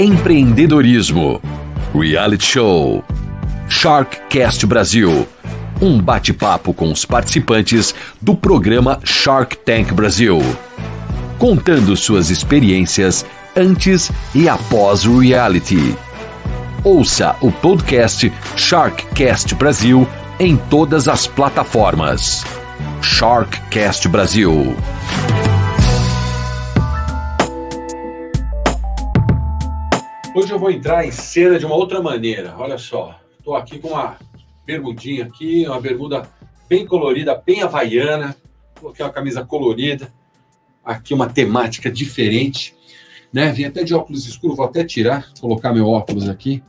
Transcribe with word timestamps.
empreendedorismo, 0.00 1.42
reality 1.94 2.42
show, 2.42 3.04
Sharkcast 3.68 4.64
Brasil. 4.64 5.28
Um 5.78 6.00
bate-papo 6.00 6.72
com 6.72 6.90
os 6.90 7.04
participantes 7.04 7.94
do 8.18 8.34
programa 8.34 8.98
Shark 9.04 9.58
Tank 9.58 9.92
Brasil, 9.92 10.40
contando 11.38 11.94
suas 11.98 12.30
experiências 12.30 13.26
antes 13.54 14.10
e 14.34 14.48
após 14.48 15.04
o 15.04 15.18
reality. 15.18 15.94
Ouça 16.82 17.36
o 17.42 17.52
podcast 17.52 18.32
Sharkcast 18.56 19.54
Brasil 19.54 20.08
em 20.38 20.56
todas 20.56 21.08
as 21.08 21.26
plataformas. 21.26 22.42
Sharkcast 23.02 24.08
Brasil. 24.08 24.74
Hoje 30.32 30.52
eu 30.52 30.60
vou 30.60 30.70
entrar 30.70 31.04
em 31.04 31.10
cena 31.10 31.58
de 31.58 31.66
uma 31.66 31.74
outra 31.74 32.00
maneira. 32.00 32.54
Olha 32.56 32.78
só, 32.78 33.20
estou 33.36 33.56
aqui 33.56 33.80
com 33.80 33.88
uma 33.88 34.16
bermudinha 34.64 35.24
aqui, 35.24 35.66
uma 35.66 35.80
bermuda 35.80 36.30
bem 36.68 36.86
colorida, 36.86 37.34
bem 37.34 37.62
havaiana. 37.62 38.36
Coloquei 38.78 39.04
uma 39.04 39.10
camisa 39.10 39.44
colorida. 39.44 40.12
Aqui 40.84 41.12
uma 41.12 41.28
temática 41.28 41.90
diferente, 41.90 42.76
né? 43.32 43.52
Vim 43.52 43.64
até 43.64 43.82
de 43.82 43.92
óculos 43.92 44.24
escuros, 44.24 44.56
vou 44.56 44.66
até 44.66 44.84
tirar, 44.84 45.28
colocar 45.40 45.72
meu 45.72 45.88
óculos 45.88 46.28
aqui. 46.28 46.62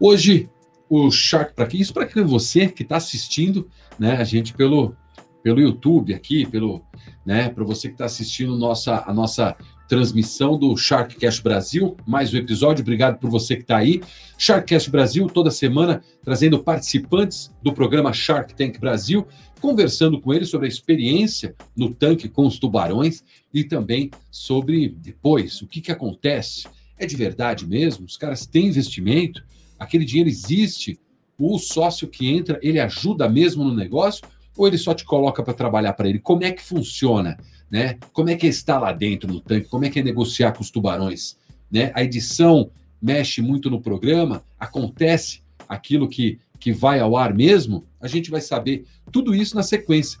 Hoje 0.00 0.50
o 0.88 1.08
Shark 1.08 1.54
para 1.54 1.66
quê? 1.66 1.76
Isso 1.76 1.94
para 1.94 2.06
você 2.24 2.66
que 2.66 2.82
está 2.82 2.96
assistindo, 2.96 3.70
né? 3.96 4.16
A 4.16 4.24
gente 4.24 4.52
pelo 4.52 4.94
pelo 5.40 5.60
YouTube 5.60 6.14
aqui, 6.14 6.46
pelo, 6.46 6.84
né? 7.24 7.48
Para 7.48 7.64
você 7.64 7.88
que 7.88 7.94
está 7.94 8.06
assistindo 8.06 8.56
nossa 8.56 9.04
a 9.06 9.14
nossa 9.14 9.56
transmissão 9.92 10.58
do 10.58 10.74
Sharkcast 10.74 11.42
Brasil, 11.42 11.98
mais 12.06 12.32
um 12.32 12.38
episódio. 12.38 12.80
Obrigado 12.80 13.18
por 13.18 13.28
você 13.28 13.56
que 13.56 13.60
está 13.60 13.76
aí. 13.76 14.00
Sharkcast 14.38 14.90
Brasil, 14.90 15.26
toda 15.26 15.50
semana, 15.50 16.02
trazendo 16.24 16.62
participantes 16.62 17.54
do 17.62 17.74
programa 17.74 18.10
Shark 18.10 18.54
Tank 18.54 18.78
Brasil, 18.80 19.28
conversando 19.60 20.18
com 20.18 20.32
eles 20.32 20.48
sobre 20.48 20.66
a 20.66 20.70
experiência 20.70 21.54
no 21.76 21.94
tanque 21.94 22.26
com 22.26 22.46
os 22.46 22.58
tubarões 22.58 23.22
e 23.52 23.64
também 23.64 24.10
sobre 24.30 24.88
depois, 24.88 25.60
o 25.60 25.66
que, 25.66 25.82
que 25.82 25.92
acontece. 25.92 26.66
É 26.98 27.04
de 27.04 27.14
verdade 27.14 27.66
mesmo? 27.66 28.06
Os 28.06 28.16
caras 28.16 28.46
têm 28.46 28.68
investimento? 28.68 29.44
Aquele 29.78 30.06
dinheiro 30.06 30.30
existe? 30.30 30.98
O 31.36 31.58
sócio 31.58 32.08
que 32.08 32.30
entra, 32.30 32.58
ele 32.62 32.80
ajuda 32.80 33.28
mesmo 33.28 33.62
no 33.62 33.74
negócio? 33.74 34.24
Ou 34.56 34.66
ele 34.66 34.78
só 34.78 34.94
te 34.94 35.04
coloca 35.04 35.42
para 35.42 35.52
trabalhar 35.52 35.92
para 35.92 36.08
ele? 36.08 36.18
Como 36.18 36.44
é 36.44 36.50
que 36.50 36.62
funciona? 36.62 37.36
Né? 37.72 37.96
Como 38.12 38.28
é 38.28 38.36
que 38.36 38.46
é 38.46 38.50
estar 38.50 38.78
lá 38.78 38.92
dentro 38.92 39.32
no 39.32 39.40
tanque? 39.40 39.66
Como 39.68 39.86
é 39.86 39.88
que 39.88 39.98
é 39.98 40.02
negociar 40.02 40.52
com 40.52 40.60
os 40.60 40.70
tubarões? 40.70 41.38
Né? 41.70 41.90
A 41.94 42.04
edição 42.04 42.70
mexe 43.00 43.40
muito 43.40 43.70
no 43.70 43.80
programa, 43.80 44.44
acontece 44.60 45.42
aquilo 45.66 46.06
que, 46.06 46.38
que 46.60 46.70
vai 46.70 47.00
ao 47.00 47.16
ar 47.16 47.32
mesmo, 47.32 47.84
a 47.98 48.06
gente 48.06 48.30
vai 48.30 48.42
saber 48.42 48.84
tudo 49.10 49.34
isso 49.34 49.56
na 49.56 49.62
sequência 49.62 50.20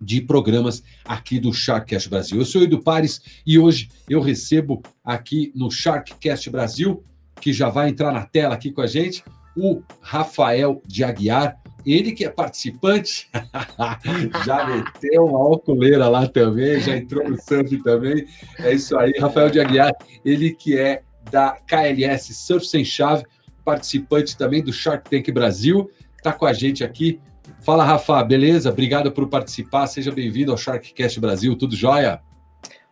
de 0.00 0.20
programas 0.20 0.82
aqui 1.04 1.40
do 1.40 1.52
Sharkcast 1.52 2.08
Brasil. 2.08 2.38
Eu 2.38 2.44
sou 2.44 2.62
Edu 2.62 2.80
Pares 2.80 3.20
e 3.44 3.58
hoje 3.58 3.88
eu 4.08 4.20
recebo 4.20 4.80
aqui 5.04 5.50
no 5.56 5.70
Sharkcast 5.70 6.48
Brasil, 6.50 7.02
que 7.40 7.52
já 7.52 7.68
vai 7.68 7.88
entrar 7.88 8.12
na 8.12 8.24
tela 8.24 8.54
aqui 8.54 8.70
com 8.70 8.80
a 8.80 8.86
gente, 8.86 9.24
o 9.56 9.82
Rafael 10.00 10.80
de 10.86 11.02
Aguiar, 11.02 11.58
ele 11.94 12.12
que 12.12 12.24
é 12.24 12.28
participante, 12.28 13.28
já 14.44 14.66
meteu 14.66 15.24
uma 15.24 15.38
alcooleira 15.38 16.08
lá 16.08 16.26
também, 16.26 16.80
já 16.80 16.96
entrou 16.96 17.28
no 17.28 17.40
surf 17.40 17.80
também. 17.82 18.26
É 18.58 18.72
isso 18.72 18.98
aí, 18.98 19.12
Rafael 19.20 19.50
de 19.50 19.60
Aguiar, 19.60 19.92
ele 20.24 20.50
que 20.50 20.76
é 20.76 21.02
da 21.30 21.56
KLS 21.66 22.34
Surf 22.34 22.66
Sem 22.66 22.84
Chave, 22.84 23.24
participante 23.64 24.36
também 24.36 24.62
do 24.62 24.72
Shark 24.72 25.08
Tank 25.08 25.30
Brasil, 25.30 25.88
está 26.16 26.32
com 26.32 26.46
a 26.46 26.52
gente 26.52 26.82
aqui. 26.82 27.20
Fala, 27.60 27.84
Rafa, 27.84 28.22
beleza? 28.24 28.70
Obrigado 28.70 29.12
por 29.12 29.28
participar, 29.28 29.86
seja 29.86 30.10
bem-vindo 30.10 30.50
ao 30.50 30.58
Sharkcast 30.58 31.20
Brasil, 31.20 31.56
tudo 31.56 31.76
jóia? 31.76 32.20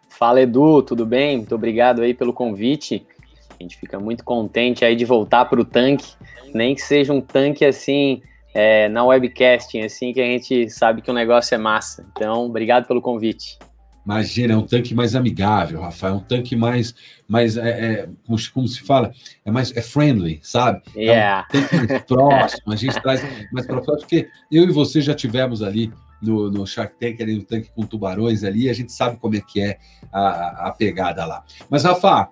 Fala, 0.08 0.40
Edu, 0.40 0.82
tudo 0.82 1.04
bem? 1.04 1.38
Muito 1.38 1.54
obrigado 1.54 2.02
aí 2.02 2.14
pelo 2.14 2.32
convite. 2.32 3.04
A 3.58 3.62
gente 3.62 3.76
fica 3.76 3.98
muito 3.98 4.24
contente 4.24 4.84
aí 4.84 4.94
de 4.94 5.04
voltar 5.04 5.44
para 5.46 5.60
o 5.60 5.64
tanque, 5.64 6.14
nem 6.52 6.74
que 6.74 6.82
seja 6.82 7.12
um 7.12 7.20
tanque 7.20 7.64
assim 7.64 8.22
é, 8.54 8.88
na 8.88 9.04
webcasting, 9.04 9.80
assim, 9.80 10.12
que 10.12 10.20
a 10.20 10.24
gente 10.24 10.70
sabe 10.70 11.02
que 11.02 11.10
o 11.10 11.14
negócio 11.14 11.54
é 11.54 11.58
massa. 11.58 12.06
Então, 12.12 12.46
obrigado 12.46 12.86
pelo 12.86 13.02
convite. 13.02 13.58
Imagina, 14.06 14.52
é 14.52 14.56
um 14.56 14.66
tanque 14.66 14.94
mais 14.94 15.16
amigável, 15.16 15.80
Rafael, 15.80 16.14
é 16.14 16.16
um 16.18 16.20
tanque 16.20 16.54
mais, 16.54 16.94
mais 17.26 17.56
é, 17.56 17.70
é, 17.70 18.08
como, 18.26 18.38
como, 18.52 18.68
se 18.68 18.82
fala, 18.82 19.10
é 19.44 19.50
mais 19.50 19.74
é 19.74 19.80
friendly, 19.80 20.40
sabe? 20.42 20.82
Yeah. 20.94 21.46
É 21.52 21.56
um 21.56 21.60
tanque 21.60 21.76
mais 21.76 22.02
próximo, 22.04 22.72
a 22.72 22.76
gente 22.76 23.02
traz 23.02 23.22
mais 23.50 23.66
para 23.66 23.80
próximo, 23.80 24.00
porque 24.00 24.28
eu 24.52 24.64
e 24.64 24.70
você 24.70 25.00
já 25.00 25.14
tivemos 25.14 25.62
ali 25.62 25.90
no, 26.20 26.50
no 26.50 26.66
Shark 26.66 26.94
Tank, 27.00 27.22
ali 27.22 27.36
no 27.36 27.44
tanque 27.44 27.70
com 27.74 27.86
tubarões 27.86 28.44
ali, 28.44 28.68
a 28.68 28.74
gente 28.74 28.92
sabe 28.92 29.16
como 29.16 29.36
é 29.36 29.40
que 29.40 29.62
é 29.62 29.78
a, 30.12 30.68
a 30.68 30.72
pegada 30.72 31.24
lá. 31.24 31.42
Mas, 31.70 31.84
Rafa, 31.84 32.28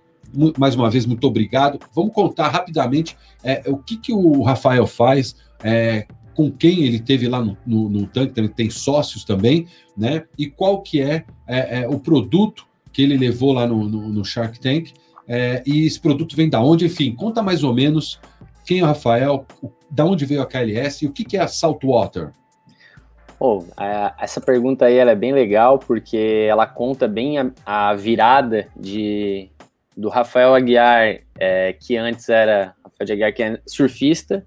mais 0.58 0.74
uma 0.74 0.90
vez, 0.90 1.06
muito 1.06 1.26
obrigado. 1.26 1.78
Vamos 1.94 2.12
contar 2.14 2.48
rapidamente 2.48 3.16
é, 3.42 3.62
o 3.66 3.76
que, 3.76 3.96
que 3.96 4.12
o 4.12 4.42
Rafael 4.42 4.86
faz, 4.86 5.36
é, 5.62 6.06
com 6.34 6.50
quem 6.50 6.84
ele 6.84 6.98
teve 6.98 7.28
lá 7.28 7.40
no, 7.40 7.56
no, 7.66 7.88
no 7.88 8.06
tanque, 8.06 8.38
ele 8.38 8.48
tem 8.48 8.70
sócios 8.70 9.24
também, 9.24 9.66
né? 9.96 10.24
E 10.38 10.46
qual 10.48 10.82
que 10.82 11.00
é, 11.00 11.24
é, 11.46 11.82
é 11.82 11.88
o 11.88 11.98
produto 11.98 12.66
que 12.92 13.02
ele 13.02 13.16
levou 13.16 13.52
lá 13.52 13.66
no, 13.66 13.88
no, 13.88 14.24
Shark 14.24 14.60
Tank, 14.60 14.92
é, 15.26 15.62
e 15.66 15.86
esse 15.86 15.98
produto 15.98 16.36
vem 16.36 16.48
da 16.48 16.62
onde? 16.62 16.86
Enfim, 16.86 17.14
conta 17.14 17.42
mais 17.42 17.64
ou 17.64 17.72
menos 17.72 18.20
quem 18.66 18.80
é 18.80 18.82
o 18.82 18.86
Rafael, 18.86 19.46
da 19.90 20.04
onde 20.04 20.26
veio 20.26 20.42
a 20.42 20.46
KLS 20.46 21.04
e 21.04 21.08
o 21.08 21.12
que, 21.12 21.24
que 21.24 21.36
é 21.36 21.40
a 21.40 21.48
Saltwater. 21.48 22.32
Oh, 23.40 23.64
essa 24.20 24.40
pergunta 24.40 24.84
aí 24.84 24.98
é 24.98 25.14
bem 25.16 25.32
legal 25.32 25.78
porque 25.78 26.46
ela 26.48 26.64
conta 26.64 27.08
bem 27.08 27.38
a, 27.38 27.50
a 27.66 27.94
virada 27.94 28.68
de, 28.76 29.50
do 29.96 30.08
Rafael 30.08 30.54
Aguiar, 30.54 31.18
é, 31.38 31.72
que 31.72 31.96
antes 31.96 32.28
era 32.28 32.74
Rafael 32.84 33.12
Aguiar, 33.12 33.34
que 33.34 33.42
é 33.42 33.60
surfista, 33.66 34.46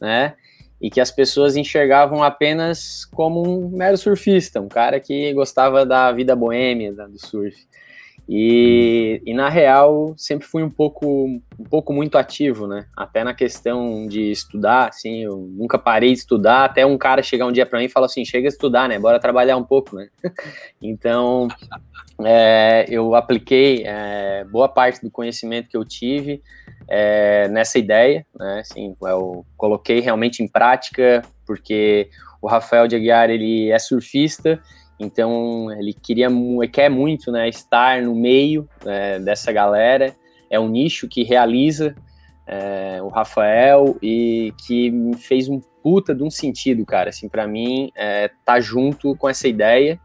né? 0.00 0.34
E 0.82 0.90
que 0.90 1.00
as 1.00 1.12
pessoas 1.12 1.56
enxergavam 1.56 2.24
apenas 2.24 3.04
como 3.14 3.40
um 3.48 3.68
mero 3.68 3.96
surfista, 3.96 4.60
um 4.60 4.68
cara 4.68 4.98
que 4.98 5.32
gostava 5.32 5.86
da 5.86 6.10
vida 6.10 6.34
boêmia 6.34 6.92
do 6.92 7.18
surf. 7.24 7.56
E, 8.28 9.20
e, 9.26 9.34
na 9.34 9.48
real 9.48 10.14
sempre 10.16 10.46
fui 10.46 10.62
um 10.62 10.70
pouco 10.70 11.26
um 11.26 11.64
pouco 11.68 11.92
muito 11.92 12.16
ativo, 12.16 12.66
né? 12.66 12.86
Até 12.96 13.24
na 13.24 13.34
questão 13.34 14.06
de 14.06 14.30
estudar, 14.30 14.88
assim, 14.88 15.24
eu 15.24 15.36
nunca 15.36 15.78
parei 15.78 16.12
de 16.12 16.20
estudar, 16.20 16.64
até 16.64 16.86
um 16.86 16.96
cara 16.96 17.22
chegar 17.22 17.46
um 17.46 17.52
dia 17.52 17.66
para 17.66 17.78
mim 17.78 17.86
e 17.86 17.90
falar 17.90 18.06
assim, 18.06 18.24
chega 18.24 18.46
a 18.46 18.48
estudar, 18.48 18.88
né? 18.88 18.98
Bora 18.98 19.18
trabalhar 19.18 19.56
um 19.56 19.64
pouco, 19.64 19.96
né? 19.96 20.08
então 20.80 21.48
é, 22.24 22.86
eu 22.88 23.14
apliquei 23.14 23.82
é, 23.84 24.44
boa 24.44 24.68
parte 24.68 25.02
do 25.02 25.10
conhecimento 25.10 25.68
que 25.68 25.76
eu 25.76 25.84
tive 25.84 26.42
é, 26.88 27.48
nessa 27.48 27.78
ideia, 27.78 28.24
né? 28.38 28.60
Assim, 28.60 28.94
eu 29.02 29.44
coloquei 29.56 29.98
realmente 30.00 30.42
em 30.42 30.48
prática, 30.48 31.22
porque 31.44 32.08
o 32.40 32.46
Rafael 32.46 32.86
de 32.86 32.94
Aguiar 32.96 33.30
ele 33.30 33.70
é 33.70 33.78
surfista 33.78 34.60
então 35.02 35.70
ele 35.72 35.92
queria, 35.92 36.28
quer 36.72 36.88
muito, 36.88 37.30
né, 37.30 37.48
estar 37.48 38.00
no 38.02 38.14
meio 38.14 38.68
é, 38.84 39.18
dessa 39.18 39.52
galera. 39.52 40.14
É 40.48 40.58
um 40.60 40.68
nicho 40.68 41.08
que 41.08 41.22
realiza 41.22 41.94
é, 42.46 43.00
o 43.02 43.08
Rafael 43.08 43.96
e 44.02 44.52
que 44.66 44.90
me 44.90 45.16
fez 45.16 45.48
um 45.48 45.60
puta 45.82 46.14
de 46.14 46.22
um 46.22 46.30
sentido, 46.30 46.84
cara. 46.84 47.10
Assim, 47.10 47.28
para 47.28 47.46
mim, 47.46 47.90
é, 47.96 48.30
tá 48.44 48.60
junto 48.60 49.16
com 49.16 49.28
essa 49.28 49.48
ideia 49.48 49.98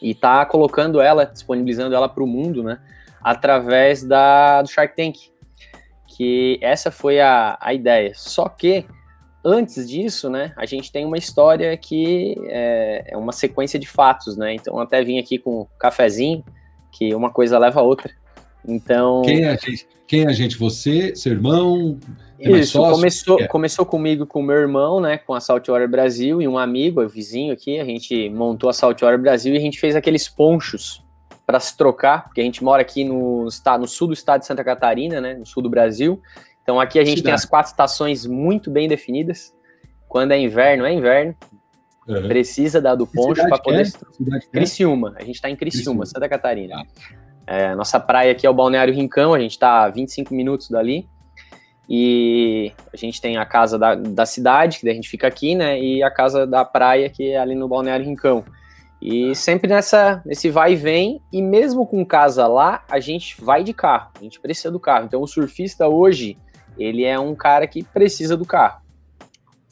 e 0.00 0.14
tá 0.14 0.44
colocando 0.44 1.00
ela, 1.00 1.24
disponibilizando 1.24 1.94
ela 1.94 2.08
para 2.08 2.22
o 2.22 2.26
mundo, 2.26 2.62
né, 2.62 2.78
através 3.22 4.02
da 4.02 4.62
do 4.62 4.68
Shark 4.68 4.96
Tank. 4.96 5.16
Que 6.16 6.58
essa 6.62 6.90
foi 6.90 7.20
a, 7.20 7.58
a 7.60 7.74
ideia. 7.74 8.12
Só 8.14 8.48
que 8.48 8.86
antes 9.46 9.88
disso, 9.88 10.28
né, 10.28 10.52
a 10.56 10.66
gente 10.66 10.90
tem 10.90 11.06
uma 11.06 11.16
história 11.16 11.76
que 11.76 12.34
é, 12.48 13.12
é, 13.12 13.16
uma 13.16 13.30
sequência 13.30 13.78
de 13.78 13.86
fatos, 13.86 14.36
né? 14.36 14.54
Então 14.54 14.80
até 14.80 15.02
vim 15.04 15.20
aqui 15.20 15.38
com 15.38 15.60
um 15.60 15.66
cafezinho, 15.78 16.44
que 16.90 17.14
uma 17.14 17.30
coisa 17.30 17.56
leva 17.56 17.78
a 17.78 17.82
outra. 17.82 18.10
Então. 18.66 19.22
Quem 19.22 19.44
é 19.44 19.50
a 19.50 19.56
gente? 19.56 19.86
Quem 20.08 20.24
é 20.24 20.28
a 20.28 20.32
gente? 20.32 20.56
Você, 20.58 21.14
seu 21.14 21.32
irmão? 21.32 21.98
Isso, 22.38 22.78
começou, 22.78 23.40
é. 23.40 23.46
começou 23.46 23.86
comigo 23.86 24.26
com 24.26 24.42
meu 24.42 24.56
irmão, 24.56 25.00
né, 25.00 25.16
com 25.16 25.32
a 25.32 25.40
Saltwater 25.40 25.88
Brasil 25.88 26.42
e 26.42 26.46
um 26.46 26.58
amigo, 26.58 27.02
o 27.02 27.08
vizinho 27.08 27.52
aqui, 27.52 27.80
a 27.80 27.84
gente 27.84 28.28
montou 28.28 28.68
a 28.68 28.74
Saltwater 28.74 29.18
Brasil 29.18 29.54
e 29.54 29.56
a 29.56 29.60
gente 29.60 29.80
fez 29.80 29.96
aqueles 29.96 30.28
ponchos 30.28 31.02
para 31.46 31.58
se 31.58 31.74
trocar, 31.76 32.24
porque 32.24 32.42
a 32.42 32.44
gente 32.44 32.62
mora 32.62 32.82
aqui 32.82 33.04
no, 33.04 33.44
no 33.44 33.88
sul 33.88 34.08
do 34.08 34.12
estado 34.12 34.40
de 34.40 34.46
Santa 34.46 34.62
Catarina, 34.62 35.18
né, 35.18 35.34
no 35.34 35.46
sul 35.46 35.62
do 35.62 35.70
Brasil, 35.70 36.20
então 36.66 36.80
aqui 36.80 36.98
a 36.98 37.04
gente 37.04 37.18
Cidade. 37.18 37.24
tem 37.26 37.32
as 37.32 37.44
quatro 37.44 37.70
estações 37.70 38.26
muito 38.26 38.72
bem 38.72 38.88
definidas. 38.88 39.54
Quando 40.08 40.32
é 40.32 40.38
inverno, 40.38 40.84
é 40.84 40.92
inverno. 40.92 41.32
Uhum. 42.08 42.26
Precisa 42.26 42.80
dar 42.80 42.96
do 42.96 43.06
poncho 43.06 43.40
para 43.48 43.56
poder. 43.56 43.86
É? 43.86 44.40
Criciúma. 44.50 45.14
A 45.16 45.22
gente 45.22 45.36
está 45.36 45.48
em 45.48 45.54
Criciúma, 45.54 46.00
Criciúma, 46.00 46.06
Santa 46.06 46.28
Catarina. 46.28 46.84
É, 47.46 47.72
nossa 47.76 48.00
praia 48.00 48.32
aqui 48.32 48.44
é 48.44 48.50
o 48.50 48.54
Balneário 48.54 48.92
Rincão, 48.92 49.32
a 49.32 49.38
gente 49.38 49.52
está 49.52 49.84
a 49.84 49.88
25 49.88 50.34
minutos 50.34 50.68
dali. 50.68 51.08
E 51.88 52.72
a 52.92 52.96
gente 52.96 53.20
tem 53.20 53.36
a 53.36 53.46
casa 53.46 53.78
da, 53.78 53.94
da 53.94 54.26
cidade, 54.26 54.80
que 54.80 54.88
a 54.88 54.92
gente 54.92 55.08
fica 55.08 55.28
aqui, 55.28 55.54
né? 55.54 55.80
E 55.80 56.02
a 56.02 56.10
casa 56.10 56.48
da 56.48 56.64
praia, 56.64 57.08
que 57.08 57.30
é 57.30 57.38
ali 57.38 57.54
no 57.54 57.68
Balneário 57.68 58.04
Rincão. 58.04 58.44
E 59.00 59.34
sempre 59.34 59.68
nessa, 59.68 60.22
nesse 60.24 60.50
vai 60.50 60.72
e 60.72 60.76
vem, 60.76 61.22
e 61.32 61.42
mesmo 61.42 61.86
com 61.86 62.04
casa 62.04 62.46
lá, 62.46 62.82
a 62.90 62.98
gente 62.98 63.40
vai 63.40 63.62
de 63.62 63.72
carro, 63.72 64.10
a 64.18 64.22
gente 64.22 64.40
precisa 64.40 64.70
do 64.70 64.80
carro. 64.80 65.04
Então 65.04 65.22
o 65.22 65.26
surfista 65.26 65.86
hoje, 65.86 66.38
ele 66.78 67.04
é 67.04 67.18
um 67.18 67.34
cara 67.34 67.66
que 67.66 67.82
precisa 67.82 68.36
do 68.36 68.44
carro. 68.44 68.80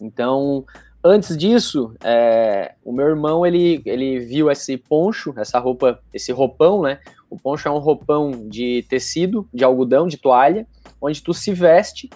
Então, 0.00 0.64
antes 1.02 1.36
disso, 1.36 1.94
é, 2.02 2.74
o 2.84 2.92
meu 2.92 3.06
irmão, 3.06 3.44
ele, 3.44 3.82
ele 3.84 4.18
viu 4.20 4.50
esse 4.50 4.76
poncho, 4.76 5.34
essa 5.36 5.58
roupa, 5.58 6.00
esse 6.12 6.32
roupão, 6.32 6.82
né? 6.82 6.98
O 7.28 7.38
poncho 7.38 7.68
é 7.68 7.70
um 7.70 7.78
roupão 7.78 8.48
de 8.48 8.84
tecido, 8.88 9.48
de 9.52 9.64
algodão, 9.64 10.06
de 10.06 10.16
toalha, 10.16 10.66
onde 11.00 11.22
tu 11.22 11.34
se 11.34 11.52
veste 11.52 12.08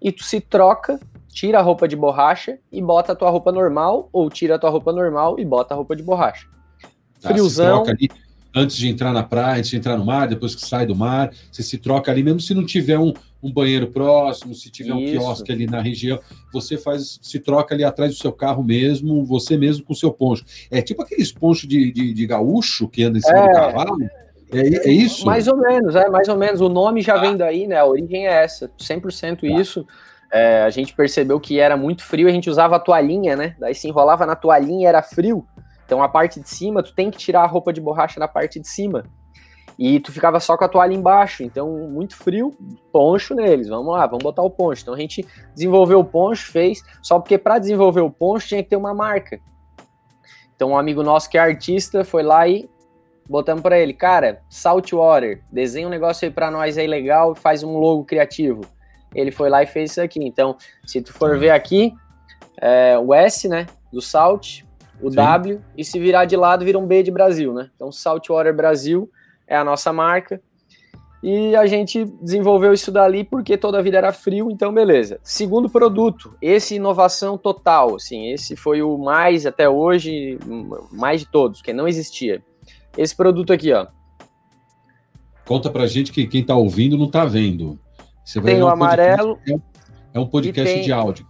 e 0.00 0.10
tu 0.10 0.24
se 0.24 0.40
troca, 0.40 0.98
tira 1.28 1.58
a 1.58 1.62
roupa 1.62 1.86
de 1.86 1.96
borracha 1.96 2.58
e 2.72 2.80
bota 2.80 3.12
a 3.12 3.16
tua 3.16 3.30
roupa 3.30 3.52
normal, 3.52 4.08
ou 4.12 4.30
tira 4.30 4.56
a 4.56 4.58
tua 4.58 4.70
roupa 4.70 4.92
normal 4.92 5.38
e 5.38 5.44
bota 5.44 5.74
a 5.74 5.76
roupa 5.76 5.94
de 5.94 6.02
borracha. 6.02 6.48
Tá, 7.20 7.28
Friozão. 7.28 7.84
Ali, 7.86 8.08
antes 8.54 8.76
de 8.76 8.88
entrar 8.88 9.12
na 9.12 9.22
praia, 9.22 9.58
antes 9.58 9.70
de 9.70 9.76
entrar 9.76 9.96
no 9.96 10.04
mar, 10.04 10.26
depois 10.26 10.54
que 10.54 10.66
sai 10.66 10.86
do 10.86 10.94
mar, 10.94 11.30
você 11.50 11.62
se 11.62 11.78
troca 11.78 12.10
ali, 12.10 12.22
mesmo 12.22 12.40
se 12.40 12.54
não 12.54 12.64
tiver 12.64 12.98
um, 12.98 13.12
um 13.42 13.52
banheiro 13.52 13.86
próximo, 13.88 14.54
se 14.54 14.70
tiver 14.70 14.90
Isso. 14.90 14.98
um 14.98 15.04
quiosque 15.04 15.52
ali 15.52 15.66
na 15.66 15.80
região, 15.80 16.18
você 16.52 16.76
faz, 16.76 17.18
se 17.22 17.38
troca 17.38 17.74
ali 17.74 17.84
atrás 17.84 18.12
do 18.12 18.18
seu 18.18 18.32
carro 18.32 18.62
mesmo, 18.62 19.24
você 19.24 19.56
mesmo 19.56 19.84
com 19.84 19.92
o 19.92 19.96
seu 19.96 20.12
poncho. 20.12 20.44
É 20.70 20.82
tipo 20.82 21.02
aqueles 21.02 21.32
ponchos 21.32 21.68
de, 21.68 21.92
de, 21.92 22.12
de 22.12 22.26
gaúcho 22.26 22.88
que 22.88 23.04
anda 23.04 23.18
em 23.18 23.22
cima 23.22 23.38
é, 23.38 23.48
do 23.48 23.52
cavalo. 23.52 23.96
É, 24.52 24.88
é, 24.88 24.90
isso? 24.90 25.24
Mais 25.24 25.46
ou 25.46 25.56
menos, 25.56 25.94
é 25.94 26.08
mais 26.08 26.28
ou 26.28 26.36
menos. 26.36 26.60
O 26.60 26.68
nome 26.68 27.00
já 27.00 27.14
ah. 27.14 27.20
vem 27.20 27.36
daí, 27.36 27.66
né? 27.66 27.76
A 27.76 27.84
origem 27.84 28.26
é 28.26 28.42
essa, 28.44 28.68
100% 28.78 29.40
tá. 29.40 29.46
isso. 29.46 29.86
É, 30.30 30.62
a 30.62 30.70
gente 30.70 30.94
percebeu 30.94 31.40
que 31.40 31.58
era 31.58 31.76
muito 31.76 32.04
frio, 32.04 32.28
a 32.28 32.32
gente 32.32 32.50
usava 32.50 32.76
a 32.76 32.80
toalhinha, 32.80 33.36
né? 33.36 33.56
Daí 33.58 33.74
se 33.74 33.88
enrolava 33.88 34.26
na 34.26 34.36
toalhinha 34.36 34.82
e 34.82 34.86
era 34.86 35.02
frio. 35.02 35.46
Então 35.86 36.02
a 36.02 36.08
parte 36.08 36.40
de 36.40 36.48
cima, 36.48 36.82
tu 36.82 36.92
tem 36.94 37.10
que 37.10 37.16
tirar 37.16 37.42
a 37.42 37.46
roupa 37.46 37.72
de 37.72 37.80
borracha 37.80 38.20
na 38.20 38.28
parte 38.28 38.60
de 38.60 38.68
cima. 38.68 39.04
E 39.78 40.00
tu 40.00 40.10
ficava 40.10 40.40
só 40.40 40.56
com 40.56 40.64
a 40.64 40.68
toalha 40.68 40.92
embaixo, 40.92 41.44
então 41.44 41.88
muito 41.88 42.16
frio, 42.16 42.52
poncho 42.92 43.32
neles. 43.32 43.68
Vamos 43.68 43.92
lá, 43.92 44.06
vamos 44.06 44.24
botar 44.24 44.42
o 44.42 44.50
poncho. 44.50 44.82
Então 44.82 44.94
a 44.94 44.98
gente 44.98 45.24
desenvolveu 45.54 46.00
o 46.00 46.04
poncho, 46.04 46.50
fez, 46.50 46.82
só 47.00 47.20
porque 47.20 47.38
para 47.38 47.60
desenvolver 47.60 48.00
o 48.00 48.10
poncho 48.10 48.48
tinha 48.48 48.62
que 48.62 48.70
ter 48.70 48.76
uma 48.76 48.92
marca. 48.92 49.40
Então 50.56 50.70
um 50.70 50.78
amigo 50.78 51.04
nosso 51.04 51.30
que 51.30 51.38
é 51.38 51.40
artista 51.40 52.04
foi 52.04 52.24
lá 52.24 52.48
e 52.48 52.68
botamos 53.28 53.62
para 53.62 53.78
ele, 53.78 53.92
cara, 53.92 54.42
Saltwater, 54.48 55.44
desenha 55.52 55.86
um 55.86 55.90
negócio 55.90 56.26
aí 56.26 56.32
para 56.32 56.50
nós 56.50 56.76
aí 56.76 56.86
legal, 56.86 57.36
faz 57.36 57.62
um 57.62 57.78
logo 57.78 58.04
criativo. 58.04 58.62
Ele 59.14 59.30
foi 59.30 59.48
lá 59.48 59.62
e 59.62 59.66
fez 59.66 59.92
isso 59.92 60.00
aqui. 60.00 60.20
Então, 60.24 60.56
se 60.84 61.00
tu 61.00 61.12
for 61.12 61.38
ver 61.38 61.50
aqui, 61.50 61.94
é, 62.60 62.98
o 62.98 63.14
S, 63.14 63.48
né, 63.48 63.66
do 63.92 64.00
Salt, 64.00 64.62
o 65.00 65.08
Sim. 65.10 65.16
W, 65.16 65.60
e 65.76 65.84
se 65.84 65.98
virar 66.00 66.24
de 66.24 66.36
lado, 66.36 66.64
vira 66.64 66.78
um 66.78 66.86
B 66.86 67.02
de 67.02 67.10
Brasil, 67.10 67.54
né? 67.54 67.70
Então, 67.76 67.92
Saltwater 67.92 68.54
Brasil 68.54 69.08
é 69.48 69.56
a 69.56 69.64
nossa 69.64 69.92
marca. 69.92 70.40
E 71.20 71.56
a 71.56 71.66
gente 71.66 72.04
desenvolveu 72.22 72.72
isso 72.72 72.92
dali 72.92 73.24
porque 73.24 73.58
toda 73.58 73.78
a 73.78 73.82
vida 73.82 73.98
era 73.98 74.12
frio, 74.12 74.52
então 74.52 74.72
beleza. 74.72 75.18
Segundo 75.22 75.68
produto, 75.68 76.36
esse 76.40 76.76
inovação 76.76 77.36
total, 77.36 77.96
assim, 77.96 78.30
esse 78.30 78.54
foi 78.54 78.82
o 78.82 78.96
mais 78.96 79.44
até 79.44 79.68
hoje, 79.68 80.38
mais 80.92 81.22
de 81.22 81.26
todos, 81.26 81.60
que 81.60 81.72
não 81.72 81.88
existia. 81.88 82.40
Esse 82.96 83.16
produto 83.16 83.52
aqui, 83.52 83.72
ó. 83.72 83.88
Conta 85.44 85.70
pra 85.70 85.86
gente 85.86 86.12
que 86.12 86.26
quem 86.26 86.44
tá 86.44 86.54
ouvindo 86.54 86.96
não 86.96 87.10
tá 87.10 87.24
vendo. 87.24 87.80
Você 88.24 88.40
tem 88.40 88.62
o 88.62 88.68
amarelo. 88.68 89.34
Podcast, 89.36 89.62
é 90.14 90.20
um 90.20 90.26
podcast 90.26 90.74
tem... 90.74 90.82
de 90.82 90.92
áudio. 90.92 91.26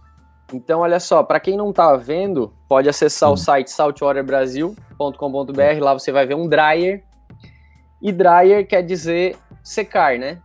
Então, 0.53 0.81
olha 0.81 0.99
só, 0.99 1.23
para 1.23 1.39
quem 1.39 1.55
não 1.55 1.71
tá 1.71 1.95
vendo, 1.95 2.53
pode 2.67 2.89
acessar 2.89 3.29
hum. 3.29 3.33
o 3.33 3.37
site 3.37 3.71
saltwaterbrasil.com.br, 3.71 5.79
lá 5.79 5.93
você 5.93 6.11
vai 6.11 6.25
ver 6.25 6.35
um 6.35 6.47
dryer. 6.47 7.03
E 8.01 8.11
dryer 8.11 8.67
quer 8.67 8.81
dizer 8.81 9.35
secar, 9.63 10.17
né? 10.17 10.41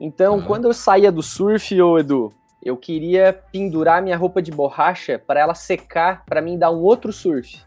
Então, 0.00 0.42
quando 0.42 0.66
eu 0.66 0.74
saía 0.74 1.10
do 1.10 1.22
surf, 1.22 1.80
ô 1.80 1.98
Edu, 1.98 2.32
eu 2.62 2.76
queria 2.76 3.32
pendurar 3.50 4.02
minha 4.02 4.16
roupa 4.16 4.42
de 4.42 4.50
borracha 4.50 5.18
para 5.18 5.40
ela 5.40 5.54
secar, 5.54 6.24
para 6.26 6.42
mim 6.42 6.58
dar 6.58 6.70
um 6.70 6.82
outro 6.82 7.12
surf 7.12 7.64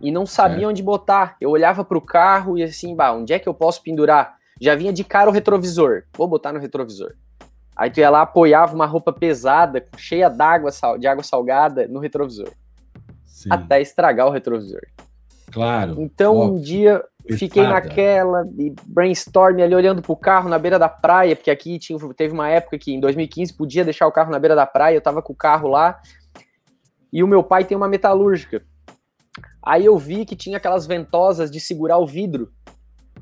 e 0.00 0.10
não 0.10 0.26
sabia 0.26 0.64
é. 0.64 0.68
onde 0.68 0.82
botar. 0.82 1.36
Eu 1.40 1.50
olhava 1.50 1.84
para 1.84 1.98
o 1.98 2.00
carro 2.00 2.56
e 2.56 2.62
assim, 2.62 2.94
bah, 2.94 3.12
onde 3.12 3.32
é 3.32 3.38
que 3.38 3.48
eu 3.48 3.54
posso 3.54 3.82
pendurar? 3.82 4.36
Já 4.60 4.74
vinha 4.74 4.92
de 4.92 5.04
cara 5.04 5.30
o 5.30 5.32
retrovisor. 5.32 6.04
Vou 6.16 6.26
botar 6.26 6.52
no 6.52 6.58
retrovisor. 6.58 7.14
Aí 7.76 7.90
tu 7.90 8.00
ia 8.00 8.10
lá, 8.10 8.22
apoiava 8.22 8.74
uma 8.74 8.86
roupa 8.86 9.12
pesada, 9.12 9.84
cheia 9.96 10.28
d'água, 10.28 10.70
de 10.98 11.06
água 11.06 11.22
salgada 11.22 11.86
no 11.86 12.00
retrovisor. 12.00 12.50
Sim. 13.24 13.48
Até 13.52 13.80
estragar 13.80 14.26
o 14.26 14.30
retrovisor. 14.30 14.80
Claro. 15.52 15.94
Então 15.98 16.36
óbvio. 16.36 16.54
um 16.54 16.60
dia. 16.60 17.04
Fiquei 17.36 17.62
naquela 17.62 18.44
e 18.58 18.72
brainstorm 18.86 19.60
ali 19.60 19.74
olhando 19.74 20.00
pro 20.00 20.16
carro 20.16 20.48
na 20.48 20.58
beira 20.58 20.78
da 20.78 20.88
praia, 20.88 21.36
porque 21.36 21.50
aqui 21.50 21.78
tinha, 21.78 21.98
teve 22.14 22.32
uma 22.32 22.48
época 22.48 22.78
que 22.78 22.92
em 22.92 23.00
2015 23.00 23.54
podia 23.54 23.84
deixar 23.84 24.06
o 24.06 24.12
carro 24.12 24.30
na 24.30 24.38
beira 24.38 24.54
da 24.54 24.66
praia, 24.66 24.94
eu 24.94 25.00
tava 25.00 25.20
com 25.20 25.32
o 25.32 25.36
carro 25.36 25.68
lá. 25.68 26.00
E 27.12 27.22
o 27.22 27.28
meu 27.28 27.42
pai 27.42 27.64
tem 27.64 27.76
uma 27.76 27.88
metalúrgica. 27.88 28.62
Aí 29.62 29.84
eu 29.84 29.98
vi 29.98 30.24
que 30.24 30.36
tinha 30.36 30.56
aquelas 30.56 30.86
ventosas 30.86 31.50
de 31.50 31.60
segurar 31.60 31.98
o 31.98 32.06
vidro. 32.06 32.52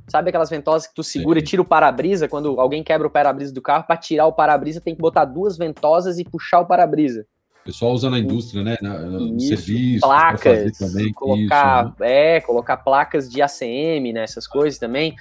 Sabe 0.09 0.29
aquelas 0.29 0.51
ventosas 0.51 0.87
que 0.87 0.95
tu 0.95 1.03
segura 1.03 1.41
Sim. 1.41 1.45
e 1.45 1.49
tira 1.49 1.63
o 1.63 1.65
para-brisa 1.65 2.29
quando 2.29 2.61
alguém 2.61 2.85
quebra 2.85 3.09
o 3.09 3.11
para-brisa 3.11 3.53
do 3.53 3.63
carro? 3.63 3.85
Para 3.85 3.97
tirar 3.97 4.27
o 4.27 4.33
para-brisa 4.33 4.81
tem 4.81 4.95
que 4.95 5.01
botar 5.01 5.25
duas 5.25 5.57
ventosas 5.57 6.19
e 6.19 6.25
puxar 6.25 6.61
o 6.61 6.67
para-brisa. 6.67 7.27
O 7.67 7.73
pessoal 7.73 7.93
usa 7.95 8.09
na 8.09 8.21
indústria, 8.21 8.63
né? 8.63 8.77
no 8.81 9.37
isso, 9.39 9.49
serviço, 9.49 10.07
placas, 10.07 10.79
também, 10.79 11.13
colocar, 11.13 11.87
isso, 11.87 11.95
né? 11.99 12.37
é, 12.37 12.41
colocar 12.41 12.77
placas 12.77 13.29
de 13.29 13.43
ACM, 13.43 14.13
né? 14.13 14.23
Essas 14.23 14.47
coisas 14.47 14.79
também. 14.79 15.17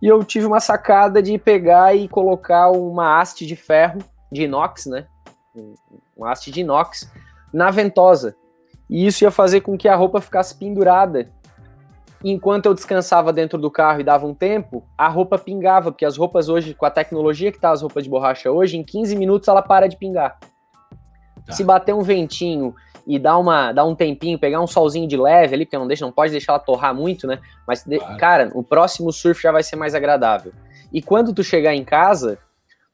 E 0.00 0.06
eu 0.06 0.24
tive 0.24 0.46
uma 0.46 0.60
sacada 0.60 1.22
de 1.22 1.36
pegar 1.36 1.94
e 1.94 2.08
colocar 2.08 2.70
uma 2.70 3.20
haste 3.20 3.44
de 3.44 3.54
ferro 3.54 3.98
de 4.32 4.44
inox, 4.44 4.86
né? 4.86 5.04
Uma 6.16 6.32
haste 6.32 6.50
de 6.50 6.62
inox 6.62 7.12
na 7.52 7.70
ventosa. 7.70 8.34
E 8.88 9.06
isso 9.06 9.22
ia 9.22 9.30
fazer 9.30 9.60
com 9.60 9.76
que 9.76 9.86
a 9.86 9.94
roupa 9.94 10.22
ficasse 10.22 10.54
pendurada. 10.54 11.30
Enquanto 12.24 12.64
eu 12.64 12.72
descansava 12.72 13.30
dentro 13.30 13.58
do 13.58 13.70
carro 13.70 14.00
e 14.00 14.04
dava 14.04 14.26
um 14.26 14.34
tempo, 14.34 14.82
a 14.96 15.06
roupa 15.06 15.36
pingava, 15.36 15.92
porque 15.92 16.06
as 16.06 16.16
roupas 16.16 16.48
hoje, 16.48 16.72
com 16.72 16.86
a 16.86 16.90
tecnologia 16.90 17.52
que 17.52 17.60
tá 17.60 17.72
as 17.72 17.82
roupas 17.82 18.04
de 18.04 18.08
borracha 18.08 18.50
hoje, 18.50 18.78
em 18.78 18.82
15 18.82 19.14
minutos 19.16 19.48
ela 19.48 19.60
para 19.60 19.86
de 19.86 19.98
pingar. 19.98 20.38
Tá. 21.46 21.52
Se 21.52 21.64
bater 21.64 21.94
um 21.94 22.02
ventinho 22.02 22.74
e 23.06 23.18
dar, 23.18 23.38
uma, 23.38 23.72
dar 23.72 23.84
um 23.84 23.94
tempinho, 23.94 24.38
pegar 24.38 24.60
um 24.60 24.66
solzinho 24.66 25.08
de 25.08 25.16
leve 25.16 25.54
ali, 25.54 25.64
porque 25.64 25.78
não 25.78 25.86
deixa, 25.86 26.04
não 26.04 26.12
pode 26.12 26.32
deixar 26.32 26.52
ela 26.52 26.60
torrar 26.60 26.94
muito, 26.94 27.26
né? 27.26 27.40
Mas, 27.66 27.82
claro. 27.82 28.16
cara, 28.18 28.50
o 28.54 28.62
próximo 28.62 29.12
surf 29.12 29.42
já 29.42 29.50
vai 29.50 29.62
ser 29.62 29.76
mais 29.76 29.94
agradável. 29.94 30.52
E 30.92 31.00
quando 31.00 31.32
tu 31.32 31.42
chegar 31.42 31.74
em 31.74 31.84
casa, 31.84 32.38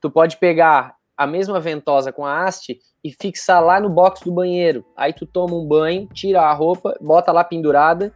tu 0.00 0.10
pode 0.10 0.36
pegar 0.36 0.94
a 1.16 1.26
mesma 1.26 1.58
ventosa 1.58 2.12
com 2.12 2.26
a 2.26 2.44
haste 2.44 2.78
e 3.02 3.10
fixar 3.10 3.64
lá 3.64 3.80
no 3.80 3.88
box 3.88 4.22
do 4.22 4.32
banheiro. 4.32 4.84
Aí 4.96 5.12
tu 5.12 5.26
toma 5.26 5.54
um 5.54 5.66
banho, 5.66 6.06
tira 6.12 6.42
a 6.42 6.52
roupa, 6.52 6.96
bota 7.00 7.32
lá 7.32 7.42
pendurada. 7.42 8.12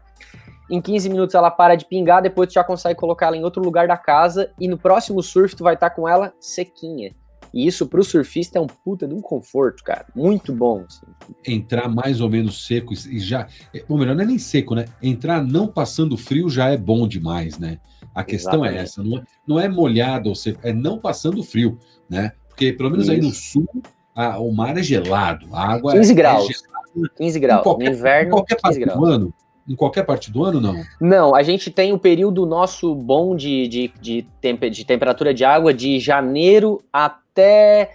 Em 0.70 0.80
15 0.80 1.08
minutos 1.08 1.34
ela 1.34 1.50
para 1.50 1.74
de 1.74 1.84
pingar, 1.84 2.22
depois 2.22 2.48
tu 2.48 2.54
já 2.54 2.62
consegue 2.62 2.98
colocar 2.98 3.26
ela 3.26 3.36
em 3.36 3.42
outro 3.42 3.62
lugar 3.62 3.88
da 3.88 3.96
casa 3.96 4.52
e 4.58 4.68
no 4.68 4.78
próximo 4.78 5.22
surf 5.22 5.56
tu 5.56 5.64
vai 5.64 5.74
estar 5.74 5.90
tá 5.90 5.96
com 5.96 6.08
ela 6.08 6.32
sequinha. 6.38 7.12
E 7.52 7.66
isso 7.66 7.86
pro 7.86 8.04
surfista 8.04 8.58
é 8.58 8.60
um 8.62 8.66
puta 8.66 9.06
de 9.06 9.14
um 9.14 9.20
conforto, 9.20 9.82
cara. 9.82 10.06
Muito 10.14 10.52
bom. 10.52 10.84
Assim. 10.86 11.06
Entrar 11.46 11.88
mais 11.88 12.20
ou 12.20 12.28
menos 12.28 12.66
seco 12.66 12.92
e 12.92 13.18
já. 13.18 13.46
Ou 13.88 13.98
melhor, 13.98 14.14
não 14.14 14.22
é 14.22 14.26
nem 14.26 14.38
seco, 14.38 14.74
né? 14.74 14.86
Entrar 15.02 15.44
não 15.44 15.66
passando 15.66 16.16
frio 16.16 16.48
já 16.48 16.68
é 16.68 16.76
bom 16.76 17.06
demais, 17.06 17.58
né? 17.58 17.78
A 18.14 18.24
questão 18.24 18.64
é 18.64 18.68
Exatamente. 18.68 18.78
é 18.78 18.82
essa, 18.82 19.02
não 19.02 19.18
é, 19.18 19.22
não 19.46 19.60
é 19.60 19.68
molhado 19.68 20.28
ou 20.28 20.34
seco, 20.34 20.60
é 20.62 20.72
não 20.72 20.98
passando 20.98 21.42
frio, 21.42 21.78
né? 22.08 22.32
Porque 22.48 22.72
pelo 22.72 22.90
menos 22.90 23.06
isso. 23.06 23.12
aí 23.12 23.20
no 23.20 23.32
sul 23.32 23.68
a, 24.14 24.38
o 24.38 24.52
mar 24.52 24.76
é 24.76 24.82
gelado, 24.82 25.46
a 25.54 25.74
água 25.74 25.92
15 25.92 26.10
é, 26.10 26.14
graus. 26.14 26.50
É 26.50 26.52
gelada. 26.52 27.10
15 27.16 27.40
graus. 27.40 27.60
Em 27.60 27.62
qualquer, 27.62 27.90
no 27.90 27.96
inverno, 27.96 28.28
em 28.28 28.30
qualquer 28.30 28.60
parte 28.60 28.80
graus. 28.80 28.98
do 28.98 29.06
ano. 29.06 29.34
Em 29.70 29.76
qualquer 29.76 30.02
parte 30.02 30.32
do 30.32 30.44
ano, 30.44 30.60
não? 30.60 30.82
Não, 31.00 31.32
a 31.32 31.44
gente 31.44 31.70
tem 31.70 31.92
o 31.92 31.94
um 31.94 31.98
período 31.98 32.44
nosso 32.44 32.92
bom 32.92 33.36
de, 33.36 33.68
de, 33.68 33.92
de, 34.00 34.26
temp 34.40 34.64
de 34.64 34.84
temperatura 34.84 35.32
de 35.32 35.44
água 35.44 35.72
de 35.72 36.00
janeiro 36.00 36.82
até 36.92 37.92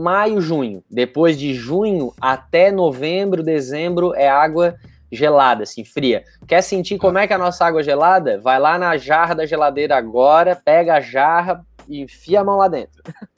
maio, 0.00 0.40
junho. 0.40 0.82
Depois 0.90 1.38
de 1.38 1.52
junho 1.52 2.14
até 2.18 2.72
novembro, 2.72 3.42
dezembro 3.42 4.14
é 4.14 4.26
água 4.26 4.74
gelada, 5.12 5.64
assim, 5.64 5.84
fria. 5.84 6.24
Quer 6.48 6.62
sentir 6.62 6.96
como 6.96 7.18
é 7.18 7.26
que 7.26 7.34
é 7.34 7.36
a 7.36 7.38
nossa 7.38 7.66
água 7.66 7.82
é 7.82 7.84
gelada? 7.84 8.40
Vai 8.40 8.58
lá 8.58 8.78
na 8.78 8.96
jarra 8.96 9.34
da 9.34 9.44
geladeira 9.44 9.94
agora, 9.94 10.56
pega 10.56 10.94
a 10.94 11.00
jarra 11.00 11.62
e 11.86 12.00
enfia 12.00 12.40
a 12.40 12.44
mão 12.44 12.56
lá 12.56 12.68
dentro. 12.68 13.02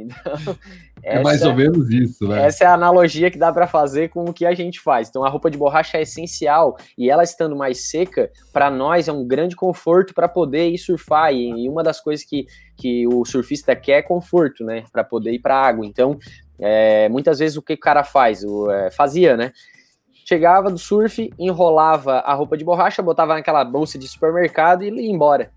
Então, 0.00 0.56
é 1.02 1.22
mais 1.22 1.42
ou 1.42 1.54
menos 1.54 1.90
isso, 1.90 2.26
né? 2.26 2.46
Essa 2.46 2.64
é 2.64 2.66
a 2.66 2.74
analogia 2.74 3.30
que 3.30 3.38
dá 3.38 3.52
para 3.52 3.66
fazer 3.66 4.08
com 4.08 4.24
o 4.24 4.32
que 4.32 4.44
a 4.44 4.54
gente 4.54 4.80
faz. 4.80 5.08
Então, 5.08 5.24
a 5.24 5.28
roupa 5.28 5.50
de 5.50 5.58
borracha 5.58 5.98
é 5.98 6.02
essencial 6.02 6.76
e 6.96 7.10
ela 7.10 7.22
estando 7.22 7.56
mais 7.56 7.88
seca, 7.88 8.30
para 8.52 8.70
nós 8.70 9.08
é 9.08 9.12
um 9.12 9.26
grande 9.26 9.56
conforto 9.56 10.14
para 10.14 10.28
poder 10.28 10.68
ir 10.68 10.78
surfar. 10.78 11.32
E, 11.32 11.68
uma 11.68 11.82
das 11.82 12.00
coisas 12.00 12.24
que, 12.24 12.46
que 12.76 13.06
o 13.06 13.24
surfista 13.24 13.74
quer 13.74 13.98
é 13.98 14.02
conforto, 14.02 14.64
né? 14.64 14.84
Para 14.92 15.04
poder 15.04 15.32
ir 15.32 15.38
para 15.38 15.54
água. 15.54 15.86
Então, 15.86 16.18
é, 16.58 17.08
muitas 17.08 17.38
vezes 17.38 17.56
o 17.56 17.62
que 17.62 17.74
o 17.74 17.78
cara 17.78 18.04
faz? 18.04 18.42
O, 18.44 18.70
é, 18.70 18.90
fazia, 18.90 19.36
né? 19.36 19.52
Chegava 20.26 20.70
do 20.70 20.78
surf, 20.78 21.32
enrolava 21.38 22.18
a 22.18 22.34
roupa 22.34 22.56
de 22.56 22.64
borracha, 22.64 23.00
botava 23.00 23.34
naquela 23.34 23.64
bolsa 23.64 23.98
de 23.98 24.06
supermercado 24.06 24.82
e 24.82 24.90
ia 24.90 25.10
embora. 25.10 25.50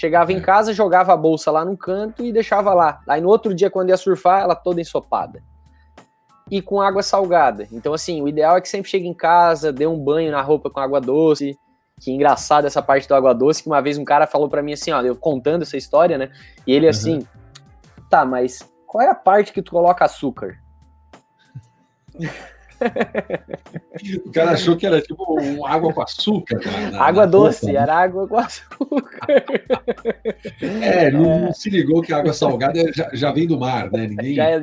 Chegava 0.00 0.32
em 0.32 0.38
é. 0.38 0.40
casa, 0.40 0.72
jogava 0.72 1.12
a 1.12 1.16
bolsa 1.16 1.50
lá 1.50 1.62
no 1.62 1.76
canto 1.76 2.24
e 2.24 2.32
deixava 2.32 2.72
lá. 2.72 3.02
Aí 3.06 3.20
no 3.20 3.28
outro 3.28 3.54
dia, 3.54 3.68
quando 3.68 3.90
ia 3.90 3.98
surfar, 3.98 4.40
ela 4.40 4.54
toda 4.54 4.80
ensopada. 4.80 5.42
E 6.50 6.62
com 6.62 6.80
água 6.80 7.02
salgada. 7.02 7.68
Então, 7.70 7.92
assim, 7.92 8.22
o 8.22 8.26
ideal 8.26 8.56
é 8.56 8.62
que 8.62 8.68
sempre 8.70 8.90
chegue 8.90 9.06
em 9.06 9.12
casa, 9.12 9.70
dê 9.70 9.86
um 9.86 10.02
banho 10.02 10.32
na 10.32 10.40
roupa 10.40 10.70
com 10.70 10.80
água 10.80 11.02
doce. 11.02 11.54
Que 12.00 12.10
engraçado 12.10 12.66
essa 12.66 12.80
parte 12.80 13.06
do 13.06 13.14
água 13.14 13.34
doce, 13.34 13.62
que 13.62 13.68
uma 13.68 13.82
vez 13.82 13.98
um 13.98 14.04
cara 14.04 14.26
falou 14.26 14.48
para 14.48 14.62
mim 14.62 14.72
assim, 14.72 14.90
ó, 14.90 15.02
eu 15.02 15.14
contando 15.14 15.62
essa 15.62 15.76
história, 15.76 16.16
né? 16.16 16.30
E 16.66 16.72
ele 16.72 16.88
assim, 16.88 17.18
uhum. 17.18 18.04
tá, 18.08 18.24
mas 18.24 18.66
qual 18.86 19.02
é 19.02 19.10
a 19.10 19.14
parte 19.14 19.52
que 19.52 19.60
tu 19.60 19.70
coloca 19.70 20.02
açúcar? 20.02 20.56
o 24.24 24.30
cara 24.32 24.52
achou 24.52 24.76
que 24.76 24.86
era 24.86 25.00
tipo 25.00 25.40
um 25.40 25.66
água 25.66 25.92
com 25.92 26.02
açúcar. 26.02 26.60
Na, 26.64 26.90
na, 26.90 27.02
água 27.02 27.26
na 27.26 27.30
doce, 27.30 27.66
né? 27.66 27.74
era 27.74 27.94
água 27.94 28.26
com 28.26 28.36
açúcar. 28.36 29.20
É, 30.62 31.10
não, 31.10 31.30
é. 31.30 31.40
não, 31.40 31.52
se 31.52 31.70
ligou 31.70 32.02
que 32.02 32.12
a 32.12 32.18
água 32.18 32.32
salgada 32.32 32.92
já, 32.92 33.10
já 33.12 33.32
vem 33.32 33.46
do 33.46 33.58
mar, 33.58 33.90
né? 33.90 34.06
Ninguém 34.06 34.34
já, 34.34 34.44
é... 34.50 34.62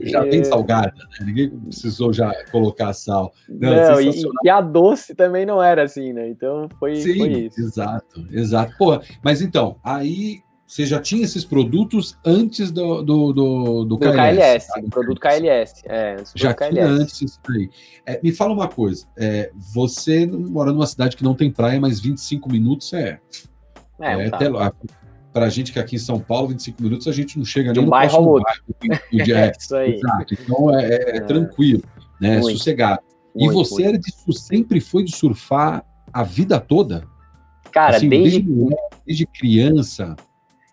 já 0.00 0.22
vem 0.22 0.44
salgada, 0.44 0.92
né? 0.92 1.26
Ninguém 1.26 1.50
precisou 1.50 2.12
já 2.12 2.32
colocar 2.50 2.92
sal. 2.92 3.32
Não, 3.48 3.70
não 3.74 4.00
e, 4.00 4.22
e, 4.44 4.50
a 4.50 4.60
doce 4.60 5.14
também 5.14 5.46
não 5.46 5.62
era 5.62 5.84
assim, 5.84 6.12
né? 6.12 6.28
Então 6.28 6.68
foi, 6.78 6.96
Sim, 6.96 7.18
foi 7.18 7.28
isso. 7.28 7.60
Exato, 7.60 8.26
exato. 8.30 8.74
Pô, 8.76 9.00
mas 9.22 9.40
então, 9.40 9.76
aí 9.82 10.42
você 10.72 10.86
já 10.86 10.98
tinha 10.98 11.22
esses 11.22 11.44
produtos 11.44 12.18
antes 12.24 12.70
do, 12.70 13.02
do, 13.02 13.32
do, 13.34 13.84
do, 13.84 13.98
KLS. 13.98 14.16
KLS 14.16 14.66
tá? 14.68 14.82
produto 14.88 15.20
KLS. 15.20 15.82
É, 15.84 16.16
já 16.34 16.54
KLS. 16.54 16.74
tinha 16.74 16.86
antes 16.86 17.20
isso 17.20 17.40
aí. 17.50 17.70
É, 18.06 18.18
me 18.22 18.32
fala 18.32 18.54
uma 18.54 18.66
coisa, 18.66 19.06
é, 19.14 19.50
você 19.74 20.24
mora 20.26 20.72
numa 20.72 20.86
cidade 20.86 21.14
que 21.14 21.22
não 21.22 21.34
tem 21.34 21.50
praia, 21.50 21.78
mas 21.78 22.00
25 22.00 22.50
minutos 22.50 22.90
é... 22.94 23.20
É, 24.00 24.12
é 24.12 24.26
até 24.28 24.48
lá. 24.48 24.72
Para 25.30 25.44
a 25.44 25.48
gente 25.50 25.72
que 25.72 25.78
é 25.78 25.82
aqui 25.82 25.96
em 25.96 25.98
São 25.98 26.18
Paulo, 26.18 26.48
25 26.48 26.82
minutos, 26.82 27.06
a 27.06 27.12
gente 27.12 27.36
não 27.36 27.44
chega 27.44 27.70
de 27.70 27.78
um 27.78 27.82
nem 27.82 27.90
bairro 27.90 28.22
no 28.22 28.42
bairro. 28.42 28.62
é, 29.30 29.52
isso 29.58 29.76
aí. 29.76 29.96
Exato. 29.96 30.34
Então 30.34 30.74
é, 30.74 30.86
é, 30.86 31.16
é 31.18 31.20
tranquilo, 31.20 31.82
né? 32.18 32.38
Muito. 32.38 32.56
sossegado. 32.56 33.02
Muito, 33.34 33.52
e 33.52 33.54
você 33.54 33.82
era 33.82 33.98
de, 33.98 34.10
sempre 34.38 34.80
foi 34.80 35.04
de 35.04 35.14
surfar 35.14 35.84
a 36.10 36.22
vida 36.22 36.58
toda? 36.58 37.04
Cara, 37.70 37.96
assim, 37.96 38.08
desde... 38.08 38.40
desde, 38.40 38.76
desde 39.06 39.26
criança 39.26 40.16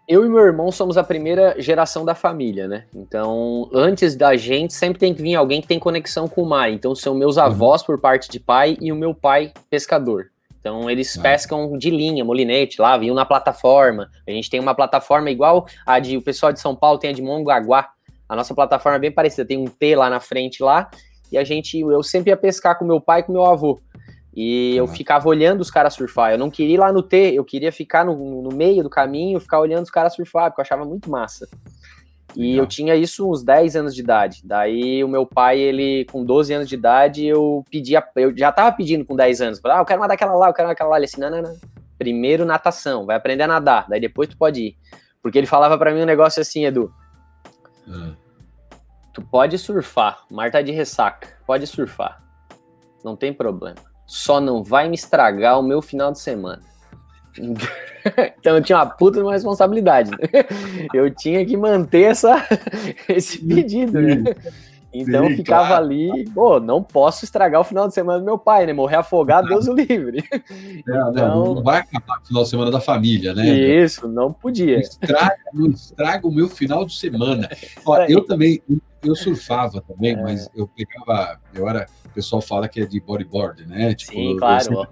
eu 0.10 0.26
e 0.26 0.28
meu 0.28 0.40
irmão 0.40 0.72
somos 0.72 0.98
a 0.98 1.04
primeira 1.04 1.54
geração 1.62 2.04
da 2.04 2.16
família, 2.16 2.68
né? 2.68 2.86
Então, 2.96 3.70
antes 3.72 4.16
da 4.16 4.36
gente, 4.36 4.74
sempre 4.74 4.98
tem 4.98 5.14
que 5.14 5.22
vir 5.22 5.36
alguém 5.36 5.62
que 5.62 5.68
tem 5.68 5.78
conexão 5.78 6.28
com 6.28 6.42
o 6.42 6.50
mar. 6.50 6.72
Então, 6.72 6.96
são 6.96 7.14
meus 7.14 7.38
uhum. 7.38 7.44
avós 7.44 7.84
por 7.84 8.02
parte 8.02 8.28
de 8.28 8.40
pai 8.40 8.76
e 8.82 8.92
o 8.92 8.96
meu 8.96 9.14
pai 9.14 9.54
pescador. 9.70 10.32
Então, 10.60 10.90
eles 10.90 11.16
ah. 11.16 11.22
pescam 11.22 11.78
de 11.78 11.92
linha, 11.92 12.26
molinete, 12.26 12.82
lá, 12.82 12.98
vinham 12.98 13.14
na 13.14 13.24
plataforma. 13.24 14.10
A 14.28 14.32
gente 14.32 14.50
tem 14.50 14.60
uma 14.60 14.74
plataforma 14.74 15.30
igual 15.30 15.68
a 15.86 16.00
de 16.00 16.18
o 16.18 16.24
pessoal 16.24 16.52
de 16.52 16.60
São 16.60 16.76
Paulo 16.76 16.98
tem 16.98 17.12
a 17.12 17.14
de 17.14 17.22
Mongaguá. 17.22 17.88
A 18.28 18.36
nossa 18.36 18.56
plataforma 18.56 18.96
é 18.96 19.00
bem 19.00 19.12
parecida, 19.12 19.48
tem 19.48 19.60
um 19.60 19.66
T 19.66 19.96
lá 19.96 20.10
na 20.10 20.20
frente 20.20 20.64
lá. 20.64 20.90
E 21.32 21.38
a 21.38 21.44
gente, 21.44 21.80
eu 21.80 22.02
sempre 22.02 22.32
ia 22.32 22.38
pescar 22.38 22.80
com 22.80 22.84
meu 22.84 23.00
pai 23.00 23.20
e 23.20 23.24
com 23.24 23.32
meu 23.32 23.46
avô. 23.46 23.80
E 24.42 24.74
eu 24.78 24.88
ficava 24.88 25.28
olhando 25.28 25.60
os 25.60 25.70
caras 25.70 25.96
surfar. 25.96 26.32
Eu 26.32 26.38
não 26.38 26.50
queria 26.50 26.76
ir 26.76 26.78
lá 26.78 26.94
no 26.94 27.04
T, 27.04 27.34
eu 27.34 27.44
queria 27.44 27.74
ficar 27.74 28.06
no, 28.06 28.42
no 28.42 28.56
meio 28.56 28.82
do 28.82 28.90
caminho, 28.90 29.38
ficar 29.38 29.60
olhando 29.60 29.84
os 29.84 29.92
caras 29.92 30.16
surfar, 30.16 30.50
porque 30.50 30.62
eu 30.62 30.64
achava 30.64 30.86
muito 30.86 31.12
massa. 31.12 31.46
E 32.34 32.52
Legal. 32.52 32.64
eu 32.64 32.66
tinha 32.66 32.96
isso 32.96 33.30
uns 33.30 33.44
10 33.44 33.76
anos 33.76 33.94
de 33.94 34.00
idade. 34.00 34.40
Daí 34.46 35.04
o 35.04 35.10
meu 35.10 35.26
pai, 35.26 35.60
ele, 35.60 36.06
com 36.06 36.24
12 36.24 36.54
anos 36.54 36.70
de 36.70 36.76
idade, 36.76 37.26
eu 37.26 37.66
pedia, 37.70 38.02
eu 38.16 38.34
já 38.38 38.50
tava 38.50 38.74
pedindo 38.74 39.04
com 39.04 39.14
10 39.14 39.42
anos, 39.42 39.62
ah, 39.66 39.80
eu 39.80 39.86
quero 39.86 40.00
mandar 40.00 40.14
aquela 40.14 40.34
lá, 40.34 40.48
eu 40.48 40.54
quero 40.54 40.70
aquela 40.70 40.92
lá. 40.92 40.96
Ele 40.96 41.06
assim, 41.06 41.20
não, 41.20 41.30
não, 41.30 41.42
não. 41.42 41.58
Primeiro 41.98 42.46
natação, 42.46 43.06
vai 43.06 43.18
aprender 43.18 43.44
a 43.44 43.48
nadar, 43.48 43.88
daí 43.90 44.00
depois 44.00 44.30
tu 44.30 44.38
pode 44.38 44.68
ir. 44.68 44.78
Porque 45.22 45.38
ele 45.38 45.48
falava 45.48 45.78
para 45.78 45.94
mim 45.94 46.04
um 46.04 46.06
negócio 46.06 46.42
assim, 46.42 46.64
Edu. 46.64 46.94
Hum. 47.86 48.16
Tu 49.14 49.22
pode 49.22 49.58
surfar, 49.58 50.24
mar 50.32 50.50
tá 50.50 50.62
de 50.62 50.72
ressaca, 50.72 51.28
pode 51.46 51.68
surfar. 51.68 52.24
Não 53.04 53.18
tem 53.18 53.34
problema 53.34 53.89
só 54.10 54.42
não 54.42 54.64
vai 54.64 54.90
me 54.90 54.96
estragar 54.96 55.60
o 55.60 55.64
meu 55.64 55.84
final 55.84 56.12
de 56.12 56.20
semana. 56.20 56.64
então 58.40 58.56
eu 58.56 58.64
tinha 58.64 58.80
uma 58.80 58.88
puta 58.88 59.22
uma 59.22 59.34
responsabilidade. 59.34 60.10
Eu 60.92 61.14
tinha 61.14 61.46
que 61.46 61.56
manter 61.56 62.06
essa, 62.06 62.44
esse 63.08 63.38
pedido, 63.46 64.02
né? 64.02 64.24
Então 64.92 65.28
Sim, 65.28 65.36
ficava 65.36 65.68
claro. 65.68 65.86
ali, 65.86 66.30
pô, 66.34 66.60
não 66.60 66.82
posso 66.82 67.24
estragar 67.24 67.62
o 67.62 67.64
final 67.64 67.88
de 67.88 67.94
semana 67.94 68.20
do 68.20 68.26
meu 68.26 68.40
pai, 68.40 68.66
né? 68.66 68.74
Morrer 68.74 68.96
afogado, 68.96 69.48
Deus 69.48 69.68
o 69.68 69.74
livre. 69.74 70.24
Não, 70.86 71.12
então, 71.12 71.56
não, 71.56 71.64
vai 71.64 71.80
acabar 71.80 72.20
o 72.20 72.26
final 72.26 72.44
de 72.44 72.50
semana 72.50 72.72
da 72.72 72.82
família, 72.82 73.34
né? 73.34 73.48
Isso, 73.48 74.08
não 74.08 74.32
podia. 74.34 74.76
Não 74.76 74.82
estraga, 74.82 75.38
não 75.54 75.68
estraga 75.68 76.28
o 76.28 76.32
meu 76.32 76.50
final 76.50 76.86
de 76.86 76.96
semana. 76.96 77.50
Ó, 77.86 77.98
eu 78.04 78.26
também, 78.26 78.62
eu 79.04 79.16
surfava 79.16 79.82
também, 79.82 80.14
é. 80.14 80.22
mas 80.22 80.50
eu 80.56 80.68
pegava, 80.68 81.40
eu 81.54 81.68
era 81.68 81.86
o 82.06 82.10
pessoal 82.10 82.42
fala 82.42 82.68
que 82.68 82.82
é 82.82 82.86
de 82.86 83.00
bodyboard, 83.00 83.66
né? 83.68 83.94
Tipo, 83.94 84.14
Sim, 84.14 84.38
claro. 84.38 84.88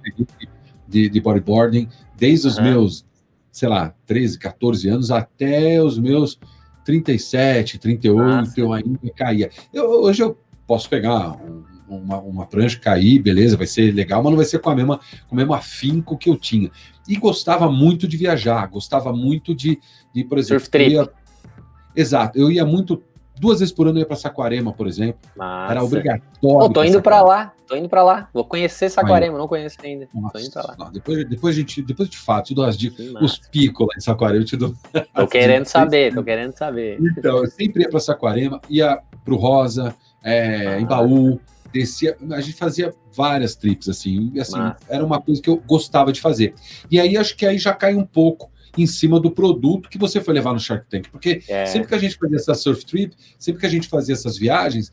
De, 0.88 1.10
de 1.10 1.20
bodyboarding 1.22 1.90
desde 2.16 2.48
os 2.48 2.58
uhum. 2.58 2.64
meus, 2.64 3.06
sei 3.52 3.68
lá, 3.68 3.94
13, 4.06 4.38
14 4.40 4.90
anos 4.90 5.12
até 5.12 5.82
os 5.82 5.98
meus 5.98 6.40
37, 6.88 7.78
38, 7.80 8.16
Nossa. 8.16 8.60
eu 8.60 8.72
ainda 8.72 8.98
caía. 9.14 9.50
Eu, 9.74 9.90
hoje 10.04 10.24
eu 10.24 10.38
posso 10.66 10.90
pegar 10.90 11.34
um, 11.34 11.66
uma, 11.86 12.18
uma 12.20 12.46
prancha, 12.46 12.80
cair, 12.80 13.20
beleza, 13.20 13.58
vai 13.58 13.68
ser 13.68 13.94
legal, 13.94 14.24
mas 14.24 14.32
não 14.32 14.38
vai 14.38 14.46
ser 14.46 14.60
com, 14.60 14.70
a 14.70 14.76
mesma, 14.76 14.98
com 15.28 15.36
o 15.36 15.36
mesmo 15.36 15.54
afinco 15.54 16.18
que 16.18 16.30
eu 16.30 16.38
tinha. 16.38 16.72
E 17.06 17.18
gostava 17.18 17.70
muito 17.70 18.08
de 18.08 18.16
viajar, 18.16 18.66
gostava 18.68 19.12
muito 19.12 19.54
de, 19.54 19.78
de 20.14 20.24
por 20.24 20.38
exemplo... 20.38 20.62
Surf 20.62 20.70
trip. 20.70 20.94
Ia, 20.94 21.10
exato, 21.94 22.40
eu 22.40 22.50
ia 22.50 22.66
muito 22.66 23.04
duas 23.40 23.60
vezes 23.60 23.74
por 23.74 23.88
ano 23.88 23.98
eu 23.98 24.02
ia 24.02 24.06
para 24.06 24.16
Saquarema, 24.16 24.74
por 24.74 24.88
exemplo. 24.88 25.20
Massa. 25.36 25.72
Era 25.72 25.84
obrigatório. 25.84 26.28
Oh, 26.42 26.70
tô 26.70 26.84
indo 26.84 27.02
para 27.02 27.22
lá, 27.22 27.54
tô 27.68 27.76
indo 27.76 27.90
para 27.90 28.04
lá. 28.04 28.30
Vou 28.34 28.46
conhecer 28.46 28.90
Saquarema, 28.90 29.38
não 29.38 29.48
conheço 29.48 29.78
ainda. 29.84 30.08
Nossa, 30.14 30.34
tô 30.34 30.40
indo 30.40 30.52
para 30.52 30.64
lá. 30.64 30.76
Não, 30.78 30.92
depois, 30.92 31.30
depois 31.30 31.56
a 31.56 31.60
gente, 31.60 31.82
depois 31.82 32.08
eu 32.08 32.12
te 32.12 32.18
falo, 32.18 32.44
te 32.44 32.54
dou 32.54 32.66
as 32.66 32.78
dicas, 32.78 33.06
os 33.22 33.38
picos 33.38 33.88
lá 33.88 33.94
em 33.98 34.02
Saquarema, 34.02 34.42
eu 34.42 34.46
te 34.46 34.58
dou. 34.58 34.74
Tô 35.14 35.28
querendo 35.28 35.66
saber, 35.66 36.14
tô 36.14 36.24
querendo 36.24 36.54
saber. 36.54 37.00
Então, 37.02 37.38
eu 37.38 37.48
sempre 37.48 37.84
ia 37.84 37.90
para 37.90 38.00
Saquarema, 38.00 38.60
ia 38.70 39.02
pro 39.24 39.36
Rosa, 39.36 39.96
é, 40.24 40.68
ah. 40.68 40.80
em 40.80 40.86
Baú, 40.86 41.40
descia, 41.72 42.18
a 42.32 42.42
gente 42.42 42.58
fazia 42.58 42.94
várias 43.14 43.56
trips 43.56 43.90
assim, 43.90 44.32
e 44.34 44.40
assim, 44.40 44.58
Massa. 44.58 44.80
era 44.90 45.06
uma 45.06 45.22
coisa 45.22 45.42
que 45.42 45.50
eu 45.50 45.58
gostava 45.66 46.12
de 46.12 46.22
fazer. 46.22 46.54
E 46.90 47.00
aí 47.00 47.18
acho 47.18 47.36
que 47.36 47.46
aí 47.46 47.58
já 47.58 47.74
cai 47.74 47.96
um 47.96 48.06
pouco 48.06 48.52
em 48.78 48.88
cima 48.88 49.20
do 49.20 49.32
produto 49.32 49.90
que 49.90 49.98
você 49.98 50.22
foi 50.22 50.34
levar 50.34 50.54
no 50.54 50.60
Shark 50.60 50.86
Tank. 50.90 51.10
Porque 51.10 51.42
é. 51.48 51.66
sempre 51.66 51.88
que 51.88 51.96
a 51.96 52.00
gente 52.00 52.18
fazia 52.18 52.38
essa 52.38 52.54
surf 52.54 52.86
trip, 52.86 53.16
sempre 53.38 53.60
que 53.60 53.66
a 53.66 53.70
gente 53.70 53.88
fazia 53.88 54.14
essas 54.14 54.38
viagens, 54.38 54.92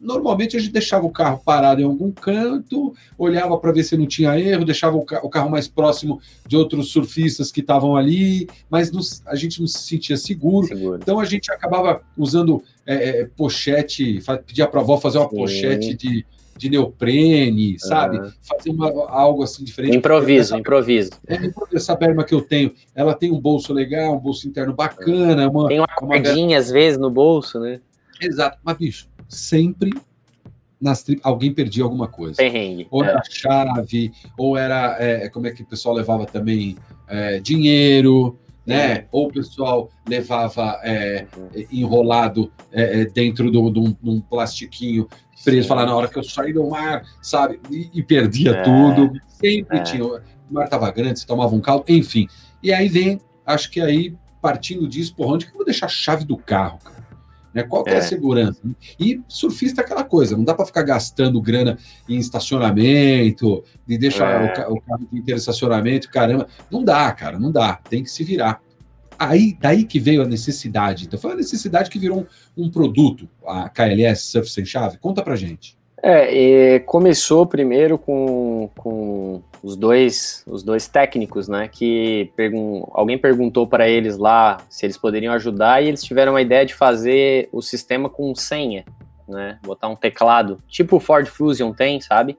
normalmente 0.00 0.56
a 0.56 0.60
gente 0.60 0.72
deixava 0.72 1.06
o 1.06 1.10
carro 1.10 1.40
parado 1.44 1.80
em 1.80 1.84
algum 1.84 2.10
canto, 2.10 2.94
olhava 3.16 3.56
para 3.58 3.72
ver 3.72 3.82
se 3.82 3.96
não 3.96 4.06
tinha 4.06 4.38
erro, 4.38 4.64
deixava 4.64 4.96
o, 4.96 5.04
carro 5.04 5.50
mais 5.50 5.68
próximo 5.68 6.20
de 6.46 6.56
outros 6.56 6.90
surfistas 6.90 7.50
que 7.50 7.60
estavam 7.60 7.96
ali, 7.96 8.48
mas 8.70 8.90
a 9.26 9.34
gente 9.34 9.60
não 9.60 9.66
se 9.66 9.78
sentia 9.78 10.16
seguro. 10.16 10.66
seguro. 10.66 10.98
Então 11.00 11.18
a 11.18 11.24
gente 11.24 11.50
acabava 11.50 12.02
usando 12.16 12.62
é, 12.86 13.20
é, 13.20 13.24
pochete, 13.36 14.22
pedia 14.46 14.66
para 14.66 14.80
a 14.80 14.82
avó 14.82 14.98
fazer 14.98 15.18
uma 15.18 15.28
Sim. 15.28 15.36
pochete 15.36 15.94
de 15.94 16.26
de 16.56 16.70
neoprene, 16.70 17.78
sabe? 17.78 18.18
Uhum. 18.18 18.32
Fazer 18.40 18.70
uma, 18.70 18.88
algo 19.10 19.42
assim 19.42 19.64
diferente. 19.64 19.96
Improviso, 19.96 20.54
essa, 20.54 20.58
improviso. 20.58 21.10
É, 21.26 21.36
essa 21.74 21.94
berma 21.94 22.24
que 22.24 22.34
eu 22.34 22.42
tenho, 22.42 22.72
ela 22.94 23.14
tem 23.14 23.30
um 23.30 23.40
bolso 23.40 23.72
legal, 23.72 24.16
um 24.16 24.20
bolso 24.20 24.48
interno 24.48 24.72
bacana. 24.72 25.48
Uma, 25.48 25.68
tem 25.68 25.78
uma 25.78 25.88
cordinha 25.88 26.58
às 26.58 26.70
vezes 26.70 26.98
no 26.98 27.10
bolso, 27.10 27.60
né? 27.60 27.80
Exato, 28.20 28.58
mas 28.64 28.76
bicho, 28.76 29.08
sempre 29.28 29.90
nas 30.80 31.02
tri... 31.02 31.18
alguém 31.22 31.52
perdia 31.52 31.84
alguma 31.84 32.08
coisa. 32.08 32.36
Perrengue. 32.36 32.86
Ou 32.90 33.04
era 33.04 33.18
é. 33.18 33.30
chave, 33.30 34.12
ou 34.36 34.56
era, 34.56 34.96
é, 34.98 35.28
como 35.28 35.46
é 35.46 35.50
que 35.50 35.62
o 35.62 35.66
pessoal 35.66 35.94
levava 35.94 36.26
também, 36.26 36.76
é, 37.08 37.38
dinheiro, 37.40 38.38
né? 38.66 39.06
Ou 39.12 39.28
o 39.28 39.32
pessoal 39.32 39.88
levava 40.08 40.80
é, 40.82 41.26
enrolado 41.70 42.52
é, 42.72 43.02
é 43.02 43.04
dentro 43.04 43.50
de 43.50 43.58
um 43.58 44.20
plastiquinho 44.20 45.08
preso, 45.44 45.68
falar 45.68 45.86
na 45.86 45.94
hora 45.94 46.08
que 46.08 46.18
eu 46.18 46.24
saí 46.24 46.52
do 46.52 46.68
mar, 46.68 47.04
sabe? 47.22 47.60
E, 47.70 47.90
e 47.94 48.02
perdia 48.02 48.50
é, 48.50 48.62
tudo. 48.62 49.12
Sempre 49.28 49.78
é. 49.78 49.82
tinha. 49.82 50.04
O 50.04 50.20
mar 50.50 50.64
estava 50.64 50.90
grande, 50.90 51.20
você 51.20 51.26
tomava 51.26 51.54
um 51.54 51.60
caldo, 51.60 51.84
enfim. 51.88 52.28
E 52.62 52.72
aí 52.72 52.88
vem, 52.88 53.20
acho 53.44 53.70
que 53.70 53.80
aí, 53.80 54.14
partindo 54.40 54.88
disso, 54.88 55.14
porra, 55.14 55.34
onde 55.34 55.46
que 55.46 55.52
eu 55.52 55.56
vou 55.56 55.64
deixar 55.64 55.86
a 55.86 55.90
chave 55.90 56.24
do 56.24 56.36
carro, 56.36 56.78
cara? 56.78 56.95
Né? 57.56 57.62
Qual 57.62 57.82
que 57.82 57.88
é, 57.88 57.94
é 57.94 57.98
a 58.00 58.02
segurança? 58.02 58.60
E 59.00 59.22
surfista 59.26 59.80
é 59.80 59.84
aquela 59.84 60.04
coisa, 60.04 60.36
não 60.36 60.44
dá 60.44 60.54
para 60.54 60.66
ficar 60.66 60.82
gastando 60.82 61.40
grana 61.40 61.78
em 62.06 62.18
estacionamento, 62.18 63.64
de 63.86 63.96
deixar 63.96 64.58
é. 64.58 64.68
o, 64.68 64.74
o 64.74 64.80
carro 64.82 65.08
inteiro 65.10 65.38
estacionamento, 65.38 66.10
caramba. 66.10 66.46
Não 66.70 66.84
dá, 66.84 67.10
cara, 67.12 67.38
não 67.38 67.50
dá. 67.50 67.76
Tem 67.88 68.02
que 68.02 68.10
se 68.10 68.22
virar. 68.22 68.60
Aí, 69.18 69.56
daí 69.58 69.84
que 69.84 69.98
veio 69.98 70.20
a 70.20 70.26
necessidade. 70.26 71.06
Então, 71.06 71.18
foi 71.18 71.32
a 71.32 71.36
necessidade 71.36 71.88
que 71.88 71.98
virou 71.98 72.26
um, 72.54 72.64
um 72.64 72.70
produto, 72.70 73.26
a 73.46 73.70
KLS 73.70 74.24
Surf 74.24 74.50
Sem 74.50 74.66
Chave. 74.66 74.98
Conta 74.98 75.22
pra 75.22 75.34
gente. 75.34 75.78
É, 76.08 76.78
começou 76.78 77.44
primeiro 77.44 77.98
com, 77.98 78.70
com 78.76 79.42
os 79.60 79.76
dois 79.76 80.44
os 80.46 80.62
dois 80.62 80.86
técnicos, 80.86 81.48
né? 81.48 81.66
Que 81.66 82.30
pergun 82.36 82.84
alguém 82.92 83.18
perguntou 83.18 83.66
para 83.66 83.88
eles 83.88 84.16
lá 84.16 84.58
se 84.70 84.86
eles 84.86 84.96
poderiam 84.96 85.34
ajudar 85.34 85.82
e 85.82 85.88
eles 85.88 86.04
tiveram 86.04 86.36
a 86.36 86.40
ideia 86.42 86.64
de 86.64 86.76
fazer 86.76 87.48
o 87.50 87.60
sistema 87.60 88.08
com 88.08 88.32
senha, 88.36 88.84
né? 89.28 89.58
Botar 89.64 89.88
um 89.88 89.96
teclado, 89.96 90.58
tipo 90.68 90.96
o 90.96 91.00
Ford 91.00 91.26
Fusion 91.26 91.72
tem, 91.72 92.00
sabe? 92.00 92.38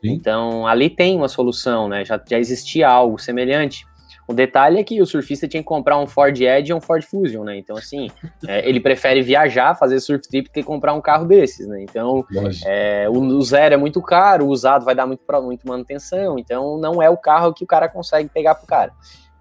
Sim. 0.00 0.14
Então 0.14 0.66
ali 0.66 0.90
tem 0.90 1.14
uma 1.14 1.28
solução, 1.28 1.88
né? 1.88 2.04
Já, 2.04 2.20
já 2.28 2.38
existia 2.40 2.88
algo 2.88 3.16
semelhante. 3.16 3.86
O 4.26 4.32
detalhe 4.32 4.78
é 4.78 4.84
que 4.84 5.00
o 5.02 5.06
surfista 5.06 5.46
tinha 5.46 5.62
que 5.62 5.68
comprar 5.68 5.98
um 5.98 6.06
Ford 6.06 6.38
Edge 6.40 6.70
e 6.70 6.74
um 6.74 6.80
Ford 6.80 7.04
Fusion, 7.04 7.44
né? 7.44 7.58
Então, 7.58 7.76
assim, 7.76 8.08
é, 8.48 8.66
ele 8.68 8.80
prefere 8.80 9.22
viajar, 9.22 9.74
fazer 9.74 10.00
surf 10.00 10.26
trip, 10.28 10.48
do 10.48 10.52
que 10.52 10.62
comprar 10.62 10.94
um 10.94 11.00
carro 11.00 11.26
desses, 11.26 11.66
né? 11.66 11.82
Então, 11.82 12.24
é, 12.64 13.08
o, 13.08 13.18
o, 13.18 13.42
zero 13.42 13.74
é 13.74 13.76
muito 13.76 14.00
caro, 14.00 14.46
o 14.46 14.48
usado 14.48 14.84
vai 14.84 14.94
dar 14.94 15.06
muito, 15.06 15.22
muito 15.42 15.68
manutenção, 15.68 16.38
então 16.38 16.78
não 16.78 17.02
é 17.02 17.10
o 17.10 17.16
carro 17.16 17.52
que 17.52 17.64
o 17.64 17.66
cara 17.66 17.88
consegue 17.88 18.28
pegar 18.28 18.54
pro 18.54 18.66
cara. 18.66 18.92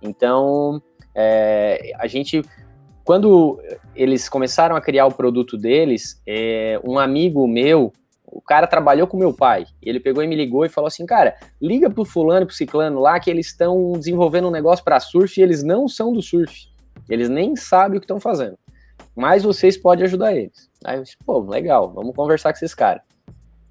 Então, 0.01 0.81
é, 1.15 1.93
a 1.97 2.07
gente 2.07 2.43
quando 3.03 3.61
eles 3.95 4.29
começaram 4.29 4.75
a 4.75 4.81
criar 4.81 5.05
o 5.05 5.13
produto 5.13 5.57
deles, 5.57 6.21
é, 6.25 6.79
um 6.83 6.97
amigo 6.97 7.45
meu, 7.47 7.91
o 8.33 8.41
cara 8.41 8.65
trabalhou 8.65 9.05
com 9.05 9.15
meu 9.15 9.31
pai. 9.31 9.65
Ele 9.81 9.99
pegou 9.99 10.23
e 10.23 10.27
me 10.27 10.35
ligou 10.35 10.65
e 10.65 10.69
falou 10.69 10.87
assim: 10.87 11.05
cara, 11.05 11.35
liga 11.61 11.89
pro 11.89 12.03
fulano, 12.03 12.47
pro 12.47 12.55
ciclano 12.55 12.99
lá, 12.99 13.19
que 13.19 13.29
eles 13.29 13.47
estão 13.47 13.93
desenvolvendo 13.93 14.47
um 14.47 14.51
negócio 14.51 14.83
para 14.83 14.99
surf 14.99 15.39
e 15.39 15.43
eles 15.43 15.63
não 15.63 15.87
são 15.87 16.11
do 16.11 16.21
surf. 16.21 16.67
Eles 17.07 17.29
nem 17.29 17.55
sabem 17.55 17.97
o 17.97 18.01
que 18.01 18.05
estão 18.05 18.19
fazendo. 18.19 18.57
Mas 19.15 19.43
vocês 19.43 19.77
podem 19.77 20.05
ajudar 20.05 20.33
eles. 20.33 20.69
Aí 20.83 20.97
eu 20.97 21.03
disse, 21.03 21.17
pô, 21.23 21.39
legal, 21.41 21.91
vamos 21.93 22.15
conversar 22.15 22.51
com 22.51 22.57
esses 22.57 22.73
caras. 22.73 23.03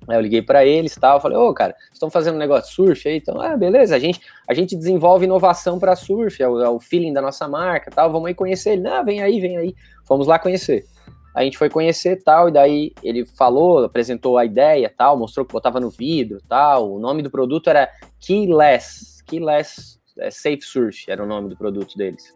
Aí 0.06 0.16
eu 0.16 0.20
liguei 0.20 0.42
para 0.42 0.64
eles 0.64 0.94
e 0.94 1.00
tal, 1.00 1.20
falei, 1.20 1.38
ô, 1.38 1.52
cara, 1.52 1.74
estão 1.92 2.10
fazendo 2.10 2.34
um 2.34 2.38
negócio 2.38 2.68
de 2.68 2.74
surf 2.74 3.08
aí? 3.08 3.16
Então, 3.16 3.40
ah, 3.40 3.56
beleza, 3.56 3.96
a 3.96 3.98
gente, 3.98 4.20
a 4.48 4.54
gente 4.54 4.76
desenvolve 4.76 5.24
inovação 5.24 5.78
para 5.78 5.96
surf, 5.96 6.42
é 6.42 6.48
o, 6.48 6.60
é 6.60 6.68
o, 6.68 6.78
feeling 6.78 7.12
da 7.12 7.22
nossa 7.22 7.48
marca 7.48 7.90
tal, 7.90 8.10
vamos 8.12 8.28
aí 8.28 8.34
conhecer 8.34 8.72
ele. 8.72 8.82
Não, 8.82 9.04
vem 9.04 9.22
aí, 9.22 9.40
vem 9.40 9.56
aí. 9.56 9.74
Fomos 10.04 10.26
lá 10.26 10.38
conhecer 10.38 10.84
a 11.34 11.42
gente 11.42 11.56
foi 11.56 11.70
conhecer 11.70 12.22
tal, 12.22 12.48
e 12.48 12.52
daí 12.52 12.92
ele 13.02 13.24
falou, 13.24 13.84
apresentou 13.84 14.36
a 14.36 14.44
ideia 14.44 14.92
tal, 14.96 15.18
mostrou 15.18 15.46
que 15.46 15.52
botava 15.52 15.80
no 15.80 15.90
vidro 15.90 16.40
tal. 16.48 16.92
O 16.92 16.98
nome 16.98 17.22
do 17.22 17.30
produto 17.30 17.70
era 17.70 17.88
Keyless, 18.20 19.22
Keyless 19.26 19.98
é, 20.18 20.30
Safe 20.30 20.62
Surf, 20.62 21.10
era 21.10 21.22
o 21.22 21.26
nome 21.26 21.48
do 21.48 21.56
produto 21.56 21.96
deles. 21.96 22.34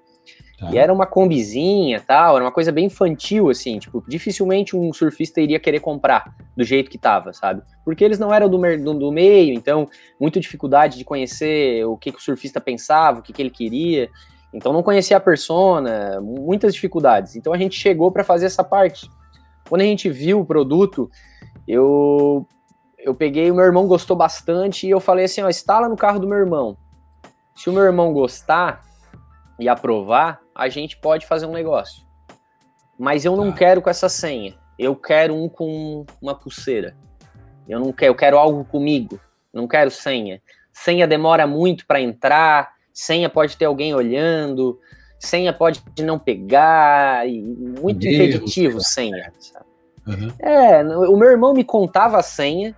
Tá. 0.58 0.70
E 0.72 0.78
era 0.78 0.90
uma 0.90 1.06
combizinha 1.06 2.00
tal, 2.00 2.36
era 2.36 2.44
uma 2.44 2.50
coisa 2.50 2.72
bem 2.72 2.86
infantil, 2.86 3.50
assim, 3.50 3.78
tipo, 3.78 4.02
dificilmente 4.08 4.74
um 4.74 4.90
surfista 4.90 5.38
iria 5.38 5.60
querer 5.60 5.80
comprar 5.80 6.34
do 6.56 6.64
jeito 6.64 6.90
que 6.90 6.96
tava, 6.96 7.34
sabe? 7.34 7.62
Porque 7.84 8.02
eles 8.02 8.18
não 8.18 8.32
eram 8.32 8.48
do, 8.48 8.58
do, 8.58 8.94
do 8.94 9.12
meio, 9.12 9.52
então, 9.52 9.86
muita 10.18 10.40
dificuldade 10.40 10.96
de 10.96 11.04
conhecer 11.04 11.84
o 11.84 11.98
que, 11.98 12.10
que 12.10 12.18
o 12.18 12.22
surfista 12.22 12.58
pensava, 12.58 13.20
o 13.20 13.22
que, 13.22 13.34
que 13.34 13.42
ele 13.42 13.50
queria. 13.50 14.08
Então 14.56 14.72
não 14.72 14.82
conhecia 14.82 15.18
a 15.18 15.20
persona, 15.20 16.18
muitas 16.22 16.72
dificuldades. 16.72 17.36
Então 17.36 17.52
a 17.52 17.58
gente 17.58 17.78
chegou 17.78 18.10
para 18.10 18.25
fazer 18.25 18.46
essa 18.46 18.64
parte. 18.64 19.06
Quando 19.68 19.82
a 19.82 19.84
gente 19.84 20.08
viu 20.08 20.40
o 20.40 20.46
produto, 20.46 21.10
eu 21.68 22.48
eu 22.98 23.14
peguei, 23.14 23.50
o 23.50 23.54
meu 23.54 23.66
irmão 23.66 23.86
gostou 23.86 24.16
bastante 24.16 24.86
e 24.86 24.90
eu 24.90 24.98
falei 24.98 25.26
assim, 25.26 25.42
ó, 25.42 25.48
instala 25.48 25.88
no 25.88 25.94
carro 25.94 26.18
do 26.18 26.26
meu 26.26 26.38
irmão. 26.38 26.76
Se 27.54 27.68
o 27.68 27.72
meu 27.72 27.84
irmão 27.84 28.14
gostar 28.14 28.80
e 29.60 29.68
aprovar, 29.68 30.40
a 30.54 30.70
gente 30.70 30.96
pode 30.96 31.26
fazer 31.26 31.44
um 31.44 31.52
negócio. 31.52 32.04
Mas 32.98 33.26
eu 33.26 33.36
não 33.36 33.52
tá. 33.52 33.58
quero 33.58 33.82
com 33.82 33.90
essa 33.90 34.08
senha. 34.08 34.54
Eu 34.78 34.96
quero 34.96 35.34
um 35.36 35.50
com 35.50 36.06
uma 36.20 36.34
pulseira. 36.34 36.97
Eu 37.69 37.78
não 37.78 37.92
quero, 37.92 38.10
eu 38.12 38.16
quero 38.16 38.38
algo 38.38 38.64
comigo. 38.64 39.21
Não 39.52 39.69
quero 39.69 39.90
senha. 39.90 40.40
Senha 40.73 41.06
demora 41.06 41.47
muito 41.47 41.86
para 41.86 42.00
entrar 42.00 42.75
senha 42.97 43.28
pode 43.28 43.59
ter 43.59 43.67
alguém 43.67 43.95
olhando, 43.95 44.80
senha 45.19 45.52
pode 45.52 45.82
não 46.00 46.19
pegar, 46.19 47.28
e 47.28 47.43
muito 47.43 47.99
Deus 47.99 48.15
impeditivo 48.15 48.80
senha. 48.80 49.30
Uhum. 50.06 50.32
É, 50.39 50.82
o 50.82 51.15
meu 51.15 51.30
irmão 51.30 51.52
me 51.52 51.63
contava 51.63 52.17
a 52.17 52.23
senha, 52.23 52.75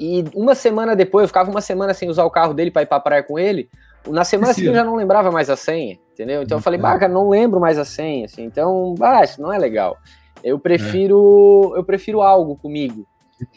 e 0.00 0.24
uma 0.34 0.56
semana 0.56 0.96
depois, 0.96 1.22
eu 1.22 1.28
ficava 1.28 1.48
uma 1.48 1.60
semana 1.60 1.94
sem 1.94 2.08
usar 2.08 2.24
o 2.24 2.30
carro 2.30 2.52
dele 2.52 2.72
para 2.72 2.82
ir 2.82 2.86
pra 2.86 2.98
praia 2.98 3.22
com 3.22 3.38
ele, 3.38 3.70
na 4.08 4.24
semana 4.24 4.52
seguinte 4.52 4.70
eu 4.70 4.74
já 4.74 4.84
não 4.84 4.96
lembrava 4.96 5.30
mais 5.30 5.48
a 5.48 5.54
senha, 5.54 5.96
entendeu? 6.12 6.42
Então 6.42 6.58
eu 6.58 6.62
falei, 6.62 6.80
bah, 6.80 6.98
cara, 6.98 7.12
não 7.12 7.28
lembro 7.28 7.60
mais 7.60 7.78
a 7.78 7.84
senha, 7.84 8.24
assim, 8.24 8.42
então, 8.42 8.96
bah, 8.98 9.22
isso 9.22 9.40
não 9.40 9.52
é 9.52 9.58
legal. 9.58 9.96
Eu 10.42 10.58
prefiro, 10.58 11.72
é. 11.76 11.78
eu 11.78 11.84
prefiro 11.84 12.20
algo 12.20 12.56
comigo. 12.56 13.06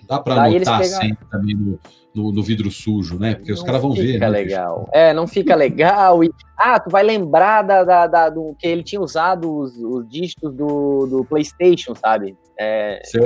Dá 0.07 0.19
para 0.19 0.43
anotar 0.43 0.81
pegar... 0.81 1.01
sempre 1.01 1.25
também 1.31 1.55
no, 1.55 1.79
no, 2.17 2.31
no, 2.31 2.41
vidro 2.41 2.71
sujo, 2.71 3.19
né? 3.19 3.35
Porque 3.35 3.51
não 3.51 3.57
os 3.57 3.63
caras 3.63 3.81
vão 3.81 3.91
ver. 3.91 4.03
Não 4.03 4.13
fica 4.13 4.25
né, 4.25 4.29
legal. 4.29 4.89
É, 4.91 5.13
não 5.13 5.27
fica 5.27 5.55
legal. 5.55 6.23
E, 6.23 6.31
ah, 6.57 6.79
tu 6.79 6.89
vai 6.89 7.03
lembrar 7.03 7.61
da, 7.61 7.83
da, 7.83 8.07
da, 8.07 8.29
do 8.29 8.55
que 8.57 8.67
ele 8.67 8.81
tinha 8.81 8.99
usado 8.99 9.55
os, 9.55 9.77
os 9.77 10.09
dígitos 10.09 10.51
do, 10.53 11.05
do 11.05 11.25
PlayStation, 11.25 11.93
sabe? 11.93 12.35
É, 12.59 12.99
Sei. 13.03 13.21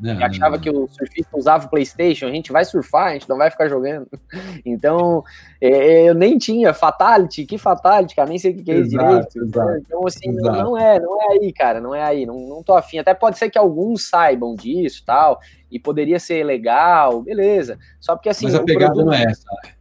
Não, 0.00 0.24
achava 0.24 0.54
não. 0.54 0.62
que 0.62 0.70
o 0.70 0.86
surfista 0.86 1.36
usava 1.36 1.66
o 1.66 1.68
PlayStation, 1.68 2.26
a 2.26 2.30
gente 2.30 2.52
vai 2.52 2.64
surfar, 2.64 3.08
a 3.08 3.12
gente 3.14 3.28
não 3.28 3.36
vai 3.36 3.50
ficar 3.50 3.68
jogando. 3.68 4.06
Então, 4.64 5.24
é, 5.60 6.08
eu 6.08 6.14
nem 6.14 6.36
tinha 6.36 6.74
Fatality, 6.74 7.46
que 7.46 7.56
Fatality, 7.56 8.14
cara, 8.14 8.28
nem 8.28 8.38
sei 8.38 8.52
o 8.52 8.56
que, 8.56 8.62
que 8.62 8.70
é 8.70 8.78
isso 8.78 8.90
direito. 8.90 9.38
Exato, 9.38 9.78
então, 9.78 10.06
assim, 10.06 10.30
exato. 10.30 10.58
não 10.58 10.76
é, 10.76 11.00
não 11.00 11.22
é 11.22 11.26
aí, 11.32 11.52
cara, 11.52 11.80
não 11.80 11.94
é 11.94 12.02
aí, 12.02 12.26
não, 12.26 12.36
não 12.36 12.62
tô 12.62 12.74
afim. 12.74 12.98
Até 12.98 13.14
pode 13.14 13.38
ser 13.38 13.48
que 13.50 13.58
alguns 13.58 14.08
saibam 14.08 14.54
disso 14.54 15.02
tal, 15.06 15.40
e 15.70 15.78
poderia 15.78 16.18
ser 16.18 16.44
legal, 16.44 17.22
beleza. 17.22 17.78
Só 17.98 18.14
porque 18.14 18.27
assim. 18.28 18.46
Mas 18.46 18.54
a 18.54 18.62
pegada 18.62 18.92
produto, 18.92 19.06
não 19.06 19.12
é 19.12 19.22
essa. 19.22 19.44
Né? 19.64 19.72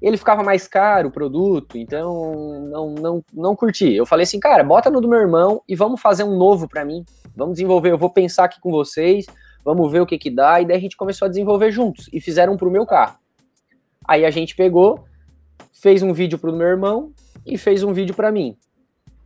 Ele 0.00 0.16
ficava 0.16 0.42
mais 0.42 0.66
caro 0.66 1.08
o 1.08 1.12
produto, 1.12 1.78
então 1.78 2.60
não, 2.68 2.90
não, 2.90 3.24
não 3.32 3.56
curti. 3.56 3.94
Eu 3.94 4.04
falei 4.04 4.24
assim, 4.24 4.40
cara, 4.40 4.64
bota 4.64 4.90
no 4.90 5.00
do 5.00 5.08
meu 5.08 5.20
irmão 5.20 5.62
e 5.68 5.76
vamos 5.76 6.00
fazer 6.00 6.24
um 6.24 6.36
novo 6.36 6.68
para 6.68 6.84
mim. 6.84 7.04
Vamos 7.36 7.54
desenvolver, 7.54 7.92
eu 7.92 7.98
vou 7.98 8.10
pensar 8.10 8.44
aqui 8.44 8.60
com 8.60 8.70
vocês, 8.70 9.26
vamos 9.64 9.90
ver 9.92 10.00
o 10.00 10.06
que 10.06 10.18
que 10.18 10.28
dá. 10.28 10.60
E 10.60 10.66
daí 10.66 10.76
a 10.76 10.80
gente 10.80 10.96
começou 10.96 11.26
a 11.26 11.28
desenvolver 11.28 11.70
juntos 11.70 12.08
e 12.12 12.20
fizeram 12.20 12.54
um 12.54 12.56
pro 12.56 12.70
meu 12.70 12.84
carro. 12.84 13.16
Aí 14.06 14.24
a 14.24 14.30
gente 14.30 14.56
pegou, 14.56 15.04
fez 15.72 16.02
um 16.02 16.12
vídeo 16.12 16.36
pro 16.38 16.52
meu 16.52 16.66
irmão 16.66 17.12
e 17.46 17.56
fez 17.56 17.84
um 17.84 17.92
vídeo 17.92 18.14
para 18.14 18.32
mim. 18.32 18.56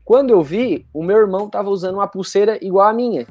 Quando 0.04 0.30
eu 0.30 0.42
vi, 0.42 0.86
o 0.92 1.02
meu 1.02 1.16
irmão 1.16 1.48
tava 1.48 1.70
usando 1.70 1.94
uma 1.94 2.06
pulseira 2.06 2.58
igual 2.62 2.86
a 2.86 2.92
minha. 2.92 3.26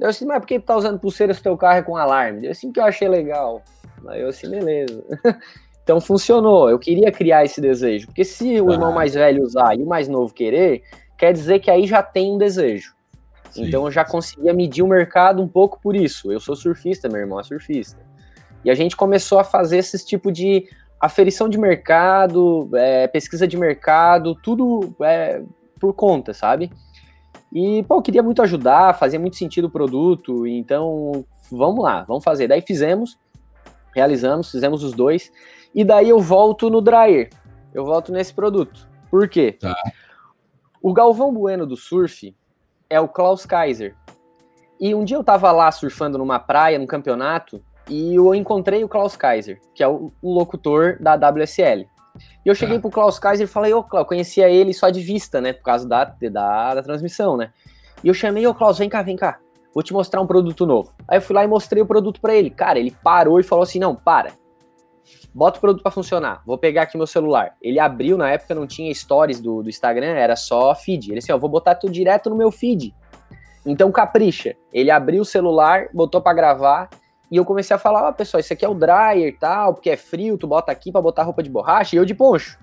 Eu 0.00 0.08
assim, 0.08 0.24
mas 0.24 0.38
por 0.38 0.46
que 0.46 0.58
tu 0.58 0.64
tá 0.64 0.74
usando 0.74 0.98
pulseira 0.98 1.34
se 1.34 1.42
teu 1.42 1.56
carro 1.56 1.78
é 1.78 1.82
com 1.82 1.96
alarme? 1.96 2.46
Eu 2.46 2.50
assim 2.50 2.72
que 2.72 2.80
eu 2.80 2.84
achei 2.84 3.06
legal. 3.06 3.62
Aí 4.08 4.22
eu 4.22 4.28
assim, 4.28 4.48
beleza. 4.48 5.04
então 5.82 6.00
funcionou. 6.00 6.68
Eu 6.68 6.78
queria 6.78 7.10
criar 7.10 7.44
esse 7.44 7.60
desejo. 7.60 8.06
Porque 8.06 8.24
se 8.24 8.60
o 8.60 8.70
irmão 8.72 8.92
mais 8.92 9.14
velho 9.14 9.42
usar 9.42 9.78
e 9.78 9.82
o 9.82 9.86
mais 9.86 10.08
novo 10.08 10.32
querer, 10.34 10.82
quer 11.18 11.32
dizer 11.32 11.58
que 11.60 11.70
aí 11.70 11.86
já 11.86 12.02
tem 12.02 12.32
um 12.32 12.38
desejo. 12.38 12.94
Sim. 13.50 13.66
Então 13.66 13.84
eu 13.84 13.90
já 13.90 14.04
conseguia 14.04 14.54
medir 14.54 14.82
o 14.82 14.88
mercado 14.88 15.42
um 15.42 15.48
pouco 15.48 15.80
por 15.82 15.96
isso. 15.96 16.30
Eu 16.30 16.40
sou 16.40 16.54
surfista, 16.54 17.08
meu 17.08 17.20
irmão 17.20 17.40
é 17.40 17.42
surfista. 17.42 18.00
E 18.64 18.70
a 18.70 18.74
gente 18.74 18.96
começou 18.96 19.38
a 19.38 19.44
fazer 19.44 19.78
esse 19.78 20.04
tipo 20.04 20.30
de 20.30 20.68
aferição 21.00 21.48
de 21.48 21.58
mercado, 21.58 22.70
é, 22.74 23.08
pesquisa 23.08 23.48
de 23.48 23.56
mercado, 23.56 24.34
tudo 24.34 24.94
é, 25.00 25.42
por 25.80 25.94
conta, 25.94 26.34
sabe? 26.34 26.70
E, 27.52 27.82
pô, 27.84 27.96
eu 27.96 28.02
queria 28.02 28.22
muito 28.22 28.42
ajudar, 28.42 28.96
fazia 28.96 29.18
muito 29.18 29.36
sentido 29.36 29.64
o 29.64 29.70
produto, 29.70 30.46
então 30.46 31.24
vamos 31.50 31.82
lá, 31.82 32.04
vamos 32.06 32.22
fazer. 32.22 32.46
Daí 32.46 32.60
fizemos, 32.60 33.18
realizamos, 33.94 34.50
fizemos 34.50 34.82
os 34.82 34.92
dois, 34.92 35.32
e 35.74 35.84
daí 35.84 36.08
eu 36.08 36.20
volto 36.20 36.68
no 36.68 36.80
dryer, 36.80 37.30
eu 37.72 37.84
volto 37.84 38.12
nesse 38.12 38.34
produto. 38.34 38.88
Por 39.10 39.28
quê? 39.28 39.56
Tá. 39.58 39.74
O 40.82 40.92
Galvão 40.92 41.32
Bueno 41.32 41.66
do 41.66 41.76
surf 41.76 42.34
é 42.88 43.00
o 43.00 43.08
Klaus 43.08 43.44
Kaiser. 43.44 43.94
E 44.80 44.94
um 44.94 45.04
dia 45.04 45.16
eu 45.16 45.24
tava 45.24 45.52
lá 45.52 45.70
surfando 45.70 46.16
numa 46.16 46.38
praia, 46.38 46.78
num 46.78 46.86
campeonato, 46.86 47.62
e 47.88 48.14
eu 48.14 48.34
encontrei 48.34 48.82
o 48.82 48.88
Klaus 48.88 49.16
Kaiser, 49.16 49.60
que 49.74 49.82
é 49.82 49.88
o, 49.88 50.12
o 50.22 50.32
locutor 50.32 50.96
da 51.00 51.14
WSL. 51.14 51.86
E 52.44 52.48
eu 52.48 52.54
cheguei 52.54 52.76
tá. 52.76 52.82
pro 52.82 52.90
Klaus 52.90 53.18
Kaiser 53.18 53.44
e 53.44 53.50
falei, 53.50 53.72
ô, 53.72 53.82
Klaus, 53.82 54.06
conhecia 54.06 54.48
ele 54.48 54.72
só 54.72 54.90
de 54.90 55.00
vista, 55.00 55.40
né? 55.40 55.52
Por 55.52 55.62
causa 55.62 55.86
da, 55.86 56.04
da, 56.04 56.74
da 56.74 56.82
transmissão, 56.82 57.36
né? 57.36 57.52
E 58.02 58.08
eu 58.08 58.14
chamei, 58.14 58.46
ô, 58.46 58.54
Klaus, 58.54 58.78
vem 58.78 58.88
cá, 58.88 59.02
vem 59.02 59.16
cá. 59.16 59.38
Vou 59.74 59.82
te 59.82 59.92
mostrar 59.92 60.20
um 60.20 60.26
produto 60.26 60.66
novo. 60.66 60.92
Aí 61.06 61.18
eu 61.18 61.22
fui 61.22 61.34
lá 61.34 61.44
e 61.44 61.48
mostrei 61.48 61.82
o 61.82 61.86
produto 61.86 62.20
para 62.20 62.34
ele. 62.34 62.50
Cara, 62.50 62.78
ele 62.78 62.90
parou 63.02 63.38
e 63.38 63.42
falou 63.42 63.62
assim: 63.62 63.78
não, 63.78 63.94
para. 63.94 64.32
Bota 65.32 65.58
o 65.58 65.60
produto 65.60 65.82
para 65.82 65.92
funcionar. 65.92 66.42
Vou 66.44 66.58
pegar 66.58 66.82
aqui 66.82 66.96
meu 66.96 67.06
celular. 67.06 67.54
Ele 67.62 67.78
abriu, 67.78 68.16
na 68.16 68.30
época 68.30 68.54
não 68.54 68.66
tinha 68.66 68.92
stories 68.92 69.40
do, 69.40 69.62
do 69.62 69.68
Instagram, 69.68 70.14
era 70.14 70.36
só 70.36 70.74
feed. 70.74 71.10
Ele 71.10 71.18
assim, 71.18 71.32
ó, 71.32 71.38
vou 71.38 71.50
botar 71.50 71.74
tudo 71.74 71.92
direto 71.92 72.28
no 72.30 72.36
meu 72.36 72.50
feed. 72.50 72.94
Então 73.64 73.92
capricha. 73.92 74.56
Ele 74.72 74.90
abriu 74.90 75.22
o 75.22 75.24
celular, 75.24 75.88
botou 75.92 76.20
para 76.20 76.34
gravar 76.34 76.90
e 77.30 77.36
eu 77.36 77.44
comecei 77.44 77.74
a 77.74 77.78
falar, 77.78 78.06
ó, 78.06 78.10
oh, 78.10 78.12
pessoal, 78.12 78.40
isso 78.40 78.52
aqui 78.52 78.64
é 78.64 78.68
o 78.68 78.74
dryer 78.74 79.38
tal, 79.38 79.74
porque 79.74 79.88
é 79.88 79.96
frio, 79.96 80.36
tu 80.36 80.48
bota 80.48 80.72
aqui 80.72 80.90
para 80.90 81.00
botar 81.00 81.22
roupa 81.22 81.44
de 81.44 81.48
borracha, 81.48 81.94
e 81.94 81.98
eu 81.98 82.04
de 82.04 82.12
poncho. 82.12 82.58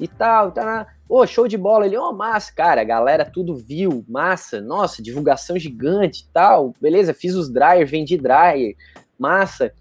E 0.00 0.06
tal, 0.06 0.52
tá, 0.52 0.86
ô, 1.08 1.20
oh, 1.20 1.26
show 1.26 1.48
de 1.48 1.56
bola. 1.56 1.86
Ele, 1.86 1.96
ó, 1.96 2.10
oh, 2.10 2.12
massa, 2.12 2.52
cara, 2.54 2.80
a 2.80 2.84
galera 2.84 3.24
tudo 3.24 3.56
viu, 3.56 4.04
massa, 4.08 4.60
nossa, 4.60 5.02
divulgação 5.02 5.58
gigante 5.58 6.22
e 6.22 6.32
tal, 6.32 6.72
beleza, 6.80 7.12
fiz 7.12 7.34
os 7.34 7.50
dryer, 7.50 7.86
vendi 7.86 8.16
dryer, 8.16 8.76
massa, 9.18 9.72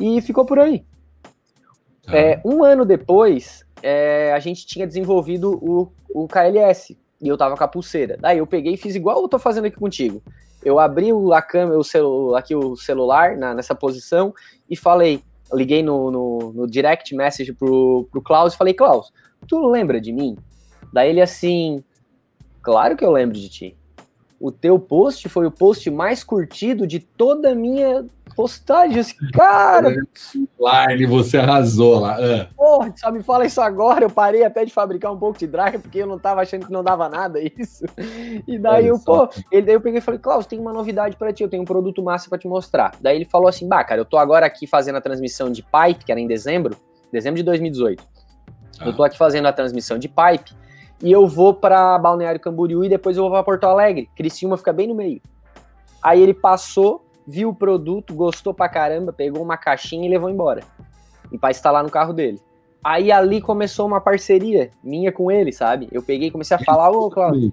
e 0.00 0.20
ficou 0.20 0.44
por 0.44 0.58
aí. 0.58 0.84
Ah. 2.06 2.16
É, 2.16 2.40
um 2.44 2.62
ano 2.62 2.84
depois, 2.84 3.64
é, 3.82 4.32
a 4.32 4.38
gente 4.38 4.66
tinha 4.66 4.86
desenvolvido 4.86 5.58
o, 5.62 5.92
o 6.14 6.28
KLS, 6.28 6.96
e 7.20 7.28
eu 7.28 7.38
tava 7.38 7.56
com 7.56 7.64
a 7.64 7.68
pulseira. 7.68 8.16
Daí 8.20 8.38
eu 8.38 8.46
peguei 8.46 8.74
e 8.74 8.76
fiz 8.76 8.94
igual 8.94 9.22
eu 9.22 9.28
tô 9.28 9.38
fazendo 9.38 9.64
aqui 9.64 9.78
contigo. 9.78 10.22
Eu 10.62 10.78
abri 10.78 11.08
a 11.32 11.42
câmera, 11.42 11.78
o 11.78 11.84
celu, 11.84 12.34
aqui 12.36 12.54
o 12.54 12.76
celular 12.76 13.36
na, 13.36 13.54
nessa 13.54 13.74
posição 13.74 14.34
e 14.68 14.76
falei, 14.76 15.22
liguei 15.52 15.82
no, 15.82 16.10
no, 16.10 16.52
no, 16.52 16.66
direct 16.66 17.14
message 17.14 17.52
pro, 17.52 18.06
pro 18.10 18.22
Klaus 18.22 18.54
e 18.54 18.56
falei, 18.56 18.74
Klaus, 18.74 19.12
tu 19.46 19.68
lembra 19.68 20.00
de 20.00 20.12
mim? 20.12 20.36
Daí 20.92 21.10
ele 21.10 21.20
assim, 21.20 21.82
claro 22.62 22.96
que 22.96 23.04
eu 23.04 23.10
lembro 23.10 23.38
de 23.38 23.48
ti 23.48 23.76
o 24.44 24.52
teu 24.52 24.78
post 24.78 25.26
foi 25.30 25.46
o 25.46 25.50
post 25.50 25.90
mais 25.90 26.22
curtido 26.22 26.86
de 26.86 26.98
toda 26.98 27.52
a 27.52 27.54
minha 27.54 28.04
postagem. 28.36 28.98
Assim, 28.98 29.14
cara. 29.32 29.88
Line, 30.92 31.06
você 31.06 31.38
arrasou 31.38 32.00
lá. 32.00 32.18
Uh. 32.18 32.54
Porra, 32.54 32.92
só 32.94 33.10
me 33.10 33.22
fala 33.22 33.46
isso 33.46 33.58
agora. 33.62 34.04
Eu 34.04 34.10
parei 34.10 34.44
até 34.44 34.62
de 34.62 34.70
fabricar 34.70 35.10
um 35.10 35.18
pouco 35.18 35.38
de 35.38 35.46
drive, 35.46 35.78
porque 35.78 35.98
eu 35.98 36.06
não 36.06 36.18
tava 36.18 36.42
achando 36.42 36.66
que 36.66 36.72
não 36.72 36.84
dava 36.84 37.08
nada 37.08 37.40
isso. 37.40 37.86
E 38.46 38.58
daí 38.58 38.86
eu, 38.86 38.98
pô, 38.98 39.30
ele, 39.50 39.64
daí 39.64 39.76
eu 39.76 39.80
peguei 39.80 39.98
e 39.98 40.02
falei, 40.02 40.20
Klaus, 40.20 40.44
tem 40.44 40.58
uma 40.58 40.74
novidade 40.74 41.16
para 41.16 41.32
ti, 41.32 41.42
eu 41.42 41.48
tenho 41.48 41.62
um 41.62 41.66
produto 41.66 42.02
massa 42.02 42.28
para 42.28 42.38
te 42.38 42.46
mostrar. 42.46 42.92
Daí 43.00 43.16
ele 43.16 43.24
falou 43.24 43.48
assim: 43.48 43.66
bah, 43.66 43.82
cara, 43.82 44.00
eu 44.00 44.04
tô 44.04 44.18
agora 44.18 44.44
aqui 44.44 44.66
fazendo 44.66 44.96
a 44.96 45.00
transmissão 45.00 45.50
de 45.50 45.62
Pipe, 45.62 46.04
que 46.04 46.12
era 46.12 46.20
em 46.20 46.26
dezembro, 46.26 46.76
dezembro 47.10 47.38
de 47.38 47.44
2018. 47.44 48.04
Ah. 48.80 48.86
Eu 48.86 48.94
tô 48.94 49.02
aqui 49.02 49.16
fazendo 49.16 49.46
a 49.46 49.52
transmissão 49.52 49.98
de 49.98 50.08
Pipe 50.08 50.52
e 51.02 51.10
eu 51.10 51.26
vou 51.26 51.54
para 51.54 51.98
Balneário 51.98 52.40
Camboriú 52.40 52.84
e 52.84 52.88
depois 52.88 53.16
eu 53.16 53.22
vou 53.24 53.32
para 53.32 53.42
Porto 53.42 53.64
Alegre. 53.64 54.08
Criciúma 54.16 54.56
fica 54.56 54.72
bem 54.72 54.88
no 54.88 54.94
meio. 54.94 55.20
Aí 56.02 56.22
ele 56.22 56.34
passou, 56.34 57.04
viu 57.26 57.50
o 57.50 57.54
produto, 57.54 58.14
gostou 58.14 58.52
pra 58.52 58.68
caramba, 58.68 59.12
pegou 59.12 59.42
uma 59.42 59.56
caixinha 59.56 60.06
e 60.06 60.10
levou 60.10 60.30
embora. 60.30 60.62
E 61.32 61.38
para 61.38 61.50
instalar 61.50 61.82
no 61.82 61.90
carro 61.90 62.12
dele. 62.12 62.40
Aí 62.84 63.10
ali 63.10 63.40
começou 63.40 63.86
uma 63.86 64.00
parceria 64.00 64.70
minha 64.82 65.10
com 65.10 65.30
ele, 65.30 65.50
sabe? 65.52 65.88
Eu 65.90 66.02
peguei 66.02 66.28
e 66.28 66.30
comecei 66.30 66.54
a 66.54 66.60
falar, 66.60 66.90
ô, 66.90 67.10
Cláudio. 67.10 67.52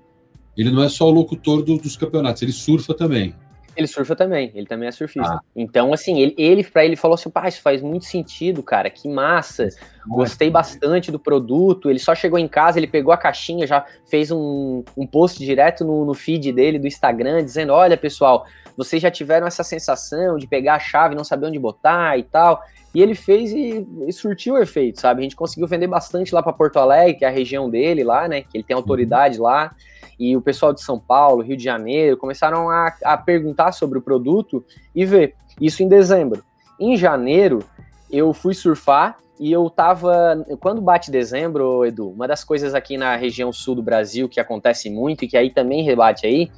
Ele 0.57 0.69
não 0.69 0.84
é 0.84 0.89
só 0.89 1.07
o 1.07 1.12
locutor 1.12 1.63
do, 1.63 1.77
dos 1.77 1.95
campeonatos, 1.95 2.41
ele 2.41 2.51
surfa 2.51 2.93
também. 2.93 3.34
Ele 3.75 3.88
surfa 3.88 4.15
também, 4.15 4.51
ele 4.53 4.65
também 4.65 4.88
é 4.88 4.91
surfista. 4.91 5.36
Ah. 5.36 5.41
Então, 5.55 5.93
assim, 5.93 6.19
ele, 6.19 6.36
ele 6.38 6.63
para 6.63 6.84
ele 6.84 6.95
falou 6.95 7.15
assim: 7.15 7.29
pá, 7.29 7.47
isso 7.47 7.62
faz 7.62 7.81
muito 7.81 8.05
sentido, 8.05 8.62
cara, 8.62 8.89
que 8.89 9.07
massa. 9.07 9.69
Gostei 10.07 10.49
bastante 10.49 11.12
do 11.12 11.19
produto. 11.19 11.89
Ele 11.89 11.99
só 11.99 12.13
chegou 12.13 12.38
em 12.38 12.47
casa, 12.47 12.79
ele 12.79 12.88
pegou 12.88 13.13
a 13.13 13.17
caixinha, 13.17 13.65
já 13.67 13.86
fez 14.10 14.31
um, 14.31 14.84
um 14.97 15.07
post 15.07 15.39
direto 15.39 15.86
no, 15.86 16.05
no 16.05 16.13
feed 16.13 16.51
dele 16.51 16.79
do 16.79 16.88
Instagram, 16.88 17.43
dizendo: 17.43 17.71
olha, 17.71 17.95
pessoal, 17.95 18.45
vocês 18.75 19.01
já 19.01 19.10
tiveram 19.10 19.47
essa 19.47 19.63
sensação 19.63 20.38
de 20.38 20.47
pegar 20.47 20.75
a 20.75 20.79
chave 20.79 21.13
e 21.13 21.17
não 21.17 21.23
saber 21.23 21.47
onde 21.47 21.60
botar 21.60 22.17
e 22.17 22.23
tal. 22.23 22.62
E 22.93 23.01
ele 23.01 23.15
fez 23.15 23.53
e, 23.53 23.88
e 24.05 24.12
surtiu 24.12 24.55
o 24.55 24.57
efeito, 24.57 24.99
sabe? 24.99 25.21
A 25.21 25.23
gente 25.23 25.36
conseguiu 25.36 25.65
vender 25.65 25.88
bastante 25.88 26.36
lá 26.36 26.43
para 26.43 26.51
Porto 26.51 26.77
Alegre, 26.77 27.13
que 27.13 27.23
é 27.23 27.27
a 27.29 27.31
região 27.31 27.69
dele 27.69 28.03
lá, 28.03 28.27
né? 28.27 28.41
Que 28.41 28.57
ele 28.57 28.63
tem 28.63 28.75
autoridade 28.75 29.38
uhum. 29.38 29.43
lá 29.43 29.73
e 30.21 30.38
o 30.38 30.41
pessoal 30.41 30.71
de 30.71 30.84
São 30.84 30.99
Paulo, 30.99 31.41
Rio 31.41 31.57
de 31.57 31.63
Janeiro, 31.63 32.15
começaram 32.15 32.69
a, 32.69 32.93
a 33.03 33.17
perguntar 33.17 33.71
sobre 33.71 33.97
o 33.97 34.01
produto 34.03 34.63
e 34.93 35.03
ver. 35.03 35.34
Isso 35.60 35.81
em 35.81 35.88
dezembro. 35.88 36.43
Em 36.79 36.95
janeiro, 36.95 37.63
eu 38.07 38.31
fui 38.31 38.53
surfar 38.53 39.17
e 39.39 39.51
eu 39.51 39.67
tava. 39.67 40.45
Quando 40.60 40.79
bate 40.79 41.10
dezembro, 41.10 41.84
Edu, 41.84 42.07
uma 42.07 42.27
das 42.27 42.43
coisas 42.43 42.75
aqui 42.75 42.97
na 42.97 43.15
região 43.15 43.51
sul 43.51 43.73
do 43.73 43.81
Brasil 43.81 44.29
que 44.29 44.39
acontece 44.39 44.91
muito 44.91 45.25
e 45.25 45.27
que 45.27 45.36
aí 45.36 45.49
também 45.49 45.84
rebate 45.84 46.27
aí, 46.27 46.51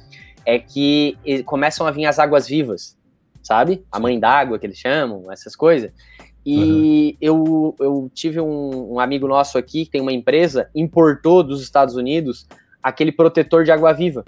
é 0.44 0.58
que 0.58 1.16
começam 1.46 1.86
a 1.86 1.90
vir 1.90 2.04
as 2.04 2.18
águas 2.18 2.46
vivas, 2.46 2.98
sabe? 3.42 3.82
A 3.90 3.98
mãe 3.98 4.20
d'água 4.20 4.58
que 4.58 4.66
eles 4.66 4.76
chamam, 4.76 5.32
essas 5.32 5.56
coisas. 5.56 5.90
E 6.44 6.58
uhum. 6.58 7.16
eu, 7.18 7.76
eu 7.80 8.10
tive 8.12 8.38
um, 8.42 8.92
um, 8.92 9.00
amigo 9.00 9.26
nosso 9.26 9.56
aqui 9.56 9.86
que 9.86 9.92
tem 9.92 10.02
uma 10.02 10.12
empresa, 10.12 10.68
importou 10.74 11.42
dos 11.42 11.62
Estados 11.62 11.96
Unidos 11.96 12.46
aquele 12.84 13.10
protetor 13.10 13.64
de 13.64 13.72
água-viva. 13.72 14.22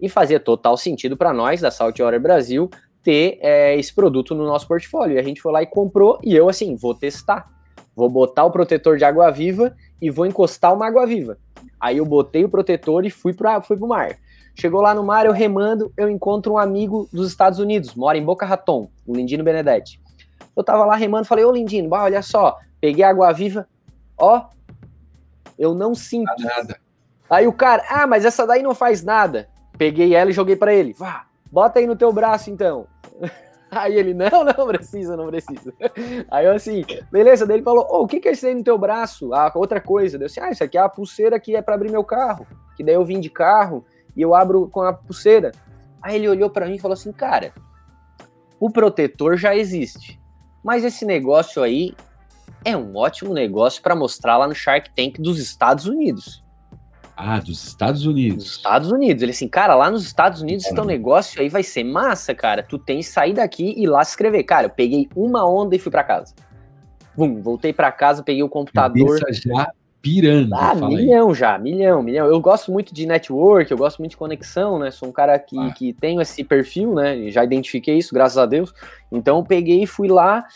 E 0.00 0.08
fazia 0.08 0.40
total 0.40 0.78
sentido 0.78 1.18
para 1.18 1.34
nós, 1.34 1.60
da 1.60 1.70
Saltwater 1.70 2.18
Brasil, 2.18 2.70
ter 3.02 3.38
é, 3.42 3.78
esse 3.78 3.94
produto 3.94 4.34
no 4.34 4.46
nosso 4.46 4.66
portfólio. 4.66 5.16
E 5.16 5.18
a 5.18 5.22
gente 5.22 5.42
foi 5.42 5.52
lá 5.52 5.62
e 5.62 5.66
comprou, 5.66 6.18
e 6.22 6.34
eu, 6.34 6.48
assim, 6.48 6.74
vou 6.74 6.94
testar. 6.94 7.44
Vou 7.94 8.08
botar 8.08 8.46
o 8.46 8.50
protetor 8.50 8.96
de 8.96 9.04
água-viva 9.04 9.76
e 10.00 10.08
vou 10.08 10.24
encostar 10.24 10.72
uma 10.72 10.86
água-viva. 10.86 11.36
Aí 11.78 11.98
eu 11.98 12.06
botei 12.06 12.42
o 12.42 12.48
protetor 12.48 13.04
e 13.04 13.10
fui 13.10 13.34
para 13.34 13.60
fui 13.60 13.76
pro 13.76 13.86
mar. 13.86 14.16
Chegou 14.54 14.80
lá 14.80 14.94
no 14.94 15.04
mar, 15.04 15.26
eu 15.26 15.32
remando, 15.32 15.92
eu 15.96 16.08
encontro 16.08 16.54
um 16.54 16.58
amigo 16.58 17.08
dos 17.12 17.28
Estados 17.28 17.58
Unidos, 17.58 17.94
mora 17.94 18.16
em 18.16 18.24
Boca 18.24 18.46
Raton, 18.46 18.90
o 19.06 19.14
Lindino 19.14 19.44
Benedetti. 19.44 20.00
Eu 20.56 20.64
tava 20.64 20.84
lá 20.84 20.96
remando, 20.96 21.26
falei, 21.26 21.44
ô 21.44 21.52
Lindino, 21.52 21.90
olha 21.92 22.22
só, 22.22 22.58
peguei 22.80 23.04
água 23.04 23.32
viva, 23.32 23.66
ó, 24.18 24.46
eu 25.58 25.74
não 25.74 25.94
sinto. 25.94 26.32
Nada. 26.42 26.78
Aí 27.30 27.46
o 27.46 27.52
cara, 27.52 27.84
ah, 27.88 28.06
mas 28.08 28.24
essa 28.24 28.44
daí 28.44 28.62
não 28.62 28.74
faz 28.74 29.04
nada. 29.04 29.48
Peguei 29.78 30.14
ela 30.14 30.30
e 30.30 30.34
joguei 30.34 30.56
para 30.56 30.74
ele. 30.74 30.92
Vá, 30.92 31.26
bota 31.50 31.78
aí 31.78 31.86
no 31.86 31.94
teu 31.94 32.12
braço 32.12 32.50
então. 32.50 32.86
Aí 33.70 33.94
ele, 33.94 34.12
não, 34.12 34.42
não 34.42 34.66
precisa, 34.66 35.16
não 35.16 35.28
precisa. 35.28 35.72
Aí 36.28 36.44
eu 36.44 36.52
assim, 36.52 36.84
beleza, 37.12 37.46
daí 37.46 37.58
ele 37.58 37.62
falou, 37.62 37.86
oh, 37.88 38.02
o 38.02 38.06
que 38.08 38.18
que 38.18 38.26
é 38.26 38.32
isso 38.32 38.44
aí 38.44 38.52
no 38.52 38.64
teu 38.64 38.76
braço? 38.76 39.32
Ah, 39.32 39.48
outra 39.54 39.80
coisa. 39.80 40.18
Eu 40.18 40.26
assim, 40.26 40.40
ah, 40.40 40.50
isso 40.50 40.64
aqui 40.64 40.76
é 40.76 40.80
a 40.80 40.88
pulseira 40.88 41.38
que 41.38 41.54
é 41.54 41.62
para 41.62 41.76
abrir 41.76 41.88
meu 41.88 42.02
carro. 42.02 42.44
Que 42.76 42.82
daí 42.82 42.96
eu 42.96 43.04
vim 43.04 43.20
de 43.20 43.30
carro 43.30 43.84
e 44.16 44.22
eu 44.22 44.34
abro 44.34 44.68
com 44.68 44.82
a 44.82 44.92
pulseira. 44.92 45.52
Aí 46.02 46.16
ele 46.16 46.28
olhou 46.28 46.50
para 46.50 46.66
mim 46.66 46.74
e 46.74 46.78
falou 46.80 46.94
assim, 46.94 47.12
cara, 47.12 47.52
o 48.58 48.70
protetor 48.70 49.36
já 49.36 49.54
existe. 49.54 50.20
Mas 50.64 50.82
esse 50.82 51.04
negócio 51.04 51.62
aí 51.62 51.94
é 52.64 52.76
um 52.76 52.96
ótimo 52.96 53.32
negócio 53.32 53.80
para 53.80 53.94
mostrar 53.94 54.36
lá 54.36 54.48
no 54.48 54.54
Shark 54.54 54.90
Tank 54.96 55.20
dos 55.20 55.38
Estados 55.38 55.86
Unidos. 55.86 56.42
Ah, 57.22 57.38
dos 57.38 57.62
Estados 57.66 58.06
Unidos. 58.06 58.44
Dos 58.44 58.56
Estados 58.56 58.90
Unidos. 58.90 59.22
Ele 59.22 59.32
assim, 59.32 59.46
cara, 59.46 59.74
lá 59.74 59.90
nos 59.90 60.06
Estados 60.06 60.40
Unidos 60.40 60.64
tem 60.64 60.80
um 60.80 60.86
negócio 60.86 61.40
aí, 61.40 61.50
vai 61.50 61.62
ser 61.62 61.84
massa, 61.84 62.34
cara. 62.34 62.62
Tu 62.62 62.78
tem 62.78 62.98
que 62.98 63.04
sair 63.04 63.34
daqui 63.34 63.74
e 63.76 63.86
lá 63.86 64.02
se 64.02 64.12
escrever. 64.12 64.42
Cara, 64.44 64.66
eu 64.66 64.70
peguei 64.70 65.06
uma 65.14 65.46
onda 65.46 65.76
e 65.76 65.78
fui 65.78 65.92
para 65.92 66.02
casa. 66.02 66.34
Bum, 67.14 67.42
voltei 67.42 67.74
para 67.74 67.92
casa, 67.92 68.22
peguei 68.22 68.42
o 68.42 68.48
computador. 68.48 69.18
Cabeça 69.20 69.42
já 69.48 69.70
pirando. 70.00 70.54
Ah, 70.54 70.74
milhão 70.74 71.28
aí. 71.28 71.34
já, 71.34 71.58
milhão, 71.58 72.02
milhão. 72.02 72.26
Eu 72.26 72.40
gosto 72.40 72.72
muito 72.72 72.94
de 72.94 73.04
network, 73.04 73.70
eu 73.70 73.76
gosto 73.76 73.98
muito 73.98 74.12
de 74.12 74.16
conexão, 74.16 74.78
né? 74.78 74.90
Sou 74.90 75.10
um 75.10 75.12
cara 75.12 75.38
que, 75.38 75.58
ah. 75.58 75.72
que 75.72 75.92
tenho 75.92 76.22
esse 76.22 76.42
perfil, 76.42 76.94
né? 76.94 77.30
Já 77.30 77.44
identifiquei 77.44 77.98
isso, 77.98 78.14
graças 78.14 78.38
a 78.38 78.46
Deus. 78.46 78.72
Então 79.12 79.36
eu 79.36 79.44
peguei 79.44 79.82
e 79.82 79.86
fui 79.86 80.08
lá 80.08 80.46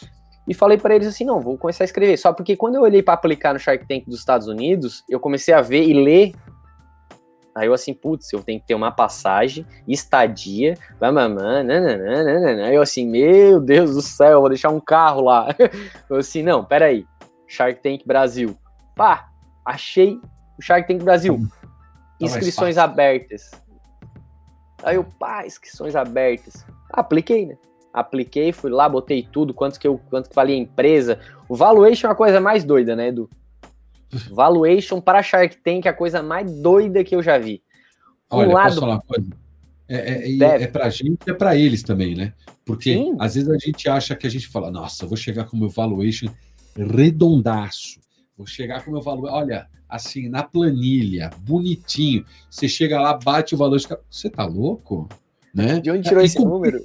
e 0.48 0.55
falei 0.55 0.79
para 0.79 0.94
eles 0.94 1.09
assim: 1.09 1.24
não, 1.24 1.40
vou 1.40 1.59
começar 1.59 1.85
a 1.85 1.87
escrever. 1.87 2.16
Só 2.16 2.33
porque 2.33 2.57
quando 2.57 2.77
eu 2.77 2.83
olhei 2.83 3.03
para 3.03 3.14
aplicar 3.14 3.53
no 3.53 3.59
Shark 3.59 3.87
Tank 3.87 4.07
dos 4.07 4.18
Estados 4.18 4.48
Unidos, 4.48 5.05
eu 5.09 5.20
comecei 5.20 5.53
a 5.53 5.61
ver 5.61 5.83
e 5.83 5.92
ler 5.92 6.33
Aí 7.54 7.68
eu 7.68 7.72
assim, 7.72 7.94
putz, 7.94 8.32
eu 8.32 8.42
tenho 8.42 8.60
que 8.60 8.66
ter 8.66 8.74
uma 8.74 8.90
passagem, 8.90 9.64
estadia, 9.86 10.76
mamamã, 11.00 11.62
nananana. 11.62 12.66
Aí 12.66 12.74
eu 12.74 12.82
assim, 12.82 13.06
meu 13.06 13.60
Deus 13.60 13.94
do 13.94 14.02
céu, 14.02 14.40
vou 14.40 14.48
deixar 14.48 14.70
um 14.70 14.80
carro 14.80 15.22
lá. 15.22 15.48
Eu 16.10 16.16
assim, 16.16 16.42
não, 16.42 16.64
peraí, 16.64 17.06
Shark 17.46 17.80
Tank 17.80 18.04
Brasil. 18.04 18.56
Pá, 18.96 19.28
achei 19.64 20.20
o 20.58 20.62
Shark 20.62 20.88
Tank 20.88 21.02
Brasil. 21.02 21.40
Inscrições 22.20 22.76
abertas. 22.76 23.50
Aí 24.82 24.96
eu, 24.96 25.04
pá, 25.04 25.46
inscrições 25.46 25.96
abertas. 25.96 26.66
Apliquei, 26.90 27.46
né? 27.46 27.56
Apliquei, 27.92 28.52
fui 28.52 28.70
lá, 28.70 28.88
botei 28.88 29.22
tudo, 29.22 29.54
quanto 29.54 29.78
que 29.78 29.86
eu, 29.86 30.00
quanto 30.10 30.28
que 30.28 30.34
valia 30.34 30.56
a 30.56 30.58
empresa. 30.58 31.20
O 31.48 31.54
valuation 31.54 32.08
é 32.08 32.10
a 32.10 32.14
coisa 32.14 32.40
mais 32.40 32.64
doida, 32.64 32.96
né, 32.96 33.08
Edu? 33.08 33.30
Valuation 34.31 35.00
para 35.00 35.22
Shark 35.22 35.57
Tank 35.59 35.87
é 35.87 35.88
a 35.88 35.92
coisa 35.92 36.22
mais 36.22 36.50
doida 36.61 37.05
que 37.05 37.14
eu 37.14 37.22
já 37.22 37.38
vi. 37.38 37.62
Um 38.31 38.38
Olha, 38.38 38.53
lado... 38.53 38.68
posso 38.68 38.81
falar 38.81 38.94
uma 38.94 39.03
coisa? 39.03 39.31
É, 39.87 40.31
é, 40.31 40.62
é 40.62 40.66
para 40.66 40.87
a 40.87 40.90
gente 40.90 41.18
e 41.27 41.31
é 41.31 41.35
para 41.35 41.57
eles 41.57 41.83
também, 41.83 42.14
né? 42.14 42.33
Porque 42.64 42.94
Sim. 42.94 43.16
às 43.18 43.35
vezes 43.35 43.50
a 43.50 43.59
gente 43.59 43.88
acha 43.88 44.16
que 44.16 44.27
a 44.27 44.31
gente 44.31 44.48
fala, 44.48 44.70
nossa, 44.70 45.07
vou 45.07 45.16
chegar 45.16 45.44
com 45.44 45.57
o 45.57 45.61
meu 45.61 45.68
valuation 45.68 46.29
redondaço, 46.77 48.00
vou 48.37 48.46
chegar 48.46 48.83
com 48.83 48.90
o 48.90 48.94
meu 48.94 49.03
valor, 49.03 49.31
olha, 49.31 49.68
assim, 49.88 50.29
na 50.29 50.42
planilha, 50.42 51.31
bonitinho. 51.40 52.24
Você 52.50 52.68
chega 52.68 53.00
lá, 53.00 53.16
bate 53.16 53.55
o 53.55 53.59
valor, 53.59 53.79
você 54.11 54.31
tá 54.31 54.44
louco? 54.44 55.09
Né? 55.55 55.79
De 55.81 55.90
onde 55.90 56.09
tirou 56.09 56.22
e 56.22 56.27
esse 56.27 56.38
com... 56.38 56.48
número? 56.48 56.83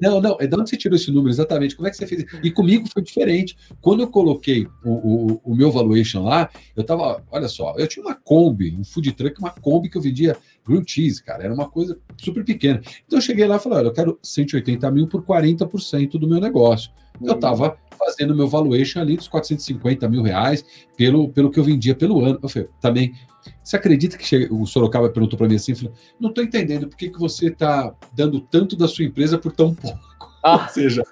Não, 0.00 0.20
não, 0.20 0.36
é 0.40 0.46
de 0.46 0.54
onde 0.54 0.70
você 0.70 0.76
tirou 0.76 0.96
esse 0.96 1.10
número 1.10 1.30
exatamente? 1.30 1.76
Como 1.76 1.86
é 1.86 1.90
que 1.90 1.96
você 1.96 2.06
fez? 2.06 2.24
E 2.42 2.50
comigo 2.50 2.88
foi 2.92 3.02
diferente. 3.02 3.56
Quando 3.80 4.00
eu 4.00 4.08
coloquei 4.08 4.66
o, 4.84 4.90
o, 4.90 5.40
o 5.44 5.54
meu 5.54 5.70
valuation 5.70 6.24
lá, 6.24 6.50
eu 6.76 6.84
tava, 6.84 7.22
olha 7.30 7.48
só, 7.48 7.74
eu 7.78 7.86
tinha 7.86 8.04
uma 8.04 8.14
Kombi, 8.14 8.74
um 8.78 8.84
food 8.84 9.12
truck, 9.12 9.38
uma 9.38 9.50
Kombi 9.50 9.88
que 9.88 9.96
eu 9.96 10.02
vendia 10.02 10.36
grilled 10.66 10.90
cheese, 10.90 11.22
cara, 11.22 11.44
era 11.44 11.54
uma 11.54 11.68
coisa 11.68 11.98
super 12.16 12.44
pequena. 12.44 12.80
Então 13.06 13.18
eu 13.18 13.22
cheguei 13.22 13.46
lá 13.46 13.56
e 13.56 13.60
falei, 13.60 13.78
olha, 13.78 13.88
eu 13.88 13.92
quero 13.92 14.18
180 14.22 14.90
mil 14.90 15.06
por 15.06 15.22
40% 15.22 16.18
do 16.18 16.28
meu 16.28 16.40
negócio. 16.40 16.90
Eu 17.22 17.38
tava 17.38 17.76
fazendo 17.98 18.34
meu 18.34 18.48
valuation 18.48 19.00
ali 19.00 19.16
dos 19.16 19.28
450 19.28 20.08
mil 20.08 20.22
reais 20.22 20.64
pelo, 20.96 21.28
pelo 21.28 21.50
que 21.50 21.58
eu 21.58 21.64
vendia 21.64 21.94
pelo 21.94 22.24
ano. 22.24 22.38
Eu 22.42 22.48
falei, 22.48 22.68
também 22.80 23.14
você 23.62 23.76
acredita 23.76 24.16
que 24.16 24.48
o 24.50 24.66
Sorocaba 24.66 25.08
perguntou 25.10 25.38
para 25.38 25.48
mim 25.48 25.56
assim, 25.56 25.74
falou, 25.74 25.94
não 26.18 26.30
estou 26.30 26.42
entendendo 26.42 26.88
por 26.88 26.96
que, 26.96 27.10
que 27.10 27.18
você 27.18 27.46
está 27.46 27.94
dando 28.12 28.40
tanto 28.40 28.76
da 28.76 28.88
sua 28.88 29.04
empresa 29.04 29.38
por 29.38 29.52
tão 29.52 29.74
pouco. 29.74 29.98
Ah. 30.42 30.62
Ou 30.64 30.68
seja, 30.68 31.02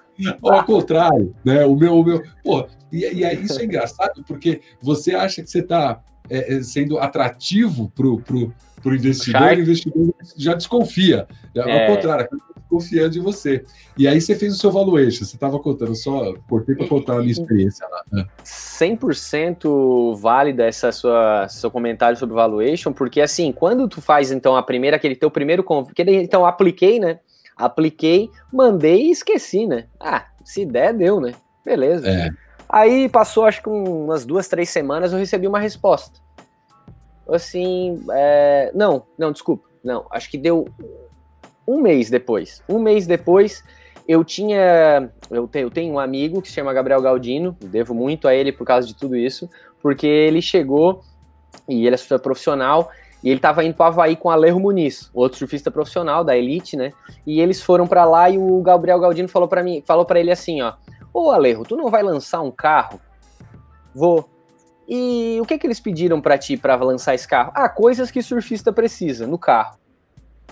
ao 0.41 0.63
contrário, 0.63 1.35
né? 1.43 1.65
O 1.65 1.75
meu, 1.75 1.99
o 1.99 2.03
meu, 2.03 2.23
pô, 2.43 2.67
e, 2.91 2.99
e 2.99 3.25
aí 3.25 3.43
isso 3.43 3.59
é 3.59 3.65
engraçado 3.65 4.23
porque 4.27 4.61
você 4.81 5.15
acha 5.15 5.41
que 5.41 5.49
você 5.49 5.59
está 5.59 6.01
é, 6.29 6.55
é, 6.55 6.63
sendo 6.63 6.99
atrativo 6.99 7.91
para 7.95 8.07
o 8.07 8.95
investidor, 8.95 9.41
o 9.41 9.61
investidor 9.61 10.13
já 10.37 10.53
desconfia. 10.53 11.27
É. 11.55 11.87
Ao 11.87 11.95
contrário, 11.95 12.27
confiando 12.73 13.11
de 13.11 13.19
você. 13.19 13.63
E 13.95 14.07
aí 14.07 14.19
você 14.19 14.35
fez 14.35 14.53
o 14.53 14.57
seu 14.57 14.71
valuation, 14.71 15.23
você 15.23 15.35
estava 15.35 15.59
contando, 15.59 15.95
só 15.95 16.33
cortei 16.49 16.73
para 16.75 16.87
contar 16.87 17.13
a 17.13 17.19
minha 17.19 17.31
experiência 17.31 17.87
lá. 17.87 18.01
Né? 18.11 18.25
100% 18.43 20.15
válida 20.19 20.65
essa 20.65 20.91
sua 20.91 21.47
seu 21.47 21.69
comentário 21.69 22.17
sobre 22.17 22.33
valuation, 22.33 22.91
porque 22.91 23.21
assim, 23.21 23.51
quando 23.51 23.87
tu 23.87 24.01
faz 24.01 24.31
então 24.31 24.55
a 24.55 24.63
primeira, 24.63 24.97
aquele 24.97 25.15
teu 25.15 25.29
primeiro 25.29 25.63
convite, 25.63 26.01
então 26.01 26.45
apliquei, 26.45 26.99
né? 26.99 27.19
Apliquei, 27.55 28.31
mandei 28.51 29.03
e 29.03 29.11
esqueci, 29.11 29.67
né? 29.67 29.85
Ah, 29.99 30.25
se 30.43 30.65
der, 30.65 30.93
deu, 30.93 31.21
né? 31.21 31.33
Beleza. 31.63 32.09
É. 32.09 32.29
Aí 32.67 33.07
passou 33.07 33.45
acho 33.45 33.61
que 33.61 33.69
umas 33.69 34.25
duas, 34.25 34.47
três 34.47 34.69
semanas 34.69 35.13
eu 35.13 35.19
recebi 35.19 35.47
uma 35.47 35.59
resposta. 35.59 36.19
Assim, 37.29 38.03
é... 38.11 38.71
não, 38.73 39.05
não, 39.17 39.31
desculpa, 39.31 39.69
não, 39.83 40.07
acho 40.09 40.29
que 40.29 40.37
deu 40.37 40.65
um 41.67 41.81
mês 41.81 42.09
depois. 42.09 42.61
Um 42.67 42.79
mês 42.79 43.07
depois, 43.07 43.63
eu 44.07 44.23
tinha. 44.23 45.11
Eu 45.29 45.47
tenho, 45.47 45.65
eu 45.67 45.71
tenho 45.71 45.93
um 45.93 45.99
amigo 45.99 46.41
que 46.41 46.47
se 46.49 46.55
chama 46.55 46.73
Gabriel 46.73 47.01
Galdino, 47.01 47.55
devo 47.61 47.93
muito 47.93 48.27
a 48.27 48.35
ele 48.35 48.51
por 48.51 48.65
causa 48.65 48.87
de 48.87 48.95
tudo 48.95 49.15
isso, 49.15 49.49
porque 49.81 50.05
ele 50.05 50.41
chegou 50.41 51.01
e 51.67 51.85
ele 51.87 51.95
é 51.95 52.17
profissional. 52.17 52.89
E 53.23 53.29
ele 53.29 53.37
estava 53.37 53.63
indo 53.63 53.73
para 53.73 53.85
o 53.85 53.87
Havaí 53.87 54.17
com 54.17 54.29
Alejo 54.29 54.59
Muniz, 54.59 55.09
outro 55.13 55.37
surfista 55.37 55.71
profissional 55.71 56.25
da 56.25 56.35
Elite, 56.35 56.75
né? 56.75 56.91
E 57.25 57.39
eles 57.39 57.61
foram 57.61 57.87
para 57.87 58.03
lá 58.03 58.29
e 58.29 58.37
o 58.37 58.61
Gabriel 58.61 58.99
Galdino 58.99 59.29
falou 59.29 59.47
para 59.47 59.63
mim, 59.63 59.81
falou 59.85 60.03
para 60.03 60.19
ele 60.19 60.29
assim, 60.29 60.61
ó: 60.61 60.73
"Ô 61.13 61.31
Alejo, 61.31 61.63
tu 61.63 61.77
não 61.77 61.89
vai 61.89 62.03
lançar 62.03 62.41
um 62.41 62.51
carro?" 62.51 62.99
Vou. 63.95 64.29
E 64.85 65.37
o 65.41 65.45
que 65.45 65.57
que 65.57 65.65
eles 65.65 65.79
pediram 65.79 66.19
para 66.19 66.37
ti 66.37 66.57
para 66.57 66.75
lançar 66.75 67.15
esse 67.15 67.25
carro? 67.25 67.53
Ah, 67.55 67.69
coisas 67.69 68.11
que 68.11 68.21
surfista 68.21 68.73
precisa 68.73 69.25
no 69.25 69.37
carro 69.37 69.77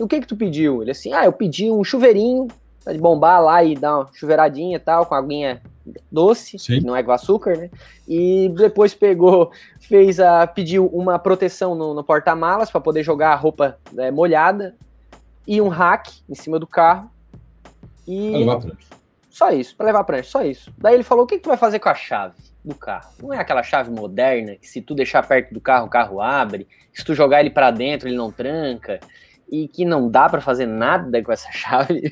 o 0.02 0.08
que 0.08 0.22
que 0.22 0.28
tu 0.28 0.36
pediu? 0.36 0.82
Ele 0.82 0.92
assim, 0.92 1.14
ah, 1.14 1.26
eu 1.26 1.32
pedi 1.32 1.70
um 1.72 1.84
chuveirinho 1.84 2.48
de 2.88 2.98
bombar 2.98 3.42
lá 3.42 3.64
e 3.64 3.76
dar 3.76 4.00
uma 4.00 4.10
chuveiradinha 4.14 4.78
e 4.78 4.80
tal, 4.80 5.06
com 5.06 5.14
aguinha 5.14 5.62
doce, 6.12 6.58
Sim. 6.58 6.80
que 6.80 6.86
não 6.86 6.96
é 6.96 7.04
com 7.04 7.12
açúcar, 7.12 7.58
né? 7.58 7.70
E 8.08 8.50
depois 8.58 8.94
pegou, 8.94 9.52
fez 9.80 10.20
a, 10.20 10.48
pediu 10.48 10.88
uma 10.88 11.20
proteção 11.20 11.76
no, 11.76 11.94
no 11.94 12.04
porta-malas 12.04 12.72
para 12.72 12.82
poder 12.82 13.04
jogar 13.04 13.34
a 13.34 13.36
roupa 13.36 13.78
é, 13.98 14.10
molhada 14.10 14.76
e 15.48 15.62
um 15.62 15.68
rack 15.68 16.12
em 16.30 16.36
cima 16.36 16.58
do 16.58 16.68
carro. 16.68 17.10
E... 18.08 18.46
Pra. 18.46 18.72
Só 19.30 19.50
isso, 19.50 19.76
para 19.78 19.86
levar 19.86 20.04
prancha, 20.04 20.30
só 20.30 20.44
isso. 20.44 20.74
Daí 20.78 20.94
ele 20.94 21.04
falou, 21.04 21.24
o 21.24 21.28
que, 21.28 21.38
que 21.38 21.44
tu 21.44 21.50
vai 21.50 21.58
fazer 21.58 21.80
com 21.80 21.88
a 21.88 21.96
chave 21.96 22.36
do 22.66 22.76
carro? 22.76 23.12
Não 23.22 23.34
é 23.34 23.40
aquela 23.40 23.64
chave 23.64 23.90
moderna 23.90 24.56
que 24.58 24.68
se 24.68 24.82
tu 24.82 24.94
deixar 24.94 25.26
perto 25.26 25.54
do 25.54 25.62
carro, 25.62 25.86
o 25.86 25.90
carro 25.90 26.20
abre, 26.20 26.68
se 26.94 27.06
tu 27.06 27.16
jogar 27.16 27.40
ele 27.40 27.50
para 27.50 27.72
dentro, 27.72 28.10
ele 28.10 28.18
não 28.18 28.30
tranca 28.30 29.00
e 29.52 29.68
que 29.68 29.84
não 29.84 30.10
dá 30.10 30.30
para 30.30 30.40
fazer 30.40 30.66
nada 30.66 31.22
com 31.22 31.32
essa 31.32 31.52
chave. 31.54 32.12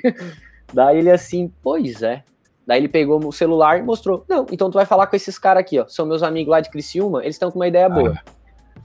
Daí 0.74 1.00
ele 1.00 1.10
assim, 1.10 1.52
pois 1.64 2.04
é. 2.04 2.24
Daí 2.68 2.82
ele 2.82 2.90
pegou 2.90 3.26
o 3.26 3.32
celular 3.32 3.80
e 3.80 3.82
mostrou. 3.82 4.24
Não, 4.30 4.46
então 4.52 4.70
tu 4.70 4.76
vai 4.76 4.86
falar 4.86 5.08
com 5.08 5.16
esses 5.16 5.40
caras 5.40 5.62
aqui, 5.62 5.80
ó. 5.80 5.88
São 5.88 6.06
meus 6.06 6.22
amigos 6.22 6.52
lá 6.52 6.60
de 6.60 6.70
Criciúma, 6.70 7.22
eles 7.24 7.36
estão 7.36 7.50
com 7.50 7.58
uma 7.58 7.68
ideia 7.68 7.90
boa. 7.90 8.14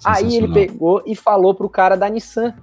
Ah, 0.03 0.17
Aí 0.17 0.37
ele 0.37 0.53
pegou 0.53 1.03
e 1.05 1.15
falou 1.15 1.55
pro 1.55 1.69
cara 1.69 1.97
da 1.97 2.09
Nissan. 2.09 2.55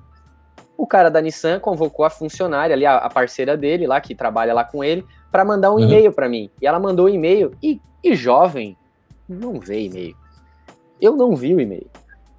O 0.75 0.87
cara 0.87 1.09
da 1.09 1.21
Nissan 1.21 1.59
convocou 1.59 2.03
a 2.03 2.09
funcionária 2.09 2.73
ali, 2.73 2.85
a, 2.85 3.07
parceira 3.07 3.55
dele 3.55 3.85
lá, 3.85 4.01
que 4.01 4.15
trabalha 4.15 4.53
lá 4.53 4.63
com 4.63 4.83
ele, 4.83 5.05
para 5.31 5.45
mandar 5.45 5.71
um 5.71 5.75
uhum. 5.75 5.81
e-mail 5.81 6.11
para 6.11 6.27
mim. 6.27 6.49
E 6.59 6.65
ela 6.65 6.79
mandou 6.79 7.05
o 7.05 7.09
um 7.09 7.13
e-mail 7.13 7.51
e, 7.61 7.79
e 8.03 8.15
jovem, 8.15 8.75
não 9.29 9.59
vê 9.59 9.85
e-mail. 9.85 10.15
Eu 10.99 11.15
não 11.15 11.35
vi 11.35 11.53
o 11.53 11.61
e-mail. 11.61 11.87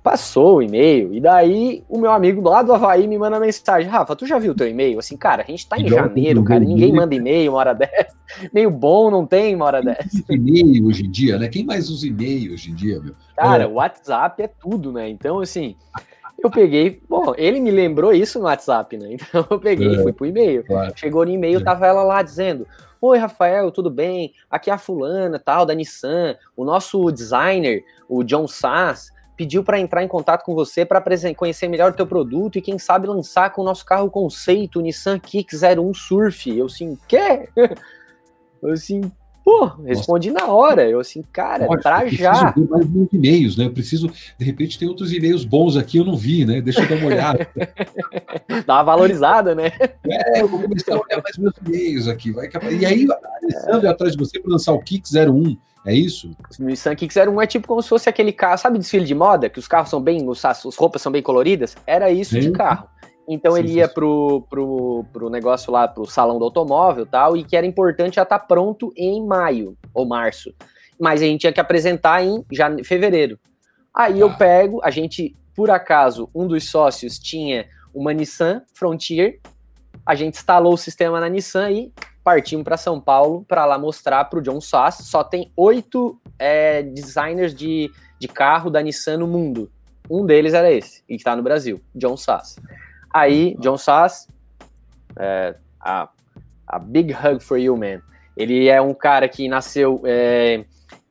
Passou 0.02 0.56
o 0.56 0.62
e-mail, 0.62 1.14
e 1.14 1.20
daí 1.20 1.84
o 1.88 1.96
meu 1.96 2.10
amigo 2.10 2.40
lá 2.40 2.60
do 2.60 2.72
Havaí 2.72 3.06
me 3.06 3.16
manda 3.16 3.38
mensagem: 3.38 3.88
Rafa, 3.88 4.16
tu 4.16 4.26
já 4.26 4.36
viu 4.36 4.50
o 4.50 4.54
teu 4.54 4.68
e-mail? 4.68 4.98
Assim, 4.98 5.16
cara, 5.16 5.44
a 5.46 5.46
gente 5.50 5.68
tá 5.68 5.78
em 5.78 5.86
janeiro, 5.86 6.42
cara, 6.42 6.58
ninguém 6.58 6.92
manda 6.92 7.14
e-mail 7.14 7.52
uma 7.52 7.58
hora 7.58 7.72
dessa. 7.72 8.16
Meio 8.52 8.68
bom, 8.68 9.12
não 9.12 9.24
tem 9.24 9.54
uma 9.54 9.66
hora 9.66 9.80
dessa. 9.80 10.24
E-mail 10.28 10.86
hoje 10.86 11.06
em 11.06 11.10
dia, 11.10 11.38
né? 11.38 11.48
Quem 11.48 11.64
mais 11.64 11.88
usa 11.88 12.08
e-mail 12.08 12.52
hoje 12.52 12.72
em 12.72 12.74
dia, 12.74 12.98
meu? 13.00 13.14
Cara, 13.36 13.68
o 13.68 13.74
WhatsApp 13.74 14.42
é 14.42 14.48
tudo, 14.48 14.90
né? 14.90 15.08
Então, 15.08 15.38
assim, 15.38 15.76
eu 16.42 16.50
peguei, 16.50 17.00
bom, 17.08 17.32
ele 17.36 17.60
me 17.60 17.70
lembrou 17.70 18.12
isso 18.12 18.40
no 18.40 18.46
WhatsApp, 18.46 18.96
né? 18.96 19.10
Então 19.22 19.46
eu 19.48 19.60
peguei 19.60 19.88
é, 19.88 19.92
e 19.92 20.02
fui 20.02 20.12
pro 20.12 20.26
e-mail. 20.26 20.64
Claro. 20.64 20.92
Chegou 20.96 21.24
no 21.24 21.30
e-mail, 21.30 21.60
é. 21.60 21.62
tava 21.62 21.86
ela 21.86 22.02
lá 22.02 22.22
dizendo: 22.22 22.66
Oi, 23.00 23.18
Rafael, 23.18 23.70
tudo 23.70 23.88
bem? 23.88 24.32
Aqui 24.50 24.68
é 24.68 24.72
a 24.72 24.78
fulana, 24.78 25.38
tal, 25.38 25.64
da 25.64 25.74
Nissan, 25.74 26.34
o 26.56 26.64
nosso 26.64 27.12
designer, 27.12 27.84
o 28.08 28.24
John 28.24 28.48
Sass 28.48 29.11
pediu 29.36 29.64
para 29.64 29.80
entrar 29.80 30.02
em 30.02 30.08
contato 30.08 30.44
com 30.44 30.54
você 30.54 30.84
para 30.84 31.02
conhecer 31.34 31.68
melhor 31.68 31.92
o 31.92 31.96
teu 31.96 32.06
produto 32.06 32.58
e 32.58 32.62
quem 32.62 32.78
sabe 32.78 33.06
lançar 33.06 33.50
com 33.50 33.62
o 33.62 33.64
nosso 33.64 33.84
carro 33.84 34.10
conceito 34.10 34.80
Nissan 34.80 35.18
Kick 35.18 35.54
01 35.54 35.94
Surf. 35.94 36.56
Eu 36.56 36.66
assim, 36.66 36.98
quê? 37.08 37.48
Eu 38.62 38.70
assim, 38.70 39.00
pô, 39.44 39.66
respondi 39.84 40.30
Nossa. 40.30 40.46
na 40.46 40.52
hora. 40.52 40.88
Eu 40.88 41.00
assim, 41.00 41.20
cara, 41.32 41.66
Nossa, 41.66 41.80
pra 41.80 42.06
já. 42.06 42.54
Eu 42.56 42.68
mais 42.68 42.86
e-mails, 43.12 43.56
né? 43.56 43.64
Eu 43.64 43.72
preciso, 43.72 44.08
de 44.38 44.44
repente, 44.44 44.78
tem 44.78 44.86
outros 44.86 45.12
e-mails 45.12 45.44
bons 45.44 45.76
aqui, 45.76 45.98
eu 45.98 46.04
não 46.04 46.16
vi, 46.16 46.44
né? 46.44 46.60
Deixa 46.60 46.82
eu 46.82 46.88
dar 46.88 46.94
uma 46.94 47.06
olhada. 47.06 47.48
Dá 48.64 48.74
uma 48.74 48.82
valorizada, 48.84 49.52
né? 49.52 49.72
É, 50.08 50.42
eu 50.42 50.46
vou 50.46 50.62
começar 50.62 50.94
a 50.94 51.00
olhar 51.00 51.20
mais 51.20 51.36
meus 51.36 51.54
e-mails 51.66 52.06
aqui. 52.06 52.30
Vai... 52.30 52.48
E 52.78 52.86
aí, 52.86 53.06
Alessandro 53.42 53.88
é. 53.88 53.90
atrás 53.90 54.12
de 54.12 54.18
você 54.18 54.38
para 54.38 54.52
lançar 54.52 54.72
o 54.72 54.80
Kick 54.80 55.02
01 55.12 55.56
é 55.84 55.94
isso? 55.94 56.30
O 56.58 56.64
Nissan 56.64 56.94
Kicks 56.94 57.16
01 57.16 57.40
é 57.40 57.46
tipo 57.46 57.66
como 57.66 57.82
se 57.82 57.88
fosse 57.88 58.08
aquele 58.08 58.32
carro, 58.32 58.58
sabe 58.58 58.78
desfile 58.78 59.04
de 59.04 59.14
moda? 59.14 59.48
Que 59.48 59.58
os 59.58 59.66
carros 59.66 59.90
são 59.90 60.00
bem, 60.00 60.24
as 60.44 60.76
roupas 60.76 61.02
são 61.02 61.10
bem 61.10 61.22
coloridas? 61.22 61.76
Era 61.86 62.10
isso 62.10 62.34
Sim. 62.34 62.40
de 62.40 62.52
carro. 62.52 62.88
Então 63.28 63.52
sim, 63.52 63.60
ele 63.60 63.72
ia 63.74 63.88
pro, 63.88 64.44
pro, 64.50 65.04
pro 65.12 65.30
negócio 65.30 65.72
lá, 65.72 65.86
pro 65.86 66.06
salão 66.06 66.38
do 66.38 66.44
automóvel 66.44 67.06
tal, 67.06 67.36
e 67.36 67.44
que 67.44 67.56
era 67.56 67.66
importante 67.66 68.16
já 68.16 68.22
estar 68.22 68.38
tá 68.38 68.44
pronto 68.44 68.92
em 68.96 69.24
maio 69.24 69.76
ou 69.94 70.06
março. 70.06 70.52
Mas 71.00 71.22
a 71.22 71.24
gente 71.24 71.40
tinha 71.40 71.52
que 71.52 71.60
apresentar 71.60 72.24
em 72.24 72.44
já, 72.50 72.70
fevereiro. 72.84 73.38
Aí 73.94 74.14
ah. 74.14 74.18
eu 74.18 74.36
pego, 74.36 74.80
a 74.82 74.90
gente, 74.90 75.34
por 75.54 75.70
acaso, 75.70 76.28
um 76.34 76.46
dos 76.46 76.68
sócios 76.68 77.18
tinha 77.18 77.66
uma 77.94 78.12
Nissan 78.12 78.62
Frontier, 78.74 79.38
a 80.04 80.14
gente 80.14 80.34
instalou 80.34 80.74
o 80.74 80.78
sistema 80.78 81.20
na 81.20 81.28
Nissan 81.28 81.70
e 81.70 81.92
partimos 82.22 82.64
para 82.64 82.76
São 82.76 83.00
Paulo 83.00 83.44
para 83.46 83.64
lá 83.64 83.78
mostrar 83.78 84.24
para 84.24 84.38
o 84.38 84.42
John 84.42 84.60
Sass. 84.60 84.98
Só 85.04 85.24
tem 85.24 85.52
oito 85.56 86.20
é, 86.38 86.82
designers 86.82 87.54
de, 87.54 87.90
de 88.18 88.28
carro 88.28 88.70
da 88.70 88.82
Nissan 88.82 89.18
no 89.18 89.26
mundo. 89.26 89.70
Um 90.10 90.26
deles 90.26 90.54
era 90.54 90.70
esse, 90.70 91.02
e 91.08 91.14
que 91.14 91.20
está 91.20 91.34
no 91.34 91.42
Brasil, 91.42 91.80
John 91.94 92.16
Sass. 92.16 92.56
Aí, 93.12 93.56
John 93.60 93.76
Sass, 93.76 94.28
é, 95.18 95.54
a, 95.80 96.08
a 96.66 96.78
Big 96.78 97.12
Hug 97.12 97.42
for 97.42 97.58
You, 97.58 97.76
man. 97.76 98.00
Ele 98.36 98.68
é 98.68 98.80
um 98.80 98.94
cara 98.94 99.28
que 99.28 99.48
nasceu 99.48 100.02
é, 100.04 100.64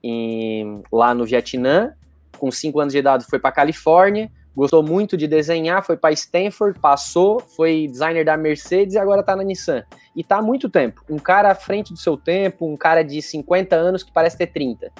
em, 0.03 0.81
lá 0.91 1.13
no 1.13 1.25
Vietnã, 1.25 1.93
com 2.37 2.51
cinco 2.51 2.79
anos 2.79 2.93
de 2.93 2.99
idade 2.99 3.25
foi 3.25 3.37
para 3.37 3.51
Califórnia, 3.51 4.31
Gostou 4.55 4.83
muito 4.83 5.15
de 5.15 5.27
desenhar, 5.27 5.83
foi 5.83 5.95
para 5.95 6.11
Stanford, 6.11 6.77
passou, 6.79 7.39
foi 7.39 7.87
designer 7.87 8.25
da 8.25 8.35
Mercedes 8.35 8.95
e 8.95 8.99
agora 8.99 9.21
está 9.21 9.35
na 9.35 9.43
Nissan. 9.43 9.83
E 10.15 10.21
está 10.21 10.37
há 10.37 10.41
muito 10.41 10.69
tempo. 10.69 11.01
Um 11.09 11.17
cara 11.17 11.51
à 11.51 11.55
frente 11.55 11.93
do 11.93 11.99
seu 11.99 12.17
tempo, 12.17 12.65
um 12.65 12.75
cara 12.75 13.01
de 13.01 13.21
50 13.21 13.75
anos 13.75 14.03
que 14.03 14.11
parece 14.11 14.37
ter 14.37 14.47
30. 14.47 14.91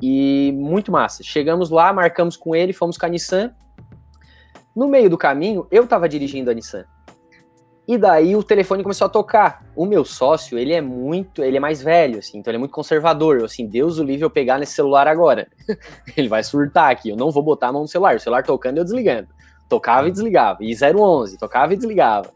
E 0.00 0.52
muito 0.56 0.90
massa. 0.90 1.22
Chegamos 1.22 1.68
lá, 1.68 1.92
marcamos 1.92 2.36
com 2.36 2.56
ele, 2.56 2.72
fomos 2.72 2.96
com 2.96 3.04
a 3.04 3.08
Nissan. 3.08 3.54
No 4.74 4.88
meio 4.88 5.10
do 5.10 5.18
caminho, 5.18 5.66
eu 5.70 5.84
estava 5.84 6.08
dirigindo 6.08 6.50
a 6.50 6.54
Nissan. 6.54 6.84
E 7.86 7.98
daí 7.98 8.34
o 8.34 8.42
telefone 8.42 8.82
começou 8.82 9.06
a 9.06 9.10
tocar. 9.10 9.62
O 9.76 9.84
meu 9.84 10.04
sócio, 10.04 10.58
ele 10.58 10.72
é 10.72 10.80
muito, 10.80 11.42
ele 11.44 11.58
é 11.58 11.60
mais 11.60 11.82
velho, 11.82 12.18
assim, 12.18 12.38
então 12.38 12.50
ele 12.50 12.56
é 12.56 12.58
muito 12.58 12.72
conservador. 12.72 13.38
Eu, 13.38 13.44
assim, 13.44 13.66
Deus 13.66 13.98
o 13.98 14.04
livre 14.04 14.24
eu 14.24 14.30
pegar 14.30 14.58
nesse 14.58 14.72
celular 14.72 15.06
agora. 15.06 15.48
ele 16.16 16.28
vai 16.28 16.42
surtar 16.42 16.90
aqui, 16.90 17.10
eu 17.10 17.16
não 17.16 17.30
vou 17.30 17.42
botar 17.42 17.68
a 17.68 17.72
mão 17.72 17.82
no 17.82 17.88
celular. 17.88 18.16
O 18.16 18.20
celular 18.20 18.42
tocando 18.42 18.78
e 18.78 18.80
eu 18.80 18.84
desligando. 18.84 19.28
Tocava 19.68 20.08
e 20.08 20.10
desligava. 20.10 20.58
E 20.62 20.74
011, 20.74 21.38
tocava 21.38 21.74
e 21.74 21.76
desligava. 21.76 22.32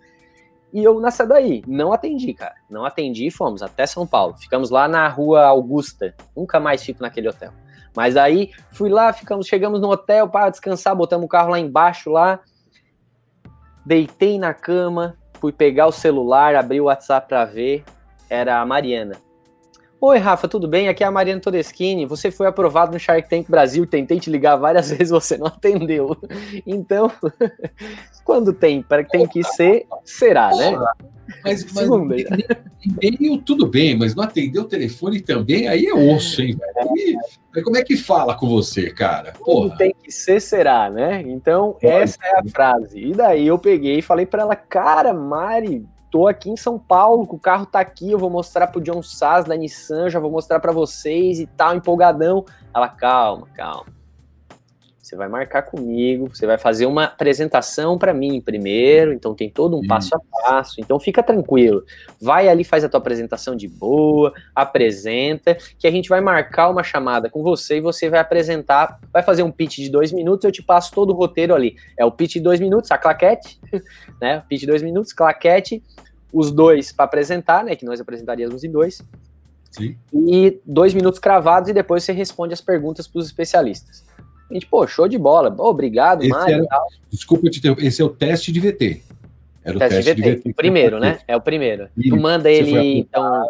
E 0.73 0.85
eu 0.85 1.01
nessa 1.01 1.27
daí, 1.27 1.63
não 1.67 1.95
atendi, 1.95 2.35
cara. 2.35 2.55
Não 2.69 2.85
atendi 2.85 3.27
e 3.27 3.31
fomos 3.31 3.63
até 3.63 3.87
São 3.87 4.07
Paulo. 4.07 4.37
Ficamos 4.37 4.69
lá 4.69 4.87
na 4.87 5.09
rua 5.09 5.47
Augusta. 5.47 6.15
Nunca 6.37 6.61
mais 6.61 6.83
fico 6.83 7.03
naquele 7.03 7.29
hotel. 7.29 7.53
Mas 7.97 8.17
aí 8.17 8.51
fui 8.71 8.91
lá, 8.91 9.13
ficamos, 9.13 9.47
chegamos 9.47 9.81
no 9.81 9.91
hotel 9.91 10.29
para 10.29 10.51
descansar, 10.51 10.95
botamos 10.95 11.25
o 11.25 11.29
carro 11.29 11.51
lá 11.51 11.59
embaixo 11.59 12.11
lá. 12.11 12.41
Deitei 13.85 14.39
na 14.39 14.53
cama, 14.53 15.17
fui 15.41 15.53
pegar 15.53 15.87
o 15.87 15.93
celular, 15.93 16.55
abri 16.55 16.81
o 16.81 16.85
WhatsApp 16.85 17.29
para 17.29 17.45
ver. 17.45 17.85
Era 18.29 18.61
a 18.61 18.67
Mariana. 18.67 19.17
Oi, 20.01 20.19
Rafa, 20.19 20.47
tudo 20.47 20.69
bem? 20.69 20.89
Aqui 20.89 21.03
é 21.03 21.07
a 21.07 21.11
Mariana 21.11 21.41
Todeschini. 21.41 22.07
Você 22.07 22.31
foi 22.31 22.47
aprovado 22.47 22.93
no 22.93 23.01
Shark 23.01 23.29
Tank 23.29 23.51
Brasil. 23.51 23.85
Tentei 23.85 24.21
te 24.21 24.31
ligar 24.31 24.55
várias 24.57 24.91
vezes, 24.93 25.11
você 25.11 25.37
não 25.37 25.47
atendeu. 25.47 26.17
Então, 26.65 27.11
quando 28.25 28.53
tem, 28.53 28.81
para 28.81 29.03
tem 29.03 29.27
que 29.27 29.43
ser, 29.43 29.87
será, 30.05 30.55
né? 30.55 30.79
Mas, 31.45 31.65
mas 31.73 31.85
Segunda, 31.85 32.17
e-mail, 33.03 33.39
tudo 33.39 33.67
bem, 33.67 33.97
mas 33.97 34.15
não 34.15 34.25
atendeu 34.25 34.63
o 34.63 34.69
telefone 34.69 35.21
também, 35.21 35.69
aí 35.69 35.87
é 35.87 35.95
osso, 35.95 36.43
hein, 36.43 36.57
velho? 36.57 36.91
E, 36.97 37.63
como 37.63 37.77
é 37.77 37.83
que 37.83 37.97
fala 37.97 38.35
com 38.35 38.49
você, 38.49 38.91
cara? 38.91 39.33
Porra. 39.33 39.77
Tem 39.77 39.95
que 40.03 40.11
ser, 40.11 40.41
será, 40.41 40.91
né? 40.91 41.23
Então, 41.23 41.77
essa 41.81 42.19
é 42.23 42.39
a 42.39 42.45
frase. 42.45 42.99
E 42.99 43.13
daí 43.13 43.47
eu 43.47 43.59
peguei 43.59 43.99
e 43.99 44.03
falei 44.03 44.27
para 44.27 44.43
ela, 44.43 44.57
cara, 44.57 45.13
Mari, 45.13 45.85
tô 46.11 46.27
aqui 46.27 46.51
em 46.51 46.57
São 46.57 46.79
Paulo, 46.79 47.27
o 47.29 47.39
carro 47.39 47.67
tá 47.67 47.81
aqui, 47.81 48.11
eu 48.11 48.19
vou 48.19 48.31
mostrar 48.31 48.69
pro 48.69 48.81
John 48.81 49.03
Sass 49.03 49.45
da 49.45 49.57
Nissan, 49.57 50.09
já 50.09 50.19
vou 50.19 50.31
mostrar 50.31 50.61
para 50.61 50.73
vocês 50.73 51.41
e 51.41 51.47
tal, 51.47 51.75
empolgadão. 51.77 52.45
Ela, 52.75 52.89
calma, 52.89 53.47
calma. 53.55 53.98
Você 55.09 55.17
vai 55.17 55.27
marcar 55.27 55.63
comigo, 55.63 56.29
você 56.29 56.47
vai 56.47 56.59
fazer 56.59 56.85
uma 56.85 57.05
apresentação 57.05 57.97
para 57.97 58.13
mim 58.13 58.43
primeiro, 58.43 59.11
então 59.11 59.35
tem 59.35 59.49
todo 59.49 59.75
um 59.75 59.87
passo 59.87 60.15
a 60.15 60.21
passo. 60.43 60.83
Então 60.83 61.01
fica 61.01 61.23
tranquilo. 61.23 61.83
Vai 62.21 62.47
ali, 62.47 62.63
faz 62.63 62.85
a 62.85 62.91
tua 62.91 62.99
apresentação 62.99 63.57
de 63.57 63.67
boa, 63.67 64.35
apresenta, 64.55 65.57
que 65.79 65.87
a 65.87 65.91
gente 65.91 66.11
vai 66.11 66.21
marcar 66.21 66.69
uma 66.69 66.83
chamada 66.83 67.31
com 67.31 67.43
você 67.43 67.79
e 67.79 67.81
você 67.81 68.11
vai 68.11 68.21
apresentar, 68.21 69.01
vai 69.11 69.23
fazer 69.23 69.43
um 69.43 69.51
pitch 69.51 69.77
de 69.77 69.89
dois 69.89 70.13
minutos, 70.13 70.45
eu 70.45 70.53
te 70.53 70.63
passo 70.63 70.93
todo 70.93 71.09
o 71.09 71.17
roteiro 71.17 71.55
ali. 71.55 71.75
É 71.97 72.05
o 72.05 72.13
pitch 72.13 72.35
de 72.35 72.41
dois 72.41 72.61
minutos, 72.61 72.91
a 72.91 72.99
claquete, 72.99 73.59
né? 74.21 74.43
Pitch 74.47 74.61
de 74.61 74.67
dois 74.67 74.83
minutos, 74.83 75.15
claquete, 75.15 75.83
os 76.31 76.53
dois 76.53 76.93
para 76.93 77.07
apresentar, 77.07 77.65
né? 77.65 77.75
Que 77.75 77.87
nós 77.87 77.99
apresentaríamos 77.99 78.63
em 78.63 78.71
dois. 78.71 79.03
Sim. 79.71 79.97
E 80.13 80.61
dois 80.67 80.93
minutos 80.93 81.19
cravados 81.19 81.71
e 81.71 81.73
depois 81.73 82.05
você 82.05 82.13
responde 82.13 82.53
as 82.53 82.61
perguntas 82.61 83.09
para 83.09 83.21
os 83.21 83.27
especialistas. 83.27 84.07
A 84.51 84.55
gente, 84.55 84.67
pô, 84.67 84.87
show 84.87 85.07
de 85.07 85.19
bola. 85.19 85.55
obrigado, 85.59 86.23
esse 86.23 86.31
Mário. 86.31 86.67
Era, 86.71 86.81
desculpa 87.11 87.51
te 87.51 87.59
interromper, 87.59 87.87
esse 87.87 88.01
é 88.01 88.05
o 88.05 88.09
teste 88.09 88.51
de 88.51 88.61
VT. 88.61 89.03
Era 89.65 89.77
o 89.77 89.79
teste, 89.79 89.97
teste 89.97 90.15
de, 90.15 90.23
VT. 90.23 90.37
VT. 90.37 90.51
O 90.51 90.55
primeiro, 90.55 90.99
né? 90.99 91.19
É 91.29 91.37
o 91.37 91.41
primeiro. 91.41 91.89
tu 92.09 92.17
manda 92.17 92.51
ele, 92.51 93.01
então, 93.01 93.47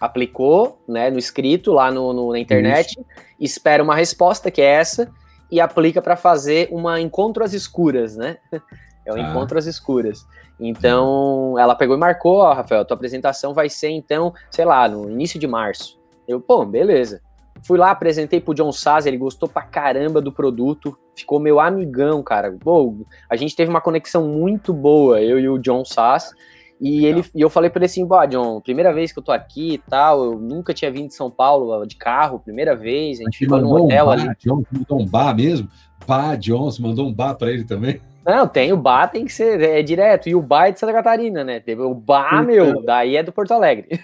aplicou, 0.00 0.82
né, 0.88 1.10
no 1.10 1.18
escrito 1.18 1.72
lá 1.72 1.90
no, 1.90 2.12
no 2.12 2.32
na 2.32 2.38
internet, 2.38 2.92
Isso. 2.92 3.06
espera 3.38 3.82
uma 3.82 3.94
resposta, 3.94 4.50
que 4.50 4.62
é 4.62 4.66
essa, 4.66 5.10
e 5.50 5.60
aplica 5.60 6.00
para 6.00 6.16
fazer 6.16 6.68
uma 6.70 7.00
encontro 7.00 7.44
às 7.44 7.52
escuras, 7.52 8.16
né? 8.16 8.38
É 9.06 9.12
o 9.12 9.16
ah. 9.16 9.20
encontro 9.20 9.58
às 9.58 9.64
escuras. 9.64 10.26
Então, 10.60 11.58
ela 11.58 11.74
pegou 11.74 11.96
e 11.96 11.98
marcou, 11.98 12.36
ó, 12.36 12.52
Rafael, 12.52 12.84
tua 12.84 12.94
apresentação 12.94 13.54
vai 13.54 13.70
ser, 13.70 13.88
então, 13.88 14.34
sei 14.50 14.66
lá, 14.66 14.86
no 14.86 15.10
início 15.10 15.40
de 15.40 15.46
março. 15.46 15.98
Eu, 16.28 16.38
pô, 16.38 16.66
beleza. 16.66 17.22
Fui 17.62 17.78
lá, 17.78 17.90
apresentei 17.90 18.40
pro 18.40 18.54
John 18.54 18.72
Sass, 18.72 19.06
ele 19.06 19.16
gostou 19.16 19.48
pra 19.48 19.62
caramba 19.62 20.20
do 20.20 20.32
produto, 20.32 20.96
ficou 21.14 21.38
meu 21.38 21.60
amigão, 21.60 22.22
cara. 22.22 22.56
Pô, 22.58 23.04
a 23.28 23.36
gente 23.36 23.54
teve 23.54 23.70
uma 23.70 23.80
conexão 23.80 24.26
muito 24.26 24.72
boa, 24.72 25.20
eu 25.20 25.38
e 25.38 25.48
o 25.48 25.58
John 25.58 25.84
Sass. 25.84 26.32
E, 26.80 27.04
ele, 27.04 27.22
e 27.34 27.42
eu 27.42 27.50
falei 27.50 27.68
para 27.68 27.80
ele 27.80 27.86
assim, 27.86 28.06
Bó, 28.06 28.24
John, 28.24 28.58
primeira 28.62 28.90
vez 28.92 29.12
que 29.12 29.18
eu 29.18 29.22
tô 29.22 29.30
aqui 29.30 29.74
e 29.74 29.78
tal, 29.78 30.24
eu 30.24 30.38
nunca 30.38 30.72
tinha 30.72 30.90
vindo 30.90 31.08
de 31.08 31.14
São 31.14 31.30
Paulo 31.30 31.84
de 31.84 31.94
carro, 31.94 32.40
primeira 32.40 32.74
vez, 32.74 33.20
a 33.20 33.24
gente 33.24 33.38
ficou 33.38 33.60
no 33.60 33.70
hotel 33.70 34.06
um 34.06 34.08
bar, 34.08 34.20
ali. 34.20 34.36
John 34.42 34.62
mandou 34.72 35.00
um 35.00 35.06
bar 35.06 35.36
mesmo? 35.36 35.68
Bar, 36.06 36.36
John, 36.36 36.70
mandou 36.80 37.06
um 37.06 37.12
bar 37.12 37.34
para 37.34 37.50
ele 37.50 37.64
também? 37.64 38.00
Não, 38.24 38.46
tem 38.46 38.72
o 38.72 38.76
Bá, 38.76 39.06
tem 39.06 39.24
que 39.24 39.32
ser 39.32 39.60
é 39.62 39.82
direto. 39.82 40.28
E 40.28 40.34
o 40.34 40.42
Bá 40.42 40.68
é 40.68 40.72
de 40.72 40.78
Santa 40.78 40.92
Catarina, 40.92 41.42
né? 41.42 41.60
Teve 41.60 41.82
o 41.82 41.94
Bá, 41.94 42.42
meu, 42.42 42.82
daí 42.82 43.16
é 43.16 43.22
do 43.22 43.32
Porto 43.32 43.52
Alegre. 43.52 43.88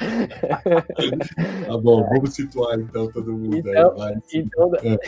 Tá 1.66 1.76
bom, 1.76 2.02
vamos 2.08 2.34
situar 2.34 2.78
então 2.78 3.10
todo 3.12 3.32
mundo 3.32 3.56
então, 3.56 3.94
aí. 4.02 4.16
Então, 4.34 4.70
é. 4.82 4.98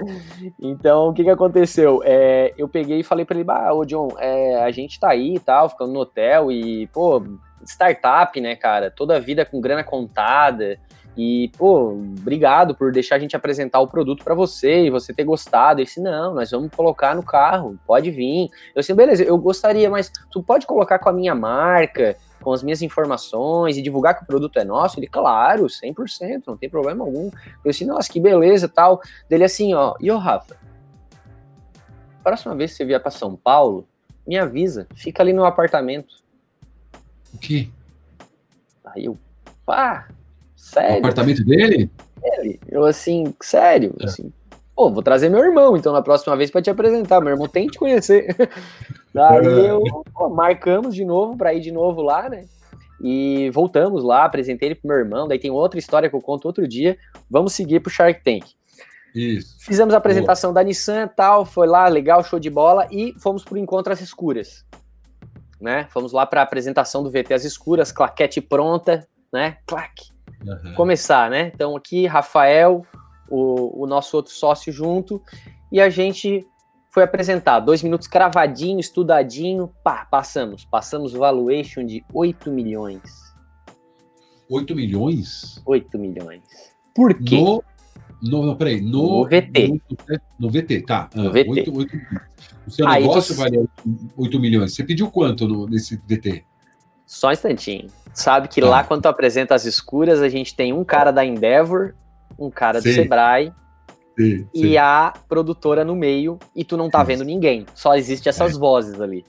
então, 0.60 1.08
o 1.08 1.12
que 1.14 1.24
que 1.24 1.30
aconteceu? 1.30 2.02
É, 2.04 2.52
eu 2.58 2.68
peguei 2.68 3.00
e 3.00 3.04
falei 3.04 3.24
para 3.24 3.36
ele, 3.36 3.44
bah, 3.44 3.72
ô 3.72 3.84
John, 3.84 4.08
é, 4.18 4.62
a 4.62 4.70
gente 4.70 4.98
tá 4.98 5.10
aí 5.10 5.36
e 5.36 5.40
tal, 5.40 5.68
ficando 5.68 5.92
no 5.92 6.00
hotel 6.00 6.50
e, 6.50 6.86
pô, 6.88 7.22
startup, 7.64 8.40
né, 8.40 8.56
cara? 8.56 8.90
Toda 8.90 9.16
a 9.16 9.20
vida 9.20 9.44
com 9.44 9.60
grana 9.60 9.84
contada. 9.84 10.78
E, 11.16 11.50
pô, 11.56 11.92
obrigado 11.92 12.74
por 12.74 12.92
deixar 12.92 13.16
a 13.16 13.18
gente 13.18 13.34
apresentar 13.34 13.80
o 13.80 13.88
produto 13.88 14.22
para 14.22 14.34
você 14.34 14.84
e 14.84 14.90
você 14.90 15.14
ter 15.14 15.24
gostado. 15.24 15.80
Ele 15.80 15.86
disse, 15.86 16.00
não, 16.00 16.34
nós 16.34 16.50
vamos 16.50 16.70
colocar 16.70 17.14
no 17.14 17.22
carro, 17.22 17.78
pode 17.86 18.10
vir. 18.10 18.50
Eu 18.74 18.80
disse, 18.80 18.92
beleza, 18.92 19.24
eu 19.24 19.38
gostaria, 19.38 19.88
mas 19.88 20.12
tu 20.30 20.42
pode 20.42 20.66
colocar 20.66 20.98
com 20.98 21.08
a 21.08 21.12
minha 21.12 21.34
marca, 21.34 22.16
com 22.42 22.52
as 22.52 22.62
minhas 22.62 22.82
informações 22.82 23.78
e 23.78 23.82
divulgar 23.82 24.14
que 24.14 24.24
o 24.24 24.26
produto 24.26 24.58
é 24.58 24.64
nosso? 24.64 24.98
Ele, 24.98 25.06
claro, 25.06 25.64
100%, 25.64 26.42
não 26.46 26.56
tem 26.56 26.68
problema 26.68 27.02
algum. 27.02 27.30
Eu 27.64 27.70
disse, 27.70 27.86
nossa, 27.86 28.12
que 28.12 28.20
beleza 28.20 28.68
tal. 28.68 29.00
Dele 29.26 29.44
assim, 29.44 29.72
ó, 29.72 29.94
e 29.98 30.10
ô 30.10 30.18
Rafa, 30.18 30.54
próxima 32.22 32.54
vez 32.54 32.72
que 32.72 32.76
você 32.76 32.84
vier 32.84 33.00
para 33.00 33.10
São 33.10 33.34
Paulo, 33.36 33.88
me 34.26 34.36
avisa, 34.36 34.86
fica 34.94 35.22
ali 35.22 35.32
no 35.32 35.46
apartamento. 35.46 36.16
O 37.32 37.38
quê? 37.38 37.70
Aí 38.84 39.06
eu, 39.06 39.16
pá, 39.64 40.08
Sério? 40.56 40.96
O 40.96 40.98
apartamento 40.98 41.44
dele? 41.44 41.90
Ele. 42.22 42.58
Eu 42.66 42.84
assim, 42.84 43.32
sério, 43.40 43.94
é. 44.00 44.06
assim, 44.06 44.32
pô, 44.74 44.90
vou 44.90 45.02
trazer 45.02 45.28
meu 45.28 45.44
irmão, 45.44 45.76
então 45.76 45.92
na 45.92 46.02
próxima 46.02 46.36
vez 46.36 46.50
para 46.50 46.62
te 46.62 46.70
apresentar. 46.70 47.20
Meu 47.20 47.30
irmão 47.32 47.46
tem 47.46 47.66
que 47.66 47.72
te 47.72 47.78
conhecer. 47.78 48.34
Daí 49.14 49.46
é. 49.46 49.70
eu 49.70 49.82
pô, 50.12 50.28
marcamos 50.30 50.94
de 50.94 51.04
novo 51.04 51.36
para 51.36 51.54
ir 51.54 51.60
de 51.60 51.70
novo 51.70 52.02
lá, 52.02 52.28
né? 52.28 52.46
E 53.00 53.50
voltamos 53.50 54.02
lá, 54.02 54.24
apresentei 54.24 54.68
ele 54.68 54.74
pro 54.74 54.88
meu 54.88 54.96
irmão. 54.96 55.28
Daí 55.28 55.38
tem 55.38 55.50
outra 55.50 55.78
história 55.78 56.08
que 56.08 56.16
eu 56.16 56.20
conto 56.20 56.46
outro 56.46 56.66
dia. 56.66 56.96
Vamos 57.30 57.52
seguir 57.52 57.80
pro 57.80 57.90
Shark 57.90 58.24
Tank. 58.24 58.46
Isso. 59.14 59.56
Fizemos 59.60 59.94
a 59.94 59.98
apresentação 59.98 60.52
Boa. 60.52 60.62
da 60.62 60.66
Nissan 60.66 61.06
tal, 61.08 61.44
foi 61.44 61.66
lá, 61.66 61.88
legal, 61.88 62.22
show 62.24 62.38
de 62.38 62.50
bola, 62.50 62.86
e 62.90 63.14
fomos 63.18 63.44
pro 63.44 63.56
Encontro 63.56 63.92
às 63.92 64.00
Escuras. 64.00 64.64
Né? 65.58 65.86
Fomos 65.90 66.12
lá 66.12 66.26
para 66.26 66.40
a 66.40 66.44
apresentação 66.44 67.02
do 67.02 67.10
VT 67.10 67.32
às 67.32 67.44
Escuras, 67.44 67.92
claquete 67.92 68.42
pronta, 68.42 69.06
né? 69.32 69.56
Claque 69.66 70.15
uhum. 70.44 70.74
começar, 70.74 71.30
né? 71.30 71.50
Então 71.54 71.76
aqui, 71.76 72.06
Rafael, 72.06 72.84
o, 73.28 73.84
o 73.84 73.86
nosso 73.86 74.16
outro 74.16 74.32
sócio 74.32 74.72
junto, 74.72 75.22
e 75.70 75.80
a 75.80 75.88
gente 75.88 76.46
foi 76.90 77.02
apresentar 77.02 77.60
dois 77.60 77.82
minutos 77.82 78.08
cravadinho, 78.08 78.80
estudadinho, 78.80 79.70
pá, 79.84 80.06
passamos. 80.10 80.64
Passamos 80.64 81.14
o 81.14 81.18
valuation 81.18 81.84
de 81.84 82.02
8 82.12 82.50
milhões. 82.50 83.02
8 84.48 84.74
milhões? 84.74 85.60
8 85.66 85.98
milhões. 85.98 86.42
Por 86.94 87.12
quê? 87.12 87.36
No, 87.36 87.62
no, 88.22 88.46
não, 88.46 88.56
peraí, 88.56 88.80
no, 88.80 89.20
no 89.20 89.24
VT. 89.24 89.68
No, 89.68 89.80
no, 90.38 90.50
VT, 90.50 90.82
tá. 90.82 91.10
No 91.14 91.28
ah, 91.28 91.30
VT. 91.30 91.50
8, 91.50 91.76
8, 91.76 91.96
o 92.66 92.70
seu 92.70 92.88
Aí 92.88 93.02
negócio 93.02 93.34
tu... 93.34 93.38
vale 93.38 93.68
8 94.16 94.40
milhões. 94.40 94.74
Você 94.74 94.82
pediu 94.82 95.10
quanto 95.10 95.46
no, 95.46 95.66
nesse 95.66 95.96
VT? 95.96 96.44
Só 97.06 97.28
um 97.28 97.32
instantinho. 97.32 97.88
Sabe 98.12 98.48
que 98.48 98.60
lá, 98.60 98.82
quando 98.82 99.02
tu 99.02 99.08
apresenta 99.08 99.54
as 99.54 99.64
escuras, 99.64 100.20
a 100.20 100.28
gente 100.28 100.56
tem 100.56 100.72
um 100.72 100.84
cara 100.84 101.12
da 101.12 101.24
Endeavor, 101.24 101.94
um 102.38 102.50
cara 102.50 102.80
sim. 102.80 102.88
do 102.88 102.94
Sebrae 102.94 103.52
sim, 104.18 104.48
e 104.52 104.60
sim. 104.60 104.76
a 104.76 105.12
produtora 105.28 105.84
no 105.84 105.94
meio, 105.94 106.38
e 106.54 106.64
tu 106.64 106.76
não 106.76 106.90
tá 106.90 107.02
vendo 107.02 107.24
ninguém. 107.24 107.64
Só 107.74 107.94
existe 107.94 108.28
essas 108.28 108.56
é. 108.56 108.58
vozes 108.58 109.00
ali. 109.00 109.24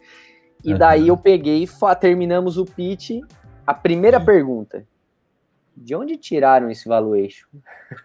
E 0.63 0.73
daí 0.73 1.07
eu 1.07 1.17
peguei 1.17 1.67
terminamos 1.99 2.57
o 2.57 2.65
pitch. 2.65 3.11
A 3.65 3.73
primeira 3.73 4.19
pergunta: 4.19 4.85
de 5.75 5.95
onde 5.95 6.17
tiraram 6.17 6.71
esse 6.71 6.87
valuation? 6.87 7.47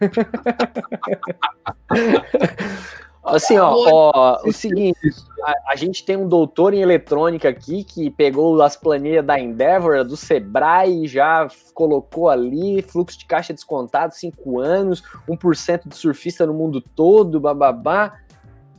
Assim, 3.25 3.57
ó, 3.57 3.73
ó 3.73 4.41
o 4.45 4.53
seguinte, 4.53 4.99
a, 5.45 5.73
a, 5.73 5.77
gente 5.77 6.05
tem 6.05 6.17
um 6.17 6.27
doutor 6.27 6.75
em 6.75 6.81
eletrônica 6.81 7.49
aqui 7.49 7.85
que 7.85 8.11
pegou 8.11 8.61
as 8.61 8.77
planilhas 8.77 9.25
da 9.25 9.39
Endeavor, 9.39 10.05
do 10.05 10.17
Sebrae, 10.17 11.07
já 11.07 11.47
colocou 11.73 12.29
ali, 12.29 12.83
fluxo 12.83 13.17
de 13.17 13.25
caixa 13.25 13.55
descontado, 13.55 14.13
5 14.13 14.59
anos, 14.59 15.05
1% 15.29 15.89
de 15.89 15.97
surfista 15.97 16.45
no 16.45 16.53
mundo 16.53 16.81
todo, 16.81 17.41
bababá. 17.41 18.19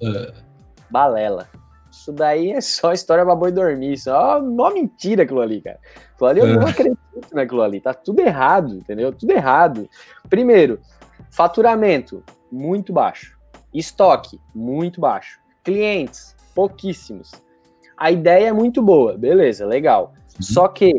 Uh. 0.01 0.33
Balela. 0.89 1.47
Isso 1.89 2.11
daí 2.11 2.51
é 2.51 2.59
só 2.59 2.91
história 2.91 3.23
pra 3.23 3.35
boi 3.35 3.51
dormir, 3.51 3.97
só 3.97 4.41
uma 4.41 4.71
mentira 4.71 5.23
aquilo 5.23 5.39
ali, 5.39 5.61
cara. 5.61 5.79
Aquilo 6.15 6.29
ali 6.29 6.39
eu 6.41 6.45
uh. 6.47 6.59
não 6.59 6.67
acredito 6.67 6.99
naquilo 7.31 7.61
ali, 7.61 7.79
tá 7.79 7.93
tudo 7.93 8.19
errado, 8.19 8.75
entendeu? 8.75 9.13
Tudo 9.13 9.31
errado. 9.31 9.89
Primeiro, 10.29 10.81
faturamento 11.31 12.21
muito 12.51 12.91
baixo. 12.91 13.41
Estoque, 13.73 14.39
muito 14.53 15.01
baixo. 15.01 15.39
Clientes, 15.63 16.35
pouquíssimos. 16.53 17.31
a 17.97 18.11
ideia 18.11 18.47
é 18.47 18.53
muito 18.53 18.81
boa, 18.81 19.17
beleza, 19.17 19.65
legal. 19.65 20.13
Uhum. 20.35 20.41
Só 20.41 20.67
que 20.67 20.93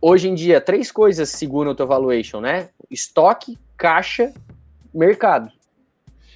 hoje 0.00 0.28
em 0.28 0.34
dia, 0.34 0.60
três 0.60 0.90
coisas 0.90 1.30
seguram 1.30 1.70
o 1.70 1.74
teu 1.74 1.86
valuation, 1.86 2.40
né? 2.40 2.68
Estoque, 2.90 3.56
caixa, 3.76 4.32
mercado. 4.92 5.50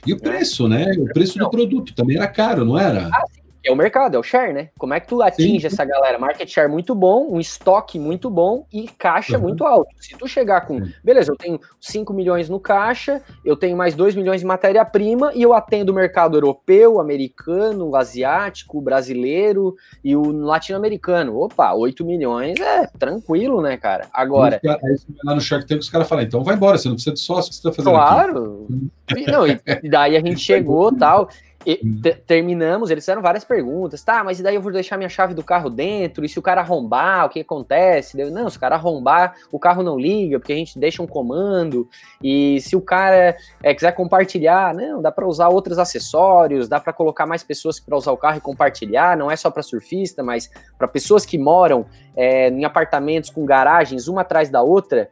E 0.07 0.13
o 0.13 0.21
preço, 0.21 0.69
né? 0.69 0.87
O 0.99 1.07
preço 1.07 1.39
do 1.39 1.51
produto 1.51 1.93
também 1.95 2.17
era 2.17 2.29
caro, 2.29 2.65
não 2.65 2.79
era? 2.79 3.09
Ah, 3.13 3.25
é 3.69 3.73
o 3.73 3.77
mercado, 3.77 4.17
é 4.17 4.19
o 4.19 4.23
share, 4.23 4.53
né? 4.53 4.69
Como 4.79 4.95
é 4.95 5.01
que 5.01 5.09
tu 5.09 5.23
atinge 5.23 5.61
Sim. 5.61 5.67
essa 5.67 5.85
galera? 5.85 6.19
Market 6.19 6.49
share 6.49 6.71
muito 6.71 6.95
bom, 6.95 7.29
um 7.31 7.41
estoque 7.41 7.99
muito 7.99 8.31
bom 8.31 8.67
e 8.73 8.89
caixa 8.89 9.37
uhum. 9.37 9.43
muito 9.43 9.65
alto. 9.65 9.89
Se 9.99 10.17
tu 10.17 10.27
chegar 10.27 10.63
com, 10.63 10.81
beleza, 11.03 11.33
eu 11.33 11.37
tenho 11.37 11.61
5 11.81 12.13
milhões 12.13 12.49
no 12.49 12.61
caixa, 12.61 13.23
eu 13.45 13.57
tenho 13.57 13.77
mais 13.77 13.95
2 13.95 14.15
milhões 14.15 14.41
de 14.41 14.47
matéria-prima 14.47 15.33
e 15.35 15.43
eu 15.43 15.53
atendo 15.53 15.93
o 15.93 15.95
mercado 15.95 16.37
europeu, 16.37 17.01
americano, 17.01 17.95
asiático, 17.97 18.81
brasileiro 18.81 19.77
e 20.05 20.17
o 20.17 20.31
latino-americano. 20.31 21.39
Opa, 21.39 21.73
8 21.75 22.05
milhões 22.05 22.59
é 22.61 22.87
tranquilo, 22.99 23.61
né, 23.61 23.77
cara? 23.77 24.07
Agora. 24.13 24.61
Aí 24.65 24.97
lá 25.25 25.35
no 25.35 25.41
Shark 25.41 25.67
Tank 25.67 25.81
os 25.81 25.91
caras 25.91 26.09
falam, 26.09 26.25
então 26.25 26.43
vai 26.43 26.55
embora, 26.55 26.79
você 26.79 26.89
não 26.89 26.95
precisa 26.95 27.15
de 27.15 27.21
sócio, 27.21 27.51
que 27.51 27.57
você 27.57 27.63
tá 27.63 27.73
fazendo 27.73 27.93
Claro. 27.93 28.67
Aqui? 29.11 29.31
Não, 29.31 29.47
e 29.47 29.89
daí 29.89 30.17
a 30.17 30.21
gente 30.21 30.41
chegou 30.41 30.95
tal. 30.97 31.29
E 31.67 31.81
uhum. 31.83 32.01
terminamos, 32.25 32.91
eles 32.91 33.03
fizeram 33.03 33.21
várias 33.21 33.45
perguntas. 33.45 34.05
Tá, 34.05 34.23
mas 34.23 34.39
e 34.39 34.43
daí 34.43 34.55
eu 34.55 34.63
vou 34.63 34.71
deixar 34.71 34.97
minha 34.97 35.09
chave 35.09 35.35
do 35.35 35.43
carro 35.43 35.69
dentro? 35.69 36.25
E 36.25 36.29
se 36.29 36.39
o 36.39 36.43
cara 36.43 36.61
arrombar, 36.61 37.27
o 37.27 37.29
que 37.29 37.41
acontece? 37.41 38.21
Eu, 38.21 38.31
não, 38.31 38.49
se 38.49 38.57
o 38.57 38.61
cara 38.61 38.77
arrombar, 38.77 39.35
o 39.51 39.59
carro 39.59 39.83
não 39.83 39.99
liga, 39.99 40.39
porque 40.39 40.53
a 40.53 40.57
gente 40.57 40.79
deixa 40.79 41.03
um 41.03 41.09
comando. 41.09 41.89
E 42.23 42.61
se 42.61 42.77
o 42.77 42.81
cara 42.81 43.37
é, 43.61 43.75
quiser 43.75 43.91
compartilhar, 43.93 44.73
não, 44.73 45.03
dá 45.03 45.11
para 45.11 45.27
usar 45.27 45.49
outros 45.49 45.77
acessórios, 45.77 46.69
dá 46.69 46.79
para 46.79 46.93
colocar 46.93 47.27
mais 47.27 47.43
pessoas 47.43 47.81
para 47.81 47.97
usar 47.97 48.13
o 48.13 48.17
carro 48.17 48.39
e 48.39 48.41
compartilhar. 48.41 49.17
Não 49.17 49.29
é 49.29 49.35
só 49.35 49.51
para 49.51 49.63
surfista, 49.65 50.23
mas 50.23 50.49
para 50.79 50.87
pessoas 50.87 51.27
que 51.27 51.37
moram 51.37 51.85
é, 52.15 52.49
em 52.49 52.65
apartamentos 52.65 53.29
com 53.29 53.45
garagens 53.45 54.07
uma 54.07 54.21
atrás 54.21 54.49
da 54.49 54.63
outra 54.63 55.11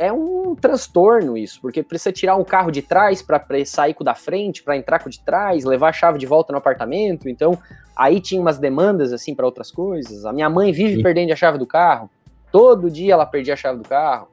é 0.00 0.10
um 0.10 0.54
transtorno 0.54 1.36
isso, 1.36 1.60
porque 1.60 1.82
precisa 1.82 2.10
tirar 2.10 2.34
um 2.34 2.42
carro 2.42 2.70
de 2.70 2.80
trás 2.80 3.20
para 3.20 3.44
sair 3.66 3.92
com 3.92 4.02
o 4.02 4.04
da 4.04 4.14
frente, 4.14 4.62
para 4.62 4.74
entrar 4.74 4.98
com 4.98 5.10
o 5.10 5.12
de 5.12 5.20
trás, 5.20 5.62
levar 5.62 5.90
a 5.90 5.92
chave 5.92 6.18
de 6.18 6.24
volta 6.24 6.54
no 6.54 6.58
apartamento. 6.58 7.28
Então, 7.28 7.58
aí 7.94 8.18
tinha 8.18 8.40
umas 8.40 8.58
demandas 8.58 9.12
assim 9.12 9.34
para 9.34 9.44
outras 9.44 9.70
coisas. 9.70 10.24
A 10.24 10.32
minha 10.32 10.48
mãe 10.48 10.72
vive 10.72 10.96
Sim. 10.96 11.02
perdendo 11.02 11.30
a 11.34 11.36
chave 11.36 11.58
do 11.58 11.66
carro. 11.66 12.08
Todo 12.50 12.90
dia 12.90 13.12
ela 13.12 13.26
perdia 13.26 13.52
a 13.52 13.56
chave 13.58 13.76
do 13.76 13.86
carro. 13.86 14.28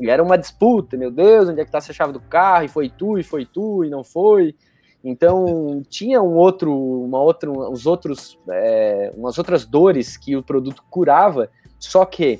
E 0.00 0.08
era 0.08 0.22
uma 0.22 0.38
disputa, 0.38 0.96
meu 0.96 1.10
Deus, 1.10 1.48
onde 1.48 1.60
é 1.60 1.64
que 1.64 1.70
tá 1.72 1.78
essa 1.78 1.92
chave 1.92 2.12
do 2.12 2.20
carro? 2.20 2.66
E 2.66 2.68
foi 2.68 2.88
tu, 2.88 3.18
e 3.18 3.24
foi 3.24 3.44
tu, 3.44 3.84
e 3.84 3.90
não 3.90 4.04
foi. 4.04 4.54
Então 5.02 5.82
tinha 5.90 6.22
um 6.22 6.36
outro, 6.36 6.72
uma 6.72 7.20
outra, 7.20 7.50
uns 7.50 7.86
outros, 7.86 8.38
é, 8.48 9.10
umas 9.16 9.36
outras 9.36 9.66
dores 9.66 10.16
que 10.16 10.36
o 10.36 10.44
produto 10.44 10.80
curava. 10.88 11.50
Só 11.76 12.04
que 12.04 12.38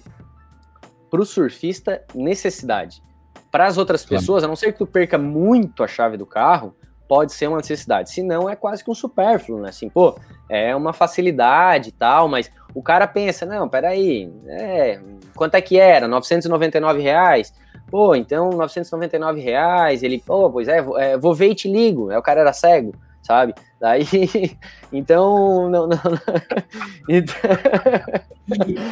para 1.10 1.20
o 1.20 1.26
surfista, 1.26 2.02
necessidade. 2.14 3.02
Para 3.50 3.66
as 3.66 3.78
outras 3.78 4.04
pessoas, 4.04 4.44
a 4.44 4.48
não 4.48 4.56
ser 4.56 4.72
que 4.72 4.78
tu 4.78 4.86
perca 4.86 5.16
muito 5.16 5.82
a 5.82 5.88
chave 5.88 6.16
do 6.16 6.26
carro, 6.26 6.74
pode 7.08 7.32
ser 7.32 7.46
uma 7.46 7.56
necessidade. 7.56 8.10
Se 8.10 8.22
não, 8.22 8.48
é 8.48 8.54
quase 8.54 8.84
que 8.84 8.90
um 8.90 8.94
supérfluo, 8.94 9.60
né? 9.60 9.70
Assim, 9.70 9.88
pô, 9.88 10.18
é 10.48 10.76
uma 10.76 10.92
facilidade 10.92 11.88
e 11.88 11.92
tal, 11.92 12.28
mas 12.28 12.50
o 12.74 12.82
cara 12.82 13.06
pensa, 13.06 13.46
não, 13.46 13.68
peraí, 13.68 14.30
é, 14.46 15.00
quanto 15.34 15.54
é 15.54 15.60
que 15.62 15.78
era? 15.78 16.06
999 16.06 17.00
reais? 17.00 17.54
Pô, 17.90 18.14
então 18.14 18.50
999 18.50 19.40
reais, 19.40 20.02
ele, 20.02 20.22
pô, 20.24 20.50
pois 20.50 20.68
é, 20.68 20.84
é, 20.98 21.16
vou 21.16 21.34
ver 21.34 21.50
e 21.50 21.54
te 21.54 21.72
ligo. 21.72 22.10
É, 22.10 22.18
o 22.18 22.22
cara 22.22 22.40
era 22.42 22.52
cego 22.52 22.92
sabe? 23.28 23.54
Daí, 23.78 24.06
então, 24.90 25.68
não, 25.68 25.86
não, 25.86 25.98
não. 26.02 26.18
Então... 27.08 27.36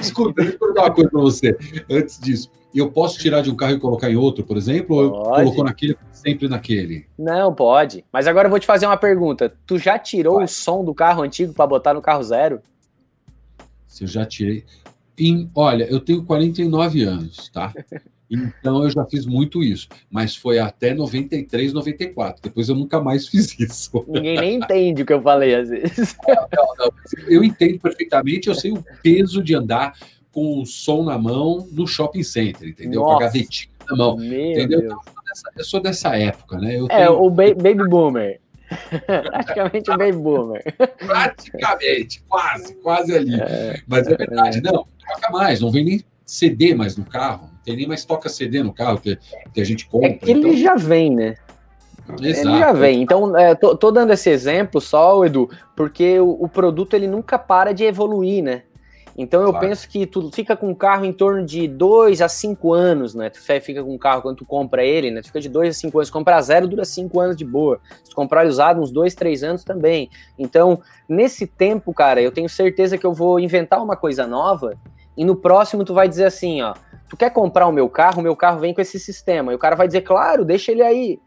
Escuta, 0.00 0.42
deixa 0.42 0.52
eu 0.52 0.58
perguntar 0.58 0.82
uma 0.82 0.94
coisa 0.94 1.10
para 1.10 1.20
você. 1.20 1.56
Antes 1.90 2.20
disso, 2.20 2.50
eu 2.74 2.90
posso 2.92 3.18
tirar 3.18 3.40
de 3.40 3.50
um 3.50 3.56
carro 3.56 3.72
e 3.72 3.80
colocar 3.80 4.10
em 4.10 4.16
outro, 4.16 4.44
por 4.44 4.58
exemplo? 4.58 5.10
Pode. 5.10 5.28
Ou 5.28 5.38
eu 5.38 5.44
coloco 5.44 5.64
naquele, 5.64 5.96
sempre 6.12 6.48
naquele? 6.48 7.06
Não, 7.18 7.54
pode. 7.54 8.04
Mas 8.12 8.26
agora 8.26 8.46
eu 8.46 8.50
vou 8.50 8.60
te 8.60 8.66
fazer 8.66 8.84
uma 8.84 8.98
pergunta. 8.98 9.50
Tu 9.66 9.78
já 9.78 9.98
tirou 9.98 10.34
Vai. 10.34 10.44
o 10.44 10.48
som 10.48 10.84
do 10.84 10.94
carro 10.94 11.22
antigo 11.22 11.54
para 11.54 11.66
botar 11.66 11.94
no 11.94 12.02
carro 12.02 12.22
zero? 12.22 12.60
Se 13.86 14.04
eu 14.04 14.08
já 14.08 14.26
tirei. 14.26 14.66
Em, 15.18 15.50
olha, 15.54 15.84
eu 15.84 15.98
tenho 15.98 16.22
49 16.22 17.02
anos, 17.02 17.48
tá? 17.48 17.72
Então 18.30 18.82
eu 18.82 18.90
já 18.90 19.04
fiz 19.04 19.24
muito 19.24 19.62
isso, 19.62 19.88
mas 20.10 20.34
foi 20.34 20.58
até 20.58 20.92
93, 20.92 21.72
94. 21.72 22.42
Depois 22.42 22.68
eu 22.68 22.74
nunca 22.74 23.00
mais 23.00 23.26
fiz 23.28 23.58
isso. 23.58 24.04
Ninguém 24.08 24.38
nem 24.38 24.54
entende 24.56 25.02
o 25.02 25.06
que 25.06 25.12
eu 25.12 25.22
falei 25.22 25.54
às 25.54 25.68
vezes. 25.68 26.16
Não, 26.26 26.48
não, 26.52 26.66
não. 26.78 26.92
Eu 27.28 27.44
entendo 27.44 27.78
perfeitamente, 27.78 28.48
eu 28.48 28.54
sei 28.54 28.72
o 28.72 28.84
peso 29.02 29.42
de 29.42 29.54
andar 29.54 29.94
com 30.32 30.60
o 30.60 30.66
som 30.66 31.02
na 31.04 31.16
mão 31.16 31.66
no 31.72 31.86
shopping 31.86 32.22
center, 32.22 32.68
entendeu? 32.68 33.00
Nossa. 33.00 33.12
Com 33.12 33.16
a 33.16 33.26
gavetinha 33.26 33.72
na 33.88 33.96
mão. 33.96 34.22
Entendeu? 34.22 34.80
Então, 34.80 34.96
eu, 34.96 35.00
sou 35.04 35.22
dessa, 35.24 35.50
eu 35.56 35.64
sou 35.64 35.80
dessa 35.80 36.16
época, 36.16 36.58
né? 36.58 36.78
Eu 36.78 36.86
é, 36.90 37.06
tenho... 37.06 37.22
o 37.22 37.30
ba 37.30 37.54
Baby 37.54 37.88
Boomer. 37.88 38.40
Praticamente 39.06 39.90
o 39.90 39.96
Baby 39.96 40.18
Boomer. 40.18 40.64
Praticamente, 40.98 42.22
quase, 42.28 42.74
quase 42.76 43.16
ali. 43.16 43.40
É, 43.40 43.80
Mas 43.86 44.08
é 44.08 44.16
verdade, 44.16 44.58
é. 44.58 44.60
não, 44.60 44.84
troca 44.98 45.30
mais, 45.30 45.60
não 45.60 45.70
vem 45.70 45.84
nem 45.84 46.04
CD 46.26 46.74
mais 46.74 46.96
no 46.96 47.04
carro 47.04 47.56
tem 47.66 47.76
nem 47.76 47.88
mais 47.88 48.04
toca 48.04 48.28
CD 48.28 48.62
no 48.62 48.72
carro 48.72 49.00
que, 49.00 49.18
que 49.52 49.60
a 49.60 49.64
gente 49.64 49.88
compra. 49.88 50.10
É 50.10 50.12
que 50.12 50.30
ele 50.30 50.38
então... 50.38 50.56
já 50.56 50.76
vem, 50.76 51.10
né? 51.10 51.34
Exato. 52.20 52.48
Ele 52.48 52.58
já 52.60 52.72
vem. 52.72 53.02
Então, 53.02 53.36
é, 53.36 53.56
tô, 53.56 53.76
tô, 53.76 53.90
dando 53.90 54.12
esse 54.12 54.30
exemplo 54.30 54.80
só, 54.80 55.24
Edu, 55.24 55.50
porque 55.74 56.20
o, 56.20 56.44
o, 56.44 56.48
produto 56.48 56.94
ele 56.94 57.08
nunca 57.08 57.36
para 57.36 57.74
de 57.74 57.82
evoluir, 57.82 58.44
né? 58.44 58.62
Então 59.18 59.42
eu 59.42 59.50
claro. 59.50 59.66
penso 59.66 59.88
que 59.88 60.06
tu 60.06 60.30
fica 60.30 60.54
com 60.54 60.68
um 60.68 60.74
carro 60.74 61.04
em 61.04 61.12
torno 61.12 61.44
de 61.44 61.66
2 61.66 62.22
a 62.22 62.28
5 62.28 62.72
anos, 62.72 63.14
né? 63.14 63.30
Tu 63.30 63.40
fica 63.40 63.82
com 63.82 63.92
um 63.92 63.98
carro 63.98 64.22
quando 64.22 64.36
tu 64.36 64.44
compra 64.44 64.84
ele, 64.84 65.10
né? 65.10 65.22
Tu 65.22 65.26
fica 65.26 65.40
de 65.40 65.48
2 65.48 65.70
a 65.70 65.72
5 65.72 65.98
anos. 65.98 66.10
Comprar 66.10 66.40
zero 66.42 66.68
dura 66.68 66.84
5 66.84 67.18
anos 67.18 67.36
de 67.36 67.44
boa. 67.44 67.80
Se 68.04 68.10
tu 68.10 68.14
comprar 68.14 68.46
usado, 68.46 68.80
uns 68.80 68.92
2, 68.92 69.12
3 69.14 69.42
anos 69.42 69.64
também. 69.64 70.08
Então, 70.38 70.80
nesse 71.08 71.46
tempo, 71.48 71.92
cara, 71.92 72.20
eu 72.22 72.30
tenho 72.30 72.48
certeza 72.48 72.96
que 72.96 73.06
eu 73.06 73.12
vou 73.12 73.40
inventar 73.40 73.82
uma 73.82 73.96
coisa 73.96 74.24
nova 74.24 74.76
e 75.16 75.24
no 75.24 75.34
próximo 75.34 75.84
tu 75.84 75.94
vai 75.94 76.08
dizer 76.08 76.24
assim, 76.24 76.62
ó, 76.62 76.74
tu 77.08 77.16
quer 77.16 77.30
comprar 77.30 77.66
o 77.66 77.72
meu 77.72 77.88
carro, 77.88 78.20
o 78.20 78.22
meu 78.22 78.36
carro 78.36 78.60
vem 78.60 78.74
com 78.74 78.80
esse 78.80 79.00
sistema. 79.00 79.52
E 79.52 79.54
o 79.54 79.58
cara 79.58 79.74
vai 79.74 79.86
dizer, 79.86 80.02
claro, 80.02 80.44
deixa 80.44 80.72
ele 80.72 80.82
aí. 80.82 81.18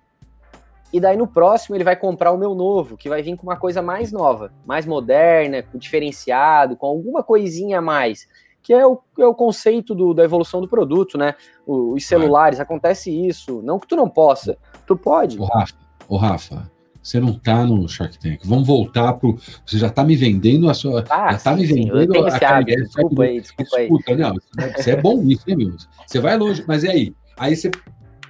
E 0.92 1.00
daí 1.00 1.18
no 1.18 1.28
próximo 1.28 1.76
ele 1.76 1.84
vai 1.84 1.96
comprar 1.96 2.32
o 2.32 2.38
meu 2.38 2.56
novo, 2.56 2.98
que 2.98 3.10
vai 3.10 3.22
vir 3.22 3.36
com 3.36 3.44
uma 3.44 3.58
coisa 3.58 3.82
mais 3.82 4.12
nova, 4.12 4.52
mais 4.66 4.86
moderna, 4.86 5.64
diferenciado, 5.74 6.76
com 6.76 6.88
alguma 6.88 7.24
coisinha 7.24 7.80
a 7.80 7.82
mais. 7.82 8.28
Que 8.62 8.74
é 8.74 8.86
o, 8.86 9.00
é 9.18 9.26
o 9.26 9.34
conceito 9.34 9.96
do, 9.96 10.14
da 10.14 10.24
evolução 10.24 10.62
do 10.62 10.68
produto, 10.68 11.18
né? 11.18 11.36
os 11.66 12.06
celulares, 12.06 12.60
acontece 12.60 13.10
isso. 13.10 13.62
Não 13.64 13.80
que 13.80 13.88
tu 13.88 13.96
não 13.96 14.10
possa, 14.10 14.58
tu 14.86 14.98
pode. 14.98 15.40
O 15.40 15.46
Rafa, 15.46 15.76
o 16.08 16.18
Rafa 16.18 16.79
você 17.02 17.20
não 17.20 17.32
está 17.32 17.66
no 17.66 17.88
Shark 17.88 18.20
Tank. 18.20 18.40
Vamos 18.46 18.68
voltar 18.68 19.14
pro. 19.14 19.38
Você 19.66 19.78
já 19.78 19.88
está 19.88 20.04
me 20.04 20.16
vendendo 20.16 20.70
a 20.70 20.74
sua. 20.74 21.04
Ah, 21.10 21.32
já 21.32 21.38
está 21.38 21.56
me 21.56 21.66
vendendo 21.66 22.14
sim, 22.14 22.20
a 22.20 22.40
cara. 22.40 22.64
Desculpa 22.64 23.24
aí, 23.24 23.42
desculpa 23.42 23.78
aí. 23.78 23.84
Escuta, 23.86 24.16
não, 24.16 24.36
você 24.76 24.92
é 24.92 24.96
bom 24.96 25.18
nisso, 25.22 25.44
né, 25.48 25.56
meu? 25.56 25.74
Você 26.06 26.20
vai 26.20 26.38
longe, 26.38 26.64
mas 26.68 26.84
e 26.84 26.90
aí? 26.90 27.16
Aí 27.38 27.56
você 27.56 27.72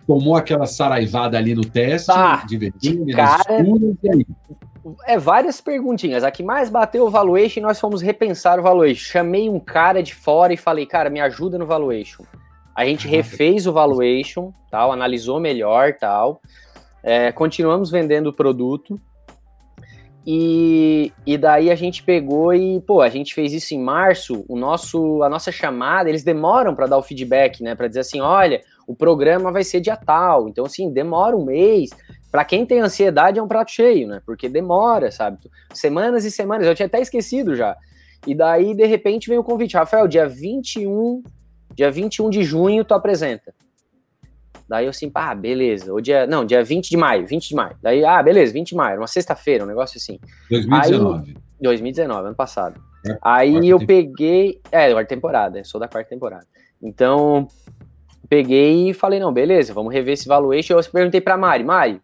tomou 0.05 0.35
aquela 0.35 0.65
saraivada 0.65 1.37
ali 1.37 1.53
no 1.53 1.61
teste, 1.61 2.07
tá, 2.07 2.43
de 2.45 2.57
verdinho, 2.57 3.15
cara, 3.15 3.41
escuras, 3.41 3.95
e 4.03 4.09
aí? 4.09 4.25
É 5.05 5.17
várias 5.17 5.61
perguntinhas. 5.61 6.23
A 6.23 6.31
que 6.31 6.41
mais 6.41 6.69
bateu 6.69 7.05
o 7.05 7.09
valuation, 7.09 7.61
nós 7.61 7.79
fomos 7.79 8.01
repensar 8.01 8.59
o 8.59 8.63
valuation. 8.63 9.11
Chamei 9.11 9.49
um 9.49 9.59
cara 9.59 10.01
de 10.01 10.15
fora 10.15 10.53
e 10.53 10.57
falei, 10.57 10.85
cara, 10.85 11.09
me 11.09 11.19
ajuda 11.19 11.57
no 11.57 11.65
valuation. 11.65 12.23
A 12.75 12.85
gente 12.85 13.07
ah, 13.07 13.11
refez 13.11 13.67
o 13.67 13.73
valuation, 13.73 14.53
tal, 14.71 14.91
analisou 14.91 15.39
melhor, 15.39 15.93
tal. 15.99 16.41
É, 17.03 17.31
continuamos 17.31 17.89
vendendo 17.89 18.27
o 18.27 18.33
produto. 18.33 18.99
E, 20.25 21.11
e 21.25 21.37
daí 21.37 21.71
a 21.71 21.75
gente 21.75 22.03
pegou 22.03 22.53
e, 22.53 22.81
pô, 22.81 23.01
a 23.01 23.09
gente 23.09 23.33
fez 23.33 23.53
isso 23.53 23.73
em 23.73 23.81
março. 23.81 24.45
O 24.47 24.55
nosso, 24.55 25.23
a 25.23 25.29
nossa 25.29 25.51
chamada, 25.51 26.09
eles 26.09 26.23
demoram 26.23 26.75
para 26.75 26.87
dar 26.87 26.97
o 26.97 27.03
feedback, 27.03 27.63
né? 27.63 27.73
Para 27.73 27.87
dizer 27.87 28.01
assim, 28.01 28.19
olha, 28.19 28.61
o 28.85 28.95
programa 28.95 29.51
vai 29.51 29.63
ser 29.63 29.79
dia 29.79 29.95
tal. 29.95 30.47
Então, 30.47 30.65
assim, 30.65 30.91
demora 30.91 31.35
um 31.35 31.45
mês. 31.45 31.89
Para 32.31 32.45
quem 32.45 32.65
tem 32.65 32.79
ansiedade 32.79 33.39
é 33.39 33.41
um 33.43 33.47
prato 33.47 33.71
cheio, 33.71 34.07
né? 34.07 34.21
Porque 34.25 34.47
demora, 34.47 35.09
sabe? 35.09 35.37
Semanas 35.73 36.25
e 36.25 36.31
semanas. 36.31 36.67
Eu 36.67 36.75
tinha 36.75 36.85
até 36.85 37.01
esquecido 37.01 37.55
já. 37.55 37.75
E 38.27 38.35
daí, 38.35 38.75
de 38.75 38.85
repente, 38.85 39.29
vem 39.29 39.39
o 39.39 39.43
convite. 39.43 39.77
Rafael, 39.77 40.07
dia 40.07 40.27
21, 40.27 41.23
dia 41.73 41.89
21 41.89 42.29
de 42.29 42.43
junho, 42.43 42.83
tu 42.83 42.93
apresenta. 42.93 43.53
Daí 44.69 44.85
eu 44.85 44.91
assim, 44.91 45.11
ah, 45.15 45.33
beleza. 45.33 45.91
O 45.91 45.99
dia, 45.99 46.27
não, 46.27 46.45
dia 46.45 46.63
20 46.63 46.89
de 46.89 46.95
maio, 46.95 47.25
20 47.25 47.49
de 47.49 47.55
maio. 47.55 47.75
Daí, 47.81 48.05
ah, 48.05 48.21
beleza, 48.21 48.53
20 48.53 48.69
de 48.69 48.75
maio, 48.75 48.99
uma 48.99 49.07
sexta-feira, 49.07 49.63
um 49.63 49.67
negócio 49.67 49.97
assim. 49.97 50.19
2019. 50.51 51.31
Aí, 51.31 51.37
2019, 51.59 52.27
ano 52.27 52.35
passado. 52.35 52.79
É, 53.05 53.17
aí 53.19 53.55
eu 53.55 53.79
temporada. 53.79 53.85
peguei, 53.87 54.61
é, 54.71 54.91
quarta 54.91 55.09
temporada, 55.09 55.63
sou 55.63 55.81
da 55.81 55.87
quarta 55.87 56.09
temporada. 56.09 56.45
Então, 56.81 57.47
peguei 58.29 58.91
e 58.91 58.93
falei, 58.93 59.19
não, 59.19 59.33
beleza, 59.33 59.73
vamos 59.73 59.91
rever 59.91 60.13
esse 60.13 60.27
valuation. 60.27 60.77
Eu 60.77 60.83
perguntei 60.83 61.19
pra 61.19 61.35
Mari, 61.35 61.63
Mari, 61.63 61.99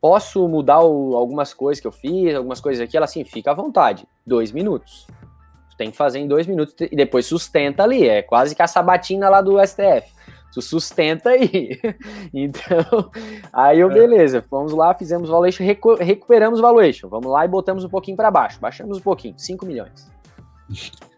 posso 0.00 0.48
mudar 0.48 0.80
o, 0.80 1.14
algumas 1.14 1.52
coisas 1.52 1.80
que 1.80 1.86
eu 1.86 1.92
fiz, 1.92 2.34
algumas 2.34 2.60
coisas 2.60 2.82
aqui. 2.82 2.96
Ela 2.96 3.04
assim, 3.04 3.24
fica 3.24 3.50
à 3.50 3.54
vontade. 3.54 4.06
Dois 4.26 4.52
minutos. 4.52 5.06
tem 5.76 5.90
que 5.90 5.96
fazer 5.98 6.18
em 6.18 6.26
dois 6.26 6.46
minutos 6.46 6.74
e 6.80 6.96
depois 6.96 7.26
sustenta 7.26 7.82
ali. 7.82 8.08
É 8.08 8.22
quase 8.22 8.56
que 8.56 8.62
a 8.62 8.66
sabatina 8.66 9.28
lá 9.28 9.42
do 9.42 9.58
STF. 9.64 10.10
Tu 10.52 10.62
sustenta 10.62 11.30
aí. 11.30 11.78
Então, 12.32 13.10
aí 13.52 13.80
eu, 13.80 13.90
é. 13.90 13.94
beleza, 13.94 14.44
vamos 14.50 14.72
lá, 14.72 14.94
fizemos 14.94 15.28
valuation, 15.28 15.64
recu 15.64 15.94
recuperamos 15.94 16.58
o 16.58 16.62
valuation. 16.62 17.08
Vamos 17.08 17.26
lá 17.26 17.44
e 17.44 17.48
botamos 17.48 17.84
um 17.84 17.88
pouquinho 17.88 18.16
para 18.16 18.30
baixo. 18.30 18.60
Baixamos 18.60 18.98
um 18.98 19.00
pouquinho, 19.00 19.34
5 19.36 19.66
milhões. 19.66 20.10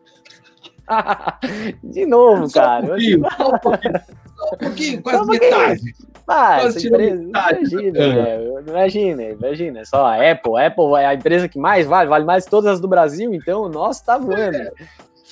De 1.85 2.07
novo, 2.07 2.49
só 2.49 2.61
cara. 2.61 2.85
Um 2.85 2.89
pouquinho, 2.89 3.22
só 3.37 3.49
um 3.49 3.59
pouquinho, 3.59 4.01
só 4.37 4.55
um 4.55 4.59
pouquinho 4.59 5.03
quase 5.03 5.30
metade. 5.30 5.80
Ah, 6.28 6.59
quase 6.61 6.87
empresa, 6.87 7.22
imagina, 7.22 7.99
é. 7.99 8.62
imagina, 8.66 9.22
imagina. 9.22 9.85
Só 9.85 10.07
a 10.07 10.30
Apple, 10.30 10.57
a 10.57 10.66
Apple 10.66 10.95
é 10.95 11.07
a 11.07 11.14
empresa 11.14 11.49
que 11.49 11.59
mais 11.59 11.87
vale, 11.87 12.09
vale 12.09 12.24
mais 12.24 12.47
todas 12.47 12.72
as 12.72 12.80
do 12.80 12.89
Brasil, 12.89 13.35
então 13.35 13.62
o 13.62 13.68
nosso 13.68 14.05
tá 14.05 14.16
voando. 14.16 14.57
É. 14.57 14.72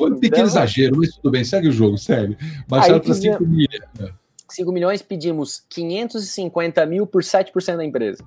Foi 0.00 0.10
um 0.12 0.18
pequeno 0.18 0.46
exagero, 0.46 0.96
mas 0.96 1.14
tudo 1.14 1.30
bem, 1.30 1.44
segue 1.44 1.68
o 1.68 1.72
jogo, 1.72 1.98
sério. 1.98 2.34
Baixaram 2.66 3.00
para 3.00 3.12
5 3.12 3.44
milhas. 3.44 3.80
5 4.48 4.72
milhões, 4.72 5.02
pedimos 5.02 5.62
550 5.68 6.86
mil 6.86 7.06
por 7.06 7.22
7% 7.22 7.76
da 7.76 7.84
empresa. 7.84 8.24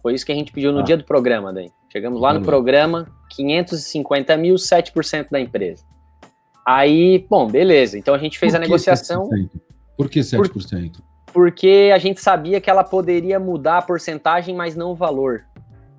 Foi 0.00 0.14
isso 0.14 0.24
que 0.24 0.30
a 0.30 0.34
gente 0.34 0.52
pediu 0.52 0.72
no 0.72 0.80
ah. 0.80 0.82
dia 0.82 0.96
do 0.96 1.04
programa, 1.04 1.52
daí. 1.52 1.70
Chegamos 1.90 2.20
lá 2.20 2.32
no 2.32 2.42
programa, 2.42 3.08
550 3.30 4.36
mil, 4.36 4.54
7% 4.54 5.30
da 5.30 5.40
empresa. 5.40 5.84
Aí, 6.64 7.26
bom, 7.28 7.48
beleza. 7.48 7.98
Então 7.98 8.14
a 8.14 8.18
gente 8.18 8.38
fez 8.38 8.54
a 8.54 8.58
negociação. 8.58 9.28
7%? 9.28 9.50
Por 9.96 10.08
que 10.08 10.20
7%? 10.20 10.92
Por, 10.92 11.02
porque 11.32 11.90
a 11.92 11.98
gente 11.98 12.20
sabia 12.20 12.60
que 12.60 12.70
ela 12.70 12.84
poderia 12.84 13.40
mudar 13.40 13.78
a 13.78 13.82
porcentagem, 13.82 14.54
mas 14.54 14.76
não 14.76 14.92
o 14.92 14.94
valor. 14.94 15.44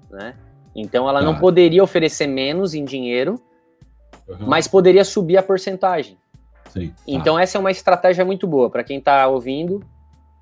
Né? 0.10 0.36
Então 0.76 1.08
ela 1.08 1.22
não 1.22 1.34
tá. 1.34 1.40
poderia 1.40 1.84
oferecer 1.84 2.28
menos 2.28 2.74
em 2.74 2.86
dinheiro, 2.86 3.40
uhum. 4.28 4.48
mas 4.48 4.68
poderia 4.68 5.04
subir 5.04 5.38
a 5.38 5.44
porcentagem. 5.44 6.18
Sim, 6.70 6.88
tá. 6.90 6.96
Então 7.08 7.38
essa 7.38 7.58
é 7.58 7.60
uma 7.60 7.72
estratégia 7.72 8.26
muito 8.26 8.48
boa 8.48 8.70
para 8.70 8.84
quem 8.84 8.98
está 8.98 9.28
ouvindo, 9.28 9.84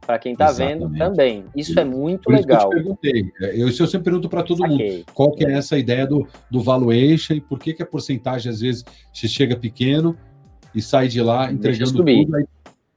para 0.05 0.17
quem 0.17 0.33
está 0.33 0.51
vendo 0.51 0.89
também. 0.97 1.45
Isso 1.55 1.79
é 1.79 1.83
muito 1.83 2.23
Por 2.23 2.33
legal. 2.33 2.57
Isso 2.57 2.65
eu 2.65 2.69
te 2.69 2.75
perguntei. 2.75 3.31
Eu, 3.59 3.67
eu 3.67 3.71
sempre 3.71 4.05
pergunto 4.05 4.29
para 4.29 4.43
todo 4.43 4.65
mundo. 4.67 4.83
Qual 5.13 5.31
que 5.31 5.45
é 5.45 5.53
essa 5.53 5.77
ideia 5.77 6.07
do, 6.07 6.27
do 6.49 6.61
valuation 6.61 7.33
e 7.33 7.41
por 7.41 7.59
que, 7.59 7.73
que 7.73 7.83
a 7.83 7.85
porcentagem 7.85 8.51
às 8.51 8.61
vezes 8.61 8.83
se 9.13 9.27
chega 9.27 9.55
pequeno 9.55 10.17
e 10.73 10.81
sai 10.81 11.07
de 11.07 11.21
lá 11.21 11.51
entregando 11.51 11.91
tudo. 11.91 12.35
Aí, 12.35 12.45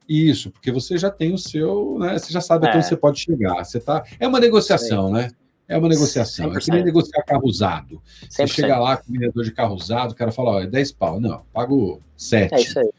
isso, 0.07 0.51
porque 0.51 0.71
você 0.71 0.97
já 0.97 1.09
tem 1.09 1.33
o 1.33 1.37
seu, 1.37 1.97
né? 1.99 2.17
Você 2.17 2.31
já 2.31 2.39
sabe 2.39 2.65
é. 2.65 2.69
até 2.69 2.77
onde 2.77 2.87
você 2.87 2.97
pode 2.97 3.19
chegar. 3.19 3.63
Você 3.63 3.79
tá, 3.79 4.03
é 4.19 4.27
uma 4.27 4.39
negociação, 4.39 5.11
né? 5.11 5.29
É 5.67 5.77
uma 5.77 5.89
negociação. 5.89 6.51
100%. 6.51 6.57
É 6.57 6.59
que 6.59 6.71
nem 6.71 6.83
negociar 6.83 7.23
carro 7.23 7.45
usado. 7.45 8.01
Você 8.29 8.43
100%. 8.43 8.47
chega 8.47 8.79
lá 8.79 8.97
com 8.97 9.09
o 9.09 9.13
vendedor 9.13 9.43
de 9.43 9.51
carro 9.51 9.75
usado, 9.75 10.11
o 10.11 10.15
cara 10.15 10.31
fala, 10.31 10.51
ó, 10.51 10.61
é 10.61 10.67
10 10.67 10.91
pau. 10.93 11.19
Não, 11.19 11.43
pago 11.51 11.99
7. 12.15 12.53
É 12.53 12.59
isso 12.61 12.79
aí. 12.79 12.89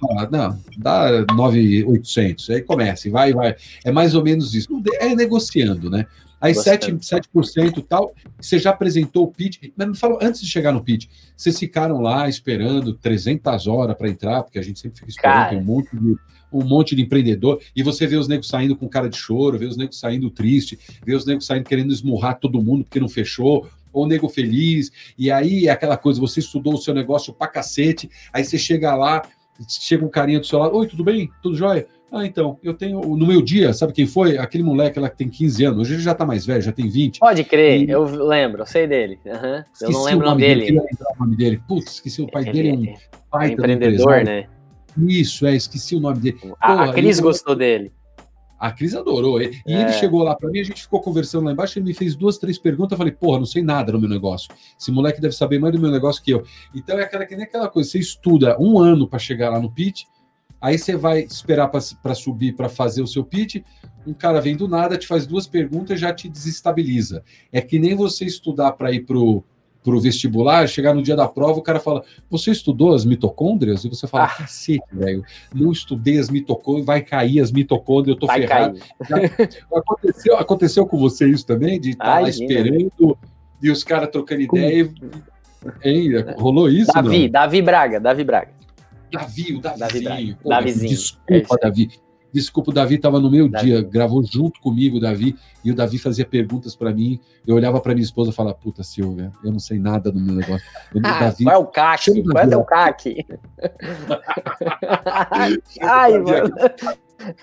Fala, 0.00 0.28
não, 0.30 0.58
dá 0.78 1.26
9,800. 1.34 2.48
Aí 2.50 2.62
começa, 2.62 3.06
e 3.06 3.10
vai, 3.10 3.34
vai. 3.34 3.54
É 3.84 3.92
mais 3.92 4.14
ou 4.14 4.22
menos 4.22 4.54
isso. 4.54 4.68
É 4.98 5.14
negociando, 5.14 5.90
né? 5.90 6.06
Aí 6.40 6.52
7%, 6.52 7.00
7% 7.00 7.84
tal, 7.88 8.14
você 8.40 8.58
já 8.58 8.70
apresentou 8.70 9.24
o 9.24 9.28
pitch, 9.28 9.70
mas 9.76 9.88
me 9.88 9.96
fala, 9.96 10.18
antes 10.20 10.40
de 10.40 10.46
chegar 10.46 10.72
no 10.72 10.82
pitch, 10.82 11.06
vocês 11.36 11.58
ficaram 11.58 12.00
lá 12.00 12.28
esperando 12.28 12.92
300 12.94 13.66
horas 13.66 13.96
para 13.96 14.08
entrar, 14.08 14.42
porque 14.42 14.58
a 14.58 14.62
gente 14.62 14.78
sempre 14.78 14.98
fica 14.98 15.10
esperando, 15.10 15.58
um 15.58 15.64
monte 15.64 15.96
de 15.96 16.16
um 16.52 16.64
monte 16.64 16.94
de 16.94 17.02
empreendedor, 17.02 17.60
e 17.74 17.82
você 17.82 18.06
vê 18.06 18.14
os 18.14 18.28
negros 18.28 18.46
saindo 18.46 18.76
com 18.76 18.88
cara 18.88 19.08
de 19.08 19.16
choro, 19.16 19.58
vê 19.58 19.66
os 19.66 19.76
negros 19.76 19.98
saindo 19.98 20.30
triste, 20.30 20.78
vê 21.04 21.12
os 21.12 21.26
negros 21.26 21.46
saindo 21.46 21.64
querendo 21.64 21.92
esmurrar 21.92 22.38
todo 22.38 22.62
mundo 22.62 22.84
porque 22.84 23.00
não 23.00 23.08
fechou, 23.08 23.68
ou 23.92 24.06
nego 24.06 24.28
feliz, 24.28 24.92
e 25.18 25.32
aí 25.32 25.66
é 25.66 25.70
aquela 25.70 25.96
coisa, 25.96 26.20
você 26.20 26.38
estudou 26.38 26.74
o 26.74 26.78
seu 26.78 26.94
negócio 26.94 27.32
pra 27.32 27.48
cacete, 27.48 28.08
aí 28.32 28.44
você 28.44 28.56
chega 28.56 28.94
lá, 28.94 29.22
chega 29.68 30.04
um 30.04 30.08
carinha 30.08 30.38
do 30.38 30.46
seu 30.46 30.58
lado, 30.58 30.76
oi, 30.76 30.86
tudo 30.86 31.02
bem? 31.02 31.30
Tudo 31.42 31.56
jóia? 31.56 31.86
Ah, 32.14 32.24
então, 32.24 32.60
eu 32.62 32.72
tenho, 32.72 33.00
no 33.00 33.26
meu 33.26 33.42
dia, 33.42 33.72
sabe 33.72 33.92
quem 33.92 34.06
foi? 34.06 34.38
Aquele 34.38 34.62
moleque 34.62 35.00
lá 35.00 35.10
que 35.10 35.16
tem 35.16 35.28
15 35.28 35.64
anos, 35.64 35.80
hoje 35.80 35.94
ele 35.94 36.02
já 36.02 36.14
tá 36.14 36.24
mais 36.24 36.46
velho, 36.46 36.62
já 36.62 36.70
tem 36.70 36.88
20. 36.88 37.18
Pode 37.18 37.42
crer, 37.42 37.82
e... 37.82 37.90
eu 37.90 38.04
lembro, 38.04 38.62
eu 38.62 38.66
sei 38.66 38.86
dele. 38.86 39.18
Uhum. 39.26 39.64
Eu 39.80 39.90
não 39.90 40.04
lembro 40.04 40.26
o 40.26 40.30
nome 40.30 40.42
dele. 40.42 40.60
dele. 40.66 40.78
O 40.78 41.24
nome 41.24 41.36
dele. 41.36 41.60
Putz, 41.66 41.94
esqueci, 41.94 42.22
o 42.22 42.30
pai 42.30 42.42
ele, 42.42 42.52
dele 42.52 42.68
é 42.68 42.92
um 42.92 43.20
pai 43.28 43.48
é 43.48 43.52
empreendedor, 43.52 44.24
né? 44.24 44.46
Isso, 44.96 45.44
é, 45.44 45.56
esqueci 45.56 45.96
o 45.96 46.00
nome 46.00 46.20
dele. 46.20 46.38
a, 46.60 46.84
a 46.84 46.92
Cris 46.92 47.18
eu... 47.18 47.24
gostou 47.24 47.56
dele. 47.56 47.92
A 48.60 48.70
Cris 48.70 48.94
adorou. 48.94 49.42
E 49.42 49.46
é. 49.66 49.82
ele 49.82 49.92
chegou 49.94 50.22
lá 50.22 50.36
para 50.36 50.48
mim, 50.50 50.60
a 50.60 50.64
gente 50.64 50.82
ficou 50.82 51.00
conversando 51.00 51.46
lá 51.46 51.52
embaixo, 51.52 51.80
ele 51.80 51.86
me 51.86 51.94
fez 51.94 52.14
duas, 52.14 52.38
três 52.38 52.58
perguntas, 52.60 52.92
eu 52.92 52.98
falei, 52.98 53.12
porra, 53.12 53.38
não 53.38 53.46
sei 53.46 53.60
nada 53.60 53.90
do 53.90 54.00
meu 54.00 54.08
negócio. 54.08 54.48
Esse 54.80 54.92
moleque 54.92 55.20
deve 55.20 55.34
saber 55.34 55.58
mais 55.58 55.74
do 55.74 55.80
meu 55.80 55.90
negócio 55.90 56.22
que 56.22 56.30
eu. 56.30 56.44
Então 56.72 56.96
é 56.96 57.02
aquela 57.02 57.26
que 57.26 57.34
nem 57.34 57.44
aquela 57.44 57.68
coisa, 57.68 57.90
você 57.90 57.98
estuda 57.98 58.56
um 58.60 58.78
ano 58.78 59.08
para 59.08 59.18
chegar 59.18 59.50
lá 59.50 59.60
no 59.60 59.70
pitch, 59.70 60.04
aí 60.64 60.78
você 60.78 60.96
vai 60.96 61.20
esperar 61.20 61.68
para 61.68 62.14
subir 62.14 62.56
para 62.56 62.70
fazer 62.70 63.02
o 63.02 63.06
seu 63.06 63.22
pitch, 63.22 63.62
um 64.06 64.14
cara 64.14 64.40
vem 64.40 64.56
do 64.56 64.66
nada, 64.66 64.96
te 64.96 65.06
faz 65.06 65.26
duas 65.26 65.46
perguntas 65.46 65.98
e 65.98 66.00
já 66.00 66.12
te 66.12 66.26
desestabiliza. 66.26 67.22
É 67.52 67.60
que 67.60 67.78
nem 67.78 67.94
você 67.94 68.24
estudar 68.24 68.72
para 68.72 68.90
ir 68.90 69.00
pro 69.00 69.44
para 69.82 69.94
o 69.94 70.00
vestibular, 70.00 70.66
chegar 70.66 70.94
no 70.94 71.02
dia 71.02 71.14
da 71.14 71.28
prova, 71.28 71.58
o 71.58 71.62
cara 71.62 71.78
fala: 71.78 72.02
Você 72.30 72.50
estudou 72.50 72.94
as 72.94 73.04
mitocôndrias? 73.04 73.84
E 73.84 73.88
você 73.90 74.06
fala: 74.06 74.24
ah. 74.24 74.28
Cacete, 74.28 74.82
velho, 74.90 75.22
não 75.54 75.70
estudei 75.70 76.18
as 76.18 76.30
mitocôndrias, 76.30 76.86
vai 76.86 77.02
cair 77.02 77.38
as 77.38 77.52
mitocôndrias, 77.52 78.14
eu 78.14 78.18
tô 78.18 78.26
vai 78.26 78.40
ferrado. 78.40 78.80
Aconteceu, 79.70 80.38
aconteceu 80.38 80.86
com 80.86 80.96
você 80.96 81.28
isso 81.28 81.44
também? 81.44 81.78
De 81.78 81.90
estar 81.90 82.04
tá 82.04 82.20
lá 82.20 82.30
esperando 82.30 83.18
e 83.62 83.70
os 83.70 83.84
caras 83.84 84.08
trocando 84.08 84.40
ideia. 84.40 84.90
Hein? 85.82 86.10
Rolou 86.38 86.70
isso? 86.70 86.90
Davi, 86.90 87.24
não? 87.24 87.30
Davi 87.30 87.60
Braga, 87.60 88.00
Davi 88.00 88.24
Braga. 88.24 88.63
Davi, 89.14 89.54
o 89.54 89.60
Davizinho. 89.60 90.04
Davi 90.04 90.38
Pô, 90.42 90.48
Davizinho. 90.48 90.90
Desculpa, 90.90 91.54
é 91.54 91.58
Davi. 91.58 92.04
Desculpa, 92.34 92.72
o 92.72 92.74
Davi 92.74 92.96
estava 92.96 93.20
no 93.20 93.30
meu 93.30 93.48
Davi. 93.48 93.66
dia, 93.66 93.80
gravou 93.80 94.20
junto 94.24 94.60
comigo 94.60 94.96
o 94.96 95.00
Davi, 95.00 95.36
e 95.64 95.70
o 95.70 95.74
Davi 95.74 95.98
fazia 95.98 96.26
perguntas 96.26 96.74
para 96.74 96.92
mim. 96.92 97.20
Eu 97.46 97.54
olhava 97.54 97.80
para 97.80 97.94
minha 97.94 98.02
esposa 98.02 98.30
e 98.30 98.34
falava: 98.34 98.56
Puta, 98.56 98.82
Silvia, 98.82 99.30
eu 99.44 99.52
não 99.52 99.60
sei 99.60 99.78
nada 99.78 100.10
do 100.10 100.18
meu 100.18 100.34
negócio. 100.34 100.66
Eu, 100.92 101.00
ah, 101.04 101.20
Davi, 101.20 101.44
qual 101.44 101.54
é 101.54 101.58
o 101.58 101.66
CAC? 101.66 102.24
Qual 102.24 102.44
é 102.44 102.56
o 102.56 102.64
CAC? 102.64 103.16
Ai, 105.80 106.18
mano. 106.18 106.52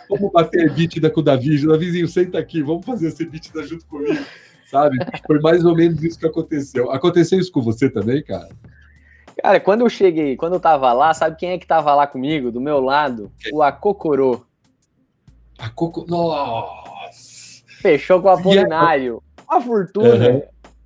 Vamos 0.10 0.32
bater 0.34 0.70
bítida 0.74 1.10
com 1.10 1.22
o 1.22 1.24
Davi. 1.24 1.66
Davizinho, 1.66 2.10
senta 2.10 2.38
aqui, 2.38 2.62
vamos 2.62 2.86
fazer 2.86 3.08
esse 3.08 3.26
bítida 3.26 3.64
junto 3.64 3.86
comigo. 3.86 4.22
Sabe? 4.70 4.98
Foi 5.26 5.40
mais 5.40 5.64
ou 5.64 5.74
menos 5.74 6.04
isso 6.04 6.20
que 6.20 6.26
aconteceu. 6.26 6.92
Aconteceu 6.92 7.40
isso 7.40 7.52
com 7.52 7.62
você 7.62 7.90
também, 7.90 8.22
cara? 8.24 8.50
Cara, 9.42 9.60
quando 9.60 9.82
eu 9.82 9.90
cheguei, 9.90 10.36
quando 10.36 10.54
eu 10.54 10.60
tava 10.60 10.92
lá, 10.94 11.14
sabe 11.14 11.38
quem 11.38 11.52
é 11.52 11.58
que 11.58 11.68
tava 11.68 11.94
lá 11.94 12.08
comigo, 12.08 12.52
do 12.52 12.60
meu 12.60 12.80
lado? 12.80 13.32
O 13.54 13.62
Akokorô. 13.62 14.42
A 15.62 15.70
Coco. 15.70 16.06
Nossa! 16.10 17.64
Fechou 17.82 18.20
com 18.20 18.28
o 18.28 18.32
Apolinário. 18.32 19.22
Uma 19.48 19.62
fortuna. 19.62 20.30
Uhum. 20.30 20.42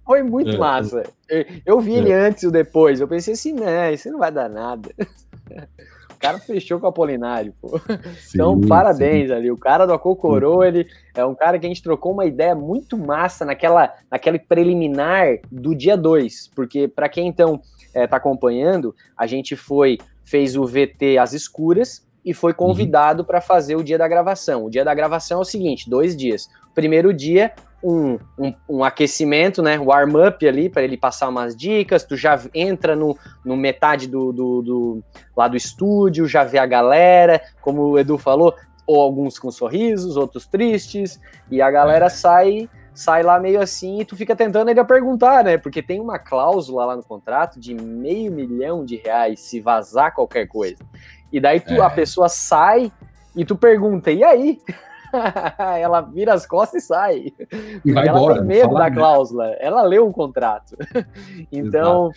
Foi 0.05 0.21
muito 0.21 0.51
uhum. 0.51 0.59
massa. 0.59 1.03
Eu, 1.29 1.45
eu 1.65 1.79
vi 1.79 1.93
ele 1.93 2.11
antes 2.11 2.43
e 2.43 2.51
depois. 2.51 2.99
Eu 2.99 3.07
pensei 3.07 3.33
assim, 3.33 3.53
não, 3.53 3.89
isso 3.91 4.11
não 4.11 4.19
vai 4.19 4.31
dar 4.31 4.49
nada. 4.49 4.93
O 6.15 6.17
cara 6.17 6.39
fechou 6.39 6.79
com 6.79 6.85
o 6.85 6.89
Apolinário, 6.89 7.53
pô. 7.61 7.77
Sim, 8.17 8.35
então, 8.35 8.59
parabéns 8.61 9.27
sim. 9.27 9.33
ali. 9.33 9.51
O 9.51 9.57
cara 9.57 9.85
do 9.85 9.93
Acocorô, 9.93 10.63
ele 10.63 10.87
é 11.13 11.23
um 11.25 11.35
cara 11.35 11.59
que 11.59 11.65
a 11.65 11.69
gente 11.69 11.83
trocou 11.83 12.13
uma 12.13 12.25
ideia 12.25 12.55
muito 12.55 12.97
massa 12.97 13.43
naquela, 13.43 13.93
naquele 14.09 14.39
preliminar 14.39 15.37
do 15.51 15.75
dia 15.75 15.95
2. 15.95 16.51
Porque, 16.55 16.87
para 16.87 17.09
quem 17.09 17.27
então 17.27 17.61
é, 17.95 18.05
tá 18.05 18.17
acompanhando, 18.17 18.93
a 19.17 19.25
gente 19.25 19.55
foi, 19.55 19.97
fez 20.23 20.55
o 20.55 20.65
VT 20.65 21.17
às 21.17 21.33
escuras, 21.33 22.05
e 22.25 22.33
foi 22.33 22.51
uhum. 22.51 22.57
convidado 22.57 23.21
uhum. 23.21 23.27
para 23.27 23.39
fazer 23.39 23.75
o 23.75 23.83
dia 23.83 23.97
da 23.97 24.07
gravação. 24.07 24.65
O 24.65 24.69
dia 24.69 24.83
da 24.83 24.93
gravação 24.93 25.37
é 25.37 25.41
o 25.41 25.45
seguinte: 25.45 25.89
dois 25.89 26.17
dias. 26.17 26.49
Primeiro 26.73 27.13
dia, 27.13 27.53
um, 27.83 28.17
um, 28.37 28.53
um 28.67 28.83
aquecimento, 28.83 29.61
né? 29.61 29.77
Warm-up 29.77 30.45
ali 30.45 30.67
para 30.67 30.81
ele 30.81 30.97
passar 30.97 31.29
umas 31.29 31.55
dicas. 31.55 32.03
Tu 32.03 32.17
já 32.17 32.41
entra 32.53 32.95
no, 32.95 33.15
no 33.45 33.55
metade 33.55 34.07
do, 34.07 34.33
do, 34.33 34.61
do, 34.63 35.03
lá 35.37 35.47
do 35.47 35.55
estúdio, 35.55 36.27
já 36.27 36.43
vê 36.43 36.57
a 36.57 36.65
galera, 36.65 37.39
como 37.61 37.83
o 37.83 37.99
Edu 37.99 38.17
falou, 38.17 38.55
ou 38.87 39.01
alguns 39.01 39.37
com 39.37 39.51
sorrisos, 39.51 40.17
outros 40.17 40.47
tristes, 40.47 41.19
e 41.49 41.61
a 41.61 41.69
galera 41.69 42.07
é. 42.07 42.09
sai 42.09 42.69
sai 42.95 43.21
lá 43.21 43.39
meio 43.39 43.61
assim 43.61 43.99
e 43.99 44.05
tu 44.05 44.15
fica 44.15 44.35
tentando 44.35 44.69
ainda 44.69 44.85
perguntar, 44.85 45.43
né? 45.43 45.57
Porque 45.57 45.83
tem 45.83 45.99
uma 45.99 46.17
cláusula 46.17 46.85
lá 46.85 46.95
no 46.95 47.03
contrato 47.03 47.59
de 47.59 47.75
meio 47.75 48.31
milhão 48.31 48.85
de 48.85 48.95
reais 48.95 49.41
se 49.41 49.59
vazar 49.59 50.15
qualquer 50.15 50.47
coisa. 50.47 50.77
E 51.31 51.39
daí 51.39 51.59
tu, 51.59 51.73
é. 51.73 51.81
a 51.81 51.89
pessoa 51.89 52.29
sai 52.29 52.91
e 53.35 53.43
tu 53.43 53.57
pergunta, 53.57 54.09
e 54.09 54.23
aí? 54.23 54.61
ela 55.79 56.01
vira 56.01 56.33
as 56.33 56.45
costas 56.45 56.83
e 56.83 56.87
sai. 56.87 57.33
E 57.83 57.91
vai 57.91 58.07
ela 58.07 58.17
embora, 58.17 58.35
tem 58.35 58.43
medo 58.45 58.73
da 58.73 58.89
cláusula. 58.89 59.47
Ela 59.59 59.81
leu 59.81 60.07
o 60.07 60.13
contrato. 60.13 60.77
então, 61.51 62.11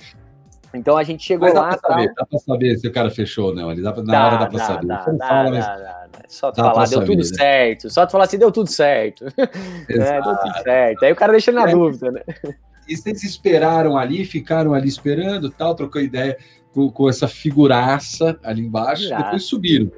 Então 0.74 0.96
a 0.96 1.02
gente 1.02 1.24
chegou 1.24 1.52
lá. 1.52 1.70
Dá 1.70 1.78
pra, 1.78 1.90
saber, 1.90 2.14
dá 2.14 2.26
pra 2.26 2.38
saber 2.38 2.76
se 2.78 2.86
o 2.86 2.92
cara 2.92 3.10
fechou 3.10 3.46
ou 3.46 3.54
não. 3.54 3.70
Ali 3.70 3.82
dá 3.82 3.92
pra, 3.92 4.02
na 4.02 4.12
dá, 4.12 4.26
hora 4.26 4.36
dá 4.36 4.46
pra 4.46 4.58
dá, 4.58 4.64
saber. 4.64 4.86
Dá, 4.86 5.04
dá, 5.04 5.28
fala, 5.28 5.50
mas... 5.50 5.66
dá, 5.66 6.08
Só 6.28 6.52
tu 6.52 6.56
falar, 6.56 6.88
deu 6.88 7.04
tudo 7.04 7.18
né? 7.18 7.24
certo. 7.24 7.90
Só 7.90 8.06
tu 8.06 8.12
falar 8.12 8.24
assim, 8.24 8.38
deu 8.38 8.52
tudo 8.52 8.70
certo. 8.70 9.24
é, 9.88 10.20
deu 10.20 10.36
tudo 10.36 10.62
certo. 10.62 11.04
Aí 11.04 11.12
o 11.12 11.16
cara 11.16 11.32
deixa 11.32 11.52
na 11.52 11.68
é, 11.68 11.72
dúvida, 11.72 12.10
né? 12.10 12.22
E 12.86 12.96
vocês 12.96 13.22
esperaram 13.22 13.96
ali, 13.96 14.24
ficaram 14.24 14.74
ali 14.74 14.88
esperando, 14.88 15.50
tal, 15.50 15.74
trocou 15.74 16.00
ideia 16.00 16.36
com, 16.72 16.90
com 16.90 17.08
essa 17.08 17.28
figuraça 17.28 18.38
ali 18.42 18.62
embaixo, 18.62 19.08
depois 19.08 19.44
subiram. 19.44 19.90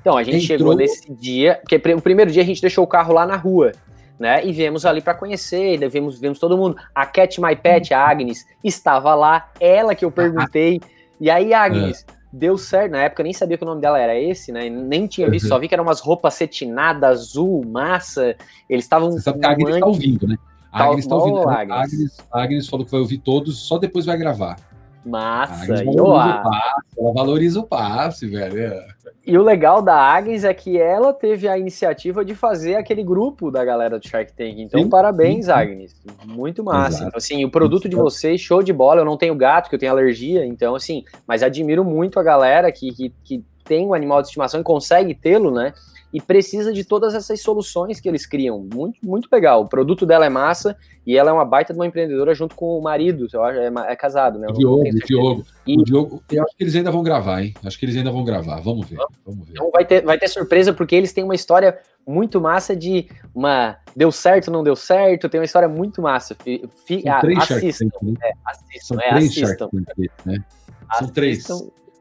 Então, 0.00 0.16
a 0.16 0.22
gente 0.22 0.44
Entrou... 0.44 0.58
chegou 0.58 0.76
nesse 0.76 1.12
dia, 1.12 1.60
porque 1.62 1.76
o 1.76 2.00
primeiro 2.00 2.30
dia 2.30 2.42
a 2.42 2.46
gente 2.46 2.60
deixou 2.60 2.84
o 2.84 2.86
carro 2.86 3.12
lá 3.12 3.26
na 3.26 3.36
rua 3.36 3.72
né? 4.20 4.44
E 4.44 4.52
viemos 4.52 4.84
ali 4.84 5.00
para 5.00 5.14
conhecer, 5.14 5.88
vimos, 5.88 6.20
vimos 6.20 6.38
todo 6.38 6.56
mundo. 6.56 6.76
A 6.94 7.06
Cat 7.06 7.40
My 7.40 7.56
Pet, 7.56 7.94
a 7.94 8.06
Agnes, 8.06 8.46
estava 8.62 9.14
lá, 9.14 9.48
ela 9.58 9.94
que 9.94 10.04
eu 10.04 10.12
perguntei. 10.12 10.78
E 11.18 11.30
aí, 11.30 11.54
Agnes, 11.54 12.04
é. 12.06 12.12
deu 12.30 12.58
certo. 12.58 12.92
Na 12.92 12.98
época 12.98 13.22
eu 13.22 13.24
nem 13.24 13.32
sabia 13.32 13.56
que 13.56 13.64
o 13.64 13.66
nome 13.66 13.80
dela 13.80 13.98
era 13.98 14.14
esse, 14.18 14.52
né? 14.52 14.68
Nem 14.68 15.06
tinha 15.06 15.28
visto, 15.30 15.44
uhum. 15.46 15.48
só 15.48 15.58
vi 15.58 15.68
que 15.68 15.74
eram 15.74 15.84
umas 15.84 16.00
roupas 16.00 16.34
cetinadas, 16.34 17.20
azul, 17.20 17.64
massa. 17.66 18.36
Eles 18.68 18.84
estavam. 18.84 19.10
Você 19.12 19.22
sabe 19.22 19.40
que 19.40 19.46
a 19.46 19.50
Agnes 19.50 19.74
está 19.74 19.86
ouvindo, 19.86 20.28
né? 20.28 20.36
A 20.70 20.84
Agnes 20.84 21.04
está 21.06 21.16
ouvindo. 21.16 21.48
Agnes. 21.48 21.70
A 21.70 21.82
Agnes, 21.82 22.18
a 22.30 22.42
Agnes 22.42 22.68
falou 22.68 22.84
que 22.84 22.92
vai 22.92 23.00
ouvir 23.00 23.18
todos, 23.18 23.58
só 23.58 23.78
depois 23.78 24.04
vai 24.04 24.18
gravar. 24.18 24.56
Massa, 25.04 25.82
e 25.82 25.96
ela 25.96 26.42
valoriza 27.14 27.58
o 27.58 27.66
passe, 27.66 28.26
velho. 28.26 28.82
E 29.26 29.36
o 29.36 29.42
legal 29.42 29.82
da 29.82 29.94
Agnes 29.94 30.44
é 30.44 30.54
que 30.54 30.80
ela 30.80 31.12
teve 31.12 31.46
a 31.46 31.58
iniciativa 31.58 32.24
de 32.24 32.34
fazer 32.34 32.76
aquele 32.76 33.04
grupo 33.04 33.50
da 33.50 33.62
galera 33.64 33.98
do 33.98 34.08
Shark 34.08 34.32
Tank. 34.32 34.58
Então, 34.58 34.82
sim, 34.82 34.88
parabéns, 34.88 35.44
sim. 35.44 35.52
Agnes. 35.52 35.94
Muito 36.24 36.64
massa. 36.64 37.04
Então, 37.04 37.18
assim, 37.18 37.44
o 37.44 37.50
produto 37.50 37.88
de 37.88 37.96
vocês, 37.96 38.40
show 38.40 38.62
de 38.62 38.72
bola. 38.72 39.02
Eu 39.02 39.04
não 39.04 39.18
tenho 39.18 39.34
gato, 39.34 39.68
que 39.68 39.74
eu 39.74 39.78
tenho 39.78 39.92
alergia, 39.92 40.46
então, 40.46 40.74
assim, 40.74 41.04
mas 41.26 41.42
admiro 41.42 41.84
muito 41.84 42.18
a 42.18 42.22
galera 42.22 42.72
que, 42.72 42.92
que, 42.92 43.14
que 43.22 43.44
tem 43.64 43.86
um 43.86 43.94
animal 43.94 44.22
de 44.22 44.28
estimação 44.28 44.60
e 44.60 44.64
consegue 44.64 45.14
tê-lo, 45.14 45.50
né? 45.50 45.74
E 46.12 46.20
precisa 46.20 46.72
de 46.72 46.84
todas 46.84 47.14
essas 47.14 47.40
soluções 47.40 48.00
que 48.00 48.08
eles 48.08 48.26
criam. 48.26 48.66
Muito, 48.72 48.98
muito 49.02 49.28
legal. 49.30 49.62
O 49.62 49.68
produto 49.68 50.04
dela 50.04 50.26
é 50.26 50.28
massa 50.28 50.76
e 51.06 51.16
ela 51.16 51.30
é 51.30 51.32
uma 51.32 51.44
baita 51.44 51.72
de 51.72 51.78
uma 51.78 51.86
empreendedora 51.86 52.34
junto 52.34 52.54
com 52.54 52.78
o 52.78 52.82
marido, 52.82 53.26
eu 53.32 53.42
acho, 53.42 53.58
é, 53.58 53.72
é 53.92 53.96
casado, 53.96 54.38
né? 54.38 54.48
Diogo, 54.52 54.82
o 54.82 55.06
Diogo, 55.06 55.44
e... 55.66 55.80
o 55.80 55.84
Diogo, 55.84 56.22
eu 56.30 56.42
acho 56.42 56.56
que 56.56 56.64
eles 56.64 56.76
ainda 56.76 56.90
vão 56.90 57.02
gravar, 57.02 57.42
hein? 57.42 57.54
Acho 57.64 57.78
que 57.78 57.84
eles 57.84 57.96
ainda 57.96 58.10
vão 58.10 58.24
gravar. 58.24 58.60
Vamos 58.60 58.88
ver. 58.88 58.98
Vamos 59.24 59.46
ver. 59.46 59.52
Então 59.52 59.70
vai 59.70 59.84
ter, 59.84 60.04
vai 60.04 60.18
ter 60.18 60.28
surpresa 60.28 60.72
porque 60.72 60.94
eles 60.94 61.12
têm 61.12 61.24
uma 61.24 61.34
história 61.34 61.78
muito 62.06 62.40
massa 62.40 62.74
de 62.74 63.08
uma 63.34 63.76
deu 63.94 64.10
certo, 64.10 64.50
não 64.50 64.62
deu 64.62 64.76
certo, 64.76 65.28
tem 65.28 65.40
uma 65.40 65.44
história 65.44 65.68
muito 65.68 66.02
massa. 66.02 66.34
Fi, 66.34 66.68
fi, 66.86 67.02
três 67.20 67.38
assistam, 67.38 67.88
né? 68.02 68.14
é, 68.22 68.32
assistam, 68.46 68.94
São 68.94 69.00
é, 69.00 69.08
três 69.10 69.24
assistam. 69.30 69.68
Shark 69.72 70.10
né? 70.24 70.44
São 70.98 71.08
três. 71.08 71.46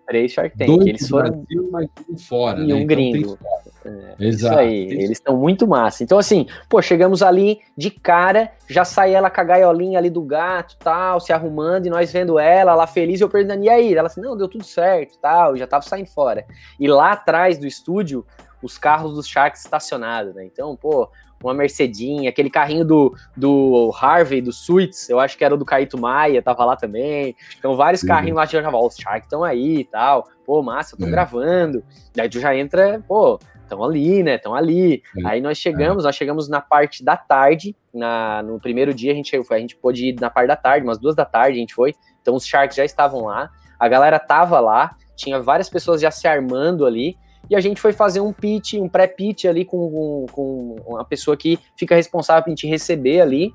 Três 0.10 0.32
Shark 0.32 0.57
Tank. 0.57 0.68
Dois 0.68 0.88
eles 0.88 1.07
foram 1.07 1.30
Brasil, 1.30 1.70
mas 1.72 1.88
um 2.10 2.18
fora, 2.18 2.60
e 2.60 2.68
né? 2.68 2.74
um 2.74 2.78
então, 2.78 2.88
gringo. 2.88 3.38
É, 3.86 4.16
Exato. 4.20 4.55
Isso 4.55 4.60
aí, 4.60 4.84
eles 4.89 5.12
estão 5.12 5.38
muito 5.38 5.68
massa. 5.68 6.03
Então, 6.03 6.18
assim, 6.18 6.47
pô, 6.68 6.82
chegamos 6.82 7.22
ali 7.22 7.60
de 7.78 7.91
cara, 7.91 8.51
já 8.68 8.84
sai 8.84 9.14
ela 9.14 9.30
com 9.30 9.39
a 9.39 9.43
gaiolinha 9.43 9.99
ali 9.99 10.10
do 10.10 10.24
gato, 10.24 10.76
tal, 10.80 11.20
se 11.20 11.32
arrumando, 11.32 11.86
e 11.86 11.89
nós 11.91 12.12
vendo 12.12 12.39
ela 12.39 12.74
lá 12.74 12.88
feliz, 12.88 13.22
eu 13.22 13.30
perguntando, 13.30 13.64
e 13.64 13.70
aí? 13.70 13.93
Ela 13.93 14.07
assim, 14.07 14.20
não, 14.20 14.36
deu 14.36 14.47
tudo 14.47 14.64
certo, 14.64 15.20
tal, 15.20 15.55
já 15.55 15.68
tava 15.68 15.84
saindo 15.84 16.10
fora. 16.10 16.43
E 16.80 16.88
lá 16.88 17.12
atrás 17.12 17.60
do 17.60 17.68
estúdio, 17.68 18.26
os 18.64 18.80
carros 18.80 19.14
dos 19.14 19.28
Sharks 19.28 19.62
estacionados, 19.62 20.34
né? 20.34 20.43
Então, 20.43 20.76
pô, 20.76 21.07
uma 21.44 21.54
Mercedinha, 21.54 22.30
aquele 22.30 22.50
carrinho 22.50 22.86
do, 22.86 23.16
do 23.36 23.92
Harvey, 24.00 24.42
do 24.42 24.52
Suits, 24.52 25.10
eu 25.10 25.20
acho 25.20 25.38
que 25.38 25.44
era 25.44 25.56
do 25.56 25.66
Caíto 25.66 25.98
Maia, 25.98 26.42
tava 26.42 26.66
lá 26.66 26.76
também. 26.76 27.36
Então, 27.58 27.76
vários 27.76 28.04
carrinhos 28.04 28.38
lá, 28.38 28.46
já 28.46 28.70
os 28.70 28.96
Shark 28.96 29.26
estão 29.26 29.44
aí 29.44 29.80
e 29.80 29.84
tal. 29.86 30.28
Pô, 30.46 30.62
massa, 30.62 30.96
eu 30.96 31.00
tô 31.00 31.06
é. 31.06 31.10
gravando. 31.10 31.84
Daí 32.16 32.30
tu 32.30 32.40
já 32.40 32.56
entra, 32.56 33.04
pô, 33.08 33.40
estão 33.62 33.84
ali, 33.84 34.24
né? 34.24 34.36
Estão 34.36 34.54
ali. 34.54 35.02
É. 35.18 35.28
Aí 35.28 35.42
nós 35.42 35.58
chegamos, 35.58 36.04
é. 36.04 36.08
nós 36.08 36.16
chegamos 36.16 36.50
na 36.50 36.60
parte 36.60 37.04
da 37.04 37.16
tarde, 37.16 37.76
na, 37.94 38.42
no 38.44 38.60
primeiro 38.60 38.94
dia 38.94 39.12
a 39.12 39.16
gente, 39.16 39.36
a 39.36 39.60
gente 39.60 39.76
pôde 39.76 40.10
ir 40.10 40.20
na 40.20 40.30
parte 40.30 40.48
da 40.48 40.56
tarde, 40.56 40.86
umas 40.86 40.98
duas 40.98 41.16
da 41.16 41.26
tarde 41.26 41.58
a 41.58 41.62
gente 41.62 41.74
foi. 41.74 41.94
Então 42.22 42.36
os 42.36 42.46
Sharks 42.46 42.76
já 42.76 42.84
estavam 42.84 43.26
lá, 43.26 43.50
a 43.80 43.88
galera 43.88 44.20
tava 44.20 44.60
lá, 44.60 44.96
tinha 45.16 45.40
várias 45.40 45.70
pessoas 45.70 46.02
já 46.02 46.12
se 46.12 46.28
armando 46.28 46.86
ali 46.86 47.16
e 47.50 47.56
a 47.56 47.60
gente 47.60 47.82
foi 47.82 47.91
fazer 47.91 48.22
um 48.22 48.32
pitch, 48.32 48.76
um 48.76 48.88
pré-pitch 48.88 49.45
ali 49.45 49.66
com, 49.66 49.89
com, 49.89 50.26
com 50.32 50.76
uma 50.88 51.04
pessoa 51.04 51.36
que 51.36 51.58
fica 51.76 51.95
responsável 51.95 52.43
por 52.43 52.54
te 52.54 52.68
receber 52.68 53.22
ali 53.22 53.54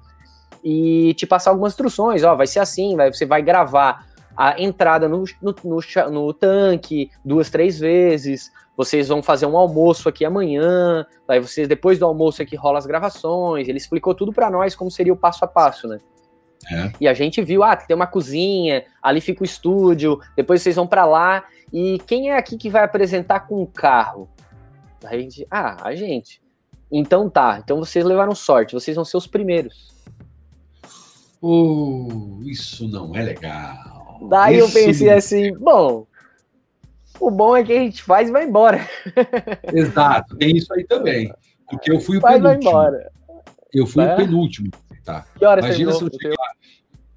e 0.63 1.15
te 1.15 1.27
passar 1.27 1.51
algumas 1.51 1.73
instruções, 1.73 2.25
ó, 2.25 2.35
vai 2.35 2.47
ser 2.47 2.59
assim, 2.59 2.97
vai, 2.97 3.13
você 3.13 3.25
vai 3.25 3.43
gravar 3.43 4.07
a 4.37 4.61
entrada 4.61 5.09
no, 5.09 5.25
no, 5.41 5.55
no, 5.65 6.11
no 6.11 6.33
tanque 6.33 7.11
duas, 7.25 7.51
três 7.51 7.79
vezes, 7.79 8.51
vocês 8.77 9.09
vão 9.09 9.23
fazer 9.23 9.47
um 9.47 9.57
almoço 9.57 10.09
aqui 10.09 10.25
amanhã, 10.25 11.07
aí 11.29 11.39
vocês 11.39 11.69
depois 11.69 11.99
do 11.99 12.05
almoço 12.05 12.43
aqui 12.43 12.57
rola 12.57 12.79
as 12.79 12.87
gravações, 12.87 13.69
ele 13.69 13.79
explicou 13.79 14.15
tudo 14.15 14.33
para 14.33 14.51
nós 14.51 14.75
como 14.75 14.91
seria 14.91 15.13
o 15.13 15.17
passo 15.17 15.45
a 15.45 15.49
passo, 15.49 15.87
né? 15.87 15.99
É. 16.71 16.93
E 17.01 17.09
a 17.09 17.15
gente 17.15 17.43
viu, 17.43 17.63
ah, 17.63 17.77
tem 17.77 17.95
uma 17.95 18.07
cozinha, 18.07 18.85
ali 19.03 19.21
fica 19.21 19.43
o 19.43 19.45
estúdio, 19.45 20.19
depois 20.37 20.63
vocês 20.63 20.77
vão 20.77 20.87
para 20.87 21.05
lá 21.05 21.45
e 21.73 21.99
quem 22.07 22.31
é 22.31 22.37
aqui 22.37 22.57
que 22.57 22.71
vai 22.71 22.85
apresentar 22.85 23.41
com 23.41 23.63
o 23.63 23.67
carro? 23.67 24.29
A 25.05 25.17
gente, 25.17 25.47
ah, 25.51 25.77
a 25.87 25.95
gente. 25.95 26.41
Então 26.91 27.29
tá, 27.29 27.61
então 27.63 27.79
vocês 27.79 28.05
levaram 28.05 28.35
sorte, 28.35 28.75
vocês 28.75 28.95
vão 28.95 29.05
ser 29.05 29.17
os 29.17 29.27
primeiros. 29.27 29.93
Uh, 31.43 32.41
isso 32.45 32.89
não 32.89 33.15
é 33.15 33.23
legal. 33.23 34.27
Daí 34.31 34.59
isso... 34.59 34.79
eu 34.79 34.85
pensei 34.85 35.11
assim, 35.11 35.53
bom, 35.59 36.07
o 37.21 37.31
bom 37.31 37.57
é 37.57 37.63
que 37.63 37.73
a 37.73 37.81
gente 37.81 38.03
faz 38.03 38.29
e 38.29 38.33
vai 38.33 38.45
embora. 38.45 38.89
Exato, 39.73 40.37
tem 40.37 40.57
isso 40.57 40.73
aí 40.73 40.85
também. 40.85 41.33
Porque 41.69 41.93
eu 41.93 42.01
fui 42.01 42.19
o 42.19 42.21
faz, 42.21 42.37
penúltimo. 42.37 42.73
Vai 42.73 42.87
embora. 42.87 43.13
Eu 43.73 43.87
fui 43.87 44.05
é? 44.05 44.13
o 44.13 44.17
penúltimo. 44.17 44.71
Tá. 45.05 45.27
Que 45.39 45.45
horas 45.45 45.65
Imagina 45.65 45.93
se 45.93 46.03
eu 46.03 46.11
cheguei 46.11 46.31
lá, 46.31 46.53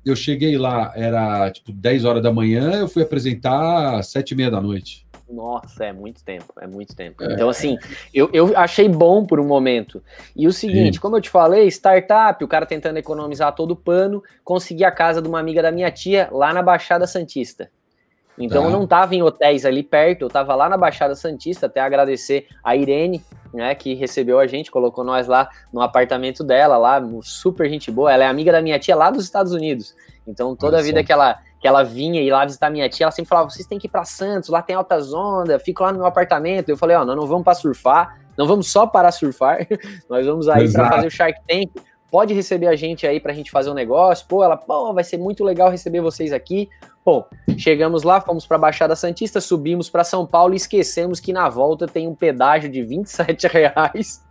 eu 0.05 0.15
cheguei 0.15 0.57
lá, 0.57 0.93
era 0.95 1.51
tipo 1.51 1.71
10 1.71 2.05
horas 2.05 2.21
da 2.21 2.31
manhã, 2.31 2.73
eu 2.73 2.87
fui 2.87 3.03
apresentar 3.03 3.99
às 3.99 4.07
7 4.07 4.31
e 4.31 4.35
meia 4.35 4.51
da 4.51 4.61
noite. 4.61 5.07
Nossa, 5.29 5.83
é 5.83 5.91
muito 5.91 6.23
tempo, 6.23 6.53
é 6.59 6.65
muito 6.65 6.95
tempo. 6.95 7.21
É. 7.23 7.33
Então, 7.33 7.49
assim, 7.49 7.77
eu, 8.13 8.29
eu 8.31 8.57
achei 8.57 8.87
bom 8.87 9.25
por 9.25 9.39
um 9.39 9.45
momento. 9.45 10.01
E 10.35 10.47
o 10.47 10.53
seguinte, 10.53 10.95
Sim. 10.95 11.01
como 11.01 11.17
eu 11.17 11.21
te 11.21 11.29
falei, 11.29 11.67
startup, 11.67 12.41
o 12.41 12.47
cara 12.47 12.65
tentando 12.65 12.97
economizar 12.97 13.53
todo 13.53 13.71
o 13.71 13.75
pano, 13.75 14.23
consegui 14.43 14.85
a 14.85 14.91
casa 14.91 15.21
de 15.21 15.27
uma 15.27 15.39
amiga 15.39 15.61
da 15.61 15.71
minha 15.71 15.91
tia 15.91 16.29
lá 16.31 16.53
na 16.53 16.63
Baixada 16.63 17.05
Santista. 17.05 17.69
Então 18.37 18.63
tá. 18.63 18.67
eu 18.67 18.71
não 18.71 18.83
estava 18.83 19.15
em 19.15 19.23
hotéis 19.23 19.65
ali 19.65 19.81
perto, 19.81 20.21
eu 20.21 20.27
estava 20.27 20.53
lá 20.53 20.69
na 20.69 20.77
Baixada 20.77 21.15
Santista, 21.15 21.65
até 21.65 21.81
agradecer 21.81 22.47
a 22.63 22.75
Irene, 22.75 23.23
né, 23.53 23.73
que 23.73 23.95
recebeu 23.95 24.39
a 24.39 24.45
gente, 24.45 24.69
colocou 24.69 25.03
nós 25.03 25.27
lá 25.27 25.49
no 25.73 25.81
apartamento 25.81 26.43
dela, 26.43 26.77
lá, 26.77 27.01
super 27.23 27.67
gente 27.69 27.89
boa. 27.89 28.11
Ela 28.11 28.25
é 28.25 28.27
amiga 28.27 28.51
da 28.51 28.61
minha 28.61 28.77
tia 28.77 28.95
lá 28.95 29.09
dos 29.09 29.23
Estados 29.23 29.53
Unidos. 29.53 29.95
Então 30.27 30.55
toda 30.55 30.77
a 30.77 30.81
vida 30.81 31.03
que 31.03 31.11
ela, 31.11 31.39
que 31.59 31.67
ela 31.67 31.83
vinha 31.83 32.21
ir 32.21 32.29
lá 32.29 32.45
visitar 32.45 32.69
minha 32.69 32.87
tia, 32.89 33.05
ela 33.05 33.11
sempre 33.11 33.29
falava: 33.29 33.49
vocês 33.49 33.65
têm 33.65 33.79
que 33.79 33.87
ir 33.87 33.89
para 33.89 34.03
Santos, 34.03 34.49
lá 34.49 34.61
tem 34.61 34.75
altas 34.75 35.13
ondas, 35.13 35.63
fico 35.63 35.83
lá 35.83 35.91
no 35.91 35.99
meu 35.99 36.07
apartamento. 36.07 36.69
Eu 36.69 36.77
falei: 36.77 36.95
ó, 36.95 37.01
oh, 37.01 37.05
nós 37.05 37.15
não 37.15 37.25
vamos 37.25 37.43
para 37.43 37.55
surfar, 37.55 38.19
não 38.37 38.45
vamos 38.45 38.71
só 38.71 38.85
para 38.85 39.11
surfar, 39.11 39.65
nós 40.09 40.25
vamos 40.25 40.47
aí 40.47 40.71
para 40.71 40.89
fazer 40.89 41.07
o 41.07 41.11
Shark 41.11 41.39
Tank 41.47 41.71
pode 42.11 42.33
receber 42.33 42.67
a 42.67 42.75
gente 42.75 43.05
aí 43.05 43.19
para 43.19 43.31
a 43.31 43.35
gente 43.35 43.51
fazer 43.51 43.69
um 43.69 43.73
negócio. 43.73 44.25
Pô, 44.27 44.43
ela, 44.43 44.57
pô, 44.57 44.93
vai 44.93 45.03
ser 45.03 45.17
muito 45.17 45.43
legal 45.43 45.69
receber 45.69 46.01
vocês 46.01 46.31
aqui. 46.31 46.69
Bom, 47.03 47.25
chegamos 47.57 48.03
lá, 48.03 48.19
fomos 48.19 48.45
para 48.45 48.57
a 48.57 48.59
Baixada 48.59 48.95
Santista, 48.95 49.39
subimos 49.39 49.89
para 49.89 50.03
São 50.03 50.25
Paulo 50.25 50.53
e 50.53 50.57
esquecemos 50.57 51.21
que 51.21 51.31
na 51.31 51.47
volta 51.47 51.87
tem 51.87 52.05
um 52.05 52.13
pedágio 52.13 52.69
de 52.69 52.83
27 52.83 53.47
reais. 53.47 54.21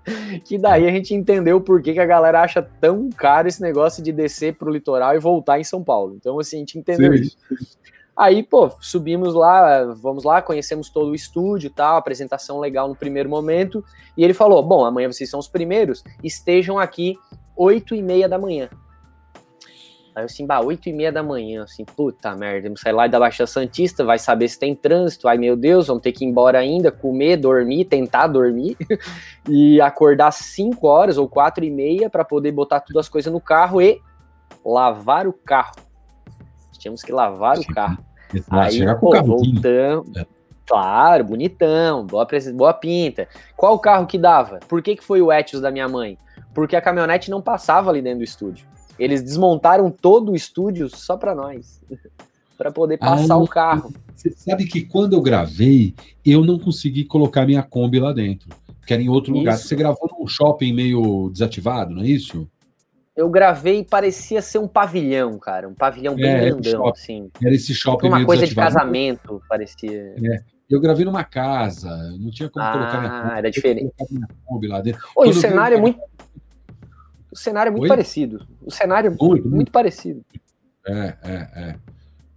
Que 0.44 0.58
daí 0.58 0.86
a 0.86 0.90
gente 0.90 1.14
entendeu 1.14 1.60
por 1.60 1.80
que, 1.80 1.94
que 1.94 2.00
a 2.00 2.06
galera 2.06 2.42
acha 2.42 2.60
tão 2.62 3.08
caro 3.08 3.48
esse 3.48 3.62
negócio 3.62 4.02
de 4.02 4.12
descer 4.12 4.56
para 4.56 4.68
o 4.68 4.72
litoral 4.72 5.14
e 5.14 5.18
voltar 5.18 5.58
em 5.58 5.64
São 5.64 5.82
Paulo. 5.82 6.16
Então, 6.16 6.38
assim, 6.38 6.56
a 6.56 6.60
gente 6.60 6.78
entendeu 6.78 7.16
Sim. 7.16 7.22
isso. 7.22 7.36
Aí, 8.16 8.42
pô, 8.42 8.70
subimos 8.80 9.34
lá, 9.34 9.92
vamos 9.92 10.24
lá, 10.24 10.40
conhecemos 10.40 10.88
todo 10.88 11.10
o 11.10 11.14
estúdio 11.14 11.68
tal, 11.68 11.98
apresentação 11.98 12.58
legal 12.58 12.88
no 12.88 12.96
primeiro 12.96 13.28
momento. 13.28 13.84
E 14.16 14.24
ele 14.24 14.32
falou: 14.32 14.62
Bom, 14.62 14.86
amanhã 14.86 15.12
vocês 15.12 15.28
são 15.28 15.38
os 15.38 15.48
primeiros, 15.48 16.02
estejam 16.24 16.78
aqui 16.78 17.18
8 17.56 17.94
e 17.94 18.02
meia 18.02 18.28
da 18.28 18.38
manhã. 18.38 18.68
Aí 20.14 20.22
eu 20.22 20.26
assim, 20.26 20.46
bah, 20.46 20.60
8 20.60 20.88
e 20.88 20.92
meia 20.94 21.12
da 21.12 21.22
manhã, 21.22 21.64
assim, 21.64 21.84
puta 21.84 22.34
merda, 22.34 22.68
vamos 22.68 22.80
sair 22.80 22.92
lá 22.92 23.06
da 23.06 23.18
Baixa 23.18 23.46
Santista, 23.46 24.02
vai 24.02 24.18
saber 24.18 24.48
se 24.48 24.58
tem 24.58 24.74
trânsito, 24.74 25.28
ai 25.28 25.36
meu 25.36 25.54
Deus, 25.54 25.88
vamos 25.88 26.02
ter 26.02 26.12
que 26.12 26.24
ir 26.24 26.28
embora 26.28 26.58
ainda, 26.58 26.90
comer, 26.90 27.36
dormir, 27.36 27.84
tentar 27.84 28.26
dormir, 28.26 28.78
e 29.46 29.78
acordar 29.78 30.32
5 30.32 30.86
horas 30.86 31.18
ou 31.18 31.28
4 31.28 31.64
e 31.64 31.70
meia 31.70 32.08
para 32.08 32.24
poder 32.24 32.50
botar 32.50 32.80
todas 32.80 33.06
as 33.06 33.08
coisas 33.10 33.30
no 33.30 33.40
carro 33.40 33.82
e 33.82 34.00
lavar 34.64 35.26
o 35.26 35.34
carro. 35.34 35.76
Tínhamos 36.78 37.02
que 37.02 37.12
lavar 37.12 37.58
o 37.58 37.66
carro. 37.66 37.98
Aí, 38.50 38.80
pô, 38.98 39.22
voltamos. 39.22 40.16
É. 40.16 40.26
Claro, 40.66 41.24
bonitão, 41.24 42.04
boa, 42.04 42.26
boa 42.54 42.74
pinta. 42.74 43.28
Qual 43.56 43.74
o 43.74 43.78
carro 43.78 44.06
que 44.06 44.18
dava? 44.18 44.58
Por 44.66 44.82
que, 44.82 44.96
que 44.96 45.04
foi 45.04 45.22
o 45.22 45.32
Etios 45.32 45.62
da 45.62 45.70
minha 45.70 45.88
mãe? 45.88 46.18
Porque 46.56 46.74
a 46.74 46.80
caminhonete 46.80 47.30
não 47.30 47.42
passava 47.42 47.90
ali 47.90 48.00
dentro 48.00 48.20
do 48.20 48.24
estúdio. 48.24 48.66
Eles 48.98 49.22
desmontaram 49.22 49.90
todo 49.90 50.32
o 50.32 50.34
estúdio 50.34 50.88
só 50.88 51.14
para 51.14 51.34
nós. 51.34 51.82
para 52.56 52.72
poder 52.72 52.96
passar 52.96 53.34
ah, 53.34 53.36
o 53.36 53.46
carro. 53.46 53.92
Você 54.14 54.30
sabe 54.30 54.64
que 54.64 54.80
quando 54.80 55.12
eu 55.12 55.20
gravei, 55.20 55.94
eu 56.24 56.42
não 56.42 56.58
consegui 56.58 57.04
colocar 57.04 57.44
minha 57.44 57.62
Kombi 57.62 58.00
lá 58.00 58.10
dentro, 58.14 58.48
que 58.86 58.94
era 58.94 59.02
em 59.02 59.10
outro 59.10 59.32
isso. 59.32 59.38
lugar. 59.38 59.58
Você 59.58 59.76
gravou 59.76 60.10
num 60.18 60.26
shopping 60.26 60.72
meio 60.72 61.28
desativado, 61.28 61.94
não 61.94 62.00
é 62.00 62.06
isso? 62.06 62.48
Eu 63.14 63.28
gravei 63.28 63.80
e 63.80 63.84
parecia 63.84 64.40
ser 64.40 64.56
um 64.56 64.66
pavilhão, 64.66 65.38
cara. 65.38 65.68
Um 65.68 65.74
pavilhão 65.74 66.14
bem 66.14 66.24
é, 66.24 66.50
grandão, 66.50 66.88
assim. 66.88 67.30
Era 67.44 67.54
esse 67.54 67.74
shopping 67.74 68.08
Uma 68.08 68.24
coisa 68.24 68.46
de 68.46 68.54
casamento, 68.54 69.42
parecia. 69.46 70.14
É. 70.24 70.38
Eu 70.70 70.80
gravei 70.80 71.04
numa 71.04 71.22
casa, 71.22 71.90
não 72.18 72.30
tinha 72.30 72.48
como 72.48 72.64
ah, 72.64 72.72
colocar 72.72 72.98
minha 72.98 73.20
Kombi. 73.20 73.38
era 73.38 73.50
diferente. 73.50 73.92
Minha 74.10 74.28
Kombi 74.46 74.66
lá 74.66 74.80
dentro. 74.80 75.02
Oi, 75.16 75.28
o 75.28 75.34
cenário 75.34 75.76
é 75.76 75.80
muito... 75.80 76.00
O 77.36 77.38
cenário 77.38 77.68
é 77.68 77.70
muito 77.70 77.82
Oi? 77.82 77.88
parecido. 77.88 78.46
O 78.64 78.70
cenário 78.70 79.08
é 79.08 79.10
muito, 79.10 79.24
muito, 79.26 79.48
muito 79.50 79.70
parecido. 79.70 80.24
É, 80.86 81.14
é, 81.22 81.34
é. 81.34 81.76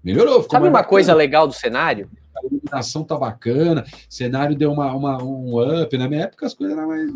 Melhorou. 0.03 0.43
Sabe 0.43 0.65
uma 0.65 0.71
bacana. 0.71 0.89
coisa 0.89 1.13
legal 1.13 1.47
do 1.47 1.53
cenário? 1.53 2.09
A 2.35 2.45
iluminação 2.45 3.05
tá 3.05 3.17
bacana, 3.17 3.85
o 3.85 4.13
cenário 4.13 4.57
deu 4.57 4.73
uma, 4.73 4.93
uma, 4.93 5.23
um 5.23 5.81
up. 5.81 5.97
Na 5.97 6.09
minha 6.09 6.23
época 6.23 6.45
as 6.45 6.53
coisas 6.53 6.77
eram 6.77 6.89
mais. 6.89 7.09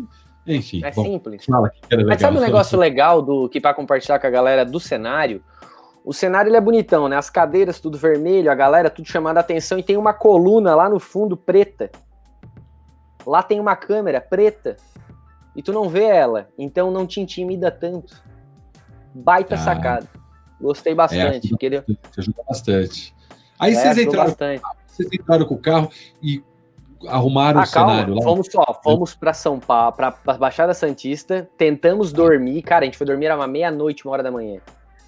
Enfim. 0.46 0.82
É 0.82 0.90
bom, 0.90 1.04
simples. 1.04 1.44
Fala 1.44 1.68
que 1.68 2.04
Mas 2.04 2.22
sabe 2.22 2.38
um 2.38 2.40
negócio 2.40 2.78
legal 2.78 3.20
do 3.20 3.50
que 3.50 3.60
para 3.60 3.74
compartilhar 3.74 4.18
com 4.18 4.26
a 4.26 4.30
galera 4.30 4.64
do 4.64 4.80
cenário? 4.80 5.42
O 6.02 6.14
cenário 6.14 6.48
ele 6.48 6.56
é 6.56 6.60
bonitão, 6.62 7.06
né? 7.06 7.18
As 7.18 7.28
cadeiras 7.28 7.80
tudo 7.80 7.98
vermelho, 7.98 8.50
a 8.50 8.54
galera 8.54 8.88
tudo 8.88 9.06
chamando 9.06 9.36
a 9.36 9.40
atenção 9.40 9.78
e 9.78 9.82
tem 9.82 9.98
uma 9.98 10.14
coluna 10.14 10.74
lá 10.74 10.88
no 10.88 10.98
fundo 10.98 11.36
preta. 11.36 11.90
Lá 13.26 13.42
tem 13.42 13.60
uma 13.60 13.76
câmera 13.76 14.22
preta 14.22 14.76
e 15.54 15.62
tu 15.62 15.72
não 15.72 15.88
vê 15.88 16.04
ela, 16.04 16.48
então 16.58 16.90
não 16.90 17.06
te 17.06 17.20
intimida 17.20 17.70
tanto. 17.70 18.22
Baita 19.14 19.54
ah. 19.54 19.58
sacada. 19.58 20.08
Gostei 20.60 20.94
bastante. 20.94 21.52
É, 21.52 21.56
queria... 21.56 21.84
ajuda 22.16 22.42
bastante. 22.48 23.14
Aí 23.58 23.72
é, 23.72 23.76
vocês, 23.76 23.98
entraram, 23.98 24.24
bastante. 24.30 24.62
vocês 24.86 25.08
entraram 25.12 25.46
com 25.46 25.54
o 25.54 25.58
carro 25.58 25.90
e 26.22 26.42
arrumaram 27.08 27.60
ah, 27.60 27.64
o 27.64 27.70
calma, 27.70 27.92
cenário 27.92 28.14
lá. 28.14 28.22
Fomos 28.22 28.48
só, 28.50 28.80
fomos 28.82 29.14
para 29.14 29.32
São 29.32 29.60
Paulo, 29.60 29.92
para 29.92 30.10
Baixada 30.38 30.74
Santista, 30.74 31.48
tentamos 31.56 32.12
dormir, 32.12 32.62
cara, 32.62 32.84
a 32.84 32.86
gente 32.86 32.96
foi 32.96 33.06
dormir 33.06 33.26
era 33.26 33.46
meia-noite, 33.46 34.04
uma 34.04 34.12
hora 34.12 34.22
da 34.22 34.30
manhã. 34.30 34.60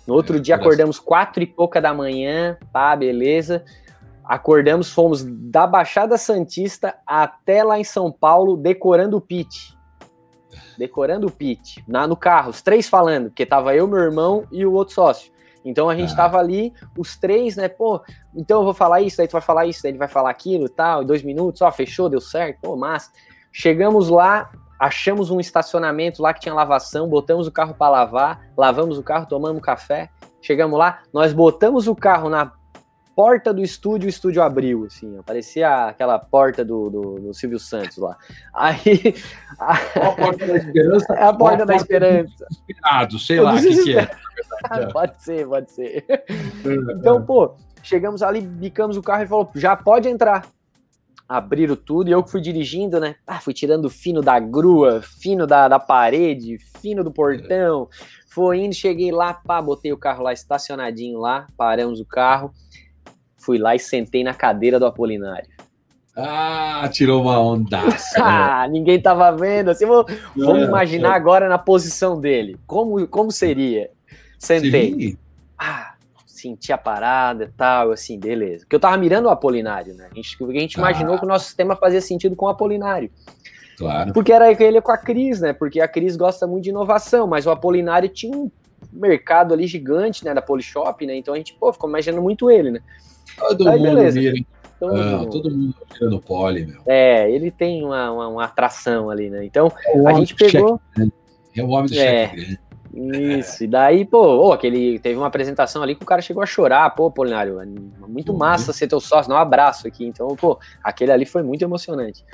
No 0.06 0.14
outro 0.14 0.36
é, 0.36 0.40
dia 0.40 0.54
acordamos 0.54 0.98
quatro 0.98 1.42
e 1.42 1.46
pouca 1.46 1.80
da 1.80 1.92
manhã, 1.92 2.56
tá, 2.72 2.94
beleza. 2.94 3.64
Acordamos, 4.24 4.90
fomos 4.90 5.24
da 5.24 5.66
Baixada 5.66 6.18
Santista 6.18 6.96
até 7.06 7.62
lá 7.62 7.78
em 7.78 7.84
São 7.84 8.10
Paulo, 8.10 8.56
decorando 8.56 9.16
o 9.16 9.20
pit. 9.20 9.75
Decorando 10.78 11.26
o 11.26 11.30
pit, 11.30 11.84
na, 11.86 12.06
no 12.06 12.16
carro, 12.16 12.50
os 12.50 12.62
três 12.62 12.88
falando, 12.88 13.30
porque 13.30 13.46
tava 13.46 13.74
eu, 13.74 13.86
meu 13.86 13.98
irmão 13.98 14.44
e 14.50 14.64
o 14.64 14.72
outro 14.72 14.94
sócio. 14.94 15.32
Então 15.64 15.88
a 15.88 15.96
gente 15.96 16.12
ah. 16.12 16.16
tava 16.16 16.38
ali, 16.38 16.72
os 16.96 17.16
três, 17.16 17.56
né? 17.56 17.68
Pô, 17.68 18.00
então 18.34 18.60
eu 18.60 18.64
vou 18.64 18.74
falar 18.74 19.00
isso, 19.00 19.20
aí 19.20 19.26
tu 19.26 19.32
vai 19.32 19.40
falar 19.40 19.66
isso, 19.66 19.84
aí 19.84 19.90
ele 19.90 19.98
vai 19.98 20.08
falar 20.08 20.30
aquilo 20.30 20.66
e 20.66 20.68
tal, 20.68 21.02
em 21.02 21.06
dois 21.06 21.22
minutos, 21.22 21.60
ó, 21.60 21.70
fechou, 21.72 22.08
deu 22.08 22.20
certo, 22.20 22.60
pô, 22.60 22.76
massa. 22.76 23.10
Chegamos 23.50 24.08
lá, 24.08 24.50
achamos 24.78 25.30
um 25.30 25.40
estacionamento 25.40 26.22
lá 26.22 26.32
que 26.32 26.40
tinha 26.40 26.54
lavação, 26.54 27.08
botamos 27.08 27.46
o 27.46 27.52
carro 27.52 27.74
para 27.74 27.90
lavar, 27.90 28.48
lavamos 28.56 28.98
o 28.98 29.02
carro, 29.02 29.26
tomamos 29.26 29.60
café. 29.60 30.10
Chegamos 30.40 30.78
lá, 30.78 31.02
nós 31.12 31.32
botamos 31.32 31.88
o 31.88 31.96
carro 31.96 32.28
na 32.28 32.52
porta 33.16 33.54
do 33.54 33.62
estúdio, 33.62 34.06
o 34.06 34.10
estúdio 34.10 34.42
abriu, 34.42 34.84
assim, 34.84 35.18
parecia 35.24 35.86
aquela 35.86 36.18
porta 36.18 36.62
do, 36.62 36.90
do, 36.90 37.14
do 37.14 37.34
Silvio 37.34 37.58
Santos 37.58 37.96
lá. 37.96 38.18
Aí. 38.52 39.14
A, 39.58 39.72
a 39.72 40.12
porta 40.12 40.46
da 40.46 40.56
esperança. 40.56 41.06
É 41.16 41.22
a 41.22 41.32
porta 41.32 41.64
da 41.64 41.74
esperança. 41.74 42.46
Sei 43.18 43.40
lá 43.40 43.54
o 43.54 43.58
que, 43.58 43.84
que 43.84 43.96
é. 43.96 44.06
pode 44.92 45.22
ser, 45.22 45.46
pode 45.46 45.72
ser. 45.72 46.04
Então, 46.98 47.24
pô, 47.24 47.54
chegamos 47.82 48.22
ali, 48.22 48.42
bicamos 48.42 48.98
o 48.98 49.02
carro 49.02 49.22
e 49.22 49.26
falou: 49.26 49.50
já 49.54 49.74
pode 49.74 50.08
entrar. 50.08 50.46
Abriram 51.26 51.74
tudo 51.74 52.08
e 52.08 52.12
eu 52.12 52.22
que 52.22 52.30
fui 52.30 52.40
dirigindo, 52.40 53.00
né? 53.00 53.16
Ah, 53.26 53.40
fui 53.40 53.54
tirando 53.54 53.88
fino 53.88 54.20
da 54.20 54.38
grua, 54.38 55.00
fino 55.02 55.46
da, 55.46 55.66
da 55.66 55.78
parede, 55.80 56.58
fino 56.80 57.02
do 57.02 57.10
portão. 57.10 57.88
Foi 58.28 58.58
indo, 58.58 58.74
cheguei 58.74 59.10
lá, 59.10 59.32
pá, 59.32 59.60
botei 59.62 59.92
o 59.92 59.98
carro 59.98 60.22
lá 60.22 60.32
estacionadinho 60.32 61.18
lá, 61.18 61.46
paramos 61.56 61.98
o 61.98 62.04
carro 62.04 62.52
fui 63.46 63.58
lá 63.58 63.76
e 63.76 63.78
sentei 63.78 64.24
na 64.24 64.34
cadeira 64.34 64.80
do 64.80 64.86
Apolinário. 64.86 65.48
Ah, 66.16 66.88
tirou 66.92 67.22
uma 67.22 67.38
ondaça. 67.38 68.18
ah, 68.20 68.66
ninguém 68.68 69.00
tava 69.00 69.30
vendo. 69.30 69.70
Assim, 69.70 69.86
vou, 69.86 70.04
vamos 70.36 70.66
imaginar 70.66 71.14
agora 71.14 71.48
na 71.48 71.58
posição 71.58 72.20
dele. 72.20 72.58
Como, 72.66 73.06
como 73.06 73.30
seria? 73.30 73.90
Sentei. 74.36 74.94
Sim. 74.94 75.18
Ah, 75.56 75.94
senti 76.26 76.72
a 76.72 76.78
parada 76.78 77.44
e 77.44 77.48
tal, 77.48 77.92
assim, 77.92 78.18
beleza. 78.18 78.60
Porque 78.60 78.74
eu 78.74 78.80
tava 78.80 78.96
mirando 78.96 79.26
o 79.26 79.30
Apolinário, 79.30 79.94
né? 79.94 80.08
A 80.10 80.14
gente, 80.14 80.36
a 80.42 80.60
gente 80.60 80.78
ah. 80.78 80.80
imaginou 80.80 81.18
que 81.18 81.24
o 81.24 81.28
nosso 81.28 81.44
sistema 81.44 81.76
fazia 81.76 82.00
sentido 82.00 82.34
com 82.34 82.46
o 82.46 82.48
Apolinário. 82.50 83.10
Claro. 83.76 84.12
Porque 84.12 84.32
era 84.32 84.50
ele 84.50 84.80
com 84.80 84.90
a 84.90 84.98
Cris, 84.98 85.40
né? 85.40 85.52
Porque 85.52 85.80
a 85.80 85.86
Cris 85.86 86.16
gosta 86.16 86.46
muito 86.46 86.64
de 86.64 86.70
inovação, 86.70 87.26
mas 87.26 87.46
o 87.46 87.50
Apolinário 87.50 88.08
tinha 88.08 88.36
um 88.36 88.50
mercado 88.96 89.54
ali 89.54 89.66
gigante, 89.66 90.24
né? 90.24 90.34
Da 90.34 90.42
Polishop, 90.42 91.06
né? 91.06 91.16
Então 91.16 91.34
a 91.34 91.36
gente, 91.36 91.54
pô, 91.54 91.72
ficou 91.72 91.88
imaginando 91.88 92.22
muito 92.22 92.50
ele, 92.50 92.70
né? 92.70 92.80
Todo 93.38 93.68
Aí, 93.68 93.78
mundo 93.78 93.96
beleza. 93.96 94.20
vira. 94.20 94.36
Todo, 94.78 95.00
ah, 95.00 95.18
mundo. 95.18 95.30
todo 95.30 95.50
mundo 95.50 95.74
vira 95.92 96.10
no 96.10 96.20
pole, 96.20 96.66
meu. 96.66 96.82
É, 96.86 97.30
ele 97.30 97.50
tem 97.50 97.82
uma, 97.82 98.10
uma, 98.10 98.28
uma 98.28 98.44
atração 98.44 99.08
ali, 99.08 99.30
né? 99.30 99.44
Então, 99.44 99.72
é 99.86 100.08
a 100.08 100.12
gente 100.14 100.34
pegou. 100.34 100.80
É 101.56 101.62
o 101.62 101.68
homem 101.68 101.86
do 101.86 101.94
é, 101.94 102.28
cheque 102.28 102.36
grande. 102.36 103.38
Isso, 103.38 103.64
e 103.64 103.66
daí, 103.66 104.06
pô, 104.06 104.46
oh, 104.46 104.52
aquele, 104.52 104.98
teve 104.98 105.18
uma 105.18 105.26
apresentação 105.26 105.82
ali 105.82 105.94
que 105.94 106.02
o 106.02 106.06
cara 106.06 106.22
chegou 106.22 106.42
a 106.42 106.46
chorar, 106.46 106.88
pô, 106.90 107.10
Polinário, 107.10 107.60
é 107.60 107.66
muito 108.08 108.32
uhum. 108.32 108.38
massa 108.38 108.72
ser 108.72 108.88
teu 108.88 109.00
sócio, 109.00 109.28
dá 109.28 109.34
um 109.34 109.38
abraço 109.38 109.86
aqui, 109.86 110.06
então, 110.06 110.28
pô, 110.34 110.58
aquele 110.82 111.12
ali 111.12 111.26
foi 111.26 111.42
muito 111.42 111.62
emocionante. 111.62 112.24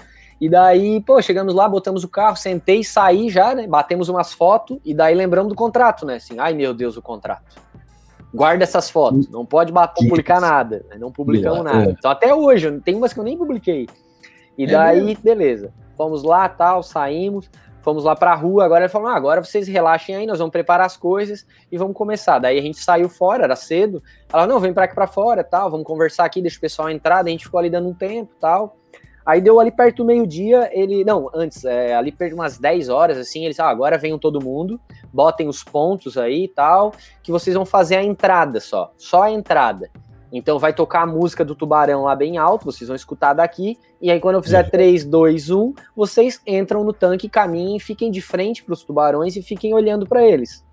E 0.43 0.49
daí, 0.49 1.01
pô, 1.01 1.23
chegamos 1.23 1.55
lá, 1.55 1.69
botamos 1.69 2.03
o 2.03 2.09
carro, 2.09 2.35
sentei, 2.35 2.83
saí 2.83 3.31
já, 3.31 3.55
né, 3.55 3.65
batemos 3.69 4.09
umas 4.09 4.33
fotos, 4.33 4.77
e 4.85 4.93
daí 4.93 5.15
lembramos 5.15 5.51
do 5.51 5.55
contrato, 5.55 6.05
né, 6.05 6.17
assim, 6.17 6.37
ai 6.41 6.53
meu 6.53 6.75
Deus, 6.75 6.97
o 6.97 7.01
contrato 7.01 7.63
guarda 8.35 8.65
essas 8.65 8.91
fotos, 8.91 9.29
não 9.29 9.47
pode 9.47 9.73
publicar 9.95 10.41
nada, 10.41 10.85
né? 10.89 10.97
não 10.99 11.13
publicamos 11.13 11.63
nada. 11.63 11.95
Então 11.97 12.11
até 12.11 12.35
hoje, 12.35 12.81
tem 12.81 12.97
umas 12.97 13.13
que 13.13 13.21
eu 13.21 13.25
nem 13.25 13.37
publiquei. 13.37 13.87
E 14.59 14.65
é 14.65 14.67
daí, 14.67 15.17
beleza, 15.23 15.73
fomos 15.97 16.25
lá, 16.25 16.49
tal, 16.49 16.83
saímos, 16.83 17.49
fomos 17.81 18.03
lá 18.03 18.17
pra 18.17 18.35
rua, 18.35 18.65
agora 18.65 18.85
ele 18.85 18.89
falou, 18.89 19.09
ah, 19.09 19.17
agora 19.17 19.45
vocês 19.45 19.69
relaxem 19.69 20.17
aí, 20.17 20.27
nós 20.27 20.39
vamos 20.39 20.51
preparar 20.51 20.87
as 20.87 20.97
coisas 20.97 21.47
e 21.71 21.79
vamos 21.79 21.95
começar. 21.95 22.41
Daí 22.41 22.59
a 22.59 22.63
gente 22.63 22.79
saiu 22.79 23.09
fora, 23.09 23.45
era 23.45 23.55
cedo, 23.55 24.03
ela, 24.33 24.47
não, 24.47 24.59
vem 24.59 24.73
pra 24.73 24.87
aqui 24.87 24.95
pra 24.95 25.07
fora, 25.07 25.45
tal, 25.45 25.71
vamos 25.71 25.87
conversar 25.87 26.25
aqui, 26.25 26.41
deixa 26.43 26.59
o 26.59 26.61
pessoal 26.61 26.91
entrar, 26.91 27.23
daí 27.23 27.33
a 27.33 27.37
gente 27.37 27.45
ficou 27.45 27.61
ali 27.61 27.71
dando 27.71 27.89
um 27.89 27.95
tempo, 27.95 28.35
tal. 28.41 28.77
Aí 29.25 29.41
deu 29.41 29.61
ali 29.61 29.71
perto 29.71 29.99
do 29.99 30.05
meio-dia, 30.05 30.69
ele. 30.73 31.05
Não, 31.05 31.31
antes, 31.35 31.65
é, 31.65 31.95
ali 31.95 32.11
perto 32.11 32.31
de 32.31 32.35
umas 32.35 32.59
10 32.59 32.89
horas, 32.89 33.19
assim, 33.19 33.45
eles, 33.45 33.61
ah, 33.61 33.69
agora 33.69 33.99
venham 33.99 34.19
todo 34.19 34.43
mundo, 34.43 34.81
botem 35.13 35.49
os 35.49 35.63
pontos 35.63 36.19
aí 36.19 36.45
e 36.45 36.49
tal, 36.49 36.93
que 37.23 37.31
vocês 37.31 37.55
vão 37.55 37.65
fazer 37.65 37.97
a 37.97 38.03
entrada 38.03 38.61
só. 38.61 38.93
Só 38.97 39.23
a 39.23 39.31
entrada. 39.31 39.91
Então 40.33 40.59
vai 40.59 40.73
tocar 40.73 41.03
a 41.03 41.07
música 41.07 41.45
do 41.45 41.55
tubarão 41.55 42.05
lá 42.05 42.17
bem 42.17 42.39
alto, 42.39 42.65
vocês 42.65 42.89
vão 42.89 42.97
escutar 42.97 43.35
daqui, 43.35 43.79
e 44.01 44.11
aí 44.11 44.19
quando 44.19 44.37
eu 44.37 44.43
fizer 44.43 44.71
3, 44.71 45.05
2, 45.05 45.51
1, 45.51 45.75
vocês 45.95 46.41
entram 46.47 46.83
no 46.83 46.93
tanque, 46.93 47.29
caminhem, 47.29 47.79
fiquem 47.79 48.11
de 48.11 48.23
frente 48.23 48.65
para 48.65 48.73
os 48.73 48.83
tubarões 48.83 49.37
e 49.37 49.43
fiquem 49.43 49.75
olhando 49.75 50.07
para 50.07 50.25
eles. 50.25 50.65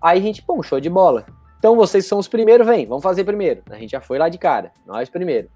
Aí 0.00 0.18
a 0.18 0.22
gente, 0.22 0.42
pô, 0.42 0.62
show 0.62 0.80
de 0.80 0.88
bola. 0.88 1.26
Então 1.58 1.76
vocês 1.76 2.06
são 2.06 2.18
os 2.18 2.28
primeiros, 2.28 2.66
vem, 2.66 2.86
vamos 2.86 3.02
fazer 3.02 3.24
primeiro. 3.24 3.62
A 3.68 3.76
gente 3.76 3.90
já 3.90 4.00
foi 4.00 4.16
lá 4.16 4.30
de 4.30 4.38
cara, 4.38 4.72
nós 4.86 5.10
primeiro. 5.10 5.50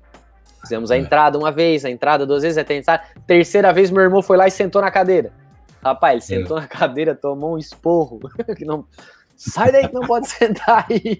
Fizemos 0.63 0.91
a 0.91 0.97
entrada 0.97 1.37
uma 1.37 1.51
vez, 1.51 1.85
a 1.85 1.91
entrada 1.91 2.25
duas 2.25 2.43
vezes, 2.43 2.57
a 2.57 2.75
entrada. 2.75 3.03
Terceira 3.27 3.73
vez, 3.73 3.91
meu 3.91 4.03
irmão 4.03 4.23
foi 4.23 4.37
lá 4.37 4.47
e 4.47 4.51
sentou 4.51 4.81
na 4.81 4.91
cadeira. 4.91 5.33
Rapaz, 5.83 6.31
ele 6.31 6.43
sentou 6.43 6.61
na 6.61 6.67
cadeira, 6.67 7.15
tomou 7.15 7.55
um 7.55 7.59
esporro. 7.59 8.21
que 8.57 8.65
não... 8.65 8.87
Sai 9.37 9.73
daí 9.73 9.89
que 9.89 9.95
não 9.95 10.07
pode 10.07 10.29
sentar 10.29 10.87
aí. 10.89 11.19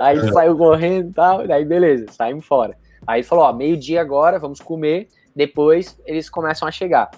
Aí 0.00 0.18
é. 0.18 0.32
saiu 0.32 0.56
correndo 0.56 1.10
e 1.10 1.12
tal. 1.12 1.46
Daí, 1.46 1.64
beleza, 1.64 2.06
saímos 2.10 2.44
fora. 2.44 2.76
Aí 3.06 3.22
falou: 3.22 3.44
ó, 3.44 3.52
meio-dia 3.52 4.00
agora, 4.00 4.38
vamos 4.38 4.58
comer. 4.58 5.06
Depois 5.34 5.96
eles 6.04 6.28
começam 6.28 6.66
a 6.66 6.72
chegar. 6.72 7.08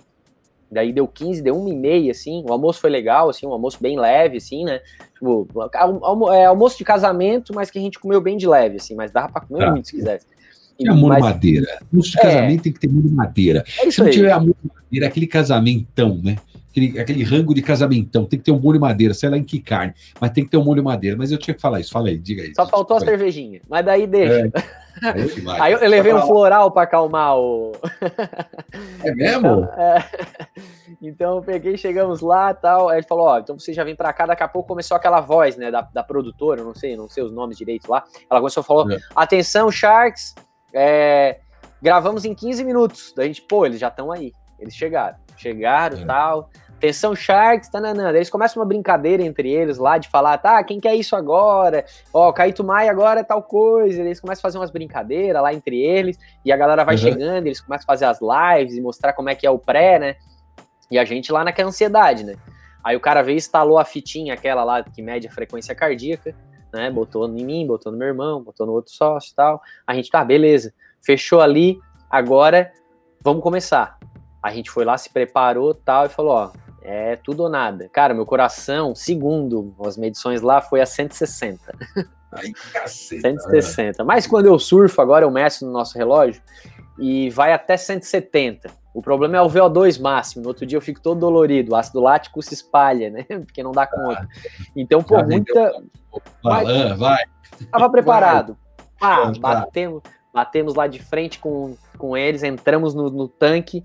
Daí 0.71 0.93
deu 0.93 1.09
15, 1.09 1.41
deu 1.41 1.57
uma 1.57 1.71
e 1.71 1.75
meia, 1.75 2.11
assim. 2.11 2.45
O 2.47 2.53
almoço 2.53 2.81
foi 2.81 2.91
legal, 2.91 3.31
assim, 3.31 3.47
um 3.47 3.53
almoço 3.53 3.79
bem 3.81 3.99
leve, 3.99 4.37
assim, 4.37 4.65
né? 4.65 4.81
Tipo, 5.15 5.49
é, 6.31 6.45
almoço 6.45 6.77
de 6.77 6.85
casamento, 6.85 7.55
mas 7.55 7.71
que 7.71 7.79
a 7.79 7.83
gente 7.83 7.99
comeu 7.99 8.21
bem 8.21 8.37
de 8.37 8.47
leve, 8.47 8.77
assim, 8.77 8.95
mas 8.95 9.11
dava 9.11 9.33
pra 9.33 9.41
comer 9.41 9.65
tá. 9.65 9.71
muito 9.71 9.89
se 9.89 9.97
quisesse. 9.97 10.27
Tem 10.79 10.89
amor 10.89 11.09
mas... 11.09 11.21
madeira. 11.21 11.79
No 11.93 12.01
é. 12.01 12.23
casamento 12.23 12.63
tem 12.63 12.73
que 12.73 12.79
ter 12.79 12.89
amor 12.89 13.11
madeira. 13.11 13.65
É 13.83 13.91
Se 13.91 14.01
não 14.01 14.11
tiver 14.11 14.31
amor 14.31 14.55
madeira, 14.63 15.07
é 15.07 15.09
aquele 15.09 15.27
casamentão, 15.27 16.21
né? 16.23 16.37
Aquele, 16.71 17.01
aquele 17.01 17.25
rango 17.25 17.53
de 17.53 17.63
casamentão. 17.63 18.25
Tem 18.25 18.39
que 18.39 18.45
ter 18.45 18.53
um 18.53 18.61
molho 18.61 18.81
madeira, 18.81 19.13
sei 19.13 19.29
lá 19.29 19.37
em 19.37 19.43
que 19.43 19.59
carne, 19.59 19.93
mas 20.21 20.31
tem 20.31 20.45
que 20.45 20.51
ter 20.51 20.57
um 20.57 20.65
molho 20.65 20.85
madeira. 20.85 21.17
Mas 21.17 21.33
eu 21.33 21.39
tinha 21.39 21.55
que 21.55 21.61
falar 21.61 21.81
isso. 21.81 21.91
Fala 21.91 22.09
aí, 22.09 22.17
diga 22.17 22.43
aí. 22.43 22.55
Só 22.55 22.65
faltou 22.67 22.97
a 22.97 23.01
cervejinha. 23.01 23.61
Mas 23.69 23.85
daí 23.85 24.07
deixa. 24.07 24.47
É. 24.47 24.53
Aí 25.61 25.73
eu 25.73 25.89
levei 25.89 26.13
um 26.13 26.23
floral 26.23 26.71
para 26.71 26.83
acalmar 26.83 27.37
o. 27.37 27.73
É 29.03 29.15
mesmo? 29.15 29.47
Então, 29.47 29.65
é... 29.77 30.05
então 31.01 31.37
eu 31.37 31.43
peguei, 31.43 31.77
chegamos 31.77 32.21
lá 32.21 32.53
tal. 32.53 32.89
Aí 32.89 32.99
ele 32.99 33.07
falou: 33.07 33.27
Ó, 33.27 33.39
então 33.39 33.59
você 33.59 33.73
já 33.73 33.85
vem 33.85 33.95
para 33.95 34.13
cá. 34.13 34.27
Daqui 34.27 34.43
a 34.43 34.49
pouco 34.49 34.69
começou 34.69 34.97
aquela 34.97 35.21
voz, 35.21 35.57
né, 35.57 35.71
da, 35.71 35.83
da 35.83 36.03
produtora, 36.03 36.63
não 36.63 36.75
sei, 36.75 36.97
não 36.97 37.09
sei 37.09 37.23
os 37.23 37.33
nomes 37.33 37.57
direitos 37.57 37.89
lá. 37.89 38.05
Ela 38.31 38.41
começou 38.41 38.61
a 38.61 38.65
falar: 38.65 38.93
é. 38.93 38.99
Atenção, 39.15 39.71
Sharks, 39.71 40.35
é... 40.73 41.41
gravamos 41.81 42.25
em 42.25 42.35
15 42.35 42.65
minutos. 42.65 43.13
Daí 43.17 43.27
a 43.27 43.29
gente, 43.29 43.43
pô, 43.43 43.67
eles 43.67 43.79
já 43.81 43.89
estão 43.89 44.11
aí. 44.11 44.33
Eles 44.59 44.75
chegaram. 44.75 45.17
Chegaram 45.37 45.99
é. 45.99 46.05
tal. 46.05 46.51
Atenção, 46.79 47.15
Sharks, 47.15 47.69
tananã. 47.69 48.11
Eles 48.11 48.31
começam 48.31 48.61
uma 48.61 48.67
brincadeira 48.67 49.21
entre 49.23 49.51
eles 49.51 49.79
lá 49.79 49.99
de 49.99 50.09
falar, 50.09 50.39
tá, 50.39 50.63
quem 50.63 50.79
quer 50.79 50.95
isso 50.95 51.17
agora? 51.17 51.85
Ó, 52.15 52.33
Caíto 52.33 52.63
Maia 52.63 52.89
agora 52.89 53.21
é 53.21 53.25
tal 53.25 53.43
coisa. 53.43 54.01
Eles 54.01 54.21
começam 54.21 54.41
a 54.41 54.43
fazer 54.43 54.59
umas 54.59 54.71
brincadeiras 54.71 55.43
lá 55.43 55.53
entre 55.53 55.77
eles, 55.81 56.17
e 56.45 56.53
a 56.53 56.57
galera 56.57 56.85
vai 56.85 56.95
uhum. 56.95 57.01
chegando, 57.01 57.47
eles 57.47 57.61
começam 57.61 57.85
a 57.85 57.87
fazer 57.87 58.05
as 58.05 58.21
lives 58.21 58.77
e 58.77 58.81
mostrar 58.81 59.13
como 59.13 59.29
é 59.29 59.35
que 59.35 59.45
é 59.45 59.51
o 59.51 59.59
pré, 59.59 59.99
né? 59.99 60.17
E 60.89 60.99
a 61.01 61.05
gente 61.05 61.33
lá 61.33 61.43
naquela 61.43 61.69
ansiedade, 61.69 62.25
né? 62.25 62.37
Aí 62.85 62.95
o 62.95 63.01
cara 63.01 63.23
veio 63.23 63.35
e 63.35 63.39
instalou 63.39 63.79
a 63.79 63.85
fitinha, 63.85 64.35
aquela 64.35 64.63
lá 64.63 64.83
que 64.83 65.03
mede 65.03 65.27
a 65.27 65.31
frequência 65.33 65.75
cardíaca, 65.75 66.33
né? 66.73 66.91
Botou 66.91 67.27
em 67.29 67.45
mim, 67.45 67.67
botou 67.67 67.93
no 67.93 67.99
meu 67.99 68.09
irmão, 68.09 68.43
botou 68.43 68.67
no 68.67 68.73
outro 68.73 68.93
sócio 68.93 69.33
e 69.33 69.35
tal. 69.35 69.61
A 69.87 69.95
gente, 69.95 70.11
tá, 70.11 70.25
beleza. 70.25 70.73
Fechou 71.01 71.41
ali, 71.41 71.79
agora 72.11 72.73
vamos 73.23 73.43
começar. 73.43 73.99
A 74.43 74.53
gente 74.53 74.71
foi 74.71 74.85
lá, 74.85 74.97
se 74.97 75.11
preparou 75.11 75.75
tal, 75.75 76.07
e 76.07 76.09
falou, 76.09 76.33
ó, 76.33 76.53
é 76.83 77.17
tudo 77.17 77.43
ou 77.43 77.49
nada. 77.49 77.89
Cara, 77.93 78.15
meu 78.15 78.25
coração, 78.25 78.95
segundo 78.95 79.75
as 79.85 79.97
medições 79.97 80.41
lá, 80.41 80.61
foi 80.61 80.81
a 80.81 80.87
160. 80.87 81.61
Ai, 82.33 82.53
caceta. 82.73 83.23
160. 83.23 84.05
Mas 84.05 84.27
quando 84.27 84.47
eu 84.47 84.59
surfo, 84.59 85.01
agora 85.01 85.25
eu 85.25 85.31
meço 85.31 85.67
no 85.67 85.73
nosso 85.73 85.97
relógio, 85.97 86.41
e 86.99 87.31
vai 87.31 87.53
até 87.53 87.77
170. 87.77 88.71
O 88.95 89.03
problema 89.03 89.37
é 89.37 89.43
o 89.43 89.49
VO2 89.49 90.01
máximo. 90.01 90.43
No 90.43 90.49
outro 90.49 90.67
dia 90.67 90.77
eu 90.77 90.83
fico 90.83 91.01
todo 91.01 91.21
dolorido. 91.21 91.73
O 91.73 91.77
ácido 91.77 92.01
lático 92.01 92.43
se 92.43 92.55
espalha, 92.55 93.11
né? 93.11 93.25
Porque 93.47 93.63
não 93.63 93.73
dá 93.73 93.87
conta. 93.87 94.27
Então, 94.75 95.03
pô, 95.03 95.23
muita. 95.23 95.73
Vai, 96.43 96.95
vai. 96.97 97.25
Tava 97.71 97.91
preparado. 97.91 98.57
Pá, 98.99 99.31
batemos, 99.39 100.03
batemos 100.35 100.75
lá 100.75 100.87
de 100.87 101.01
frente 101.01 101.39
com, 101.39 101.77
com 101.97 102.17
eles, 102.17 102.43
entramos 102.43 102.95
no, 102.95 103.09
no 103.09 103.29
tanque 103.29 103.83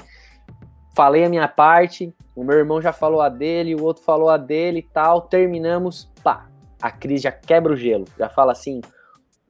falei 0.96 1.26
a 1.26 1.30
minha 1.30 1.48
parte, 1.48 2.14
o 2.36 2.44
meu 2.44 2.58
irmão 2.58 2.82
já 2.82 2.94
falou 2.94 3.22
a 3.22 3.30
dele, 3.30 3.76
o 3.76 3.84
outro 3.84 4.04
falou 4.04 4.30
a 4.30 4.38
dele 4.38 4.80
e 4.80 4.84
tal, 4.84 5.22
terminamos, 5.22 6.10
pá, 6.24 6.48
a 6.82 6.92
Cris 6.92 7.22
já 7.22 7.32
quebra 7.32 7.74
o 7.74 7.76
gelo, 7.76 8.06
já 8.18 8.30
fala 8.30 8.52
assim, 8.52 8.80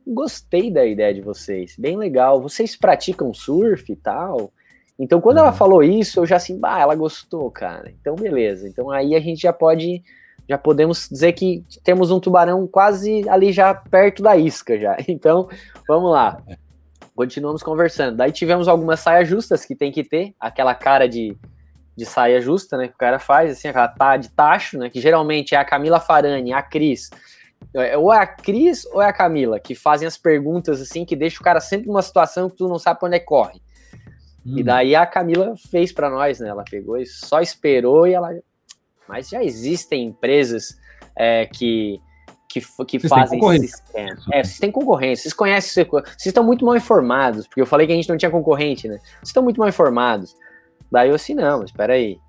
gostei 0.05 0.71
da 0.71 0.85
ideia 0.85 1.13
de 1.13 1.21
vocês, 1.21 1.75
bem 1.77 1.97
legal, 1.97 2.41
vocês 2.41 2.75
praticam 2.75 3.33
surf 3.33 3.91
e 3.91 3.95
tal? 3.95 4.51
Então, 4.97 5.19
quando 5.19 5.37
ela 5.37 5.49
uhum. 5.49 5.55
falou 5.55 5.83
isso, 5.83 6.19
eu 6.19 6.25
já 6.25 6.35
assim, 6.35 6.59
bah, 6.59 6.79
ela 6.79 6.95
gostou, 6.95 7.49
cara. 7.49 7.91
Então, 7.99 8.15
beleza. 8.15 8.67
Então, 8.67 8.91
aí 8.91 9.15
a 9.15 9.19
gente 9.19 9.41
já 9.41 9.51
pode, 9.51 10.03
já 10.47 10.57
podemos 10.57 11.09
dizer 11.09 11.33
que 11.33 11.63
temos 11.83 12.11
um 12.11 12.19
tubarão 12.19 12.67
quase 12.67 13.27
ali 13.27 13.51
já 13.51 13.73
perto 13.73 14.21
da 14.21 14.37
isca 14.37 14.79
já. 14.79 14.95
Então, 15.07 15.49
vamos 15.87 16.11
lá. 16.11 16.41
Continuamos 17.15 17.61
conversando. 17.61 18.17
Daí 18.17 18.31
tivemos 18.31 18.67
algumas 18.67 18.99
saias 18.99 19.27
justas 19.27 19.65
que 19.65 19.75
tem 19.75 19.91
que 19.91 20.03
ter, 20.03 20.33
aquela 20.39 20.73
cara 20.73 21.07
de, 21.07 21.37
de 21.95 22.05
saia 22.05 22.41
justa, 22.41 22.77
né? 22.77 22.87
Que 22.87 22.93
o 22.93 22.97
cara 22.97 23.19
faz, 23.19 23.51
assim, 23.51 23.67
aquela 23.67 23.87
tá 23.87 24.17
de 24.17 24.29
tacho, 24.29 24.77
né? 24.77 24.89
Que 24.89 24.99
geralmente 24.99 25.53
é 25.53 25.57
a 25.57 25.65
Camila 25.65 25.99
Farani, 25.99 26.53
a 26.53 26.61
Cris. 26.61 27.09
É, 27.73 27.97
ou 27.97 28.13
é 28.13 28.17
a 28.17 28.27
Cris 28.27 28.85
ou 28.87 29.01
é 29.01 29.07
a 29.07 29.13
Camila, 29.13 29.59
que 29.59 29.75
fazem 29.75 30.07
as 30.07 30.17
perguntas 30.17 30.81
assim, 30.81 31.05
que 31.05 31.15
deixa 31.15 31.39
o 31.39 31.43
cara 31.43 31.59
sempre 31.59 31.87
numa 31.87 32.01
situação 32.01 32.49
que 32.49 32.55
tu 32.55 32.67
não 32.67 32.79
sabe 32.79 32.99
pra 32.99 33.07
onde 33.07 33.17
é 33.17 33.19
que 33.19 33.25
corre. 33.25 33.61
Hum. 34.45 34.57
E 34.57 34.63
daí 34.63 34.95
a 34.95 35.05
Camila 35.05 35.55
fez 35.69 35.91
para 35.91 36.09
nós, 36.09 36.39
né? 36.39 36.49
Ela 36.49 36.63
pegou 36.69 36.97
e 36.97 37.05
só 37.05 37.41
esperou 37.41 38.07
e 38.07 38.13
ela. 38.13 38.29
Mas 39.07 39.29
já 39.29 39.43
existem 39.43 40.05
empresas 40.05 40.77
é, 41.15 41.45
que 41.45 41.99
que, 42.53 42.61
que 42.85 43.07
fazem 43.07 43.39
esse 43.39 43.67
sistema. 43.67 44.17
É, 44.31 44.43
vocês 44.43 44.59
têm 44.59 44.71
concorrência, 44.71 45.23
vocês 45.23 45.33
conhecem, 45.33 45.85
vocês 45.85 46.25
estão 46.27 46.43
muito 46.43 46.63
mal 46.63 46.75
informados, 46.75 47.47
porque 47.47 47.61
eu 47.61 47.65
falei 47.65 47.87
que 47.87 47.93
a 47.93 47.95
gente 47.95 48.09
não 48.09 48.17
tinha 48.17 48.29
concorrente, 48.29 48.87
né? 48.87 48.97
Vocês 48.97 49.29
estão 49.29 49.41
muito 49.41 49.59
mal 49.59 49.67
informados. 49.67 50.35
Daí 50.91 51.09
eu 51.09 51.15
assim, 51.15 51.33
não, 51.33 51.63
espera 51.63 51.93
aí. 51.93 52.19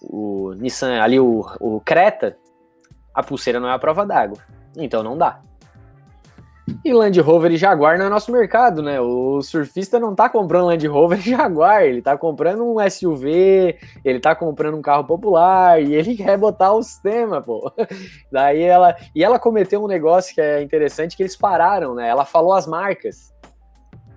O 0.00 0.52
Nissan, 0.52 1.00
ali 1.00 1.18
o, 1.18 1.44
o 1.58 1.80
Creta, 1.80 2.36
a 3.12 3.20
pulseira 3.20 3.58
não 3.58 3.68
é 3.68 3.72
a 3.72 3.78
prova 3.78 4.06
d'água. 4.06 4.38
Então 4.78 5.02
não 5.02 5.18
dá. 5.18 5.40
E 6.84 6.92
Land 6.92 7.18
Rover 7.20 7.52
e 7.52 7.56
Jaguar 7.56 7.98
não 7.98 8.06
é 8.06 8.08
nosso 8.08 8.30
mercado, 8.30 8.82
né? 8.82 9.00
O 9.00 9.40
surfista 9.42 9.98
não 9.98 10.14
tá 10.14 10.28
comprando 10.28 10.66
Land 10.66 10.86
Rover 10.86 11.18
e 11.18 11.30
Jaguar, 11.30 11.82
ele 11.82 12.02
tá 12.02 12.16
comprando 12.16 12.62
um 12.62 12.76
SUV, 12.90 13.76
ele 14.04 14.20
tá 14.20 14.34
comprando 14.34 14.76
um 14.76 14.82
carro 14.82 15.04
popular 15.04 15.82
e 15.82 15.94
ele 15.94 16.14
quer 16.16 16.36
botar 16.36 16.72
o 16.72 16.82
sistema, 16.82 17.40
pô. 17.40 17.72
Daí 18.30 18.62
ela. 18.62 18.94
E 19.14 19.24
ela 19.24 19.38
cometeu 19.38 19.82
um 19.82 19.88
negócio 19.88 20.34
que 20.34 20.40
é 20.40 20.62
interessante 20.62 21.16
que 21.16 21.22
eles 21.22 21.36
pararam, 21.36 21.94
né? 21.94 22.08
Ela 22.08 22.24
falou 22.24 22.52
as 22.52 22.66
marcas. 22.66 23.34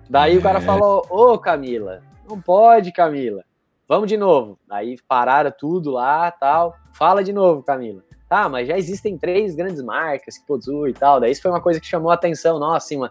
Daí 0.08 0.34
é. 0.34 0.38
o 0.38 0.42
cara 0.42 0.58
é. 0.58 0.62
falou: 0.62 1.06
Ô 1.08 1.38
Camila, 1.38 2.02
não 2.28 2.40
pode, 2.40 2.92
Camila. 2.92 3.44
Vamos 3.88 4.08
de 4.08 4.16
novo. 4.16 4.58
Daí 4.68 4.96
pararam 5.08 5.52
tudo 5.56 5.90
lá 5.90 6.30
tal. 6.30 6.74
Fala 6.92 7.24
de 7.24 7.32
novo, 7.32 7.62
Camila 7.62 8.02
tá, 8.32 8.48
mas 8.48 8.66
já 8.66 8.78
existem 8.78 9.18
três 9.18 9.54
grandes 9.54 9.82
marcas 9.82 10.38
que 10.38 10.46
produzem 10.46 10.90
e 10.90 10.94
tal. 10.94 11.20
Daí 11.20 11.30
isso 11.30 11.42
foi 11.42 11.50
uma 11.50 11.60
coisa 11.60 11.78
que 11.78 11.86
chamou 11.86 12.10
a 12.10 12.14
atenção, 12.14 12.58
nossa, 12.58 12.86
assim, 12.86 12.96
uma, 12.96 13.10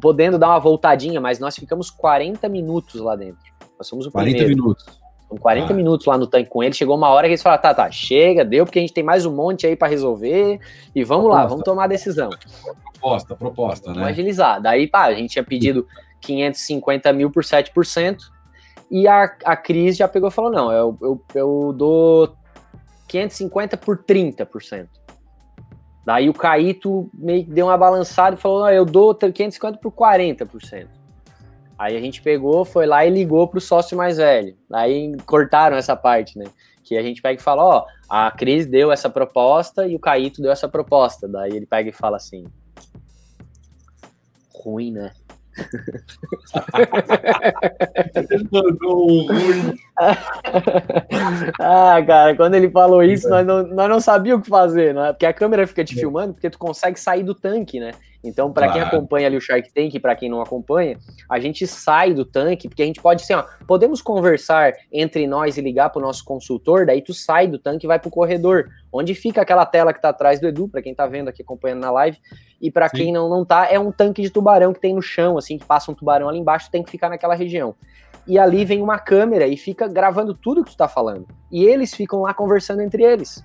podendo 0.00 0.36
dar 0.36 0.48
uma 0.48 0.58
voltadinha, 0.58 1.20
mas 1.20 1.38
nós 1.38 1.54
ficamos 1.54 1.88
40 1.88 2.48
minutos 2.48 3.00
lá 3.00 3.14
dentro. 3.14 3.38
Nós 3.78 3.86
somos 3.86 4.06
o 4.06 4.10
40 4.10 4.36
primeiro. 4.36 4.60
minutos. 4.60 4.84
Ficamos 5.22 5.40
40 5.40 5.72
ah. 5.72 5.76
minutos 5.76 6.06
lá 6.06 6.18
no 6.18 6.26
tanque 6.26 6.50
com 6.50 6.64
ele. 6.64 6.74
Chegou 6.74 6.96
uma 6.96 7.10
hora 7.10 7.28
que 7.28 7.34
eles 7.34 7.42
falaram: 7.42 7.62
tá, 7.62 7.74
tá, 7.74 7.88
chega, 7.92 8.44
deu, 8.44 8.64
porque 8.64 8.80
a 8.80 8.82
gente 8.82 8.92
tem 8.92 9.04
mais 9.04 9.24
um 9.24 9.32
monte 9.32 9.68
aí 9.68 9.76
para 9.76 9.86
resolver 9.86 10.58
e 10.92 11.04
vamos 11.04 11.26
proposta. 11.26 11.42
lá, 11.42 11.46
vamos 11.48 11.64
tomar 11.64 11.84
a 11.84 11.88
decisão. 11.88 12.30
Proposta, 12.92 13.36
proposta, 13.36 13.88
né? 13.90 13.94
Vamos 13.94 14.08
agilizar. 14.08 14.60
Daí, 14.60 14.88
pá, 14.88 15.04
a 15.04 15.14
gente 15.14 15.30
tinha 15.30 15.44
pedido 15.44 15.86
550 16.22 17.12
mil 17.12 17.30
por 17.30 17.44
7%. 17.44 18.16
E 18.90 19.06
a, 19.06 19.32
a 19.44 19.56
Cris 19.56 19.96
já 19.96 20.08
pegou 20.08 20.28
e 20.28 20.32
falou: 20.32 20.50
não, 20.50 20.72
eu, 20.72 20.96
eu, 21.00 21.22
eu 21.34 21.72
dou 21.72 22.36
550 23.08 23.76
por 23.76 23.98
30%. 23.98 24.88
Daí 26.04 26.28
o 26.28 26.34
Caíto 26.34 27.10
meio 27.12 27.44
que 27.44 27.50
deu 27.50 27.66
uma 27.66 27.76
balançada 27.76 28.36
e 28.36 28.38
falou: 28.38 28.68
eu 28.70 28.84
dou 28.84 29.14
550 29.14 29.78
por 29.78 29.92
40%. 29.92 30.86
Aí 31.78 31.96
a 31.96 32.00
gente 32.00 32.22
pegou, 32.22 32.64
foi 32.64 32.86
lá 32.86 33.04
e 33.04 33.10
ligou 33.10 33.48
pro 33.48 33.60
sócio 33.60 33.96
mais 33.96 34.16
velho. 34.16 34.56
Aí 34.72 35.14
cortaram 35.26 35.76
essa 35.76 35.96
parte, 35.96 36.38
né? 36.38 36.46
Que 36.84 36.96
a 36.96 37.02
gente 37.02 37.20
pega 37.20 37.40
e 37.40 37.42
fala: 37.42 37.64
ó, 37.64 37.86
a 38.08 38.30
Cris 38.30 38.66
deu 38.66 38.92
essa 38.92 39.10
proposta 39.10 39.86
e 39.86 39.96
o 39.96 39.98
Caíto 39.98 40.40
deu 40.40 40.52
essa 40.52 40.68
proposta. 40.68 41.26
Daí 41.26 41.50
ele 41.52 41.66
pega 41.66 41.90
e 41.90 41.92
fala 41.92 42.16
assim: 42.16 42.44
ruim, 44.54 44.92
né? 44.92 45.12
ah, 51.58 52.02
cara, 52.06 52.36
quando 52.36 52.54
ele 52.54 52.70
falou 52.70 53.02
isso, 53.02 53.28
nós 53.28 53.46
não, 53.46 53.62
nós 53.66 53.88
não 53.88 54.00
sabíamos 54.00 54.40
o 54.40 54.44
que 54.44 54.50
fazer, 54.50 54.94
né? 54.94 55.12
Porque 55.12 55.26
a 55.26 55.32
câmera 55.32 55.66
fica 55.66 55.84
te 55.84 55.94
filmando, 55.94 56.34
porque 56.34 56.50
tu 56.50 56.58
consegue 56.58 57.00
sair 57.00 57.22
do 57.22 57.34
tanque, 57.34 57.80
né? 57.80 57.92
Então, 58.26 58.52
para 58.52 58.66
claro. 58.66 58.80
quem 58.80 58.88
acompanha 58.88 59.26
ali 59.26 59.36
o 59.36 59.40
Shark 59.40 59.72
Tank, 59.72 59.98
para 60.00 60.14
quem 60.16 60.28
não 60.28 60.40
acompanha, 60.40 60.98
a 61.30 61.38
gente 61.38 61.66
sai 61.66 62.12
do 62.12 62.24
tanque, 62.24 62.68
porque 62.68 62.82
a 62.82 62.86
gente 62.86 63.00
pode, 63.00 63.22
assim, 63.22 63.34
ó, 63.34 63.44
podemos 63.66 64.02
conversar 64.02 64.72
entre 64.92 65.26
nós 65.26 65.56
e 65.56 65.60
ligar 65.60 65.90
pro 65.90 66.00
nosso 66.00 66.24
consultor, 66.24 66.86
daí 66.86 67.02
tu 67.02 67.14
sai 67.14 67.46
do 67.46 67.58
tanque 67.58 67.86
e 67.86 67.88
vai 67.88 67.98
pro 67.98 68.10
corredor, 68.10 68.68
onde 68.92 69.14
fica 69.14 69.42
aquela 69.42 69.64
tela 69.64 69.92
que 69.92 70.00
tá 70.00 70.08
atrás 70.08 70.40
do 70.40 70.48
Edu, 70.48 70.68
para 70.68 70.82
quem 70.82 70.94
tá 70.94 71.06
vendo 71.06 71.28
aqui 71.28 71.42
acompanhando 71.42 71.80
na 71.80 71.90
live, 71.90 72.18
e 72.60 72.70
para 72.70 72.88
quem 72.88 73.12
não 73.12 73.28
não 73.28 73.44
tá, 73.44 73.68
é 73.70 73.78
um 73.78 73.92
tanque 73.92 74.22
de 74.22 74.30
tubarão 74.30 74.72
que 74.72 74.80
tem 74.80 74.94
no 74.94 75.02
chão, 75.02 75.38
assim, 75.38 75.58
que 75.58 75.64
passa 75.64 75.90
um 75.90 75.94
tubarão 75.94 76.28
ali 76.28 76.38
embaixo, 76.38 76.70
tem 76.70 76.82
que 76.82 76.90
ficar 76.90 77.08
naquela 77.08 77.34
região. 77.34 77.74
E 78.26 78.38
ali 78.38 78.64
vem 78.64 78.82
uma 78.82 78.98
câmera 78.98 79.46
e 79.46 79.56
fica 79.56 79.86
gravando 79.86 80.34
tudo 80.34 80.64
que 80.64 80.72
tu 80.72 80.76
tá 80.76 80.88
falando. 80.88 81.28
E 81.50 81.64
eles 81.64 81.94
ficam 81.94 82.22
lá 82.22 82.34
conversando 82.34 82.82
entre 82.82 83.04
eles. 83.04 83.44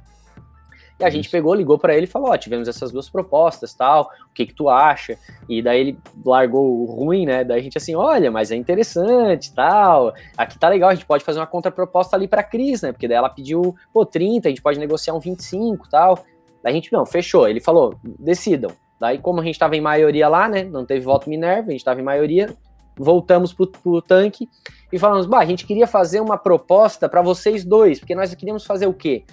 E 1.02 1.04
a 1.04 1.10
gente 1.10 1.30
pegou, 1.30 1.54
ligou 1.56 1.80
para 1.80 1.96
ele 1.96 2.06
e 2.06 2.08
falou: 2.08 2.30
Ó, 2.30 2.38
tivemos 2.38 2.68
essas 2.68 2.92
duas 2.92 3.10
propostas, 3.10 3.74
tal, 3.74 4.04
o 4.30 4.34
que 4.34 4.46
que 4.46 4.54
tu 4.54 4.70
acha? 4.70 5.18
E 5.50 5.62
daí 5.62 5.80
ele 5.80 6.00
largou 6.24 6.82
o 6.82 6.86
ruim, 6.86 7.26
né? 7.26 7.44
Daí 7.44 7.60
a 7.60 7.64
gente 7.64 7.78
assim: 7.78 7.96
olha, 7.96 8.30
mas 8.30 8.52
é 8.52 8.56
interessante, 8.56 9.54
tal, 9.54 10.14
aqui 10.38 10.60
tá 10.60 10.70
legal, 10.70 10.90
a 10.90 10.94
gente 10.94 11.06
pode 11.06 11.24
fazer 11.24 11.40
uma 11.40 11.48
contraproposta 11.48 12.16
ali 12.16 12.28
pra 12.28 12.44
Cris, 12.44 12.84
né? 12.84 12.92
Porque 12.92 13.08
daí 13.08 13.18
ela 13.18 13.30
pediu, 13.30 13.76
pô, 13.92 14.06
30, 14.06 14.48
a 14.48 14.52
gente 14.52 14.62
pode 14.62 14.80
negociar 14.80 15.14
um 15.14 15.20
25 15.20 15.90
tal. 15.90 16.20
Daí 16.64 16.72
a 16.72 16.76
gente, 16.76 16.94
não, 16.94 17.06
fechou. 17.06 17.48
Ele 17.48 17.60
falou: 17.60 17.96
decidam. 18.20 18.72
Daí, 19.00 19.18
como 19.18 19.42
a 19.42 19.44
gente 19.44 19.58
tava 19.58 19.76
em 19.76 19.82
maioria 19.82 20.28
lá, 20.28 20.48
né? 20.48 20.64
Não 20.64 20.86
teve 20.86 21.04
voto 21.04 21.28
Minerva, 21.28 21.70
a 21.70 21.72
gente 21.72 21.84
tava 21.84 22.00
em 22.00 22.04
maioria, 22.04 22.56
voltamos 22.96 23.52
pro, 23.52 23.68
pro 23.68 24.02
tanque 24.02 24.48
e 24.94 25.00
falamos: 25.00 25.26
bah, 25.26 25.40
a 25.40 25.46
gente 25.46 25.66
queria 25.66 25.88
fazer 25.88 26.20
uma 26.20 26.38
proposta 26.38 27.10
para 27.10 27.22
vocês 27.22 27.66
dois, 27.66 28.00
porque 28.00 28.14
nós 28.14 28.34
queríamos 28.36 28.66
fazer 28.66 28.86
o 28.86 28.94
quê? 28.94 29.26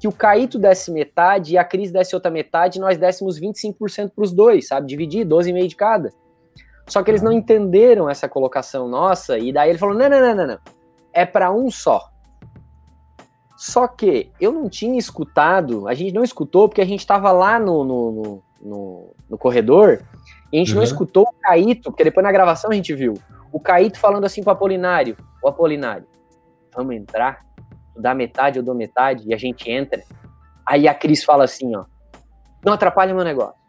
Que 0.00 0.08
o 0.08 0.12
Caíto 0.12 0.58
desse 0.58 0.90
metade 0.90 1.52
e 1.52 1.58
a 1.58 1.64
Cris 1.64 1.92
desse 1.92 2.14
outra 2.14 2.30
metade, 2.30 2.80
nós 2.80 2.96
dessemos 2.96 3.38
25% 3.38 4.12
para 4.14 4.24
os 4.24 4.32
dois, 4.32 4.66
sabe? 4.66 4.86
Dividir 4.86 5.26
12,5 5.26 5.66
de 5.68 5.76
cada. 5.76 6.10
Só 6.88 7.02
que 7.02 7.10
eles 7.10 7.20
não 7.20 7.30
entenderam 7.30 8.08
essa 8.08 8.26
colocação 8.26 8.88
nossa, 8.88 9.38
e 9.38 9.52
daí 9.52 9.68
ele 9.68 9.78
falou: 9.78 9.94
não, 9.94 10.08
não, 10.08 10.20
não, 10.20 10.34
não, 10.34 10.46
não. 10.46 10.58
É 11.12 11.26
para 11.26 11.52
um 11.52 11.70
só. 11.70 12.08
Só 13.58 13.86
que 13.86 14.32
eu 14.40 14.50
não 14.52 14.70
tinha 14.70 14.98
escutado, 14.98 15.86
a 15.86 15.92
gente 15.92 16.14
não 16.14 16.24
escutou 16.24 16.66
porque 16.66 16.80
a 16.80 16.86
gente 16.86 17.00
estava 17.00 17.30
lá 17.30 17.58
no, 17.58 17.84
no, 17.84 18.42
no, 18.62 19.14
no, 19.28 19.38
corredor 19.38 20.02
e 20.50 20.56
a 20.56 20.58
gente 20.60 20.70
uhum. 20.70 20.78
não 20.78 20.82
escutou 20.82 21.24
o 21.24 21.40
Caíto, 21.42 21.90
porque 21.90 22.04
depois 22.04 22.24
na 22.24 22.32
gravação 22.32 22.70
a 22.70 22.74
gente 22.74 22.94
viu. 22.94 23.12
O 23.52 23.60
Caíto 23.60 23.98
falando 23.98 24.24
assim 24.24 24.42
com 24.42 24.48
o 24.48 24.52
Apolinário: 24.52 25.14
O 25.42 25.48
Apolinário, 25.48 26.06
vamos 26.74 26.96
entrar? 26.96 27.49
Dá 28.00 28.14
metade, 28.14 28.58
eu 28.58 28.62
dou 28.62 28.74
metade, 28.74 29.28
e 29.28 29.34
a 29.34 29.36
gente 29.36 29.70
entra. 29.70 30.02
Aí 30.66 30.88
a 30.88 30.94
Cris 30.94 31.22
fala 31.22 31.44
assim: 31.44 31.74
ó, 31.76 31.84
não 32.64 32.72
atrapalha 32.72 33.14
meu 33.14 33.24
negócio. 33.24 33.60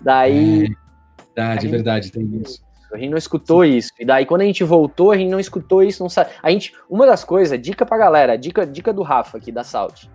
Daí. 0.00 0.64
É, 0.64 0.68
verdade, 1.34 1.68
verdade, 1.68 2.12
tem 2.12 2.42
isso. 2.42 2.64
A 2.92 2.98
gente 2.98 3.10
não 3.10 3.18
escutou 3.18 3.64
Sim. 3.64 3.76
isso. 3.76 3.90
E 3.98 4.04
daí, 4.04 4.24
quando 4.24 4.42
a 4.42 4.44
gente 4.44 4.62
voltou, 4.62 5.10
a 5.10 5.16
gente 5.16 5.30
não 5.30 5.40
escutou 5.40 5.82
isso, 5.82 6.02
não 6.02 6.08
sabe. 6.08 6.30
A 6.42 6.50
gente, 6.50 6.74
uma 6.88 7.06
das 7.06 7.24
coisas, 7.24 7.60
dica 7.60 7.84
pra 7.84 7.98
galera, 7.98 8.36
dica, 8.36 8.66
dica 8.66 8.92
do 8.92 9.02
Rafa 9.02 9.38
aqui 9.38 9.50
da 9.50 9.64
Salt. 9.64 10.06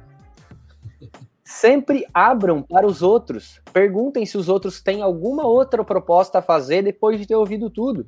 Sempre 1.44 2.06
abram 2.14 2.62
para 2.62 2.88
os 2.88 3.02
outros. 3.02 3.62
Perguntem 3.74 4.26
se 4.26 4.38
os 4.38 4.48
outros 4.48 4.82
têm 4.82 5.02
alguma 5.02 5.46
outra 5.46 5.84
proposta 5.84 6.40
a 6.40 6.42
fazer 6.42 6.82
depois 6.82 7.20
de 7.20 7.28
ter 7.28 7.36
ouvido 7.36 7.70
tudo. 7.70 8.06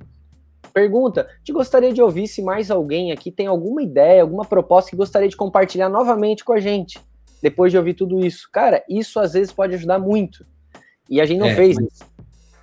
Pergunta: 0.73 1.27
te 1.43 1.51
gostaria 1.53 1.93
de 1.93 2.01
ouvir 2.01 2.27
se 2.27 2.41
mais 2.41 2.71
alguém 2.71 3.11
aqui 3.11 3.31
tem 3.31 3.47
alguma 3.47 3.83
ideia, 3.83 4.21
alguma 4.21 4.43
proposta 4.43 4.89
que 4.89 4.95
gostaria 4.95 5.29
de 5.29 5.37
compartilhar 5.37 5.89
novamente 5.89 6.43
com 6.43 6.53
a 6.53 6.59
gente, 6.59 6.99
depois 7.41 7.71
de 7.71 7.77
ouvir 7.77 7.93
tudo 7.93 8.25
isso? 8.25 8.49
Cara, 8.51 8.83
isso 8.89 9.19
às 9.19 9.33
vezes 9.33 9.53
pode 9.53 9.75
ajudar 9.75 9.99
muito. 9.99 10.45
E 11.09 11.21
a 11.21 11.25
gente 11.25 11.39
não 11.39 11.47
é, 11.47 11.55
fez 11.55 11.75
mas, 11.75 11.93
isso. 11.93 12.03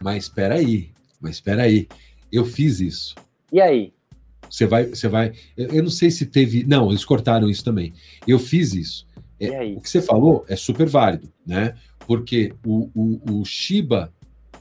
Mas 0.00 0.24
espera 0.24 0.54
aí, 0.56 0.90
mas 1.20 1.36
espera 1.36 1.62
aí. 1.62 1.86
Eu 2.32 2.44
fiz 2.44 2.80
isso. 2.80 3.14
E 3.52 3.60
aí? 3.60 3.92
Você 4.48 4.66
vai, 4.66 4.86
você 4.86 5.06
vai. 5.06 5.32
Eu 5.56 5.82
não 5.82 5.90
sei 5.90 6.10
se 6.10 6.26
teve. 6.26 6.64
Não, 6.64 6.90
eles 6.90 7.04
cortaram 7.04 7.48
isso 7.48 7.64
também. 7.64 7.92
Eu 8.26 8.38
fiz 8.38 8.74
isso. 8.74 9.06
É, 9.38 9.64
o 9.76 9.80
que 9.80 9.88
você 9.88 10.02
falou 10.02 10.44
é 10.48 10.56
super 10.56 10.86
válido, 10.86 11.32
né? 11.46 11.74
Porque 12.06 12.52
o, 12.66 12.90
o, 12.94 13.40
o 13.40 13.44
Shiba 13.44 14.12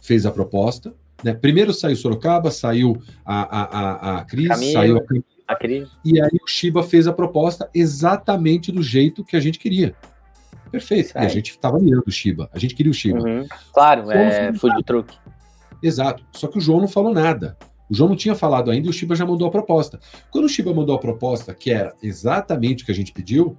fez 0.02 0.26
a 0.26 0.32
proposta, 0.32 0.94
né? 1.24 1.34
Primeiro 1.34 1.74
saiu 1.74 1.96
Sorocaba, 1.96 2.52
saiu 2.52 3.02
a, 3.26 3.42
a, 3.42 3.64
a, 3.64 4.18
a 4.20 4.26
Cris, 4.26 4.48
Camilo, 4.48 4.72
saiu 4.72 4.98
a, 4.98 5.54
a 5.54 5.56
Cris. 5.56 5.90
E 6.04 6.22
aí 6.22 6.40
o 6.42 6.48
Shiba 6.48 6.84
fez 6.84 7.08
a 7.08 7.14
proposta 7.14 7.70
exatamente 7.74 8.72
do 8.72 8.82
jeito 8.82 9.24
que 9.24 9.36
a 9.36 9.40
gente 9.40 9.60
queria. 9.60 9.96
Perfeito. 10.72 11.12
A 11.16 11.28
gente 11.28 11.52
estava 11.52 11.80
mirando 11.80 12.04
o 12.08 12.12
Shiba. 12.12 12.50
A 12.54 12.60
gente 12.60 12.76
queria 12.76 12.92
o 12.92 12.94
Shiba. 12.94 13.20
Uhum. 13.20 13.48
Claro, 13.74 14.12
é 14.12 14.54
food 14.54 14.84
truck. 14.84 15.16
Exato. 15.82 16.24
Só 16.32 16.48
que 16.48 16.58
o 16.58 16.62
João 16.62 16.82
não 16.82 16.88
falou 16.88 17.14
nada. 17.14 17.58
O 17.90 17.96
João 17.96 18.10
não 18.10 18.16
tinha 18.16 18.36
falado 18.36 18.70
ainda 18.70 18.86
e 18.86 18.90
o 18.90 18.94
Shiba 18.94 19.16
já 19.16 19.26
mandou 19.26 19.48
a 19.48 19.52
proposta. 19.52 20.00
Quando 20.30 20.46
o 20.46 20.50
Shiba 20.50 20.74
mandou 20.74 20.96
a 20.96 21.00
proposta, 21.00 21.56
que 21.56 21.72
era 21.72 21.94
exatamente 22.04 22.84
o 22.84 22.86
que 22.86 22.92
a 22.92 22.96
gente 22.96 23.12
pediu, 23.12 23.58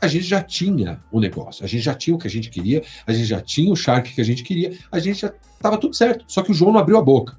a 0.00 0.06
gente 0.06 0.24
já 0.24 0.42
tinha 0.42 1.00
o 1.10 1.20
negócio, 1.20 1.64
a 1.64 1.68
gente 1.68 1.82
já 1.82 1.94
tinha 1.94 2.14
o 2.14 2.18
que 2.18 2.26
a 2.26 2.30
gente 2.30 2.50
queria, 2.50 2.82
a 3.06 3.12
gente 3.12 3.26
já 3.26 3.40
tinha 3.40 3.72
o 3.72 3.76
Shark 3.76 4.14
que 4.14 4.20
a 4.20 4.24
gente 4.24 4.42
queria, 4.42 4.76
a 4.90 4.98
gente 4.98 5.20
já 5.20 5.32
estava 5.54 5.78
tudo 5.78 5.94
certo. 5.94 6.24
Só 6.28 6.42
que 6.42 6.50
o 6.50 6.54
João 6.54 6.72
não 6.72 6.80
abriu 6.80 6.98
a 6.98 7.02
boca. 7.02 7.38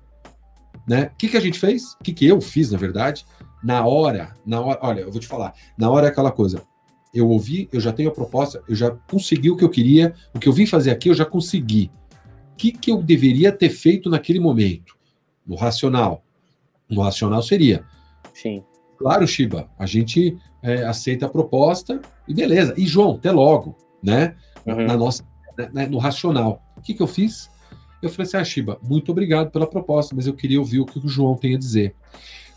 Né? 0.88 1.12
O 1.14 1.18
que, 1.18 1.28
que 1.28 1.38
a 1.38 1.42
gente 1.42 1.60
fez? 1.60 1.94
O 1.94 2.04
que, 2.04 2.14
que 2.14 2.26
eu 2.26 2.40
fiz, 2.40 2.72
na 2.72 2.78
verdade? 2.78 3.26
Na 3.64 3.86
hora, 3.86 4.36
na 4.46 4.62
hora, 4.62 4.80
olha, 4.82 5.02
eu 5.02 5.12
vou 5.12 5.20
te 5.20 5.28
falar, 5.28 5.54
na 5.78 5.90
hora 5.90 6.08
é 6.08 6.10
aquela 6.10 6.32
coisa. 6.32 6.64
Eu 7.14 7.30
ouvi, 7.30 7.68
eu 7.72 7.80
já 7.80 7.92
tenho 7.92 8.10
a 8.10 8.14
proposta, 8.14 8.64
eu 8.68 8.76
já 8.76 8.92
consegui 8.92 9.50
o 9.50 9.58
que 9.58 9.64
eu 9.64 9.70
queria, 9.70 10.14
o 10.34 10.40
que 10.40 10.48
eu 10.48 10.54
vim 10.54 10.66
fazer 10.66 10.92
aqui, 10.92 11.10
eu 11.10 11.14
já 11.14 11.26
consegui. 11.26 11.92
O 12.54 12.56
que, 12.58 12.72
que 12.72 12.92
eu 12.92 13.02
deveria 13.02 13.52
ter 13.52 13.70
feito 13.70 14.10
naquele 14.10 14.40
momento? 14.40 14.96
No 15.46 15.56
racional. 15.56 16.24
No 16.90 17.02
racional 17.02 17.42
seria. 17.42 17.84
Sim. 18.34 18.64
Claro, 18.98 19.28
Shiba, 19.28 19.70
a 19.78 19.86
gente 19.86 20.38
é, 20.62 20.84
aceita 20.86 21.26
a 21.26 21.30
proposta 21.30 22.02
e 22.28 22.34
beleza. 22.34 22.74
E 22.78 22.86
João, 22.86 23.16
até 23.16 23.32
logo, 23.32 23.76
né? 24.02 24.36
Uhum. 24.66 24.86
Na 24.86 24.98
nossa, 24.98 25.24
né, 25.74 25.86
no 25.86 25.98
racional. 25.98 26.62
O 26.76 26.82
que, 26.82 26.94
que 26.94 27.02
eu 27.02 27.08
fiz? 27.08 27.50
Eu 28.02 28.10
falei 28.10 28.28
assim, 28.28 28.38
ah, 28.38 28.44
Shiba, 28.44 28.80
muito 28.82 29.12
obrigado 29.12 29.52
pela 29.52 29.68
proposta, 29.68 30.16
mas 30.16 30.28
eu 30.28 30.34
queria 30.34 30.60
ouvir 30.60 30.80
o 30.80 30.86
que 30.86 31.00
o 31.00 31.08
João 31.08 31.36
tem 31.36 31.56
a 31.56 31.58
dizer. 31.58 31.96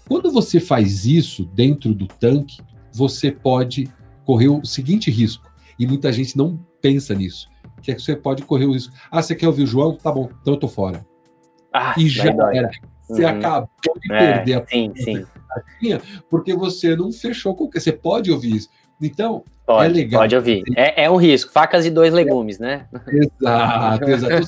Quando 0.07 0.31
você 0.31 0.61
faz 0.61 1.07
isso 1.07 1.45
dentro 1.47 1.95
do 1.95 2.07
tanque, 2.07 2.61
você 2.93 3.31
pode 3.31 3.89
correr 4.25 4.49
o 4.49 4.65
seguinte 4.65 5.11
risco, 5.11 5.49
e 5.79 5.87
muita 5.87 6.13
gente 6.13 6.37
não 6.37 6.59
pensa 6.83 7.15
nisso, 7.15 7.49
que 7.81 7.91
é 7.91 7.95
que 7.95 8.03
você 8.03 8.15
pode 8.15 8.43
correr 8.45 8.67
o 8.67 8.73
risco. 8.73 8.93
Ah, 9.11 9.23
você 9.23 9.35
quer 9.35 9.47
ouvir 9.47 9.65
o 9.65 9.67
João? 9.67 9.97
Tá 9.97 10.13
bom, 10.13 10.29
então 10.41 10.55
eu 10.55 10.61
tô 10.61 10.69
fora. 10.69 11.05
Ah, 11.73 11.95
e 11.97 12.09
já 12.09 12.25
era. 12.53 12.71
Você 13.09 13.25
uhum. 13.25 13.31
acabou 13.31 13.71
de 14.01 14.13
é, 14.13 14.19
perder 14.19 14.55
a 14.55 14.67
sim, 14.67 14.93
sim. 14.97 15.27
Porque 16.29 16.55
você 16.55 16.97
não 16.97 17.13
fechou 17.13 17.55
com 17.55 17.65
o 17.65 17.71
que 17.71 17.81
você 17.81 17.93
pode 17.93 18.31
ouvir 18.31 18.57
isso. 18.57 18.69
Então, 19.01 19.43
é 19.47 19.67
pode, 19.67 19.85
é 19.85 19.89
legal. 19.89 20.21
Pode 20.21 20.37
ouvir. 20.37 20.63
É, 20.77 21.05
é 21.05 21.11
um 21.11 21.17
risco. 21.17 21.51
Facas 21.51 21.87
e 21.87 21.91
dois 21.91 22.13
legumes, 22.13 22.59
né? 22.59 22.87
Exato, 23.09 24.05
exato. 24.11 24.47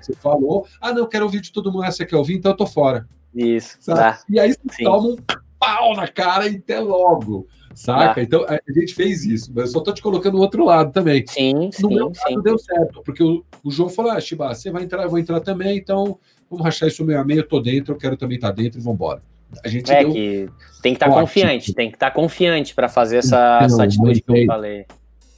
Você 0.00 0.12
falou, 0.14 0.66
ah, 0.80 0.92
não, 0.92 1.08
quero 1.08 1.24
ouvir 1.24 1.40
de 1.40 1.50
todo 1.50 1.72
mundo, 1.72 1.86
você 1.86 2.04
quer 2.04 2.16
ouvir, 2.16 2.34
então 2.34 2.52
eu 2.52 2.56
tô 2.56 2.66
fora. 2.66 3.06
Isso. 3.34 3.78
Tá. 3.86 4.18
E 4.28 4.38
aí 4.38 4.52
você 4.52 4.76
Sim. 4.76 4.84
toma 4.84 5.08
um 5.08 5.16
pau 5.58 5.94
na 5.94 6.08
cara 6.08 6.46
e 6.48 6.56
até 6.56 6.80
logo. 6.80 7.46
Saca? 7.74 8.14
Tá. 8.16 8.22
Então 8.22 8.44
a 8.46 8.72
gente 8.72 8.94
fez 8.94 9.24
isso, 9.24 9.52
mas 9.54 9.66
eu 9.66 9.70
só 9.72 9.80
tô 9.80 9.92
te 9.92 10.02
colocando 10.02 10.36
o 10.36 10.40
outro 10.40 10.64
lado 10.64 10.92
também. 10.92 11.24
Sim, 11.26 11.66
no 11.66 11.72
sim, 11.72 11.94
meu 11.94 12.12
sim. 12.14 12.40
deu 12.42 12.58
certo, 12.58 13.02
porque 13.04 13.22
o, 13.22 13.44
o 13.62 13.70
João 13.70 13.88
falou: 13.88 14.10
ah, 14.10 14.20
Chiba, 14.20 14.52
você 14.52 14.70
vai 14.70 14.82
entrar, 14.82 15.04
eu 15.04 15.10
vou 15.10 15.18
entrar 15.18 15.40
também, 15.40 15.78
então 15.78 16.18
vamos 16.50 16.64
rachar 16.64 16.88
isso 16.88 17.04
meio 17.04 17.20
a 17.20 17.24
meio, 17.24 17.40
eu 17.40 17.48
tô 17.48 17.60
dentro, 17.60 17.94
eu 17.94 17.98
quero 17.98 18.16
também 18.16 18.36
estar 18.36 18.48
tá 18.48 18.54
dentro 18.54 18.80
e 18.80 18.82
vambora. 18.82 19.22
A 19.64 19.68
gente 19.68 19.90
é 19.90 20.00
deu... 20.00 20.12
que 20.12 20.48
tem 20.82 20.94
que 20.94 20.96
estar 20.96 21.08
tá 21.08 21.20
confiante, 21.20 21.74
tem 21.74 21.88
que 21.90 21.96
estar 21.96 22.10
tá 22.10 22.14
confiante 22.14 22.74
para 22.74 22.88
fazer 22.88 23.18
essa, 23.18 23.56
então, 23.56 23.66
essa 23.66 23.84
atitude 23.84 24.22
que 24.22 24.30
eu 24.30 24.46
falei. 24.46 24.86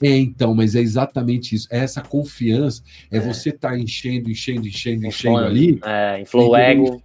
É, 0.02 0.18
então, 0.18 0.52
mas 0.54 0.74
é 0.74 0.80
exatamente 0.80 1.54
isso. 1.54 1.68
É 1.70 1.78
essa 1.78 2.00
confiança, 2.00 2.82
é, 3.10 3.18
é. 3.18 3.20
você 3.20 3.50
estar 3.50 3.70
tá 3.70 3.78
enchendo, 3.78 4.30
enchendo, 4.30 4.66
enchendo, 4.66 5.06
enchendo 5.06 5.38
ali. 5.38 5.80
É, 5.84 6.20
inflou 6.20 6.56
ego. 6.56 7.00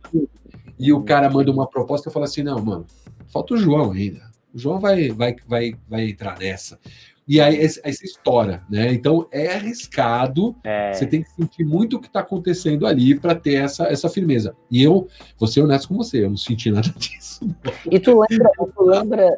E 0.79 0.91
o 0.91 1.03
cara 1.03 1.29
manda 1.29 1.51
uma 1.51 1.67
proposta 1.67 2.09
e 2.09 2.13
fala 2.13 2.25
assim: 2.25 2.43
não, 2.43 2.59
mano, 2.63 2.85
falta 3.27 3.53
o 3.53 3.57
João 3.57 3.91
ainda. 3.91 4.21
O 4.53 4.57
João 4.57 4.79
vai, 4.79 5.09
vai, 5.09 5.35
vai, 5.47 5.75
vai 5.87 6.09
entrar 6.09 6.39
nessa. 6.39 6.79
E 7.27 7.41
aí, 7.41 7.59
aí 7.59 7.93
você 7.93 8.05
estoura, 8.05 8.63
né? 8.69 8.93
Então 8.93 9.27
é 9.31 9.55
arriscado. 9.55 10.55
É. 10.63 10.93
Você 10.93 11.05
tem 11.05 11.21
que 11.21 11.29
sentir 11.31 11.65
muito 11.65 11.97
o 11.97 11.99
que 11.99 12.07
está 12.07 12.21
acontecendo 12.21 12.87
ali 12.87 13.19
para 13.19 13.35
ter 13.35 13.55
essa, 13.55 13.83
essa 13.85 14.07
firmeza. 14.07 14.55
E 14.71 14.81
eu 14.81 15.07
vou 15.37 15.47
ser 15.47 15.61
honesto 15.61 15.89
com 15.89 15.97
você, 15.97 16.23
eu 16.23 16.29
não 16.29 16.37
senti 16.37 16.71
nada 16.71 16.87
disso. 16.97 17.45
E 17.91 17.99
tu 17.99 18.19
lembra, 18.29 18.49
tu 18.55 18.83
lembra, 18.83 19.37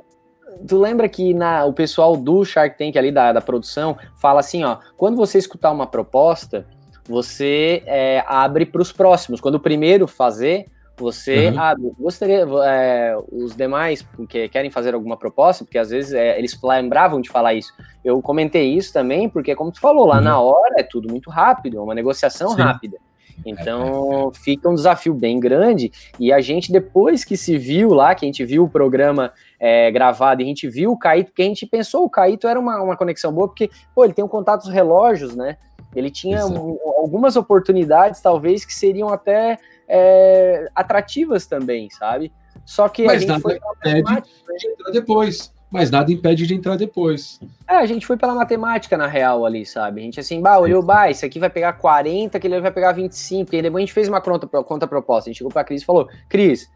tu 0.67 0.79
lembra 0.79 1.09
que 1.09 1.33
na, 1.33 1.65
o 1.65 1.73
pessoal 1.73 2.15
do 2.15 2.45
Shark 2.45 2.77
Tank 2.77 2.95
ali 2.95 3.11
da, 3.11 3.33
da 3.33 3.41
produção 3.41 3.97
fala 4.17 4.39
assim, 4.39 4.63
ó, 4.63 4.77
quando 4.95 5.17
você 5.17 5.39
escutar 5.39 5.71
uma 5.71 5.87
proposta, 5.87 6.67
você 7.07 7.81
é, 7.87 8.23
abre 8.27 8.67
para 8.67 8.83
os 8.83 8.91
próximos. 8.91 9.41
Quando 9.41 9.55
o 9.55 9.59
primeiro 9.59 10.07
fazer, 10.07 10.67
você 10.99 11.49
uhum. 11.49 11.59
abre. 11.59 11.91
Gostaria, 11.97 12.45
é, 12.65 13.15
os 13.31 13.55
demais 13.55 14.05
que 14.27 14.49
querem 14.49 14.69
fazer 14.69 14.93
alguma 14.93 15.17
proposta, 15.17 15.63
porque 15.63 15.77
às 15.77 15.89
vezes 15.89 16.13
é, 16.13 16.37
eles 16.37 16.57
lembravam 16.61 17.21
de 17.21 17.29
falar 17.29 17.53
isso. 17.53 17.73
Eu 18.03 18.21
comentei 18.21 18.73
isso 18.73 18.91
também, 18.91 19.29
porque 19.29 19.55
como 19.55 19.71
tu 19.71 19.79
falou, 19.79 20.05
lá 20.05 20.17
uhum. 20.17 20.23
na 20.23 20.39
hora 20.39 20.75
é 20.77 20.83
tudo 20.83 21.09
muito 21.09 21.29
rápido, 21.29 21.77
é 21.77 21.81
uma 21.81 21.95
negociação 21.95 22.49
Sim. 22.49 22.61
rápida. 22.61 22.97
Então 23.45 24.31
fica 24.33 24.69
um 24.69 24.75
desafio 24.75 25.13
bem 25.13 25.39
grande. 25.39 25.91
E 26.19 26.31
a 26.31 26.41
gente, 26.41 26.71
depois 26.71 27.23
que 27.23 27.37
se 27.37 27.57
viu 27.57 27.89
lá, 27.93 28.13
que 28.13 28.25
a 28.25 28.27
gente 28.27 28.43
viu 28.43 28.65
o 28.65 28.69
programa 28.69 29.31
é, 29.59 29.89
gravado 29.91 30.41
e 30.41 30.43
a 30.43 30.47
gente 30.47 30.67
viu 30.67 30.91
o 30.91 30.97
Caíto, 30.97 31.31
porque 31.31 31.43
a 31.43 31.45
gente 31.45 31.65
pensou 31.65 32.03
o 32.03 32.09
Caíto 32.09 32.47
era 32.47 32.59
uma, 32.59 32.81
uma 32.81 32.97
conexão 32.97 33.31
boa, 33.31 33.47
porque 33.47 33.69
pô, 33.95 34.03
ele 34.03 34.13
tem 34.13 34.23
um 34.23 34.29
contato 34.29 34.63
dos 34.63 34.73
relógios, 34.73 35.35
né? 35.35 35.57
Ele 35.95 36.11
tinha 36.11 36.45
um, 36.45 36.77
algumas 36.97 37.35
oportunidades, 37.35 38.21
talvez, 38.21 38.63
que 38.63 38.73
seriam 38.73 39.09
até 39.09 39.57
é, 39.89 40.69
atrativas 40.75 41.47
também, 41.47 41.89
sabe? 41.89 42.31
Só 42.63 42.87
que 42.87 43.03
Mas 43.03 43.23
a 43.23 43.33
gente 43.33 43.41
foi 43.41 43.55
impede 43.55 44.29
de 44.59 44.67
entrar 44.67 44.91
depois. 44.91 45.51
Mas 45.71 45.91
nada 45.91 46.11
impede 46.11 46.47
de 46.47 46.55
entrar 46.55 46.75
depois. 46.75 47.39
É, 47.67 47.75
a 47.75 47.85
gente 47.85 48.05
foi 48.05 48.17
pela 48.17 48.33
matemática, 48.33 48.97
na 48.97 49.05
real, 49.05 49.45
ali, 49.45 49.65
sabe? 49.65 50.01
A 50.01 50.03
gente 50.03 50.19
assim, 50.19 50.41
bah, 50.41 50.57
olhou, 50.57 50.81
bah, 50.81 51.11
esse 51.11 51.23
aqui 51.23 51.39
vai 51.39 51.49
pegar 51.49 51.73
40, 51.73 52.37
aquele 52.37 52.59
vai 52.59 52.71
pegar 52.71 52.91
25. 52.91 53.53
E 53.55 53.61
depois 53.61 53.83
a 53.83 53.85
gente 53.85 53.93
fez 53.93 54.07
uma 54.07 54.19
conta, 54.19 54.47
conta 54.47 54.87
proposta. 54.87 55.29
A 55.29 55.31
gente 55.31 55.37
chegou 55.37 55.51
pra 55.51 55.63
Cris 55.63 55.83
e 55.83 55.85
falou, 55.85 56.09
Cris, 56.27 56.71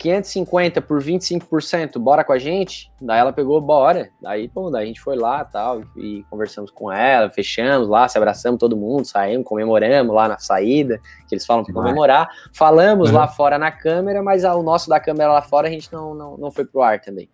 550 0.00 0.80
por 0.80 1.02
25%, 1.02 1.98
bora 1.98 2.24
com 2.24 2.32
a 2.32 2.38
gente? 2.38 2.90
Daí 2.98 3.20
ela 3.20 3.34
pegou, 3.34 3.60
bora. 3.60 4.08
Daí, 4.20 4.48
pô, 4.48 4.70
daí 4.70 4.84
a 4.84 4.86
gente 4.86 5.00
foi 5.00 5.14
lá 5.14 5.44
tal, 5.44 5.82
e 5.94 6.24
conversamos 6.30 6.70
com 6.70 6.90
ela, 6.90 7.28
fechamos 7.28 7.86
lá, 7.86 8.08
se 8.08 8.16
abraçamos 8.16 8.58
todo 8.58 8.78
mundo, 8.78 9.04
saímos, 9.04 9.46
comemoramos 9.46 10.14
lá 10.14 10.26
na 10.26 10.38
saída, 10.38 10.98
que 11.28 11.34
eles 11.34 11.44
falam 11.44 11.62
para 11.62 11.74
comemorar. 11.74 12.28
Falamos 12.54 13.10
uhum. 13.10 13.16
lá 13.16 13.28
fora 13.28 13.58
na 13.58 13.70
câmera, 13.70 14.22
mas 14.22 14.42
o 14.42 14.62
nosso 14.62 14.88
da 14.88 14.98
câmera 14.98 15.32
lá 15.32 15.42
fora 15.42 15.68
a 15.68 15.70
gente 15.70 15.92
não, 15.92 16.14
não, 16.14 16.36
não 16.38 16.50
foi 16.50 16.64
pro 16.64 16.80
ar 16.80 16.98
também. 16.98 17.28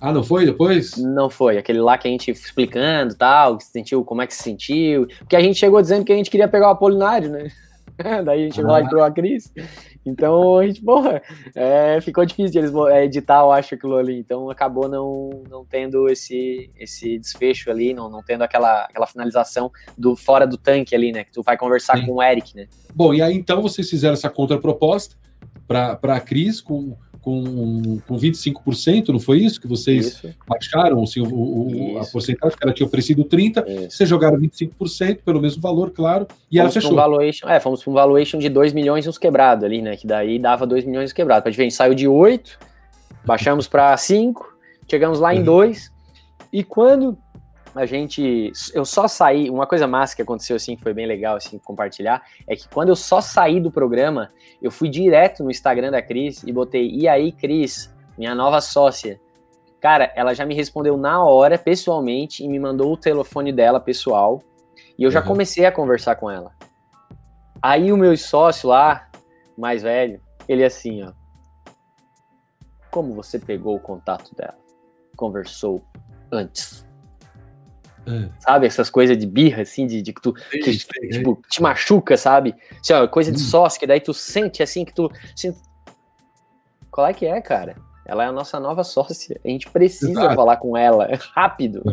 Ah, 0.00 0.10
não 0.10 0.22
foi 0.22 0.46
depois? 0.46 0.96
Não 0.96 1.28
foi. 1.28 1.58
Aquele 1.58 1.80
lá 1.80 1.98
que 1.98 2.08
a 2.08 2.10
gente 2.10 2.30
explicando 2.30 3.14
tal, 3.14 3.58
que 3.58 3.64
sentiu, 3.64 4.02
como 4.04 4.22
é 4.22 4.26
que 4.26 4.34
se 4.34 4.42
sentiu. 4.42 5.06
Porque 5.18 5.36
a 5.36 5.40
gente 5.40 5.58
chegou 5.58 5.82
dizendo 5.82 6.04
que 6.04 6.12
a 6.12 6.16
gente 6.16 6.30
queria 6.30 6.48
pegar 6.48 6.68
o 6.68 6.70
Apolinário, 6.70 7.30
né? 7.30 7.48
Daí 8.24 8.40
a 8.40 8.44
gente 8.44 8.60
ah. 8.62 8.66
lá 8.66 8.80
entrou 8.80 9.02
a 9.02 9.10
Cris. 9.10 9.52
Então, 10.06 10.58
a 10.58 10.66
gente, 10.66 10.82
porra, 10.82 11.22
é, 11.54 12.00
ficou 12.00 12.24
difícil 12.24 12.52
de 12.52 12.58
eles 12.58 12.72
é, 12.90 13.04
editar, 13.04 13.40
eu 13.40 13.52
acho, 13.52 13.74
aquilo 13.74 13.96
ali. 13.96 14.18
Então, 14.18 14.50
acabou 14.50 14.88
não, 14.88 15.42
não 15.48 15.64
tendo 15.64 16.08
esse, 16.08 16.70
esse 16.76 17.18
desfecho 17.18 17.70
ali, 17.70 17.94
não, 17.94 18.08
não 18.10 18.22
tendo 18.22 18.42
aquela, 18.42 18.84
aquela 18.84 19.06
finalização 19.06 19.70
do 19.96 20.14
fora 20.14 20.46
do 20.46 20.58
tanque 20.58 20.94
ali, 20.94 21.12
né? 21.12 21.24
Que 21.24 21.32
tu 21.32 21.42
vai 21.42 21.56
conversar 21.56 21.98
Sim. 21.98 22.06
com 22.06 22.14
o 22.14 22.22
Eric, 22.22 22.54
né? 22.54 22.66
Bom, 22.94 23.14
e 23.14 23.22
aí 23.22 23.34
então 23.34 23.62
vocês 23.62 23.88
fizeram 23.88 24.14
essa 24.14 24.30
contraproposta 24.30 25.16
para 25.66 25.98
a 26.02 26.20
Cris 26.20 26.60
com 26.60 26.96
com, 27.24 27.98
com 28.06 28.16
25%, 28.18 29.08
não 29.08 29.18
foi 29.18 29.38
isso 29.38 29.58
que 29.58 29.66
vocês 29.66 30.08
isso. 30.08 30.34
baixaram 30.46 31.02
assim, 31.02 31.20
o, 31.20 31.94
o 31.94 31.98
a 31.98 32.04
porcentagem, 32.04 32.56
que 32.56 32.62
ela 32.62 32.74
tinha 32.74 32.86
oferecido 32.86 33.24
30%, 33.24 33.66
isso. 33.66 33.96
vocês 33.96 34.08
jogaram 34.08 34.38
25% 34.38 35.20
pelo 35.24 35.40
mesmo 35.40 35.62
valor, 35.62 35.90
claro, 35.90 36.26
e 36.50 36.58
fomos 36.58 36.60
ela 36.60 36.70
fechou. 36.70 36.92
Um 36.92 36.96
valuation, 36.96 37.48
é, 37.48 37.58
fomos 37.58 37.82
para 37.82 37.90
um 37.90 37.94
valuation 37.94 38.38
de 38.38 38.50
2 38.50 38.74
milhões 38.74 39.06
e 39.06 39.08
uns 39.08 39.16
quebrados 39.16 39.64
ali, 39.64 39.80
né, 39.80 39.96
que 39.96 40.06
daí 40.06 40.38
dava 40.38 40.66
2 40.66 40.84
milhões 40.84 41.10
e 41.10 41.14
quebrados. 41.14 41.46
A 41.46 41.50
gente 41.50 41.74
saiu 41.74 41.94
de 41.94 42.06
8, 42.06 42.58
baixamos 43.24 43.66
para 43.66 43.96
5, 43.96 44.46
chegamos 44.88 45.18
lá 45.18 45.34
em 45.34 45.42
2, 45.42 45.86
uhum. 45.86 46.46
e 46.52 46.62
quando 46.62 47.16
a 47.74 47.86
gente. 47.86 48.52
Eu 48.72 48.84
só 48.84 49.08
saí. 49.08 49.50
Uma 49.50 49.66
coisa 49.66 49.86
massa 49.86 50.14
que 50.14 50.22
aconteceu 50.22 50.56
assim, 50.56 50.76
que 50.76 50.82
foi 50.82 50.94
bem 50.94 51.06
legal 51.06 51.36
assim, 51.36 51.58
compartilhar, 51.58 52.22
é 52.46 52.54
que 52.54 52.68
quando 52.68 52.90
eu 52.90 52.96
só 52.96 53.20
saí 53.20 53.60
do 53.60 53.70
programa, 53.70 54.30
eu 54.62 54.70
fui 54.70 54.88
direto 54.88 55.42
no 55.42 55.50
Instagram 55.50 55.90
da 55.90 56.02
Cris 56.02 56.42
e 56.44 56.52
botei: 56.52 56.88
E 56.90 57.08
aí, 57.08 57.32
Cris, 57.32 57.92
minha 58.16 58.34
nova 58.34 58.60
sócia. 58.60 59.20
Cara, 59.80 60.10
ela 60.16 60.32
já 60.32 60.46
me 60.46 60.54
respondeu 60.54 60.96
na 60.96 61.22
hora, 61.22 61.58
pessoalmente, 61.58 62.42
e 62.42 62.48
me 62.48 62.58
mandou 62.58 62.92
o 62.92 62.96
telefone 62.96 63.52
dela 63.52 63.78
pessoal. 63.78 64.42
E 64.96 65.02
eu 65.02 65.10
já 65.10 65.20
uhum. 65.20 65.26
comecei 65.26 65.66
a 65.66 65.72
conversar 65.72 66.16
com 66.16 66.30
ela. 66.30 66.52
Aí 67.60 67.92
o 67.92 67.96
meu 67.96 68.16
sócio 68.16 68.68
lá, 68.68 69.08
mais 69.58 69.82
velho, 69.82 70.20
ele 70.48 70.64
assim, 70.64 71.02
ó. 71.02 71.12
Como 72.90 73.12
você 73.14 73.38
pegou 73.38 73.76
o 73.76 73.80
contato 73.80 74.34
dela? 74.34 74.56
Conversou 75.16 75.84
antes. 76.30 76.83
É. 78.06 78.28
Sabe, 78.38 78.66
essas 78.66 78.90
coisas 78.90 79.16
de 79.16 79.26
birra, 79.26 79.62
assim, 79.62 79.86
de, 79.86 80.02
de 80.02 80.12
que 80.12 80.20
tu 80.20 80.32
que, 80.32 80.78
tipo, 81.10 81.40
te 81.48 81.62
machuca, 81.62 82.16
sabe? 82.16 82.54
Assim, 82.80 82.92
ó, 82.92 83.06
coisa 83.08 83.32
de 83.32 83.38
hum. 83.38 83.44
sócio, 83.44 83.80
que 83.80 83.86
daí 83.86 84.00
tu 84.00 84.12
sente 84.12 84.62
assim 84.62 84.84
que 84.84 84.94
tu. 84.94 85.10
Assim, 85.32 85.54
qual 86.90 87.06
é 87.06 87.12
que 87.12 87.26
é, 87.26 87.40
cara? 87.40 87.76
Ela 88.06 88.24
é 88.24 88.26
a 88.26 88.32
nossa 88.32 88.60
nova 88.60 88.84
sócia. 88.84 89.40
A 89.44 89.48
gente 89.48 89.70
precisa 89.70 90.12
Exato. 90.12 90.34
falar 90.34 90.56
com 90.58 90.76
ela 90.76 91.08
rápido. 91.34 91.82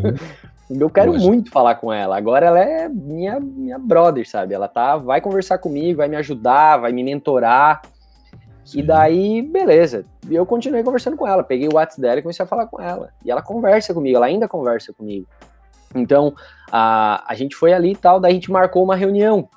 Eu 0.70 0.90
quero 0.90 1.14
muito 1.14 1.52
falar 1.52 1.76
com 1.76 1.92
ela. 1.92 2.16
Agora 2.16 2.46
ela 2.46 2.60
é 2.60 2.88
minha, 2.88 3.42
minha 3.42 3.78
brother, 3.78 4.28
sabe? 4.28 4.54
Ela 4.54 4.70
tá, 4.70 4.96
vai 4.96 5.20
conversar 5.20 5.58
comigo, 5.58 5.98
vai 5.98 6.08
me 6.08 6.16
ajudar, 6.16 6.78
vai 6.78 6.94
me 6.94 7.04
mentorar. 7.04 7.82
Sim. 8.64 8.80
E 8.80 8.84
daí, 8.84 9.42
beleza. 9.42 10.06
E 10.30 10.36
eu 10.36 10.46
continuei 10.46 10.82
conversando 10.82 11.18
com 11.18 11.28
ela. 11.28 11.44
Peguei 11.44 11.68
o 11.68 11.76
WhatsApp 11.76 12.02
dela 12.02 12.20
e 12.20 12.22
comecei 12.22 12.44
a 12.46 12.48
falar 12.48 12.68
com 12.68 12.82
ela. 12.82 13.12
E 13.26 13.30
ela 13.30 13.42
conversa 13.42 13.94
comigo, 13.94 14.16
ela 14.16 14.28
ainda 14.28 14.48
conversa 14.48 14.94
comigo. 14.94 15.28
Então, 15.96 16.34
a, 16.72 17.24
a 17.28 17.36
gente 17.36 17.56
foi 17.56 17.74
ali 17.74 17.92
e 17.92 17.96
tal, 17.96 18.20
daí 18.20 18.32
a 18.32 18.34
gente 18.34 18.52
marcou 18.52 18.84
uma 18.84 18.96
reunião. 18.96 19.50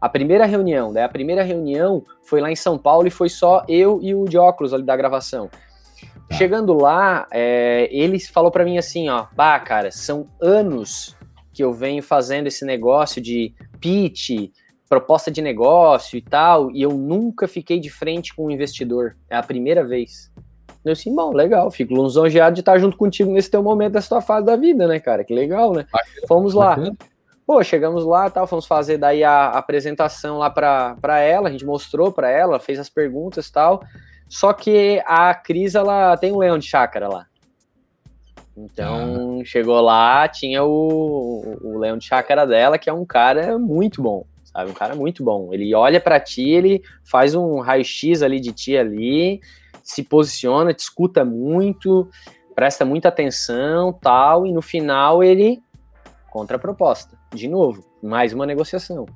A 0.00 0.08
primeira 0.08 0.46
reunião, 0.46 0.92
daí 0.92 1.04
a 1.04 1.08
primeira 1.08 1.42
reunião 1.42 2.02
foi 2.24 2.40
lá 2.40 2.50
em 2.50 2.56
São 2.56 2.76
Paulo 2.76 3.06
e 3.06 3.10
foi 3.10 3.28
só 3.28 3.64
eu 3.68 4.00
e 4.02 4.14
o 4.14 4.24
de 4.24 4.36
óculos 4.36 4.74
ali 4.74 4.82
da 4.82 4.96
gravação. 4.96 5.48
Tá. 5.48 6.36
Chegando 6.36 6.74
lá, 6.74 7.26
é, 7.30 7.88
ele 7.92 8.18
falou 8.18 8.50
para 8.50 8.64
mim 8.64 8.78
assim, 8.78 9.08
ó, 9.08 9.26
bah, 9.36 9.60
cara, 9.60 9.90
são 9.90 10.28
anos 10.40 11.16
que 11.52 11.62
eu 11.62 11.72
venho 11.72 12.02
fazendo 12.02 12.46
esse 12.46 12.64
negócio 12.64 13.20
de 13.20 13.54
pitch, 13.78 14.50
proposta 14.88 15.30
de 15.30 15.40
negócio 15.40 16.16
e 16.16 16.22
tal, 16.22 16.70
e 16.70 16.82
eu 16.82 16.90
nunca 16.90 17.46
fiquei 17.46 17.78
de 17.78 17.90
frente 17.90 18.34
com 18.34 18.46
um 18.46 18.50
investidor. 18.50 19.16
É 19.30 19.36
a 19.36 19.42
primeira 19.42 19.84
vez. 19.84 20.32
Eu 20.84 20.92
assim, 20.92 21.14
bom, 21.14 21.32
legal, 21.32 21.70
fico 21.70 21.94
lisonjeado 21.94 22.54
de 22.54 22.60
estar 22.60 22.78
junto 22.78 22.96
contigo 22.96 23.30
nesse 23.30 23.50
teu 23.50 23.62
momento, 23.62 23.92
dessa 23.92 24.08
tua 24.08 24.20
fase 24.20 24.44
da 24.44 24.56
vida, 24.56 24.86
né, 24.86 24.98
cara? 24.98 25.22
Que 25.22 25.32
legal, 25.32 25.72
né? 25.72 25.86
Fomos 26.26 26.54
lá. 26.54 26.76
Pô, 27.46 27.62
chegamos 27.62 28.04
lá, 28.04 28.28
tal, 28.30 28.46
fomos 28.46 28.66
fazer 28.66 28.98
daí 28.98 29.22
a, 29.22 29.50
apresentação 29.50 30.38
lá 30.38 30.50
para 30.50 31.20
ela, 31.20 31.48
a 31.48 31.52
gente 31.52 31.64
mostrou 31.64 32.10
para 32.10 32.30
ela, 32.30 32.58
fez 32.58 32.78
as 32.78 32.88
perguntas 32.88 33.50
tal. 33.50 33.82
Só 34.28 34.52
que 34.52 35.02
a 35.06 35.34
Cris, 35.34 35.74
ela 35.74 36.16
tem 36.16 36.32
um 36.32 36.38
leão 36.38 36.58
de 36.58 36.66
chácara 36.66 37.08
lá. 37.08 37.26
Então, 38.56 39.40
ah. 39.40 39.44
chegou 39.44 39.80
lá, 39.80 40.26
tinha 40.28 40.64
o, 40.64 41.58
o 41.62 41.78
leão 41.78 41.96
de 41.96 42.06
chácara 42.06 42.46
dela, 42.46 42.78
que 42.78 42.88
é 42.90 42.92
um 42.92 43.04
cara 43.04 43.58
muito 43.58 44.02
bom, 44.02 44.24
sabe? 44.44 44.70
Um 44.70 44.74
cara 44.74 44.94
muito 44.94 45.24
bom. 45.24 45.52
Ele 45.52 45.74
olha 45.74 46.00
para 46.00 46.18
ti, 46.18 46.48
ele 46.48 46.82
faz 47.04 47.34
um 47.34 47.60
raio-x 47.60 48.22
ali 48.22 48.40
de 48.40 48.52
ti 48.52 48.76
ali, 48.76 49.40
se 49.82 50.02
posiciona, 50.02 50.72
te 50.72 50.80
escuta 50.80 51.24
muito, 51.24 52.08
presta 52.54 52.84
muita 52.84 53.08
atenção, 53.08 53.92
tal, 53.92 54.46
e 54.46 54.52
no 54.52 54.62
final 54.62 55.22
ele 55.22 55.62
contra 56.30 56.56
a 56.56 56.60
proposta. 56.60 57.18
De 57.34 57.48
novo, 57.48 57.84
mais 58.02 58.32
uma 58.32 58.46
negociação. 58.46 59.06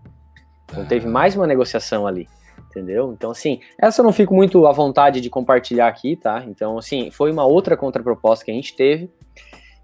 Então 0.71 0.85
teve 0.85 1.07
mais 1.07 1.37
uma 1.37 1.47
negociação 1.47 2.07
ali, 2.07 2.29
entendeu? 2.71 3.13
Então 3.13 3.31
assim, 3.31 3.61
essa 3.79 4.01
eu 4.01 4.05
não 4.05 4.13
fico 4.13 4.35
muito 4.35 4.67
à 4.67 4.73
vontade 4.73 5.21
de 5.21 5.31
compartilhar 5.31 5.89
aqui, 5.89 6.17
tá? 6.17 6.45
Então 6.47 6.77
assim, 6.79 7.11
foi 7.11 7.31
uma 7.31 7.45
outra 7.45 7.77
contraproposta 7.77 8.45
que 8.45 8.51
a 8.51 8.55
gente 8.55 8.75
teve. 8.75 9.11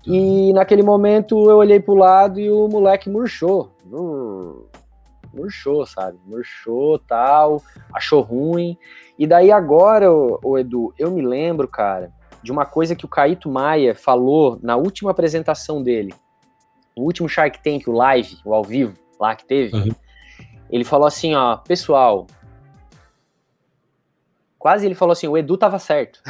E 0.04 0.52
naquele 0.52 0.82
momento 0.82 1.48
eu 1.48 1.58
olhei 1.58 1.78
pro 1.78 1.94
lado 1.94 2.40
e 2.40 2.50
o 2.50 2.68
moleque 2.68 3.08
murchou. 3.08 3.70
Murchou, 5.32 5.86
sabe? 5.86 6.18
Murchou, 6.26 6.98
tal, 6.98 7.62
achou 7.92 8.20
ruim. 8.20 8.76
E 9.18 9.26
daí 9.26 9.50
agora, 9.50 10.10
o, 10.12 10.58
Edu, 10.58 10.94
eu 10.98 11.10
me 11.10 11.22
lembro, 11.22 11.68
cara, 11.68 12.12
de 12.42 12.50
uma 12.50 12.66
coisa 12.66 12.96
que 12.96 13.04
o 13.04 13.08
Caíto 13.08 13.48
Maia 13.48 13.94
falou 13.94 14.58
na 14.62 14.76
última 14.76 15.10
apresentação 15.10 15.82
dele. 15.82 16.14
No 16.96 17.04
último 17.04 17.28
Shark 17.28 17.62
Tank, 17.62 17.88
o 17.88 17.92
live, 17.92 18.36
o 18.44 18.54
ao 18.54 18.64
vivo, 18.64 18.94
lá 19.18 19.34
que 19.34 19.44
teve. 19.44 19.76
Uhum. 19.76 19.90
Ele 20.70 20.84
falou 20.84 21.06
assim, 21.06 21.34
ó, 21.34 21.56
pessoal. 21.56 22.26
Quase 24.58 24.86
ele 24.86 24.94
falou 24.94 25.12
assim, 25.12 25.28
o 25.28 25.36
Edu 25.36 25.56
tava 25.56 25.78
certo. 25.78 26.20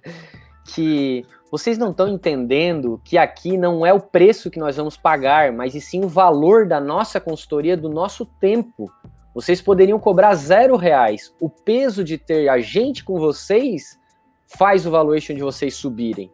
que 0.74 1.26
vocês 1.50 1.76
não 1.76 1.90
estão 1.90 2.06
entendendo 2.06 3.00
que 3.04 3.18
aqui 3.18 3.58
não 3.58 3.84
é 3.84 3.92
o 3.92 4.00
preço 4.00 4.50
que 4.50 4.58
nós 4.58 4.76
vamos 4.76 4.96
pagar, 4.96 5.52
mas 5.52 5.74
e 5.74 5.80
sim 5.80 6.04
o 6.04 6.08
valor 6.08 6.66
da 6.66 6.80
nossa 6.80 7.20
consultoria, 7.20 7.76
do 7.76 7.88
nosso 7.88 8.24
tempo. 8.24 8.90
Vocês 9.34 9.60
poderiam 9.60 9.98
cobrar 9.98 10.34
zero 10.34 10.76
reais. 10.76 11.34
O 11.40 11.48
peso 11.50 12.04
de 12.04 12.16
ter 12.16 12.48
a 12.48 12.60
gente 12.60 13.04
com 13.04 13.18
vocês 13.18 13.98
faz 14.46 14.86
o 14.86 14.90
valuation 14.90 15.34
de 15.34 15.42
vocês 15.42 15.74
subirem. 15.74 16.30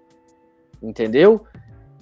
Entendeu? 0.83 1.45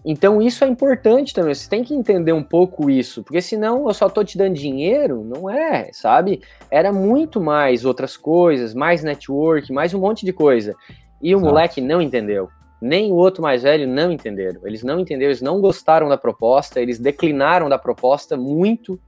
Então 0.05 0.43
isso 0.43 0.65
é 0.65 0.69
importante 0.69 1.33
também. 1.33 1.55
Você 1.55 1.69
tem 1.69 1.85
que 1.85 1.95
entender 1.95 2.33
um 2.33 2.43
pouco 2.43 2.91
isso, 2.91 3.23
porque 3.23 3.41
senão 3.41 3.87
eu 3.87 3.95
só 3.95 4.09
tô 4.09 4.25
te 4.25 4.37
dando 4.37 4.55
dinheiro, 4.55 5.25
não 5.25 5.49
é, 5.49 5.91
sabe? 5.93 6.43
Era 6.71 6.93
muito 6.93 7.41
mais 7.41 7.85
outras 7.85 8.17
coisas, 8.17 8.75
mais 8.75 9.03
network, 9.03 9.73
mais 9.73 9.95
um 9.95 10.01
monte 10.01 10.27
de 10.27 10.33
coisa. 10.33 10.75
E 11.23 11.35
o 11.35 11.39
Exato. 11.39 11.49
moleque 11.49 11.81
não 11.81 12.03
entendeu. 12.03 12.51
Nem 12.85 13.11
o 13.11 13.17
outro 13.17 13.43
mais 13.43 13.63
velho 13.63 13.89
não 13.89 14.13
entenderam. 14.13 14.61
Eles 14.67 14.83
não 14.83 15.01
entenderam, 15.01 15.31
eles 15.31 15.41
não 15.41 15.59
gostaram 15.59 16.07
da 16.07 16.19
proposta, 16.19 16.81
eles 16.81 16.99
declinaram 16.99 17.69
da 17.69 17.79
proposta 17.79 18.37
muito 18.37 19.01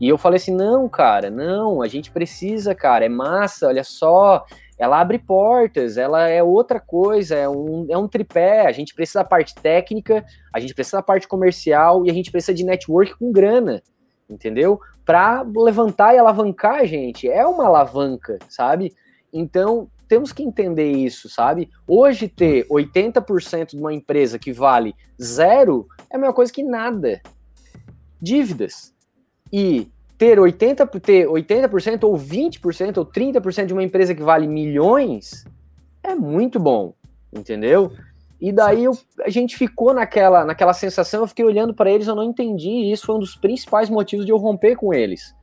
e 0.00 0.08
eu 0.08 0.18
falei 0.18 0.36
assim: 0.36 0.54
não, 0.54 0.88
cara, 0.88 1.30
não, 1.30 1.82
a 1.82 1.88
gente 1.88 2.10
precisa, 2.10 2.74
cara, 2.74 3.04
é 3.04 3.08
massa, 3.08 3.68
olha 3.68 3.84
só, 3.84 4.44
ela 4.78 5.00
abre 5.00 5.18
portas, 5.18 5.96
ela 5.96 6.28
é 6.28 6.42
outra 6.42 6.80
coisa, 6.80 7.34
é 7.34 7.48
um, 7.48 7.86
é 7.88 7.96
um 7.96 8.08
tripé, 8.08 8.66
a 8.66 8.72
gente 8.72 8.94
precisa 8.94 9.20
da 9.20 9.28
parte 9.28 9.54
técnica, 9.54 10.24
a 10.52 10.60
gente 10.60 10.74
precisa 10.74 10.98
da 10.98 11.02
parte 11.02 11.26
comercial 11.26 12.04
e 12.04 12.10
a 12.10 12.14
gente 12.14 12.30
precisa 12.30 12.54
de 12.54 12.64
network 12.64 13.16
com 13.18 13.32
grana, 13.32 13.82
entendeu? 14.28 14.80
Para 15.04 15.46
levantar 15.56 16.14
e 16.14 16.18
alavancar 16.18 16.80
a 16.80 16.84
gente, 16.84 17.28
é 17.28 17.46
uma 17.46 17.66
alavanca, 17.66 18.38
sabe? 18.48 18.92
Então, 19.32 19.88
temos 20.08 20.32
que 20.32 20.42
entender 20.42 20.90
isso, 20.90 21.28
sabe? 21.28 21.70
Hoje 21.86 22.28
ter 22.28 22.66
80% 22.68 23.70
de 23.70 23.78
uma 23.78 23.92
empresa 23.92 24.38
que 24.38 24.52
vale 24.52 24.94
zero 25.20 25.86
é 26.10 26.16
a 26.16 26.18
mesma 26.18 26.34
coisa 26.34 26.52
que 26.52 26.62
nada. 26.62 27.20
Dívidas 28.20 28.94
e 29.52 29.88
ter 30.16 30.38
80%, 30.38 31.00
ter 31.00 31.26
80% 31.26 32.04
ou 32.04 32.16
20% 32.16 32.98
ou 32.98 33.06
30% 33.06 33.66
de 33.66 33.72
uma 33.72 33.82
empresa 33.82 34.14
que 34.14 34.22
vale 34.22 34.46
milhões 34.46 35.44
é 36.02 36.14
muito 36.14 36.58
bom, 36.58 36.94
entendeu? 37.32 37.92
E 38.40 38.52
daí 38.52 38.84
eu, 38.84 38.96
a 39.22 39.30
gente 39.30 39.56
ficou 39.56 39.92
naquela, 39.94 40.44
naquela 40.44 40.72
sensação, 40.72 41.22
eu 41.22 41.26
fiquei 41.26 41.44
olhando 41.44 41.74
para 41.74 41.90
eles, 41.90 42.06
eu 42.06 42.14
não 42.14 42.24
entendi, 42.24 42.70
e 42.70 42.92
isso 42.92 43.06
foi 43.06 43.16
um 43.16 43.20
dos 43.20 43.34
principais 43.34 43.88
motivos 43.88 44.24
de 44.24 44.32
eu 44.32 44.36
romper 44.36 44.76
com 44.76 44.92
eles. 44.92 45.34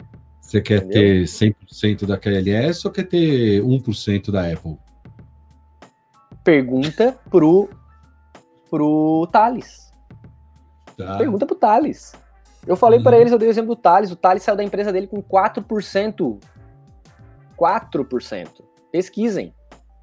Você 0.54 0.62
quer 0.62 0.84
entendeu? 0.84 0.92
ter 0.92 1.24
100% 1.24 2.06
da 2.06 2.16
KLS 2.16 2.86
ou 2.86 2.94
quer 2.94 3.08
ter 3.08 3.64
1% 3.64 4.32
da 4.32 4.52
Apple? 4.52 4.78
Pergunta 6.44 7.18
pro, 7.32 7.72
pro 8.70 9.28
Thales. 9.32 9.92
Tá. 10.96 11.18
Pergunta 11.18 11.48
pro 11.48 11.56
Thales. 11.56 12.14
Eu 12.68 12.76
falei 12.76 13.02
para 13.02 13.16
uhum. 13.16 13.22
eles, 13.22 13.34
eu 13.34 13.40
dei 13.40 13.48
o 13.48 13.50
exemplo 13.50 13.74
do 13.74 13.82
Thales, 13.82 14.12
o 14.12 14.16
Thales 14.16 14.44
saiu 14.44 14.56
da 14.56 14.64
empresa 14.64 14.94
dele 14.94 15.08
com 15.08 15.24
4% 15.24 16.40
4%. 17.60 18.48
Pesquisem. 18.92 19.56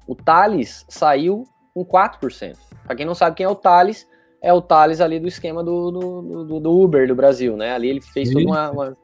O 0.05 0.15
Thales 0.15 0.85
saiu 0.89 1.45
com 1.73 1.85
4%. 1.85 2.57
Para 2.83 2.95
quem 2.97 3.05
não 3.05 3.15
sabe 3.15 3.37
quem 3.37 3.45
é 3.45 3.49
o 3.49 3.55
Thales, 3.55 4.05
é 4.43 4.51
o 4.51 4.61
Thales 4.61 4.99
ali 4.99 5.17
do 5.17 5.29
esquema 5.29 5.63
do, 5.63 5.91
do, 5.91 6.43
do, 6.43 6.59
do 6.59 6.71
Uber 6.77 7.07
do 7.07 7.15
Brasil, 7.15 7.55
né? 7.55 7.73
Ali 7.73 7.87
ele 7.87 8.01
fez 8.01 8.29
toda 8.29 8.45
uma, 8.45 8.69
uma, 8.69 8.97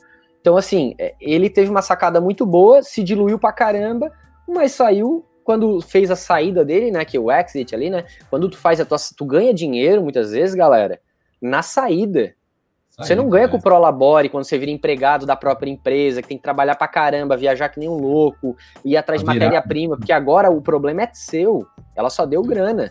Então, 0.48 0.56
assim, 0.56 0.96
é, 0.98 1.14
ele 1.20 1.50
teve 1.50 1.70
uma 1.70 1.82
sacada 1.82 2.22
muito 2.22 2.46
boa, 2.46 2.82
se 2.82 3.04
diluiu 3.04 3.38
pra 3.38 3.52
caramba, 3.52 4.10
mas 4.48 4.72
saiu 4.72 5.26
quando 5.44 5.82
fez 5.82 6.10
a 6.10 6.16
saída 6.16 6.64
dele, 6.64 6.90
né? 6.90 7.04
Que 7.04 7.18
é 7.18 7.20
o 7.20 7.30
exit 7.30 7.76
ali, 7.76 7.90
né? 7.90 8.06
Quando 8.30 8.48
tu 8.48 8.58
faz 8.58 8.80
a 8.80 8.86
tua. 8.86 8.98
Tu 9.18 9.26
ganha 9.26 9.54
dinheiro 9.54 10.02
muitas 10.02 10.32
vezes, 10.32 10.56
galera, 10.56 11.02
na 11.42 11.62
saída. 11.62 12.34
Você 12.98 13.14
não 13.14 13.28
ganha 13.28 13.50
com 13.50 13.58
o 13.58 13.62
Prolabore 13.62 14.30
quando 14.30 14.46
você 14.46 14.58
vira 14.58 14.72
empregado 14.72 15.26
da 15.26 15.36
própria 15.36 15.70
empresa, 15.70 16.22
que 16.22 16.30
tem 16.30 16.38
que 16.38 16.44
trabalhar 16.44 16.76
pra 16.76 16.88
caramba, 16.88 17.36
viajar 17.36 17.68
que 17.68 17.78
nem 17.78 17.90
um 17.90 17.98
louco, 17.98 18.56
ir 18.86 18.96
atrás 18.96 19.20
de 19.20 19.28
matéria-prima, 19.28 19.98
porque 19.98 20.14
agora 20.14 20.50
o 20.50 20.62
problema 20.62 21.02
é 21.02 21.10
seu. 21.12 21.68
Ela 21.94 22.10
só 22.10 22.26
deu 22.26 22.42
grana. 22.42 22.90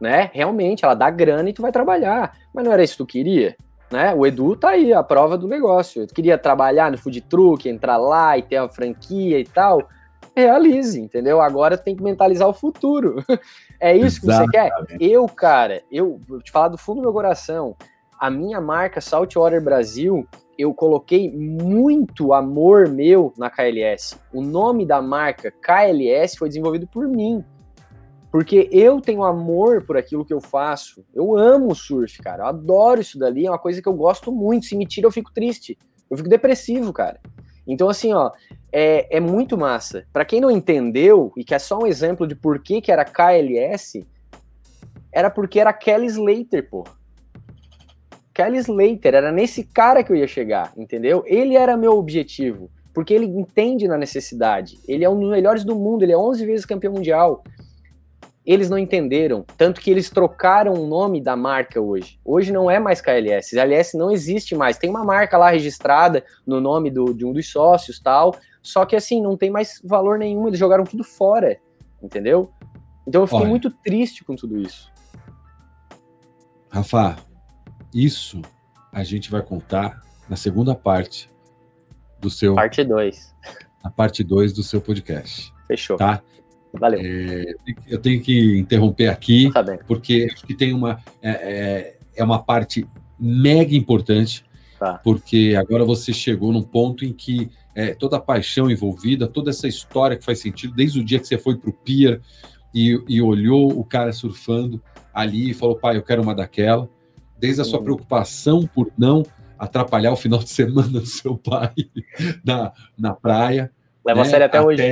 Né? 0.00 0.30
Realmente, 0.32 0.84
ela 0.84 0.94
dá 0.94 1.10
grana 1.10 1.50
e 1.50 1.52
tu 1.52 1.60
vai 1.60 1.72
trabalhar. 1.72 2.36
Mas 2.54 2.64
não 2.64 2.72
era 2.72 2.84
isso 2.84 2.92
que 2.92 2.98
tu 2.98 3.06
queria? 3.06 3.56
Né? 3.90 4.14
O 4.14 4.26
Edu 4.26 4.54
tá 4.54 4.70
aí, 4.70 4.92
a 4.92 5.02
prova 5.02 5.38
do 5.38 5.48
negócio. 5.48 6.06
Tu 6.06 6.14
queria 6.14 6.36
trabalhar 6.36 6.90
no 6.90 6.98
food 6.98 7.20
truck, 7.22 7.68
entrar 7.68 7.96
lá 7.96 8.36
e 8.36 8.42
ter 8.42 8.56
a 8.56 8.68
franquia 8.68 9.38
e 9.38 9.44
tal. 9.44 9.88
Realize, 10.36 11.00
entendeu? 11.00 11.40
Agora 11.40 11.76
tem 11.76 11.96
que 11.96 12.02
mentalizar 12.02 12.48
o 12.48 12.52
futuro. 12.52 13.24
é 13.80 13.96
isso 13.96 14.20
que 14.20 14.26
Exatamente. 14.26 14.90
você 14.90 14.98
quer? 14.98 15.04
Eu, 15.04 15.26
cara, 15.26 15.82
eu 15.90 16.20
vou 16.28 16.40
te 16.40 16.50
falar 16.50 16.68
do 16.68 16.78
fundo 16.78 16.96
do 16.96 17.02
meu 17.02 17.12
coração 17.12 17.76
a 18.18 18.28
minha 18.30 18.60
marca 18.60 19.00
Saltwater 19.00 19.62
Brasil, 19.62 20.26
eu 20.58 20.74
coloquei 20.74 21.30
muito 21.30 22.32
amor 22.32 22.88
meu 22.88 23.32
na 23.38 23.48
KLS. 23.48 24.18
O 24.32 24.42
nome 24.42 24.84
da 24.84 25.00
marca 25.00 25.52
KLS 25.52 26.36
foi 26.36 26.48
desenvolvido 26.48 26.86
por 26.86 27.06
mim. 27.06 27.44
Porque 28.30 28.68
eu 28.70 29.00
tenho 29.00 29.24
amor 29.24 29.84
por 29.84 29.96
aquilo 29.96 30.24
que 30.24 30.34
eu 30.34 30.40
faço. 30.40 31.04
Eu 31.14 31.36
amo 31.36 31.74
surf, 31.74 32.18
cara. 32.22 32.42
Eu 32.42 32.46
adoro 32.48 33.00
isso 33.00 33.18
dali. 33.18 33.46
É 33.46 33.50
uma 33.50 33.58
coisa 33.58 33.80
que 33.80 33.88
eu 33.88 33.94
gosto 33.94 34.30
muito. 34.30 34.66
Se 34.66 34.76
me 34.76 34.86
tira, 34.86 35.06
eu 35.06 35.12
fico 35.12 35.32
triste. 35.32 35.78
Eu 36.10 36.16
fico 36.16 36.28
depressivo, 36.28 36.92
cara. 36.92 37.20
Então, 37.66 37.88
assim, 37.88 38.12
ó, 38.14 38.30
é, 38.72 39.16
é 39.16 39.20
muito 39.20 39.56
massa. 39.56 40.06
Para 40.12 40.24
quem 40.24 40.40
não 40.40 40.50
entendeu, 40.50 41.32
e 41.36 41.44
que 41.44 41.54
é 41.54 41.58
só 41.58 41.78
um 41.78 41.86
exemplo 41.86 42.26
de 42.26 42.34
por 42.34 42.62
que, 42.62 42.80
que 42.80 42.90
era 42.90 43.04
KLS, 43.04 44.06
era 45.12 45.30
porque 45.30 45.60
era 45.60 45.72
Kelly 45.72 46.06
Slater, 46.06 46.68
pô. 46.68 46.84
Kelly 48.32 48.58
Slater, 48.58 49.14
era 49.14 49.32
nesse 49.32 49.64
cara 49.64 50.02
que 50.02 50.12
eu 50.12 50.16
ia 50.16 50.26
chegar, 50.26 50.72
entendeu? 50.76 51.24
Ele 51.26 51.56
era 51.56 51.76
meu 51.76 51.92
objetivo, 51.98 52.70
porque 52.94 53.12
ele 53.12 53.26
entende 53.26 53.86
na 53.86 53.98
necessidade. 53.98 54.78
Ele 54.86 55.04
é 55.04 55.10
um 55.10 55.18
dos 55.18 55.30
melhores 55.30 55.64
do 55.64 55.74
mundo, 55.74 56.04
ele 56.04 56.12
é 56.12 56.16
11 56.16 56.46
vezes 56.46 56.64
campeão 56.64 56.92
mundial. 56.92 57.42
Eles 58.48 58.70
não 58.70 58.78
entenderam, 58.78 59.44
tanto 59.58 59.78
que 59.78 59.90
eles 59.90 60.08
trocaram 60.08 60.72
o 60.72 60.86
nome 60.86 61.20
da 61.20 61.36
marca 61.36 61.78
hoje. 61.78 62.18
Hoje 62.24 62.50
não 62.50 62.70
é 62.70 62.78
mais 62.78 62.98
KLS, 62.98 63.54
KLS 63.54 63.94
não 63.94 64.10
existe 64.10 64.54
mais. 64.54 64.78
Tem 64.78 64.88
uma 64.88 65.04
marca 65.04 65.36
lá 65.36 65.50
registrada 65.50 66.24
no 66.46 66.58
nome 66.58 66.90
do, 66.90 67.12
de 67.12 67.26
um 67.26 67.32
dos 67.34 67.46
sócios, 67.46 68.00
tal. 68.00 68.34
Só 68.62 68.86
que 68.86 68.96
assim, 68.96 69.20
não 69.20 69.36
tem 69.36 69.50
mais 69.50 69.82
valor 69.84 70.18
nenhum, 70.18 70.48
eles 70.48 70.58
jogaram 70.58 70.84
tudo 70.84 71.04
fora, 71.04 71.60
entendeu? 72.02 72.50
Então 73.06 73.20
eu 73.20 73.26
fiquei 73.26 73.42
Olha, 73.42 73.50
muito 73.50 73.70
triste 73.70 74.24
com 74.24 74.34
tudo 74.34 74.58
isso. 74.58 74.90
Rafa, 76.70 77.18
isso 77.92 78.40
a 78.90 79.04
gente 79.04 79.30
vai 79.30 79.42
contar 79.42 80.02
na 80.26 80.36
segunda 80.36 80.74
parte 80.74 81.28
do 82.18 82.30
seu. 82.30 82.54
Parte 82.54 82.82
2. 82.82 83.34
A 83.84 83.90
parte 83.90 84.24
2 84.24 84.54
do 84.54 84.62
seu 84.62 84.80
podcast. 84.80 85.52
Fechou. 85.66 85.98
Tá? 85.98 86.22
Valeu. 86.72 87.00
É, 87.02 87.54
eu 87.86 87.98
tenho 87.98 88.20
que 88.20 88.58
interromper 88.58 89.08
aqui, 89.08 89.50
tá 89.52 89.64
porque 89.86 90.28
acho 90.32 90.46
que 90.46 90.54
tem 90.54 90.72
uma. 90.72 90.98
É, 91.22 91.30
é, 91.30 91.98
é 92.16 92.24
uma 92.24 92.42
parte 92.42 92.86
mega 93.18 93.74
importante, 93.74 94.44
tá. 94.78 95.00
porque 95.02 95.54
agora 95.58 95.84
você 95.84 96.12
chegou 96.12 96.52
num 96.52 96.62
ponto 96.62 97.04
em 97.04 97.12
que 97.12 97.50
é, 97.74 97.94
toda 97.94 98.16
a 98.16 98.20
paixão 98.20 98.70
envolvida, 98.70 99.26
toda 99.26 99.50
essa 99.50 99.68
história 99.68 100.16
que 100.16 100.24
faz 100.24 100.40
sentido, 100.40 100.74
desde 100.74 101.00
o 101.00 101.04
dia 101.04 101.18
que 101.18 101.26
você 101.26 101.38
foi 101.38 101.56
para 101.56 101.70
o 101.70 101.72
Pier 101.72 102.20
e, 102.74 103.00
e 103.08 103.22
olhou 103.22 103.78
o 103.78 103.84
cara 103.84 104.12
surfando 104.12 104.82
ali 105.14 105.50
e 105.50 105.54
falou, 105.54 105.76
pai, 105.76 105.96
eu 105.96 106.02
quero 106.02 106.22
uma 106.22 106.34
daquela 106.34 106.88
desde 107.38 107.60
a 107.60 107.64
sua 107.64 107.82
preocupação 107.82 108.66
por 108.66 108.90
não 108.98 109.22
atrapalhar 109.58 110.12
o 110.12 110.16
final 110.16 110.40
de 110.40 110.50
semana 110.50 110.88
do 110.88 111.06
seu 111.06 111.36
pai 111.36 111.72
na, 112.44 112.72
na 112.96 113.14
praia. 113.14 113.70
Leva 114.04 114.22
né? 114.22 114.26
a 114.26 114.30
sério 114.30 114.46
até, 114.46 114.58
até 114.58 114.66
hoje. 114.66 114.82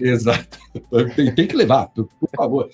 Exato. 0.00 0.58
Tem, 1.16 1.34
tem, 1.34 1.46
que 1.46 1.56
levar, 1.56 1.88
por, 1.88 2.08
favor. 2.36 2.68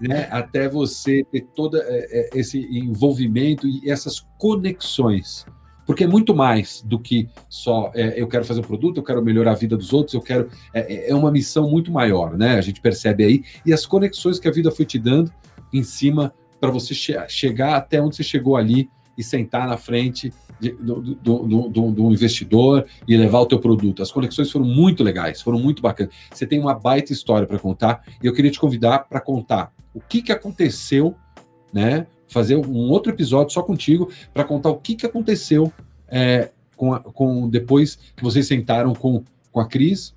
Né? 0.00 0.28
Até 0.30 0.68
você 0.68 1.24
ter 1.30 1.42
todo 1.54 1.76
é, 1.76 1.82
é, 1.82 2.30
esse 2.34 2.58
envolvimento 2.58 3.66
e 3.66 3.90
essas 3.90 4.20
conexões. 4.38 5.44
Porque 5.84 6.04
é 6.04 6.06
muito 6.06 6.34
mais 6.34 6.82
do 6.82 7.00
que 7.00 7.28
só 7.48 7.90
é, 7.94 8.20
eu 8.20 8.28
quero 8.28 8.44
fazer 8.44 8.60
um 8.60 8.64
produto, 8.64 8.98
eu 8.98 9.02
quero 9.02 9.20
melhorar 9.20 9.52
a 9.52 9.56
vida 9.56 9.76
dos 9.76 9.92
outros, 9.92 10.14
eu 10.14 10.20
quero. 10.20 10.48
É, 10.72 10.80
é, 10.80 11.10
é 11.10 11.14
uma 11.14 11.32
missão 11.32 11.68
muito 11.68 11.90
maior, 11.90 12.38
né? 12.38 12.56
A 12.56 12.60
gente 12.60 12.80
percebe 12.80 13.24
aí. 13.24 13.42
E 13.66 13.72
as 13.72 13.84
conexões 13.84 14.38
que 14.38 14.46
a 14.46 14.52
vida 14.52 14.70
foi 14.70 14.84
te 14.84 14.98
dando 14.98 15.32
em 15.72 15.82
cima 15.82 16.32
para 16.60 16.70
você 16.70 16.94
che 16.94 17.14
chegar 17.28 17.74
até 17.74 18.00
onde 18.00 18.14
você 18.16 18.22
chegou 18.22 18.56
ali 18.56 18.88
e 19.18 19.24
sentar 19.24 19.66
na 19.66 19.76
frente 19.76 20.32
de, 20.60 20.70
do, 20.72 21.00
do, 21.00 21.68
do, 21.68 21.90
do, 21.90 22.12
investidor 22.12 22.86
e 23.08 23.16
levar 23.16 23.40
o 23.40 23.46
teu 23.46 23.58
produto. 23.58 24.02
As 24.02 24.12
conexões 24.12 24.50
foram 24.50 24.66
muito 24.66 25.02
legais, 25.02 25.40
foram 25.40 25.58
muito 25.58 25.80
bacanas. 25.80 26.12
Você 26.32 26.46
tem 26.46 26.60
uma 26.60 26.74
baita 26.74 27.12
história 27.12 27.46
para 27.46 27.58
contar 27.58 28.02
e 28.22 28.26
eu 28.26 28.32
queria 28.32 28.50
te 28.50 28.60
convidar 28.60 29.00
para 29.00 29.20
contar 29.20 29.72
o 29.94 30.00
que, 30.00 30.22
que 30.22 30.32
aconteceu, 30.32 31.14
né? 31.72 32.06
Fazer 32.28 32.56
um 32.56 32.90
outro 32.90 33.10
episódio 33.10 33.52
só 33.52 33.62
contigo 33.62 34.10
para 34.32 34.44
contar 34.44 34.70
o 34.70 34.76
que, 34.76 34.94
que 34.94 35.06
aconteceu 35.06 35.72
é, 36.06 36.50
com, 36.76 36.92
a, 36.94 37.00
com 37.00 37.48
depois 37.48 37.98
que 38.16 38.22
vocês 38.22 38.46
sentaram 38.46 38.94
com, 38.94 39.24
com 39.50 39.60
a 39.60 39.66
Cris 39.66 40.14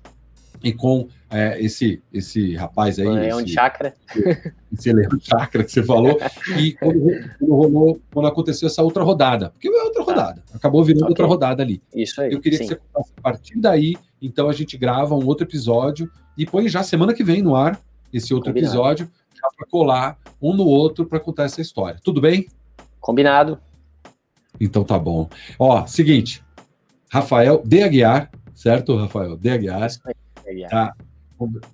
e 0.62 0.72
com 0.72 1.08
é, 1.30 1.60
esse 1.60 2.02
esse 2.12 2.54
rapaz 2.54 2.98
aí. 2.98 3.08
Leão 3.08 3.40
esse, 3.40 3.52
Chakra. 3.52 3.94
Esse 4.72 4.92
Leão 4.92 5.18
Chakra 5.20 5.64
que 5.64 5.70
você 5.70 5.82
falou. 5.82 6.18
e 6.58 6.72
quando, 6.72 7.00
quando, 7.38 7.54
rolou, 7.54 8.00
quando 8.12 8.26
aconteceu 8.26 8.66
essa 8.66 8.82
outra 8.82 9.02
rodada. 9.02 9.50
Porque 9.50 9.68
é 9.68 9.82
outra 9.82 10.04
tá. 10.04 10.12
rodada. 10.12 10.44
Acabou 10.52 10.84
virando 10.84 11.02
okay. 11.02 11.12
outra 11.12 11.26
rodada 11.26 11.62
ali. 11.62 11.82
Isso 11.94 12.20
aí. 12.20 12.32
Eu 12.32 12.40
queria 12.40 12.58
sim. 12.58 12.64
que 12.64 12.74
você 12.74 12.76
contasse 12.76 13.12
a 13.16 13.20
partir 13.20 13.58
daí. 13.58 13.94
Então 14.20 14.48
a 14.48 14.52
gente 14.52 14.76
grava 14.76 15.14
um 15.14 15.26
outro 15.26 15.44
episódio 15.44 16.10
e 16.36 16.46
põe 16.46 16.68
já 16.68 16.82
semana 16.82 17.12
que 17.12 17.24
vem 17.24 17.42
no 17.42 17.54
ar 17.54 17.80
esse 18.12 18.32
outro 18.32 18.50
Combinado. 18.50 18.74
episódio 18.74 19.10
para 19.56 19.66
colar 19.66 20.18
um 20.40 20.54
no 20.54 20.64
outro 20.64 21.04
para 21.04 21.20
contar 21.20 21.44
essa 21.44 21.60
história. 21.60 22.00
Tudo 22.02 22.20
bem? 22.20 22.46
Combinado. 23.00 23.58
Então 24.60 24.84
tá 24.84 24.98
bom. 24.98 25.28
Ó, 25.58 25.86
seguinte. 25.86 26.42
Rafael 27.10 27.62
de 27.64 27.82
Aguiar, 27.82 28.30
certo, 28.54 28.96
Rafael? 28.96 29.36
De 29.36 29.50
Aguiar. 29.50 29.86
Isso 29.86 30.00
aí 30.04 30.14
Tá? 30.68 30.92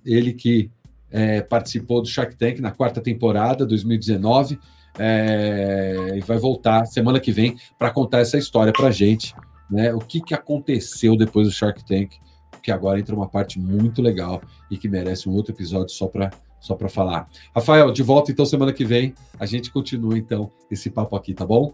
Ele 0.05 0.33
que 0.33 0.71
é, 1.09 1.41
participou 1.41 2.01
do 2.01 2.07
Shark 2.07 2.35
Tank 2.35 2.59
na 2.59 2.71
quarta 2.71 3.01
temporada, 3.01 3.65
2019, 3.65 4.59
é, 4.97 6.13
e 6.15 6.19
vai 6.21 6.37
voltar 6.37 6.85
semana 6.85 7.19
que 7.19 7.31
vem 7.31 7.57
para 7.77 7.91
contar 7.91 8.19
essa 8.19 8.37
história 8.37 8.73
para 8.73 8.91
gente, 8.91 9.35
né? 9.69 9.93
O 9.93 9.99
que, 9.99 10.21
que 10.21 10.33
aconteceu 10.33 11.15
depois 11.15 11.47
do 11.47 11.53
Shark 11.53 11.83
Tank, 11.85 12.15
que 12.61 12.71
agora 12.71 12.99
entra 12.99 13.15
uma 13.15 13.27
parte 13.27 13.59
muito 13.59 14.01
legal 14.01 14.41
e 14.69 14.77
que 14.77 14.89
merece 14.89 15.29
um 15.29 15.33
outro 15.33 15.53
episódio 15.53 15.89
só 15.89 16.07
para 16.07 16.29
só 16.59 16.75
para 16.75 16.87
falar. 16.87 17.27
Rafael, 17.55 17.91
de 17.91 18.03
volta 18.03 18.31
então 18.31 18.45
semana 18.45 18.71
que 18.71 18.85
vem, 18.85 19.15
a 19.39 19.47
gente 19.47 19.71
continua 19.71 20.15
então 20.15 20.51
esse 20.69 20.91
papo 20.91 21.15
aqui, 21.15 21.33
tá 21.33 21.43
bom? 21.43 21.73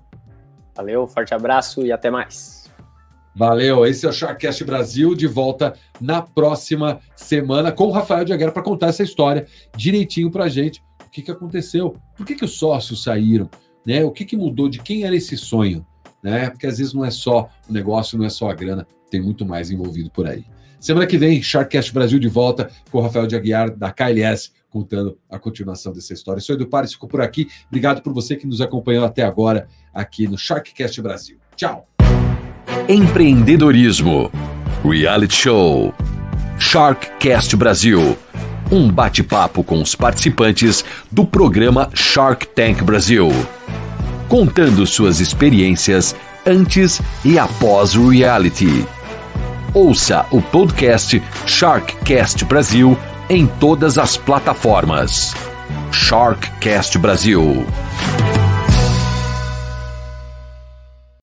Valeu, 0.74 1.06
forte 1.06 1.34
abraço 1.34 1.86
e 1.86 1.91
até 1.91 2.10
mais. 2.10 2.66
Valeu, 3.38 3.85
esse 3.85 4.03
é 4.03 4.09
o 4.09 4.11
Sharkcast 4.11 4.64
Brasil, 4.64 5.14
de 5.14 5.27
volta 5.27 5.76
na 6.01 6.23
próxima 6.23 6.99
semana 7.15 7.72
com 7.72 7.84
o 7.84 7.91
Rafael 7.91 8.26
de 8.26 8.34
Aguera 8.34 8.51
para 8.51 8.64
contar 8.64 8.88
essa 8.88 9.03
história 9.03 9.45
direitinho 9.76 10.31
para 10.31 10.45
a 10.45 10.49
gente. 10.49 10.84
O 11.05 11.11
que, 11.11 11.22
que 11.22 11.30
aconteceu? 11.30 11.95
Por 12.15 12.26
que, 12.26 12.34
que 12.34 12.43
os 12.43 12.57
sócios 12.57 13.03
saíram? 13.03 13.47
Né? 13.85 14.03
O 14.03 14.09
que, 14.09 14.26
que 14.26 14.35
mudou? 14.35 14.68
De 14.68 14.80
quem 14.80 15.03
era 15.03 15.15
esse 15.15 15.38
sonho? 15.38 15.85
Né? 16.23 16.49
Porque 16.49 16.65
às 16.65 16.80
vezes 16.80 16.95
não 16.95 17.05
é 17.05 17.11
só 17.11 17.47
o 17.69 17.72
negócio, 17.72 18.18
não 18.18 18.26
é 18.26 18.30
só 18.30 18.49
a 18.49 18.55
grana, 18.55 18.88
tem 19.11 19.22
muito 19.22 19.45
mais 19.45 19.69
envolvido 19.69 20.09
por 20.09 20.26
aí. 20.26 20.43
Semana 20.80 21.05
que 21.05 21.19
vem, 21.19 21.39
Sharkcast 21.39 21.93
Brasil 21.93 22.18
de 22.18 22.27
volta 22.27 22.72
com 22.89 22.97
o 22.97 23.01
Rafael 23.01 23.27
de 23.27 23.35
Aguiar, 23.35 23.69
da 23.69 23.91
KLS, 23.91 24.51
contando 24.68 25.15
a 25.30 25.38
continuação 25.38 25.93
dessa 25.93 26.11
história. 26.11 26.39
Eu 26.39 26.43
sou 26.43 26.55
Edu 26.55 26.65
Pares, 26.65 26.93
ficou 26.93 27.07
por 27.07 27.22
aqui. 27.22 27.47
Obrigado 27.68 28.01
por 28.01 28.11
você 28.14 28.35
que 28.35 28.47
nos 28.47 28.61
acompanhou 28.61 29.05
até 29.05 29.22
agora 29.22 29.68
aqui 29.93 30.27
no 30.27 30.39
Sharkcast 30.39 30.99
Brasil. 31.03 31.38
Tchau! 31.55 31.97
Empreendedorismo, 32.88 34.31
reality 34.84 35.35
show, 35.35 35.94
Sharkcast 36.57 37.56
Brasil, 37.56 38.18
um 38.72 38.89
bate-papo 38.89 39.64
com 39.64 39.81
os 39.81 39.95
participantes 39.95 40.85
do 41.11 41.26
programa 41.26 41.89
Shark 41.94 42.48
Tank 42.48 42.84
Brasil, 42.84 43.30
contando 44.27 44.85
suas 44.85 45.19
experiências 45.19 46.15
antes 46.45 47.02
e 47.26 47.38
após 47.38 47.95
o 47.95 48.10
reality. 48.10 48.85
Ouça 49.73 50.26
o 50.31 50.41
podcast 50.41 51.22
Sharkcast 51.45 52.44
Brasil 52.45 52.98
em 53.30 53.45
todas 53.45 53.98
as 53.98 54.15
plataformas. 54.15 55.34
Sharkcast 55.91 56.98
Brasil. 56.98 57.65